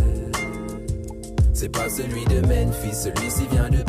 C'est 1.54 1.68
pas 1.68 1.90
celui 1.90 2.24
de 2.26 2.40
Memphis, 2.48 2.96
celui-ci 2.96 3.48
vient 3.52 3.70
de. 3.70 3.84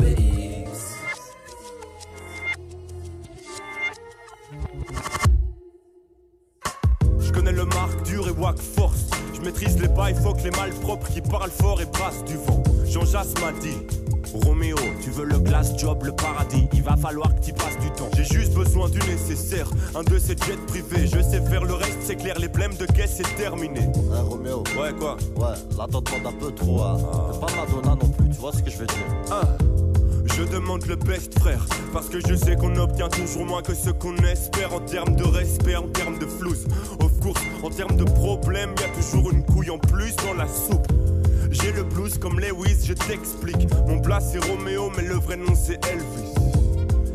Je 7.19 7.31
connais 7.31 7.53
le 7.53 7.65
marque 7.65 8.03
dur 8.03 8.27
et 8.27 8.31
wack 8.31 8.59
force. 8.59 9.05
Je 9.33 9.39
maîtrise 9.41 9.79
les 9.79 9.87
bails, 9.87 10.15
faut 10.15 10.33
que 10.33 10.43
les 10.43 10.51
malpropres 10.51 11.07
qui 11.07 11.21
parlent 11.21 11.49
fort 11.49 11.81
et 11.81 11.85
passent 11.85 12.25
du 12.25 12.35
vent. 12.35 12.61
Jean 12.85 13.05
Jass 13.05 13.33
m'a 13.41 13.53
dit. 13.61 13.77
Roméo, 14.43 14.75
tu 15.01 15.09
veux 15.11 15.25
le 15.25 15.39
glass 15.39 15.77
job, 15.77 16.03
le 16.03 16.11
paradis, 16.11 16.67
il 16.73 16.83
va 16.83 16.95
falloir 16.95 17.33
que 17.35 17.41
tu 17.41 17.53
passes 17.53 17.77
du 17.79 17.89
temps. 17.91 18.09
J'ai 18.15 18.25
juste 18.25 18.53
besoin 18.53 18.89
du 18.89 18.99
nécessaire, 18.99 19.69
un 19.95 20.03
de 20.03 20.17
ces 20.19 20.35
jets 20.35 20.57
privés. 20.67 21.07
Je 21.07 21.21
sais 21.21 21.41
faire 21.41 21.63
le 21.63 21.73
reste, 21.73 21.97
c'est 22.01 22.15
clair, 22.15 22.37
les 22.39 22.47
blèmes 22.49 22.75
de 22.75 22.85
caisse, 22.85 23.15
c'est 23.17 23.35
terminé. 23.35 23.79
Ouais, 23.79 24.19
Roméo? 24.19 24.63
Ouais, 24.79 24.93
quoi? 24.97 25.17
Ouais, 25.35 25.55
là 25.77 25.87
t'en 25.91 26.01
demandes 26.01 26.27
un 26.27 26.39
peu 26.39 26.51
trop. 26.51 26.81
Hein. 26.81 26.97
Fais 27.31 27.39
pas 27.39 27.53
Madonna 27.55 27.95
non 28.01 28.09
plus, 28.09 28.29
tu 28.29 28.37
vois 28.39 28.51
ce 28.51 28.61
que 28.61 28.69
je 28.69 28.77
veux 28.77 28.87
dire. 28.87 29.05
Ah, 29.31 29.41
je 30.37 30.43
demande 30.43 30.85
le 30.87 30.95
best 30.97 31.37
frère 31.39 31.65
Parce 31.93 32.09
que 32.09 32.19
je 32.19 32.35
sais 32.35 32.55
qu'on 32.55 32.75
obtient 32.75 33.07
toujours 33.07 33.45
moins 33.45 33.61
que 33.61 33.73
ce 33.73 33.89
qu'on 33.89 34.15
espère 34.17 34.73
En 34.73 34.81
termes 34.81 35.15
de 35.15 35.23
respect, 35.23 35.75
en 35.77 35.87
termes 35.87 36.19
de 36.19 36.25
flouze 36.25 36.65
Of 36.99 37.19
course, 37.21 37.41
en 37.63 37.69
termes 37.69 37.95
de 37.95 38.03
problème 38.03 38.71
Y 38.81 38.83
a 38.83 39.01
toujours 39.01 39.31
une 39.31 39.45
couille 39.45 39.69
en 39.69 39.77
plus 39.77 40.13
dans 40.17 40.33
la 40.33 40.47
soupe 40.47 40.87
J'ai 41.61 41.71
le 41.71 41.83
blues 41.83 42.17
comme 42.17 42.39
Lewis, 42.39 42.85
je 42.85 42.93
t'explique 42.93 43.67
Mon 43.87 43.99
plat 44.01 44.19
c'est 44.19 44.43
Roméo 44.45 44.91
mais 44.95 45.03
le 45.03 45.15
vrai 45.15 45.37
nom 45.37 45.53
c'est 45.55 45.79
Elvis 45.85 46.33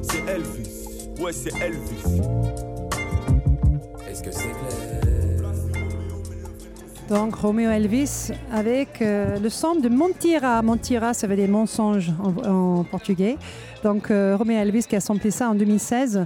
C'est 0.02 0.26
Elvis, 0.26 1.22
ouais 1.22 1.32
c'est 1.32 1.52
Elvis 1.60 2.22
Est-ce 4.08 4.22
que 4.22 4.30
c'est 4.32 4.50
clair? 4.50 5.00
Donc 7.10 7.34
Romeo 7.34 7.68
Elvis 7.70 8.30
avec 8.52 9.02
euh, 9.02 9.40
le 9.40 9.48
son 9.48 9.74
de 9.74 9.88
Montira. 9.88 10.62
Montira, 10.62 11.12
ça 11.12 11.26
veut 11.26 11.34
dire 11.34 11.48
mensonge 11.48 12.12
en, 12.22 12.48
en 12.48 12.84
portugais. 12.84 13.36
Donc 13.82 14.12
euh, 14.12 14.36
Romeo 14.36 14.56
Elvis 14.56 14.84
qui 14.84 14.94
a 14.94 15.00
samplé 15.00 15.32
ça 15.32 15.50
en 15.50 15.56
2016. 15.56 16.24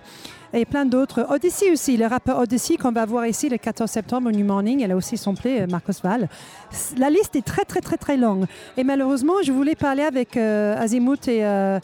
Et 0.56 0.64
plein 0.64 0.86
d'autres. 0.86 1.26
Odyssey 1.30 1.72
aussi, 1.72 1.96
le 1.96 2.06
rappeur 2.06 2.38
Odyssey 2.38 2.76
qu'on 2.76 2.92
va 2.92 3.04
voir 3.04 3.26
ici 3.26 3.48
le 3.48 3.58
14 3.58 3.90
septembre 3.90 4.28
au 4.28 4.30
New 4.30 4.46
Morning. 4.46 4.82
Elle 4.82 4.92
a 4.92 4.96
aussi 4.96 5.16
samplé 5.16 5.62
euh, 5.62 5.66
Marcos 5.66 5.94
Val. 6.04 6.28
La 6.96 7.10
liste 7.10 7.34
est 7.34 7.44
très 7.44 7.64
très 7.64 7.80
très 7.80 7.96
très 7.96 8.16
longue. 8.16 8.44
Et 8.76 8.84
malheureusement, 8.84 9.34
je 9.42 9.50
voulais 9.50 9.74
parler 9.74 10.02
avec 10.04 10.36
euh, 10.36 10.80
Azimuth 10.80 11.26
et... 11.26 11.44
euh, 11.44 11.80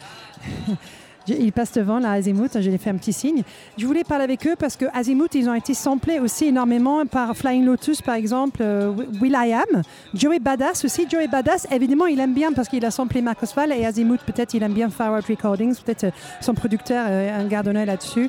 Je- 1.28 1.34
Il 1.34 1.52
passe 1.52 1.72
devant 1.72 1.98
là, 1.98 2.12
Azimuth, 2.12 2.60
je 2.60 2.68
lui 2.68 2.74
ai 2.74 2.78
fait 2.78 2.90
un 2.90 2.96
petit 2.96 3.12
signe. 3.12 3.42
Je 3.78 3.86
voulais 3.86 4.04
parler 4.04 4.24
avec 4.24 4.46
eux 4.46 4.54
parce 4.58 4.76
que 4.76 4.86
Azimuth, 4.94 5.34
ils 5.34 5.48
ont 5.48 5.54
été 5.54 5.74
samplés 5.74 6.18
aussi 6.18 6.46
énormément 6.46 7.04
par 7.06 7.36
Flying 7.36 7.64
Lotus, 7.64 8.02
par 8.02 8.14
exemple, 8.14 8.60
euh, 8.62 8.92
Will 9.20 9.36
I 9.36 9.52
Am, 9.52 9.82
Joey 10.14 10.38
Badass 10.38 10.84
aussi. 10.84 11.06
Joey 11.10 11.28
Badass, 11.28 11.66
évidemment, 11.70 12.06
il 12.06 12.18
aime 12.20 12.34
bien 12.34 12.52
parce 12.52 12.68
qu'il 12.68 12.84
a 12.84 12.90
samplé 12.90 13.22
Marcos 13.22 13.46
Val 13.54 13.72
et 13.72 13.84
Azimuth, 13.86 14.22
peut-être, 14.24 14.54
il 14.54 14.62
aime 14.62 14.72
bien 14.72 14.88
Far 14.90 15.14
Recordings, 15.26 15.74
peut-être 15.84 16.04
euh, 16.04 16.10
son 16.40 16.54
producteur, 16.54 17.06
euh, 17.08 17.40
un 17.40 17.46
garde 17.46 17.66
d'honneur 17.66 17.86
là-dessus. 17.86 18.28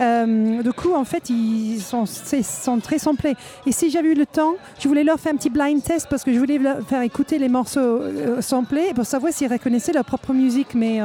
Du 0.00 0.72
coup, 0.72 0.94
en 0.94 1.04
fait, 1.04 1.30
ils 1.30 1.80
sont, 1.80 2.04
très 2.82 2.98
samplés. 2.98 3.34
Et 3.66 3.72
si 3.72 3.88
j'avais 3.88 4.08
eu 4.08 4.14
le 4.14 4.26
temps, 4.26 4.54
je 4.80 4.88
voulais 4.88 5.04
leur 5.04 5.20
faire 5.20 5.32
un 5.32 5.36
petit 5.36 5.50
blind 5.50 5.80
test 5.80 6.08
parce 6.10 6.24
que 6.24 6.32
je 6.32 6.38
voulais 6.40 6.58
leur 6.58 6.82
faire 6.82 7.02
écouter 7.02 7.38
les 7.38 7.48
morceaux 7.48 8.00
samplés 8.40 8.92
pour 8.96 9.06
savoir 9.06 9.32
s'ils 9.32 9.52
reconnaissaient 9.52 9.92
leur 9.92 10.04
propre 10.04 10.32
musique. 10.32 10.74
Mais 10.74 10.98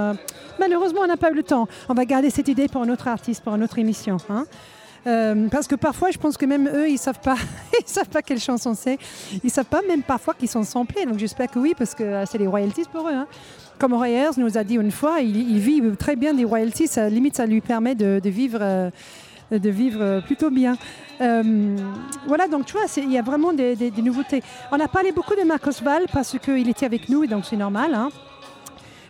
malheureusement, 0.60 1.02
on 1.04 1.08
n'a 1.08 1.18
pas 1.18 1.32
eu 1.32 1.36
le 1.36 1.44
temps. 1.44 1.68
On 1.90 1.94
va 1.94 2.06
garder 2.06 2.30
cette 2.30 2.48
idée 2.48 2.68
pour 2.68 2.82
un 2.82 2.90
autre 2.90 3.08
artiste, 3.08 3.44
pour 3.44 3.56
une 3.56 3.64
autre 3.64 3.80
émission. 3.80 4.18
hein. 4.30 4.46
Euh, 5.06 5.48
parce 5.50 5.68
que 5.68 5.76
parfois, 5.76 6.12
je 6.12 6.18
pense 6.18 6.36
que 6.36 6.46
même 6.46 6.68
eux, 6.68 6.90
ils 6.90 6.98
savent 6.98 7.22
pas, 7.22 7.38
ils 7.80 7.88
savent 7.88 8.10
pas 8.10 8.22
quelle 8.22 8.40
chanson 8.40 8.74
c'est. 8.76 8.98
Ils 9.44 9.50
savent 9.50 9.66
pas 9.66 9.82
même 9.88 10.04
parfois 10.04 10.34
qu'ils 10.34 10.50
sont 10.50 10.64
samplés. 10.64 11.06
Donc 11.06 11.18
j'espère 11.18 11.50
que 11.50 11.60
oui, 11.60 11.74
parce 11.78 11.96
que 11.96 12.04
euh, 12.04 12.26
c'est 12.26 12.38
les 12.38 12.48
royalties 12.48 12.84
pour 12.92 13.08
eux. 13.08 13.14
hein. 13.14 13.28
Comme 13.80 13.94
Roy 13.94 14.10
Ayers 14.10 14.32
nous 14.38 14.58
a 14.58 14.64
dit 14.64 14.76
une 14.76 14.92
fois, 14.92 15.20
il, 15.22 15.60
vit 15.60 15.82
très 15.98 16.16
bien 16.16 16.34
des 16.34 16.44
royalties. 16.44 16.88
Ça, 16.88 17.08
limite, 17.10 17.36
ça 17.38 17.46
lui 17.46 17.62
permet 17.62 17.96
de, 17.96 18.20
vivre. 18.26 18.92
de 19.52 19.70
vivre 19.70 20.02
euh, 20.02 20.20
plutôt 20.20 20.50
bien. 20.50 20.78
Voilà, 21.20 22.48
donc 22.50 22.66
tu 22.66 22.74
vois, 22.74 22.86
il 22.98 23.12
y 23.12 23.18
a 23.18 23.22
vraiment 23.22 23.54
des, 23.54 23.76
nouveautés. 24.04 24.42
On 24.72 24.80
a 24.80 24.88
parlé 24.88 25.12
beaucoup 25.12 25.36
de 25.36 25.44
Marcos 25.46 25.82
Val 25.84 26.04
parce 26.12 26.38
qu'il 26.40 26.68
était 26.70 26.86
avec 26.86 27.08
nous 27.08 27.26
donc 27.28 27.46
c'est 27.46 27.56
normal. 27.56 27.94
hein. 27.94 28.10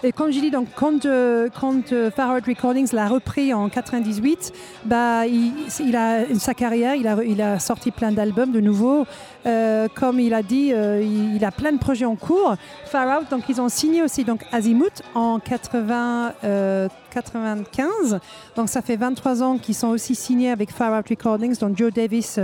Et 0.04 0.12
comme 0.12 0.32
je 0.32 0.40
dis, 0.40 0.52
donc, 0.52 0.68
quand, 0.76 1.06
euh, 1.06 1.50
quand 1.60 1.92
euh, 1.92 2.12
Far 2.12 2.36
Out 2.36 2.46
Recordings 2.46 2.94
l'a 2.94 3.08
repris 3.08 3.52
en 3.52 3.68
98, 3.68 4.54
bah, 4.86 5.26
il, 5.26 5.96
a 5.96 6.24
sa 6.38 6.54
carrière, 6.54 6.94
il 6.94 7.08
a, 7.08 7.24
il 7.24 7.42
a 7.42 7.58
sorti 7.58 7.90
plein 7.90 8.12
d'albums 8.12 8.52
de 8.52 8.60
nouveau. 8.60 9.06
Euh, 9.48 9.88
comme 9.96 10.20
il 10.20 10.36
a 10.36 10.44
dit, 10.44 10.72
euh, 10.72 11.02
il, 11.02 11.44
a 11.44 11.52
plein 11.52 11.72
de 11.72 11.80
projets 11.80 12.06
en 12.06 12.16
cours. 12.16 12.56
Far 12.86 13.20
Out, 13.20 13.32
donc 13.32 13.46
ils 13.50 13.60
ont 13.60 13.70
signé 13.70 14.04
aussi 14.04 14.24
donc 14.24 14.42
Azimuth 14.52 15.02
en 15.16 15.40
80, 15.40 16.34
euh, 16.44 16.88
95. 17.12 18.20
Donc 18.56 18.70
ça 18.70 18.84
fait 18.84 18.98
23 18.98 19.42
ans 19.42 19.58
qu'ils 19.58 19.76
sont 19.76 19.88
aussi 19.88 20.14
signés 20.14 20.52
avec 20.52 20.72
Far 20.72 20.98
Out 21.00 21.10
Recordings. 21.10 21.58
Donc 21.58 21.76
Joe 21.76 21.92
Davis, 21.92 22.40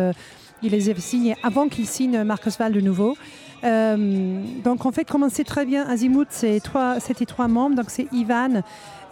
il 0.63 0.71
les 0.71 0.89
a 0.89 0.95
signés 0.95 1.35
avant 1.43 1.67
qu'il 1.67 1.85
signe 1.85 2.23
Marcus 2.23 2.57
Val 2.57 2.71
de 2.71 2.81
nouveau. 2.81 3.15
Euh, 3.63 4.41
donc 4.63 4.85
en 4.85 4.91
fait, 4.91 5.05
comme 5.05 5.23
on 5.23 5.29
sait 5.29 5.43
très 5.43 5.65
bien, 5.65 5.85
trois, 6.63 6.99
c'était 6.99 7.25
trois 7.25 7.47
membres. 7.47 7.75
Donc 7.75 7.85
c'est 7.89 8.07
Ivan, 8.11 8.61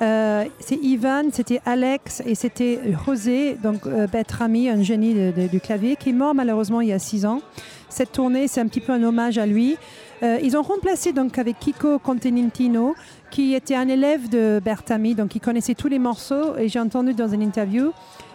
euh, 0.02 0.46
c'est 0.60 0.80
Ivan, 0.82 1.30
c'était 1.32 1.62
Alex 1.66 2.22
et 2.26 2.36
c'était 2.36 2.80
José, 3.06 3.56
donc 3.62 3.86
euh, 3.86 4.08
bête 4.08 4.32
Rami, 4.32 4.70
un 4.70 4.82
génie 4.82 5.32
du 5.52 5.60
clavier, 5.60 5.96
qui 5.96 6.10
est 6.10 6.14
mort 6.14 6.34
malheureusement 6.34 6.82
il 6.82 6.90
y 6.90 6.94
a 6.94 7.00
six 7.00 7.26
ans. 7.26 7.42
Cette 7.90 8.14
tournée, 8.14 8.48
c'est 8.48 8.62
un 8.62 8.68
petit 8.68 8.80
peu 8.80 8.94
un 8.94 9.04
hommage 9.04 9.38
à 9.38 9.46
lui. 9.46 9.78
Euh, 10.24 10.40
ils 10.42 10.56
ont 10.56 10.62
remplacé 10.62 11.14
donc 11.14 11.38
avec 11.38 11.60
Kiko 11.60 12.00
Continentino, 12.00 12.96
qui 13.32 13.54
était 13.54 13.76
un 13.76 13.88
élève 13.88 14.30
de 14.30 14.62
Bertami, 14.64 15.16
donc 15.16 15.36
il 15.36 15.40
connaissait 15.40 15.74
tous 15.74 15.88
les 15.88 16.00
morceaux. 16.00 16.58
Et 16.58 16.68
j'ai 16.70 16.80
entendu 16.80 17.14
dans 17.14 17.28
une 17.28 17.42
interview 17.42 17.92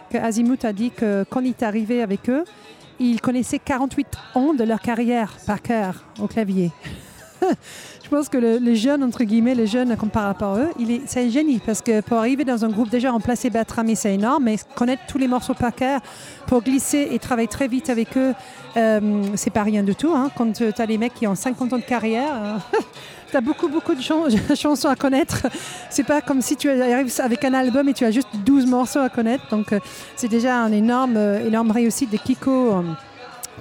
que 0.09 0.17
a 0.17 0.73
dit 0.73 0.91
que 0.91 1.25
quand 1.29 1.41
il 1.41 1.49
est 1.49 1.63
arrivé 1.63 2.01
avec 2.01 2.29
eux, 2.29 2.43
il 2.99 3.21
connaissait 3.21 3.59
48 3.59 4.07
ans 4.35 4.53
de 4.53 4.63
leur 4.63 4.79
carrière 4.81 5.33
par 5.45 5.61
cœur 5.61 6.03
au 6.19 6.27
clavier. 6.27 6.71
Je 8.03 8.09
pense 8.09 8.29
que 8.29 8.37
le, 8.37 8.57
les 8.57 8.75
jeunes, 8.77 9.03
entre 9.03 9.23
guillemets, 9.25 9.53
les 9.53 9.67
jeunes 9.67 9.95
comme 9.97 10.09
par 10.09 10.23
rapport 10.23 10.55
à 10.55 10.59
eux, 10.59 10.69
c'est 11.07 11.25
un 11.25 11.29
génie 11.29 11.59
parce 11.59 11.81
que 11.81 11.99
pour 12.01 12.17
arriver 12.17 12.45
dans 12.45 12.63
un 12.63 12.69
groupe 12.69 12.89
déjà 12.89 13.11
remplacer 13.11 13.49
Bertrami, 13.49 13.95
c'est 13.97 14.13
énorme, 14.13 14.45
mais 14.45 14.55
connaître 14.75 15.03
tous 15.07 15.17
les 15.17 15.27
morceaux 15.27 15.53
par 15.53 15.75
cœur 15.75 15.99
pour 16.47 16.63
glisser 16.63 17.09
et 17.11 17.19
travailler 17.19 17.49
très 17.49 17.67
vite 17.67 17.89
avec 17.89 18.15
eux, 18.17 18.33
euh, 18.77 19.23
c'est 19.35 19.49
pas 19.49 19.63
rien 19.63 19.83
du 19.83 19.93
tout. 19.93 20.13
hein. 20.15 20.31
Quand 20.37 20.53
tu 20.53 20.63
as 20.77 20.87
des 20.87 20.97
mecs 20.97 21.15
qui 21.15 21.27
ont 21.27 21.35
50 21.35 21.73
ans 21.73 21.77
de 21.77 21.83
carrière, 21.83 22.59
tu 23.29 23.37
as 23.37 23.41
beaucoup, 23.41 23.67
beaucoup 23.67 23.93
de 23.95 24.01
chan- 24.01 24.25
chansons 24.55 24.89
à 24.89 24.95
connaître. 24.95 25.47
C'est 25.89 26.03
pas 26.05 26.21
comme 26.21 26.41
si 26.41 26.55
tu 26.55 26.69
arrives 26.69 27.13
avec 27.19 27.43
un 27.45 27.53
album 27.53 27.87
et 27.89 27.93
tu 27.93 28.05
as 28.05 28.11
juste 28.11 28.29
12 28.45 28.65
morceaux 28.65 28.99
à 28.99 29.09
connaître. 29.09 29.43
Donc, 29.49 29.73
euh, 29.73 29.79
c'est 30.15 30.27
déjà 30.27 30.57
un 30.61 30.71
énorme, 30.71 31.17
euh, 31.17 31.45
énorme 31.45 31.71
réussite 31.71 32.11
de 32.11 32.17
Kiko. 32.17 32.83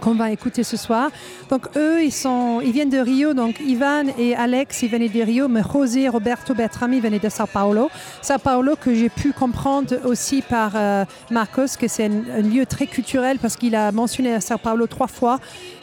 Qu'on 0.01 0.15
va 0.15 0.31
écouter 0.31 0.65
ce 0.65 0.77
soir. 0.77 1.11
Donc 1.51 1.69
eux, 1.77 2.03
ils, 2.03 2.13
sont, 2.13 2.61
ils 2.61 2.73
viennent 2.73 2.91
de 2.91 2.99
Rio. 2.99 3.35
Donc 3.35 3.61
Ivan 3.61 4.05
et 4.19 4.35
Alex, 4.35 4.83
ils 4.83 4.91
venaient 4.91 5.09
de 5.09 5.23
Rio, 5.23 5.49
mais 5.49 5.63
José 5.63 6.09
Roberto 6.09 6.55
Bertrami 6.55 7.01
venaient 7.01 7.19
de 7.19 7.29
Sao 7.29 7.47
Paulo. 7.47 7.91
Sao 8.23 8.39
Paulo 8.39 8.77
que 8.77 8.95
j'ai 8.95 9.09
pu 9.09 9.33
comprendre 9.33 9.95
aussi 10.05 10.43
par 10.43 10.73
euh, 10.75 11.05
Marcos, 11.31 11.77
que 11.79 11.89
c'est 11.89 12.07
un, 12.07 12.41
lieu 12.41 12.67
très 12.67 12.87
culturel 12.87 13.39
parce 13.39 13.57
qu'il 13.57 13.75
a 13.75 13.93
mentionné 13.93 14.35
à 14.35 14.41
Sao 14.41 14.59
Paulo 14.59 14.87
trois 14.87 15.09
fois 15.09 15.39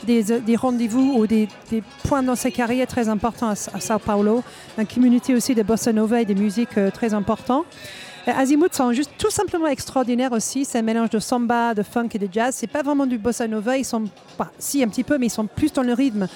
des, 0.06 0.32
euh, 0.32 0.40
des 0.40 0.56
rendez-vous 0.56 1.14
ou 1.18 1.28
des, 1.28 1.48
des 1.70 1.84
points 2.08 2.24
dans 2.24 2.36
sa 2.36 2.52
carrière 2.52 2.88
très 2.88 3.10
importants 3.10 3.50
à, 3.50 3.56
Sao 3.56 4.00
Paulo. 4.00 4.44
Une 4.78 4.88
communauté 4.88 5.34
aussi 5.34 5.56
de 5.56 5.64
bossa 5.64 5.94
nova 5.94 6.22
et 6.22 6.26
de 6.26 6.34
musique 6.34 6.78
euh, 6.78 6.92
très 6.92 7.14
important. 7.14 7.66
Euh, 8.28 8.32
Azimuth 8.36 8.74
sont 8.74 8.94
juste 8.94 9.12
tout 9.18 9.30
simplement 9.30 9.68
extraordinaires 9.68 10.32
aussi. 10.32 10.66
C'est 10.66 10.80
un 10.80 10.84
mélange 10.84 11.10
de 11.10 11.20
samba, 11.20 11.74
de 11.74 11.84
funk 11.84 12.10
et 12.14 12.20
de 12.20 12.30
jazz. 12.32 12.56
C'est 12.58 12.68
pas 12.68 12.82
vraiment 12.82 13.06
du 13.06 13.18
bossa 13.18 13.48
nova. 13.48 13.78
Ils 13.78 13.86
sont 13.86 14.04
si 14.60 14.84
un 14.84 14.88
petit 14.88 15.04
peu, 15.04 15.18
mais 15.18 15.28
ils 15.28 15.32
sont 15.32 15.46
plus 15.46 15.74
dans 15.74 15.84
le 15.84 15.94
rythme. 15.94 16.28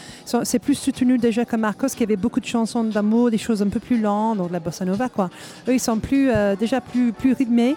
C'est 0.44 0.60
plus 0.60 0.76
soutenu 0.76 1.18
déjà 1.18 1.46
que 1.46 1.56
Marcos 1.56 1.88
qui 1.88 2.04
avait 2.04 2.18
beaucoup 2.18 2.40
de 2.40 2.46
chansons 2.46 2.84
d'amour, 2.84 3.32
des 3.32 3.38
choses 3.38 3.62
un 3.62 3.70
peu 3.70 3.80
plus 3.80 4.00
lentes, 4.00 4.38
donc 4.38 4.50
de 4.50 4.54
la 4.54 4.60
bossa 4.60 4.86
nova 4.86 5.10
quoi. 5.10 5.30
Eux 5.68 5.74
ils 5.74 5.80
sont 5.80 6.00
plus 6.00 6.30
euh, 6.30 6.56
déjà 6.56 6.82
plus 6.82 7.12
plus 7.14 7.34
rythmés. 7.34 7.76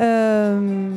Euh, 0.00 0.90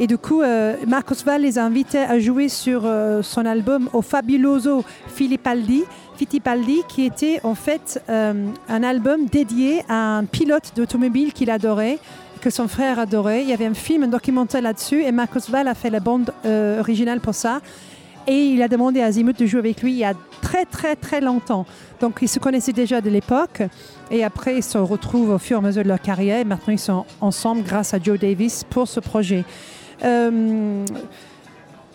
et 0.00 0.06
du 0.06 0.18
coup, 0.18 0.42
euh, 0.42 0.76
Marcos 0.86 1.16
Val 1.24 1.42
les 1.42 1.58
a 1.58 1.64
invités 1.64 1.98
à 1.98 2.18
jouer 2.18 2.48
sur 2.48 2.82
euh, 2.84 3.22
son 3.22 3.44
album 3.46 3.88
au 3.92 4.02
Fabuloso 4.02 4.84
Filippaldi, 5.08 5.84
Fittipaldi, 6.16 6.82
qui 6.88 7.04
était 7.04 7.40
en 7.42 7.54
fait 7.54 8.02
euh, 8.08 8.48
un 8.68 8.82
album 8.82 9.26
dédié 9.26 9.82
à 9.88 10.18
un 10.18 10.24
pilote 10.24 10.72
d'automobile 10.76 11.32
qu'il 11.32 11.50
adorait, 11.50 11.98
que 12.40 12.50
son 12.50 12.68
frère 12.68 12.98
adorait. 12.98 13.42
Il 13.42 13.48
y 13.48 13.52
avait 13.52 13.66
un 13.66 13.74
film, 13.74 14.04
un 14.04 14.08
documentaire 14.08 14.62
là-dessus, 14.62 15.02
et 15.02 15.12
Marcos 15.12 15.48
Val 15.48 15.68
a 15.68 15.74
fait 15.74 15.90
la 15.90 16.00
bande 16.00 16.32
euh, 16.44 16.80
originale 16.80 17.20
pour 17.20 17.34
ça. 17.34 17.60
Et 18.26 18.38
il 18.38 18.62
a 18.62 18.68
demandé 18.68 19.00
à 19.00 19.06
Azimuth 19.06 19.38
de 19.38 19.46
jouer 19.46 19.58
avec 19.58 19.82
lui 19.82 19.92
il 19.92 19.98
y 19.98 20.04
a 20.04 20.14
très 20.42 20.64
très 20.64 20.94
très 20.94 21.20
longtemps. 21.20 21.66
Donc 22.00 22.18
ils 22.22 22.28
se 22.28 22.38
connaissaient 22.38 22.72
déjà 22.72 23.00
de 23.00 23.10
l'époque. 23.10 23.62
Et 24.12 24.22
après, 24.22 24.56
ils 24.56 24.62
se 24.62 24.78
retrouvent 24.78 25.30
au 25.30 25.38
fur 25.38 25.56
et 25.56 25.58
à 25.58 25.62
mesure 25.62 25.82
de 25.82 25.88
leur 25.88 26.00
carrière. 26.00 26.38
Et 26.38 26.44
maintenant, 26.44 26.72
ils 26.72 26.78
sont 26.78 27.04
ensemble 27.20 27.62
grâce 27.64 27.94
à 27.94 27.98
Joe 28.00 28.18
Davis 28.18 28.62
pour 28.62 28.86
ce 28.86 29.00
projet. 29.00 29.44
Euh, 30.04 30.84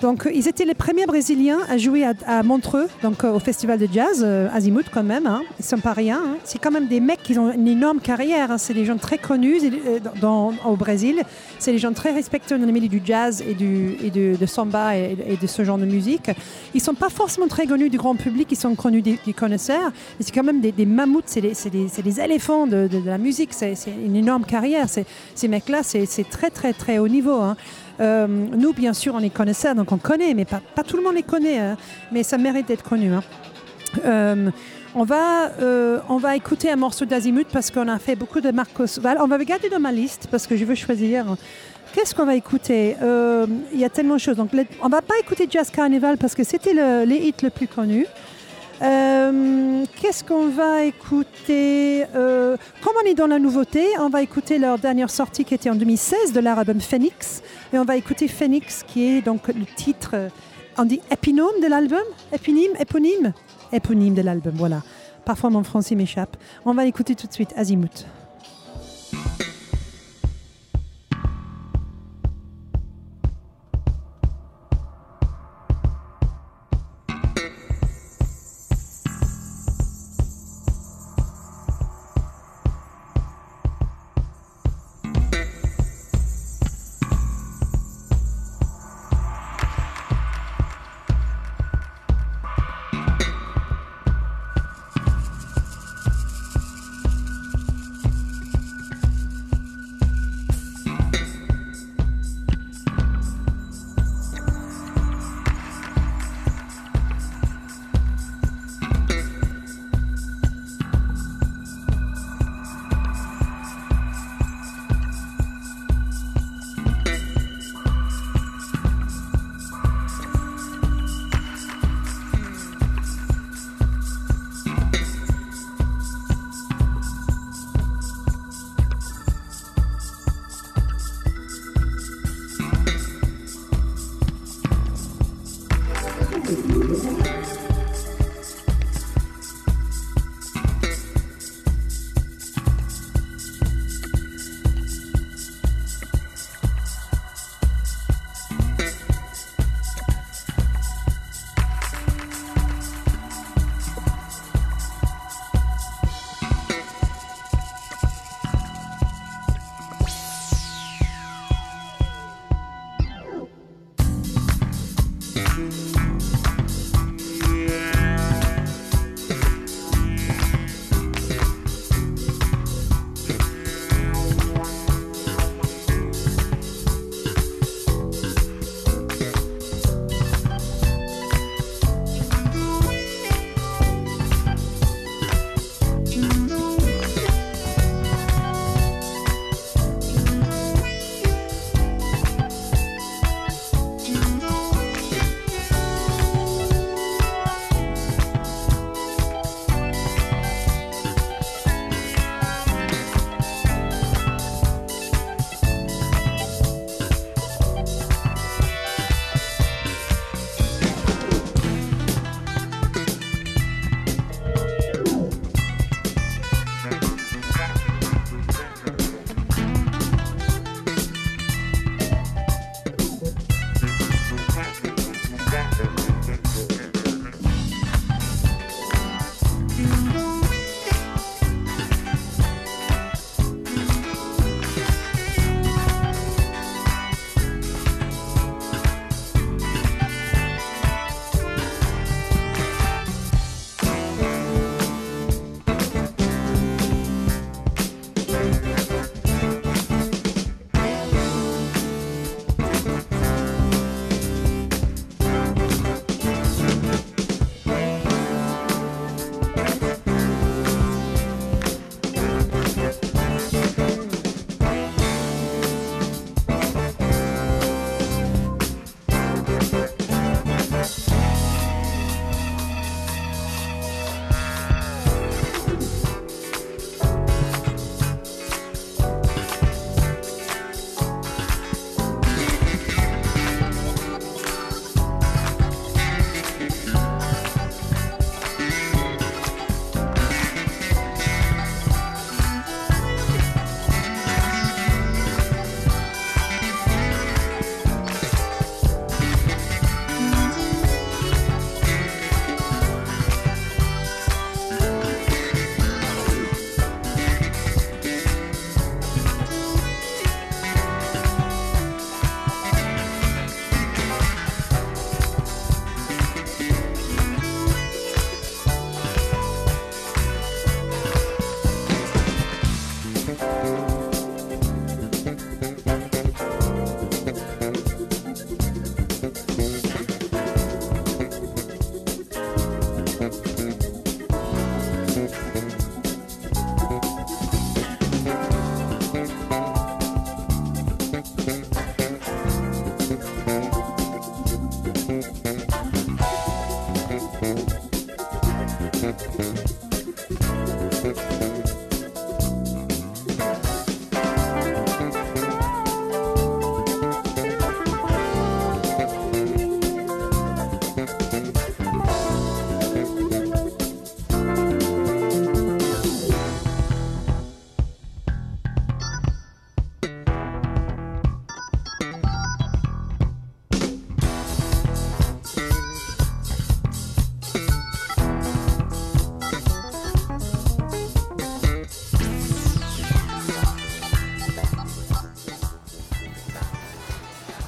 donc, 0.02 0.30
ils 0.32 0.48
étaient 0.48 0.66
les 0.66 0.76
premiers 0.76 1.08
Brésiliens 1.08 1.58
à 1.68 1.78
jouer 1.78 2.06
à, 2.06 2.44
Montreux, 2.44 2.88
donc 3.02 3.24
euh, 3.24 3.32
au 3.34 3.40
festival 3.40 3.80
de 3.80 3.88
jazz, 3.92 4.22
euh, 4.24 4.48
Azimuth 4.54 4.88
quand 4.94 5.04
même. 5.04 5.26
Hein. 5.26 5.42
Ils 5.60 5.66
sont 5.66 5.80
pas 5.80 5.94
rien. 5.94 6.22
hein. 6.24 6.38
C'est 6.44 6.60
quand 6.60 6.70
même 6.70 6.88
des 6.88 7.00
mecs 7.00 7.24
qui 7.24 7.38
ont 7.40 7.52
une 7.52 7.68
énorme 7.68 8.00
carrière. 8.00 8.52
hein. 8.52 8.60
C'est 8.60 8.76
des 8.76 8.86
gens 8.86 8.98
très 8.98 9.18
connus 9.18 9.60
euh, 9.64 10.52
au 10.66 10.76
Brésil. 10.76 11.24
C'est 11.58 11.72
des 11.72 11.80
gens 11.80 11.94
très 11.94 12.12
respectés 12.12 12.56
dans 12.56 12.64
le 12.64 12.72
milieu 12.72 12.88
du 12.88 13.02
jazz 13.04 13.42
et, 13.48 13.56
du, 13.56 13.96
de, 14.12 14.46
samba 14.46 14.96
et, 14.96 15.16
de 15.42 15.48
ce 15.48 15.64
genre 15.64 15.80
de 15.80 15.86
musique. 15.86 16.30
Ils 16.76 16.82
sont 16.82 16.94
pas 16.94 17.10
forcément 17.10 17.48
très 17.48 17.66
connus 17.66 17.90
du 17.90 17.98
grand 17.98 18.16
public. 18.16 18.48
Ils 18.52 18.58
sont 18.58 18.76
connus 18.76 19.02
des, 19.02 19.18
des 19.26 19.34
connaisseurs. 19.34 19.92
Mais 20.20 20.26
c'est 20.26 20.32
quand 20.32 20.44
même 20.44 20.62
des, 20.62 20.86
mammouths. 20.86 21.24
C'est 21.26 21.42
des, 21.42 22.22
éléphants 22.22 22.68
de, 22.68 22.88
la 23.04 23.18
musique. 23.18 23.50
C'est 23.52 23.74
une 24.06 24.16
énorme 24.16 24.46
carrière. 24.46 24.86
Ces 24.90 25.48
mecs-là, 25.48 25.82
c'est 25.82 26.30
très 26.30 26.52
très 26.52 26.74
très 26.74 27.00
haut 27.00 27.08
niveau. 27.08 27.42
Euh, 28.00 28.28
nous, 28.28 28.74
bien 28.74 28.94
sûr, 28.94 29.16
on 29.16 29.20
les 29.20 29.30
connaissait, 29.30 29.74
donc 29.74 29.92
on 29.92 29.98
connaît, 29.98 30.34
mais 30.34 30.46
pas, 30.46 30.62
tout 30.86 30.98
le 30.98 31.04
monde 31.04 31.16
les 31.16 31.24
connaît, 31.24 31.58
hein. 31.60 31.78
mais 32.12 32.24
ça 32.24 32.38
mérite 32.38 32.68
d'être 32.68 32.84
connu. 32.84 33.12
hein. 33.14 33.24
Euh, 34.06 34.50
on, 34.96 35.04
va, 35.04 35.52
euh, 35.62 36.00
on 36.10 36.18
va 36.18 36.36
écouter 36.36 36.70
un 36.70 36.76
morceau 36.76 37.06
d'Azimuth 37.06 37.48
parce 37.52 37.72
qu'on 37.72 37.88
a 37.88 37.98
fait 38.00 38.16
beaucoup 38.16 38.42
de 38.42 38.52
Marcos 38.52 39.00
Val. 39.02 39.18
On 39.22 39.28
va 39.28 39.38
regarder 39.38 39.70
dans 39.70 39.80
ma 39.80 39.92
liste 39.92 40.28
parce 40.30 40.46
que 40.46 40.56
je 40.56 40.66
veux 40.66 40.76
choisir. 40.76 41.26
Qu'est-ce 41.94 42.14
qu'on 42.14 42.26
va 42.26 42.36
écouter? 42.36 42.96
Il 43.74 43.80
y 43.80 43.86
a 43.86 43.90
tellement 43.90 44.16
de 44.16 44.20
choses. 44.20 44.36
Donc, 44.36 44.52
on 44.84 44.90
va 44.90 45.02
pas 45.02 45.16
écouter 45.20 45.48
Jazz 45.50 45.70
Carnival 45.72 46.18
parce 46.18 46.36
que 46.36 46.44
c'était 46.44 46.74
le, 46.74 47.06
les 47.06 47.16
hits 47.16 47.34
le 47.42 47.50
plus 47.50 47.68
connu. 47.68 48.06
Euh, 48.82 49.84
Qu'est-ce 50.00 50.24
qu'on 50.24 50.48
va 50.48 50.84
écouter 50.84 52.06
Euh, 52.16 52.56
Comme 52.84 52.94
on 53.04 53.08
est 53.08 53.16
dans 53.16 53.28
la 53.28 53.40
nouveauté, 53.40 53.86
on 54.00 54.10
va 54.10 54.22
écouter 54.22 54.60
leur 54.60 54.78
dernière 54.78 55.10
sortie 55.10 55.44
qui 55.46 55.54
était 55.56 55.70
en 55.70 55.76
2016 55.76 56.34
de 56.34 56.40
leur 56.40 56.60
album 56.60 56.80
Phoenix. 56.80 57.42
Et 57.74 57.80
on 57.80 57.86
va 57.86 57.96
écouter 57.96 58.28
Phoenix 58.28 58.84
qui 58.88 59.06
est 59.18 59.22
donc 59.22 59.48
le 59.48 59.66
titre, 59.76 60.12
euh, 60.14 60.30
on 60.78 60.86
dit 60.86 61.02
épinome 61.12 61.60
de 61.62 61.68
l'album 61.68 62.04
Éponyme 62.32 62.72
Éponyme 62.80 63.34
Éponyme 63.74 64.14
de 64.14 64.22
l'album, 64.22 64.54
voilà. 64.56 64.84
Parfois 65.26 65.50
mon 65.50 65.64
français 65.64 65.96
m'échappe. 65.96 66.38
On 66.66 66.74
va 66.74 66.86
l'écouter 66.86 67.16
tout 67.16 67.28
de 67.28 67.34
suite, 67.34 67.50
Azimut. 67.58 68.06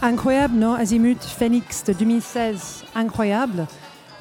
Incroyable, 0.09 0.55
non 0.55 0.73
Azimut 0.73 1.23
Phoenix 1.23 1.83
de 1.83 1.93
2016, 1.93 2.83
incroyable. 2.95 3.67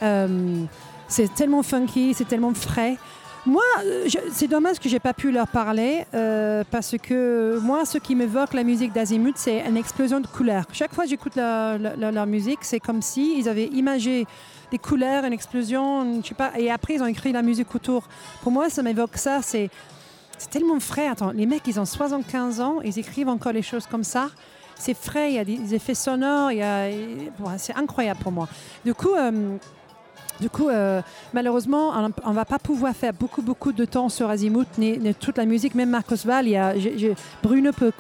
Euh, 0.03 0.65
c'est 1.09 1.35
tellement 1.35 1.63
funky, 1.63 2.13
c'est 2.13 2.29
tellement 2.29 2.53
frais. 2.53 2.99
Moi, 3.47 3.63
euh, 3.83 4.07
c'est 4.31 4.49
dommage 4.49 4.81
que 4.81 4.89
j'ai 4.91 4.99
pas 4.99 5.15
pu 5.15 5.33
leur 5.33 5.49
parler 5.49 6.05
euh, 6.13 6.63
parce 6.71 6.95
que 7.03 7.59
moi, 7.63 7.87
ce 7.87 7.97
qui 7.97 8.15
m'évoque 8.15 8.53
la 8.53 8.65
musique 8.65 8.93
d'Azimut, 8.93 9.39
c'est 9.39 9.67
une 9.67 9.79
explosion 9.79 10.21
de 10.21 10.27
couleurs. 10.27 10.65
Chaque 10.75 10.93
fois 10.93 11.05
que 11.05 11.11
j'écoute 11.11 11.37
leur, 11.37 12.27
musique, 12.27 12.59
c'est 12.61 12.81
comme 12.81 13.01
si 13.01 13.39
ils 13.39 13.49
avaient 13.49 13.69
imagé 13.69 14.27
des 14.71 14.79
couleurs, 14.79 15.25
une 15.25 15.33
explosion, 15.33 16.21
je 16.23 16.29
sais 16.29 16.35
pas, 16.35 16.53
et 16.59 16.71
après 16.71 16.97
ils 16.97 17.03
ont 17.03 17.07
écrit 17.07 17.33
la 17.33 17.41
musique 17.41 17.75
autour. 17.75 18.03
Pour 18.43 18.53
moi, 18.53 18.69
ça 18.69 18.83
m'évoque 18.83 19.17
ça. 19.17 19.41
C'est 19.41 19.71
tellement 20.51 20.81
frais. 20.81 21.09
Attends, 21.09 21.31
les 21.31 21.47
mecs, 21.47 21.67
ils 21.67 21.81
ont 21.81 21.87
75 21.87 22.61
ans, 22.61 22.81
ils 22.85 22.99
écrivent 22.99 23.31
encore 23.31 23.53
les 23.53 23.63
choses 23.63 23.87
comme 23.87 24.05
ça. 24.05 24.29
C'est 24.79 24.95
frais, 24.95 25.33
il 25.33 25.35
y 25.35 25.39
a 25.39 25.45
des 25.45 25.75
effets 25.75 25.95
sonores, 25.95 26.51
c'est 27.57 27.77
incroyable 27.77 28.21
pour 28.21 28.33
moi. 28.33 28.49
Du 28.85 28.95
coup, 28.95 29.15
euh, 29.15 29.57
du 30.41 30.49
coup 30.49 30.69
euh, 30.69 31.03
malheureusement, 31.33 31.93
on 32.25 32.31
ne 32.31 32.35
va 32.35 32.45
pas 32.45 32.59
pouvoir 32.59 32.95
faire 32.95 33.13
beaucoup, 33.13 33.43
beaucoup 33.43 33.73
de 33.73 33.85
temps 33.85 34.09
sur 34.09 34.31
Azimuth, 34.31 34.79
ni, 34.79 35.15
toute 35.15 35.37
la 35.37 35.47
musique, 35.47 35.75
même 35.75 35.91
Marcos 35.91 36.25
Val. 36.25 36.47
Il 36.47 36.53
y 36.53 36.57
a, 36.57 36.75
Bruno, 37.43 37.73
peut, 37.73 37.93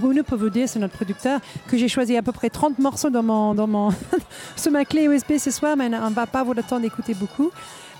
Bruno 0.00 0.22
dire, 0.50 0.68
c'est 0.68 0.78
notre 0.78 0.94
producteur, 0.94 1.40
que 1.68 1.76
j'ai 1.76 1.88
choisi 1.88 2.16
à 2.16 2.22
peu 2.22 2.32
près 2.32 2.50
30 2.50 2.78
morceaux 2.80 3.10
dans 3.10 3.22
mon, 3.22 3.54
dans 3.54 3.66
mon 3.66 3.90
sur 4.56 4.72
ma 4.72 4.84
clé 4.84 5.04
USB 5.04 5.38
ce 5.38 5.50
soir, 5.50 5.76
mais 5.76 5.86
on 5.94 6.10
ne 6.10 6.14
va 6.14 6.26
pas 6.26 6.40
avoir 6.40 6.56
le 6.56 6.62
temps 6.62 6.80
d'écouter 6.80 7.14
beaucoup. 7.14 7.50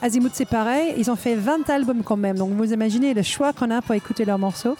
Azimuth, 0.03 0.32
c'est 0.35 0.49
pareil. 0.49 0.95
Ils 0.97 1.11
ont 1.11 1.16
fait 1.16 1.35
20 1.35 1.69
albums 1.69 2.03
quand 2.03 2.16
même. 2.16 2.39
Donc, 2.39 2.53
vous 2.53 2.73
imaginez 2.73 3.12
le 3.12 3.23
choix 3.23 3.53
qu'on 3.53 3.70
a 3.70 3.82
pour 3.82 3.95
écouter 3.95 4.24
leurs 4.24 4.39
morceaux. 4.39 4.77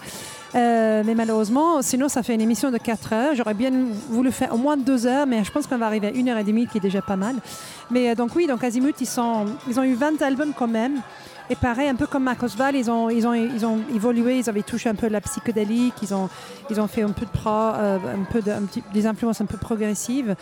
Euh, 0.53 1.03
mais 1.05 1.15
malheureusement, 1.15 1.81
sinon, 1.81 2.09
ça 2.09 2.23
fait 2.23 2.33
une 2.35 2.41
émission 2.41 2.71
de 2.71 2.77
4 2.77 3.13
heures. 3.13 3.35
J'aurais 3.35 3.53
bien 3.53 3.71
voulu 4.09 4.31
faire 4.31 4.53
au 4.53 4.57
moins 4.57 4.75
2 4.77 5.07
heures, 5.07 5.25
mais 5.25 5.43
je 5.43 5.51
pense 5.51 5.65
qu'on 5.67 5.77
va 5.77 5.85
arriver 5.85 6.07
à 6.07 6.11
1 6.13 6.27
heure 6.27 6.37
et 6.37 6.43
demie, 6.43 6.67
qui 6.67 6.77
est 6.77 6.81
déjà 6.81 7.01
pas 7.01 7.15
mal. 7.15 7.35
Mais 7.89 8.09
euh, 8.09 8.15
donc, 8.15 8.35
oui, 8.35 8.47
donc 8.47 8.63
Azimuth, 8.63 8.99
ils, 8.99 9.05
sont, 9.07 9.45
ils 9.69 9.79
ont 9.79 9.83
eu 9.83 9.93
20 9.93 10.21
albums 10.21 10.51
quand 10.57 10.67
même. 10.67 11.01
Et 11.49 11.55
pareil, 11.55 11.89
un 11.89 11.95
peu 11.95 12.07
comme 12.07 12.23
Marcos 12.23 12.47
Val, 12.57 12.75
ils 12.75 12.89
ont, 12.89 13.09
ils, 13.09 13.27
ont, 13.27 13.33
ils 13.33 13.65
ont 13.65 13.79
évolué, 13.93 14.37
ils 14.39 14.49
avaient 14.49 14.61
touché 14.61 14.87
un 14.89 14.95
peu 14.95 15.07
la 15.09 15.19
psychédélique, 15.19 15.95
ils 16.01 16.13
ont, 16.13 16.29
ils 16.69 16.79
ont 16.79 16.87
fait 16.87 17.01
un 17.01 17.09
peu 17.09 17.25
de 17.25 17.31
pro, 17.31 17.49
euh, 17.49 17.97
un 17.97 18.23
peu 18.31 18.41
de, 18.41 18.51
un 18.51 18.61
petit- 18.61 18.83
des 18.93 19.05
influences 19.05 19.41
un 19.41 19.45
peu 19.45 19.57
progressives. 19.57 20.35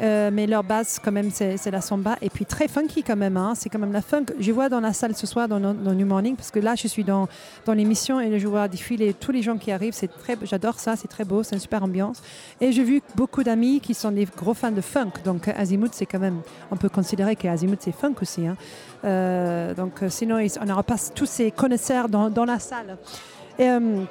Euh, 0.00 0.30
mais 0.32 0.46
leur 0.46 0.64
base, 0.64 0.98
quand 1.02 1.12
même, 1.12 1.30
c'est 1.30 1.70
la 1.70 1.80
samba. 1.80 2.16
Et 2.22 2.30
puis 2.30 2.44
très 2.44 2.68
funky, 2.68 3.02
quand 3.02 3.16
même. 3.16 3.36
hein. 3.36 3.54
C'est 3.54 3.68
quand 3.68 3.78
même 3.78 3.92
la 3.92 4.02
funk. 4.02 4.26
Je 4.38 4.52
vois 4.52 4.68
dans 4.68 4.80
la 4.80 4.92
salle 4.92 5.14
ce 5.14 5.26
soir, 5.26 5.48
dans, 5.48 5.60
New 5.60 6.06
Morning, 6.06 6.36
parce 6.36 6.50
que 6.50 6.58
là, 6.58 6.74
je 6.74 6.88
suis 6.88 7.04
dans, 7.04 7.28
l'émission 7.68 8.20
et 8.20 8.38
je 8.38 8.46
vois 8.48 8.68
défiler 8.68 9.14
tous 9.14 9.32
les 9.32 9.42
gens 9.42 9.56
qui 9.56 9.70
arrivent. 9.70 9.94
C'est 9.94 10.08
très, 10.08 10.36
J'adore 10.42 10.78
ça, 10.78 10.96
c'est 10.96 11.08
très 11.08 11.24
beau, 11.24 11.42
c'est 11.42 11.54
une 11.54 11.60
super 11.60 11.82
ambiance. 11.82 12.22
Et 12.60 12.72
j'ai 12.72 12.84
vu 12.84 13.02
beaucoup 13.14 13.42
d'amis 13.42 13.80
qui 13.80 13.94
sont 13.94 14.10
des 14.10 14.26
gros 14.36 14.54
fans 14.54 14.72
de 14.72 14.80
funk. 14.80 15.12
Donc 15.24 15.48
Azimuth, 15.48 15.94
c'est 15.94 16.06
quand 16.06 16.18
même. 16.18 16.40
On 16.70 16.76
peut 16.76 16.88
considérer 16.88 17.36
qu'Azimuth, 17.36 17.82
c'est 17.82 17.92
funk 17.92 18.14
aussi. 18.20 18.46
hein. 18.46 18.56
Euh, 19.04 19.74
donc 19.74 20.02
sinon, 20.08 20.38
on 20.60 20.82
pas 20.82 20.96
tous 21.14 21.26
ces 21.26 21.50
connaisseurs 21.50 22.08
dans, 22.08 22.44
la 22.44 22.58
salle. 22.58 22.98
Euh, 23.60 24.04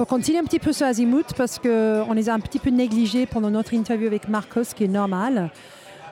pour 0.00 0.06
continuer 0.06 0.38
un 0.38 0.44
petit 0.44 0.58
peu 0.58 0.72
sur 0.72 0.86
Azimuth, 0.86 1.34
parce 1.36 1.58
qu'on 1.58 2.14
les 2.14 2.30
a 2.30 2.32
un 2.32 2.40
petit 2.40 2.58
peu 2.58 2.70
négligés 2.70 3.26
pendant 3.26 3.50
notre 3.50 3.74
interview 3.74 4.06
avec 4.06 4.30
Marcos, 4.30 4.64
ce 4.64 4.74
qui 4.74 4.84
est 4.84 4.88
normal. 4.88 5.50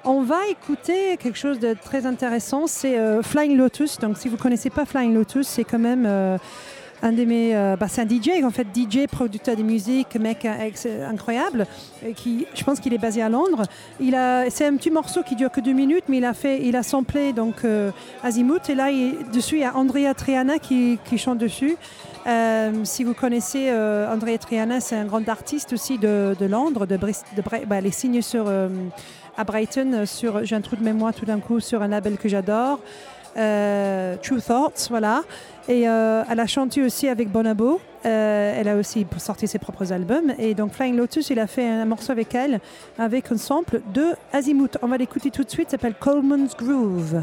On 0.05 0.21
va 0.21 0.47
écouter 0.51 1.17
quelque 1.17 1.39
chose 1.39 1.59
de 1.59 1.73
très 1.73 2.05
intéressant, 2.05 2.67
c'est 2.67 2.99
euh, 2.99 3.23
Flying 3.23 3.57
Lotus. 3.57 3.99
Donc, 3.99 4.19
si 4.19 4.29
vous 4.29 4.37
ne 4.37 4.41
connaissez 4.43 4.69
pas 4.69 4.85
Flying 4.85 5.15
Lotus, 5.15 5.49
c'est 5.49 5.65
quand 5.65 5.79
même 5.79 6.05
euh, 6.07 6.37
un 7.03 7.13
de 7.13 7.25
mes. 7.25 7.55
euh, 7.55 7.77
bah, 7.77 7.87
c'est 7.89 8.03
un 8.03 8.09
DJ, 8.09 8.43
en 8.45 8.51
fait, 8.51 8.67
DJ, 8.75 9.07
producteur 9.07 9.57
de 9.57 9.63
musique, 9.63 10.15
mec 10.17 10.45
euh, 10.45 10.67
ex- 10.67 10.87
incroyable, 11.09 11.67
qui, 12.17 12.47
je 12.55 12.65
pense 12.65 12.81
qu'il 12.81 12.93
est 12.93 12.99
basé 12.99 13.23
à 13.23 13.29
Londres. 13.29 13.63
Il 14.01 14.15
a, 14.15 14.51
c'est 14.51 14.67
un 14.67 14.77
petit 14.77 14.91
morceau 14.91 15.23
qui 15.23 15.37
dure 15.37 15.51
que 15.51 15.61
deux 15.61 15.73
minutes, 15.73 16.05
mais 16.09 16.19
il 16.19 16.25
a 16.25 16.35
fait, 16.35 16.61
il 16.65 16.75
a 16.77 16.83
samplé 16.83 17.33
donc 17.33 17.65
euh, 17.65 17.91
Azimuth, 18.23 18.69
et 18.71 18.75
là, 18.75 18.89
dessus, 19.33 19.57
il 19.57 19.61
y 19.61 19.65
a 19.65 19.77
Andrea 19.77 20.13
Triana 20.15 20.59
qui, 20.59 20.99
qui 21.05 21.19
chante 21.19 21.39
dessus. 21.39 21.77
Euh, 22.27 22.73
si 22.85 23.05
vous 23.05 23.15
connaissez 23.15 23.69
euh, 23.71 24.13
Andrea 24.13 24.37
Triana, 24.39 24.81
c'est 24.81 24.97
un 24.97 25.05
grand 25.05 25.27
artiste 25.29 25.73
aussi 25.73 25.99
de, 25.99 26.35
Londres, 26.41 26.85
de, 26.85 26.97
de 26.97 27.43
bah, 27.67 27.77
elle 27.79 27.87
est 27.87 27.91
signée 27.91 28.23
sur, 28.23 28.45
euh, 28.49 28.69
à 29.37 29.45
Brighton, 29.45 29.93
euh, 29.95 30.05
sur, 30.07 30.45
j'ai 30.45 30.57
un 30.57 30.61
trou 30.61 30.77
de 30.77 30.83
mémoire 30.85 31.15
tout 31.15 31.25
d'un 31.25 31.39
coup, 31.39 31.61
sur 31.61 31.81
un 31.81 31.89
label 31.89 32.19
que 32.19 32.29
j'adore, 32.29 32.81
euh, 33.37 34.17
True 34.23 34.43
Thoughts, 34.43 34.89
voilà. 34.91 35.23
Et 35.69 35.87
euh, 35.87 36.25
elle 36.31 36.41
a 36.41 36.47
chanté 36.47 36.83
aussi 36.83 37.09
avec 37.09 37.31
Bonabo. 37.31 37.79
Euh, 38.07 38.55
elle 38.57 38.69
a 38.69 38.77
aussi 38.77 39.07
sorti 39.19 39.47
ses 39.47 39.59
propres 39.59 39.93
albums. 39.93 40.33
Et 40.39 40.55
donc 40.55 40.73
Flying 40.73 40.97
Lotus, 40.97 41.29
il 41.29 41.39
a 41.39 41.47
fait 41.47 41.67
un 41.67 41.85
morceau 41.85 42.13
avec 42.13 42.35
elle, 42.35 42.61
avec 42.99 43.31
un 43.31 43.37
sample 43.37 43.83
de 43.93 44.07
Azimuth. 44.33 44.79
On 44.81 44.87
va 44.87 44.97
l'écouter 44.97 45.31
tout 45.31 45.45
de 45.45 45.51
suite, 45.51 45.71
s'appelle 45.71 45.95
Coleman's 45.95 46.57
Groove. 46.57 47.23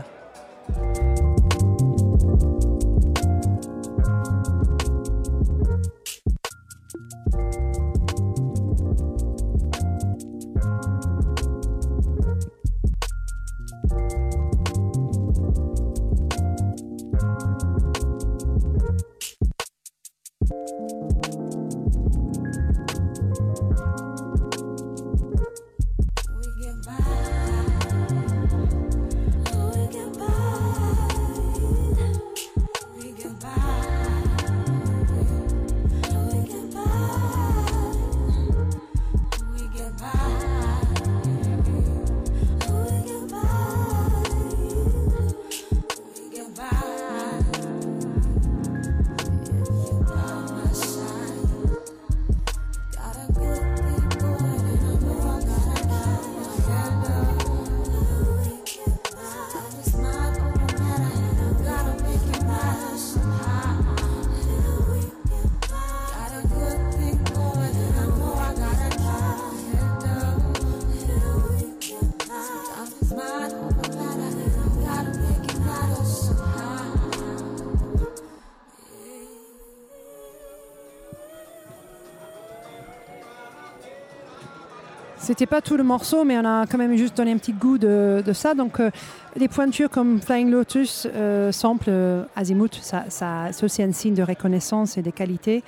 C'était 85.25 85.47
pas 85.47 85.59
tout 85.59 85.75
le 85.75 85.83
morceau, 85.83 86.23
mais 86.23 86.37
on 86.37 86.45
a 86.45 86.67
quand 86.67 86.77
même 86.77 86.95
juste 86.95 87.17
donné 87.17 87.31
un 87.31 87.37
petit 87.37 87.51
goût 87.51 87.79
de, 87.79 88.21
ça. 88.31 88.53
Donc, 88.53 88.79
euh, 88.79 88.91
des 89.35 89.47
pointures 89.47 89.89
comme 89.89 90.21
Flying 90.21 90.51
Lotus, 90.51 91.07
euh, 91.15 91.51
sample 91.51 91.85
euh, 91.87 92.25
Azimuth, 92.35 92.75
ça, 92.79 93.05
c'est 93.09 93.63
aussi 93.63 93.81
un 93.81 93.91
signe 93.91 94.13
de 94.13 94.21
reconnaissance 94.21 94.99
et 94.99 95.01
de 95.01 95.09
qualité. 95.09 95.63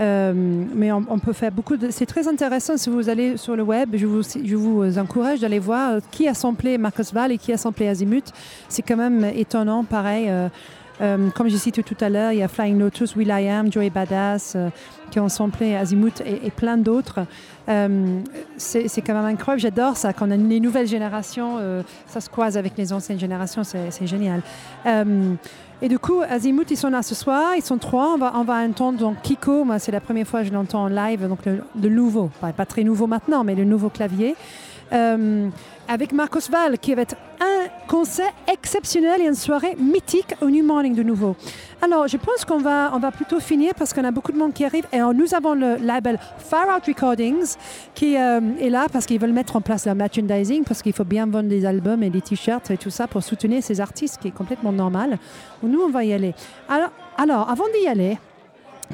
Euh, 0.00 0.32
mais 0.34 0.90
on, 0.90 1.18
peut 1.18 1.34
faire 1.34 1.52
beaucoup 1.52 1.76
de. 1.76 1.90
C'est 1.90 2.06
très 2.06 2.26
intéressant 2.26 2.76
si 2.76 2.88
vous 2.88 3.10
allez 3.10 3.36
sur 3.36 3.54
le 3.54 3.62
web. 3.62 3.94
Je 3.94 4.06
vous, 4.06 4.98
encourage 4.98 5.40
d'aller 5.40 5.58
voir 5.58 5.92
euh, 5.92 6.00
qui 6.10 6.26
a 6.26 6.34
samplé 6.34 6.78
Marcus 6.78 7.12
Val 7.12 7.30
et 7.32 7.38
qui 7.38 7.52
a 7.52 7.58
samplé 7.58 7.88
Azimuth. 7.88 8.32
C'est 8.68 8.82
quand 8.82 8.96
même 8.96 9.24
étonnant, 9.36 9.84
pareil. 9.84 10.30
Euh, 11.00 11.30
comme 11.30 11.48
j'ai 11.48 11.58
cité 11.58 11.82
tout 11.82 11.96
à 12.00 12.08
l'heure, 12.08 12.32
il 12.32 12.38
y 12.38 12.42
a 12.42 12.48
Flying 12.48 12.78
Lotus, 12.78 13.16
Will 13.16 13.28
I 13.28 13.48
Am, 13.48 13.72
Joey 13.72 13.90
Badass 13.90 14.54
euh, 14.54 14.68
qui 15.10 15.20
ont 15.20 15.28
samplé 15.28 15.74
Azimuth 15.74 16.22
et, 16.24 16.50
plein 16.50 16.76
d'autres. 16.76 17.20
Euh, 17.68 18.20
c'est 18.56 19.02
quand 19.02 19.14
même 19.14 19.24
incroyable. 19.24 19.60
J'adore 19.60 19.96
ça. 19.96 20.12
Quand 20.12 20.26
les 20.26 20.60
nouvelles 20.60 20.86
générations, 20.86 21.58
ça 22.06 22.20
se 22.20 22.30
croise 22.30 22.56
avec 22.56 22.78
les 22.78 22.92
anciennes 22.94 23.18
générations. 23.18 23.62
C'est 23.62 24.06
génial. 24.06 24.40
Et 25.82 25.88
du 25.88 25.98
coup, 25.98 26.22
Azimuth, 26.26 26.70
ils 26.70 26.76
sont 26.78 26.88
là 26.88 27.02
ce 27.02 27.14
soir. 27.14 27.54
Ils 27.56 27.62
sont 27.62 27.76
trois. 27.76 28.14
On 28.14 28.16
va, 28.16 28.30
va 28.42 28.54
entendre 28.64 28.98
donc 28.98 29.20
Kiko. 29.20 29.64
Moi, 29.64 29.78
c'est 29.78 29.92
la 29.92 30.00
première 30.00 30.26
fois 30.26 30.40
que 30.40 30.46
je 30.46 30.52
l'entends 30.52 30.84
en 30.84 30.88
live. 30.88 31.28
Donc, 31.28 31.40
le, 31.44 31.88
nouveau, 31.90 32.30
pas 32.40 32.64
très 32.64 32.82
nouveau 32.82 33.06
maintenant, 33.06 33.44
mais 33.44 33.54
le 33.54 33.64
nouveau 33.64 33.90
clavier. 33.90 34.34
Euh, 34.92 35.48
avec 35.88 36.12
Marcos 36.12 36.48
Val, 36.50 36.78
qui 36.78 36.94
va 36.94 37.02
être 37.02 37.16
un 37.40 37.66
concert 37.88 38.32
exceptionnel 38.50 39.20
et 39.20 39.26
une 39.26 39.34
soirée 39.34 39.74
mythique 39.78 40.34
au 40.40 40.48
New 40.48 40.64
Morning 40.64 40.94
de 40.94 41.02
nouveau. 41.02 41.34
Alors, 41.82 42.06
je 42.06 42.16
pense 42.16 42.44
qu'on 42.44 42.58
va, 42.58 42.92
on 42.94 42.98
va 42.98 43.10
plutôt 43.10 43.40
finir 43.40 43.72
parce 43.76 43.92
qu'on 43.92 44.04
a 44.04 44.10
beaucoup 44.10 44.32
de 44.32 44.38
monde 44.38 44.52
qui 44.52 44.64
arrive. 44.64 44.86
Et 44.92 44.98
nous 44.98 45.34
avons 45.34 45.54
le 45.54 45.76
label 45.76 46.18
Far 46.38 46.66
Out 46.74 46.86
Recordings 46.86 47.56
qui 47.94 48.16
euh, 48.16 48.40
est 48.60 48.70
là 48.70 48.86
parce 48.92 49.06
qu'ils 49.06 49.20
veulent 49.20 49.32
mettre 49.32 49.56
en 49.56 49.60
place 49.60 49.86
leur 49.86 49.94
merchandising, 49.94 50.64
parce 50.64 50.82
qu'il 50.82 50.92
faut 50.92 51.04
bien 51.04 51.26
vendre 51.26 51.48
des 51.48 51.66
albums 51.66 52.02
et 52.02 52.10
des 52.10 52.20
t-shirts 52.20 52.70
et 52.70 52.76
tout 52.76 52.90
ça 52.90 53.06
pour 53.06 53.22
soutenir 53.22 53.62
ces 53.62 53.80
artistes, 53.80 54.20
qui 54.20 54.28
est 54.28 54.32
complètement 54.34 54.72
normal. 54.72 55.18
Nous, 55.62 55.80
on 55.80 55.90
va 55.90 56.04
y 56.04 56.12
aller. 56.12 56.34
Alors 56.68 57.50
avant 57.50 57.64
d'y 57.78 57.88
aller, 57.88 58.18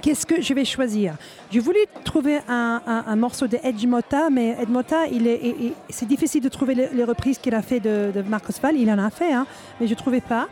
Qu'est-ce 0.02 0.26
que 0.26 0.40
je 0.40 0.54
vais 0.54 0.64
choisir? 0.64 1.14
Je 1.50 1.60
voulais 1.60 1.86
trouver 2.04 2.38
un, 2.48 3.16
morceau 3.16 3.46
de 3.46 3.58
Edge 3.62 3.86
Mota, 3.86 4.30
mais 4.30 4.56
Ed 4.60 4.68
Mota, 4.68 5.06
il 5.06 5.26
est, 5.26 5.72
c'est 5.90 6.06
difficile 6.06 6.42
de 6.42 6.48
trouver 6.48 6.74
les, 6.74 7.04
reprises 7.04 7.38
qu'il 7.38 7.54
a 7.54 7.62
fait 7.62 7.80
de, 7.80 8.22
Marcos 8.28 8.54
Val. 8.62 8.76
Il 8.76 8.90
en 8.90 8.98
a 8.98 9.10
fait, 9.10 9.32
hein, 9.32 9.46
mais 9.80 9.86
je 9.86 9.92
ne 9.92 9.98
trouvais 9.98 10.20
pas. 10.20 10.48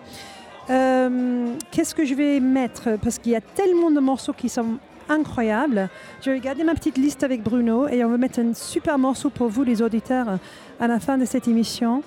Euh, 0.70 1.54
Qu'est-ce 1.70 1.94
que 1.94 2.04
je 2.04 2.14
vais 2.14 2.40
mettre? 2.40 2.98
Parce 3.02 3.18
qu'il 3.18 3.32
y 3.32 3.36
a 3.36 3.40
tellement 3.40 3.90
de 3.90 4.00
morceaux 4.00 4.32
qui 4.32 4.48
sont 4.48 4.78
incroyables. 5.08 5.88
Je 6.20 6.30
vais 6.30 6.36
regarder 6.36 6.64
ma 6.64 6.74
petite 6.74 6.98
liste 6.98 7.22
avec 7.22 7.42
Bruno 7.42 7.88
et 7.88 8.04
on 8.04 8.10
va 8.10 8.16
mettre 8.16 8.40
un 8.40 8.54
super 8.54 8.98
morceau 8.98 9.30
pour 9.30 9.48
vous, 9.48 9.62
les 9.62 9.82
auditeurs, 9.82 10.38
à 10.80 10.86
la 10.86 10.98
fin 11.00 11.18
de 11.18 11.24
cette 11.24 11.48
émission. 11.48 12.02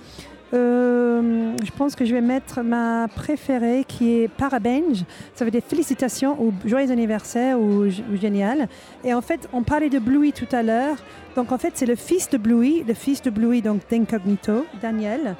Euh, 0.53 1.55
je 1.63 1.71
pense 1.71 1.95
que 1.95 2.05
je 2.05 2.13
vais 2.13 2.21
mettre 2.21 2.61
ma 2.61 3.07
préférée 3.07 3.85
qui 3.87 4.13
est 4.13 4.27
Parabenge. 4.27 5.03
Ça 5.35 5.45
veut 5.45 5.51
dire 5.51 5.61
félicitations 5.65 6.41
ou 6.41 6.53
joyeux 6.65 6.91
anniversaire 6.91 7.59
ou, 7.59 7.85
génial. 8.19 8.67
Et 9.03 9.13
en 9.13 9.21
fait, 9.21 9.47
on 9.53 9.63
parlait 9.63 9.89
de 9.89 9.99
Bluey 9.99 10.31
tout 10.31 10.47
à 10.51 10.63
l'heure. 10.63 10.97
Donc 11.35 11.51
en 11.51 11.57
fait, 11.57 11.73
c'est 11.75 11.85
le 11.85 11.95
fils 11.95 12.29
de 12.29 12.37
Bluey, 12.37 12.83
le 12.87 12.93
fils 12.93 13.21
de 13.21 13.29
Bluey, 13.29 13.61
donc 13.61 13.81
d'Incognito, 13.89 14.65
Daniel, 14.81 15.35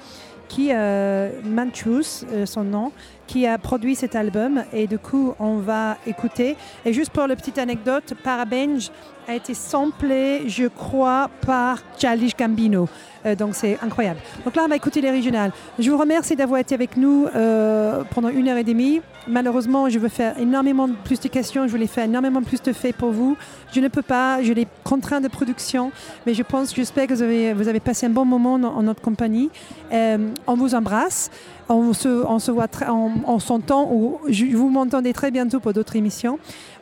qui, 0.47 0.69
euh, 0.71 1.31
Manchus, 1.43 2.25
euh, 2.31 2.45
son 2.45 2.63
nom, 2.63 2.91
qui 3.27 3.47
a 3.47 3.57
produit 3.57 3.95
cet 3.95 4.15
album. 4.15 4.63
Et 4.73 4.87
du 4.87 4.99
coup, 4.99 5.33
on 5.39 5.57
va 5.57 5.97
écouter. 6.05 6.55
Et 6.85 6.93
juste 6.93 7.11
pour 7.11 7.27
la 7.27 7.35
petite 7.35 7.57
anecdote, 7.57 8.13
Parabenge 8.23 8.91
a 9.29 9.35
été 9.35 9.53
samplé, 9.53 10.49
je 10.49 10.65
crois, 10.65 11.29
par 11.45 11.77
Childish 11.97 12.35
Gambino. 12.35 12.89
Euh, 13.25 13.35
donc 13.35 13.53
c'est 13.53 13.77
incroyable. 13.83 14.19
Donc 14.43 14.55
là, 14.55 14.63
on 14.65 14.67
va 14.67 14.75
écouter 14.75 15.01
l'original. 15.01 15.51
Je 15.77 15.91
vous 15.91 15.97
remercie 15.97 16.35
d'avoir 16.35 16.59
été 16.59 16.73
avec 16.73 16.97
nous 16.97 17.27
euh, 17.35 18.03
pendant 18.09 18.29
une 18.29 18.47
heure 18.47 18.57
et 18.57 18.63
demie. 18.63 19.01
Malheureusement, 19.27 19.87
je 19.89 19.99
veux 19.99 20.09
faire 20.09 20.39
énormément 20.39 20.89
plus 21.03 21.19
de 21.19 21.27
questions. 21.27 21.67
Je 21.67 21.71
voulais 21.71 21.85
faire 21.85 22.05
énormément 22.05 22.41
plus 22.41 22.61
de 22.63 22.73
faits 22.73 22.95
pour 22.95 23.11
vous. 23.11 23.37
Je 23.71 23.79
ne 23.81 23.87
peux 23.87 24.01
pas. 24.01 24.41
J'ai 24.41 24.55
des 24.55 24.67
contraintes 24.83 25.23
de 25.23 25.27
production. 25.27 25.91
Mais 26.25 26.33
je 26.33 26.41
pense, 26.41 26.73
j'espère 26.73 27.05
que 27.05 27.13
vous 27.13 27.21
avez, 27.21 27.53
vous 27.53 27.67
avez 27.67 27.79
passé 27.79 28.07
un 28.07 28.11
bon 28.11 28.25
moment 28.25 28.53
en, 28.53 28.81
notre 28.81 29.01
compagnie. 29.01 29.51
Euh, 29.93 30.29
on 30.47 30.55
vous 30.55 30.73
embrasse. 30.73 31.29
On 31.71 31.93
se, 31.93 32.49
voit, 32.49 32.65
on, 32.87 33.11
on 33.27 33.37
s'entend, 33.37 33.91
ou 33.91 34.19
vous 34.55 34.69
m'entendez 34.69 35.13
très 35.13 35.29
bientôt 35.29 35.59
pour 35.59 35.71
d'autres 35.71 35.95
émissions. 35.95 36.39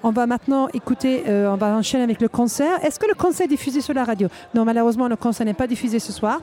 On 0.07 0.11
va 0.11 0.25
maintenant 0.25 0.69
écouter, 0.69 1.23
euh, 1.27 1.51
on 1.51 1.57
va 1.57 1.75
enchaîner 1.75 2.05
avec 2.05 2.21
le 2.21 2.29
concert. 2.29 2.81
Est-ce 2.81 2.97
que 2.97 3.07
le 3.07 3.13
concert 3.13 3.43
est 3.43 3.49
diffusé 3.49 3.81
sur 3.81 3.93
la 3.93 4.05
radio? 4.05 4.29
Non, 4.55 4.63
malheureusement, 4.63 5.09
le 5.09 5.17
concert 5.17 5.45
n'est 5.45 5.53
pas 5.53 5.67
diffusé 5.67 5.99
ce 5.99 6.13
soir. 6.13 6.39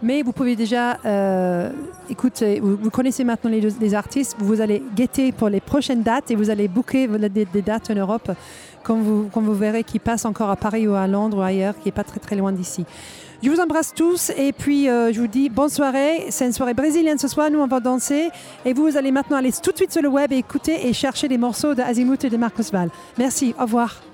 Mais 0.00 0.22
vous 0.22 0.30
pouvez 0.30 0.54
déjà 0.54 0.96
euh, 1.04 1.70
écouter, 2.08 2.60
vous, 2.60 2.88
connaissez 2.90 3.24
maintenant 3.24 3.50
les, 3.50 3.94
artistes, 3.94 4.36
vous 4.38 4.60
allez 4.60 4.80
guetter 4.94 5.32
pour 5.32 5.48
les 5.48 5.60
prochaines 5.60 6.04
dates 6.04 6.30
et 6.30 6.36
vous 6.36 6.50
allez 6.50 6.68
booker 6.68 7.08
des 7.08 7.62
dates 7.62 7.90
en 7.90 7.94
Europe 7.94 8.30
quand 8.82 8.96
vous, 8.96 9.28
vous 9.32 9.54
verrez 9.54 9.84
qui 9.84 9.98
passe 9.98 10.24
encore 10.24 10.50
à 10.50 10.56
Paris 10.56 10.86
ou 10.86 10.94
à 10.94 11.06
Londres 11.06 11.38
ou 11.38 11.42
ailleurs, 11.42 11.74
qui 11.78 11.88
n'est 11.88 11.92
pas 11.92 12.04
très 12.04 12.20
très 12.20 12.36
loin 12.36 12.52
d'ici. 12.52 12.84
Je 13.42 13.50
vous 13.50 13.58
embrasse 13.58 13.92
tous 13.92 14.30
et 14.36 14.52
puis 14.52 14.88
euh, 14.88 15.12
je 15.12 15.20
vous 15.20 15.26
dis 15.26 15.48
bonne 15.48 15.68
soirée. 15.68 16.26
C'est 16.30 16.46
une 16.46 16.52
soirée 16.52 16.74
brésilienne 16.74 17.18
ce 17.18 17.26
soir, 17.26 17.50
nous 17.50 17.58
on 17.58 17.66
va 17.66 17.80
danser 17.80 18.30
et 18.64 18.72
vous, 18.72 18.84
vous 18.84 18.96
allez 18.96 19.10
maintenant 19.10 19.36
aller 19.36 19.50
tout 19.52 19.72
de 19.72 19.76
suite 19.76 19.92
sur 19.92 20.02
le 20.02 20.08
web 20.08 20.32
et 20.32 20.36
écouter 20.36 20.86
et 20.86 20.92
chercher 20.92 21.26
les 21.26 21.38
morceaux 21.38 21.74
d'Azimuth 21.74 22.24
et 22.24 22.30
de 22.30 22.36
Marcos 22.36 22.70
Val. 22.72 22.90
Merci, 23.18 23.54
au 23.58 23.62
revoir. 23.62 24.11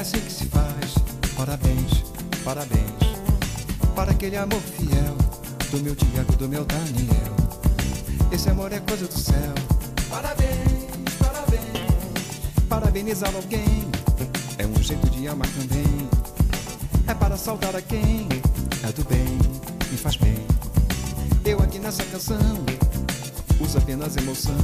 Placa 0.00 0.16
assim 0.16 0.20
que 0.20 0.32
se 0.32 0.46
faz. 0.46 0.94
Parabéns, 1.36 2.02
parabéns. 2.42 2.80
Para 3.94 4.12
aquele 4.12 4.36
amor 4.36 4.60
fiel, 4.60 5.14
do 5.70 5.78
meu 5.78 5.94
Tiago, 5.94 6.36
do 6.36 6.48
meu 6.48 6.64
Daniel. 6.64 7.36
Esse 8.32 8.48
amor 8.48 8.72
é 8.72 8.80
coisa 8.80 9.06
do 9.06 9.18
céu. 9.18 9.52
Parabéns, 10.08 11.14
parabéns. 11.18 12.66
Parabenizar 12.66 13.34
alguém 13.34 13.90
é 14.56 14.66
um 14.66 14.82
jeito 14.82 15.10
de 15.10 15.28
amar 15.28 15.48
também. 15.48 16.08
É 17.06 17.12
para 17.12 17.36
saudar 17.36 17.76
a 17.76 17.82
quem 17.82 18.26
é 18.82 18.92
do 18.92 19.04
bem, 19.04 19.38
me 19.90 19.98
faz 19.98 20.16
bem. 20.16 20.46
Eu 21.44 21.58
aqui 21.58 21.78
nessa 21.78 22.04
canção 22.04 22.38
uso 23.60 23.76
apenas 23.76 24.16
emoção. 24.16 24.54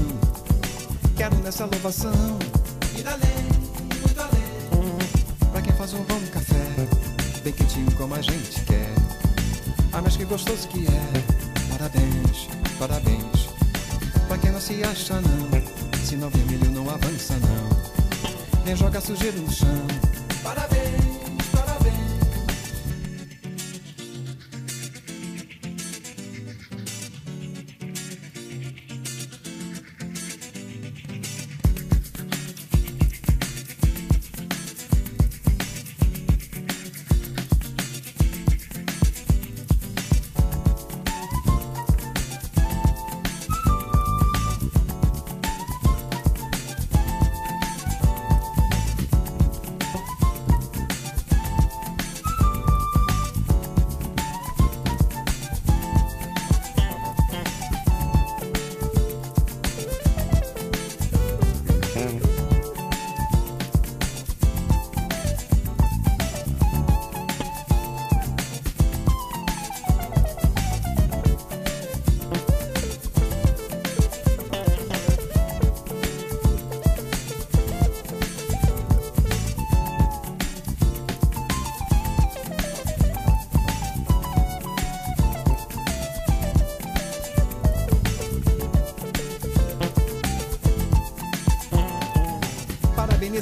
Quero 1.14 1.36
nessa 1.36 1.66
louvação 1.66 2.38
gostoso 10.26 10.68
que 10.68 10.86
é. 10.86 11.72
Parabéns, 11.72 12.48
parabéns. 12.78 13.48
Pra 14.28 14.38
quem 14.38 14.50
não 14.50 14.60
se 14.60 14.82
acha 14.82 15.20
não, 15.20 16.04
se 16.04 16.16
não 16.16 16.28
vermelho 16.30 16.70
não 16.70 16.88
avança 16.90 17.34
não. 17.38 18.64
Nem 18.64 18.74
joga 18.74 19.00
sujeira 19.00 19.38
no 19.38 19.50
chão. 19.50 19.85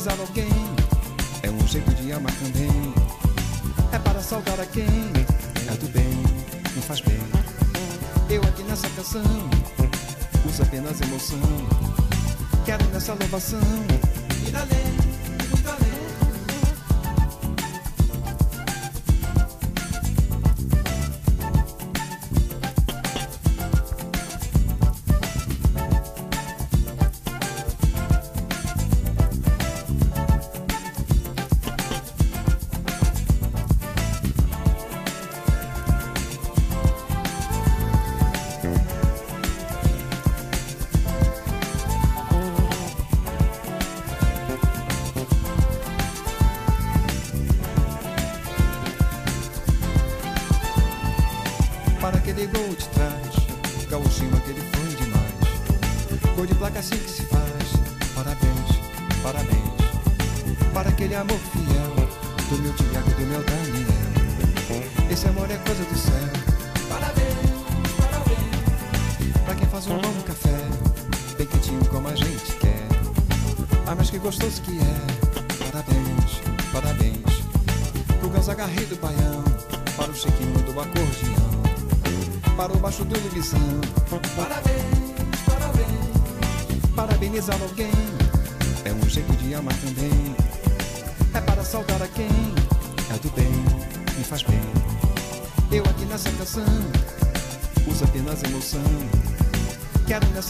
valorizar 0.05 0.21
alguém 0.21 0.49
é 1.43 1.51
um 1.51 1.67
jeito 1.67 1.95
de 1.95 2.13
amar 2.13 2.33
também. 2.33 2.95
É 3.93 3.99
para 3.99 4.21
salgar 4.21 4.61
a 4.61 4.67
quem 4.67 4.85
é 4.85 5.77
do 5.77 5.89
bem, 5.89 6.23
não 6.75 6.83
faz 6.83 7.01
bem. 7.01 7.19
Eu 8.29 8.43
aqui 8.43 8.63
nessa 8.65 8.89
canção 8.91 9.23
uso 10.47 10.63
apenas 10.63 11.01
emoção. 11.01 11.39
Quero 12.65 12.85
nessa 12.87 13.15
louvação 13.15 13.61
ir 14.47 14.57
além. 14.57 15.14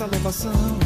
essa. 0.02 0.84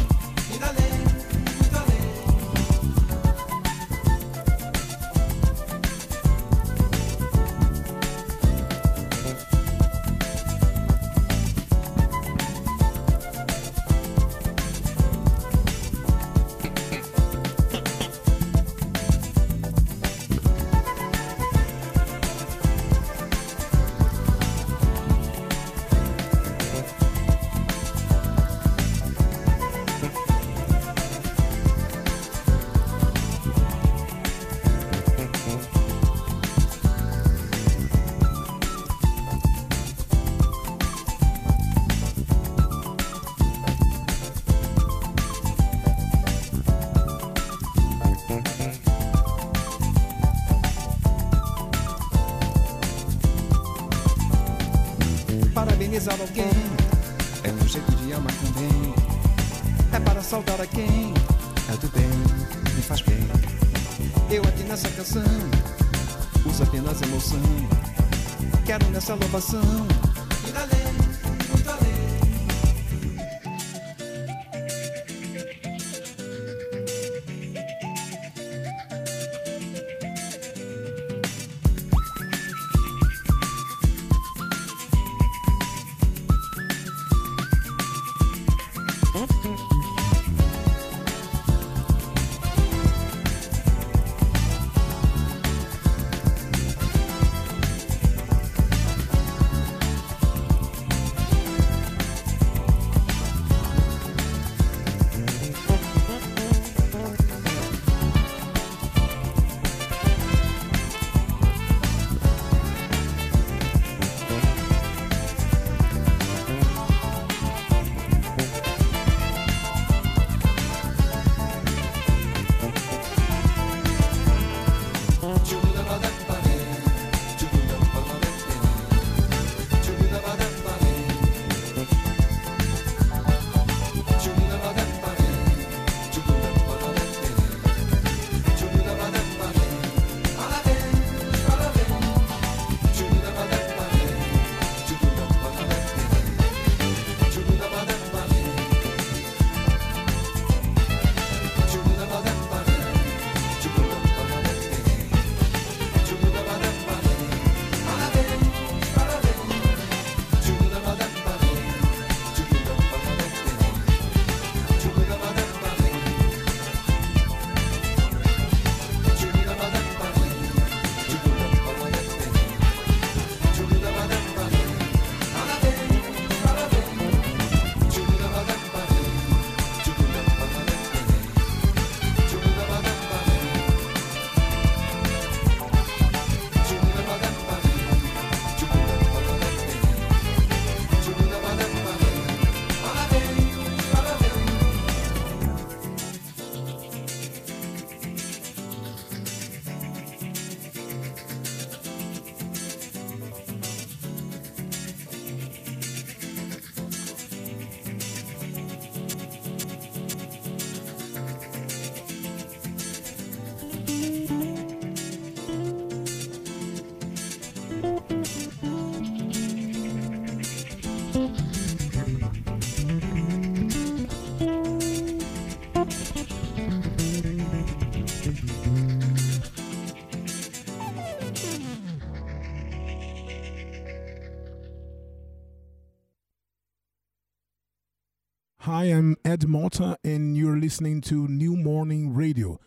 Hi, 238.79 238.85
I'm 238.85 239.17
Ed 239.25 239.45
Malta, 239.45 239.97
and 240.05 240.37
you're 240.37 240.55
listening 240.55 241.01
to 241.01 241.27
New 241.27 241.57
Morning 241.57 242.13
Radio. 242.13 242.61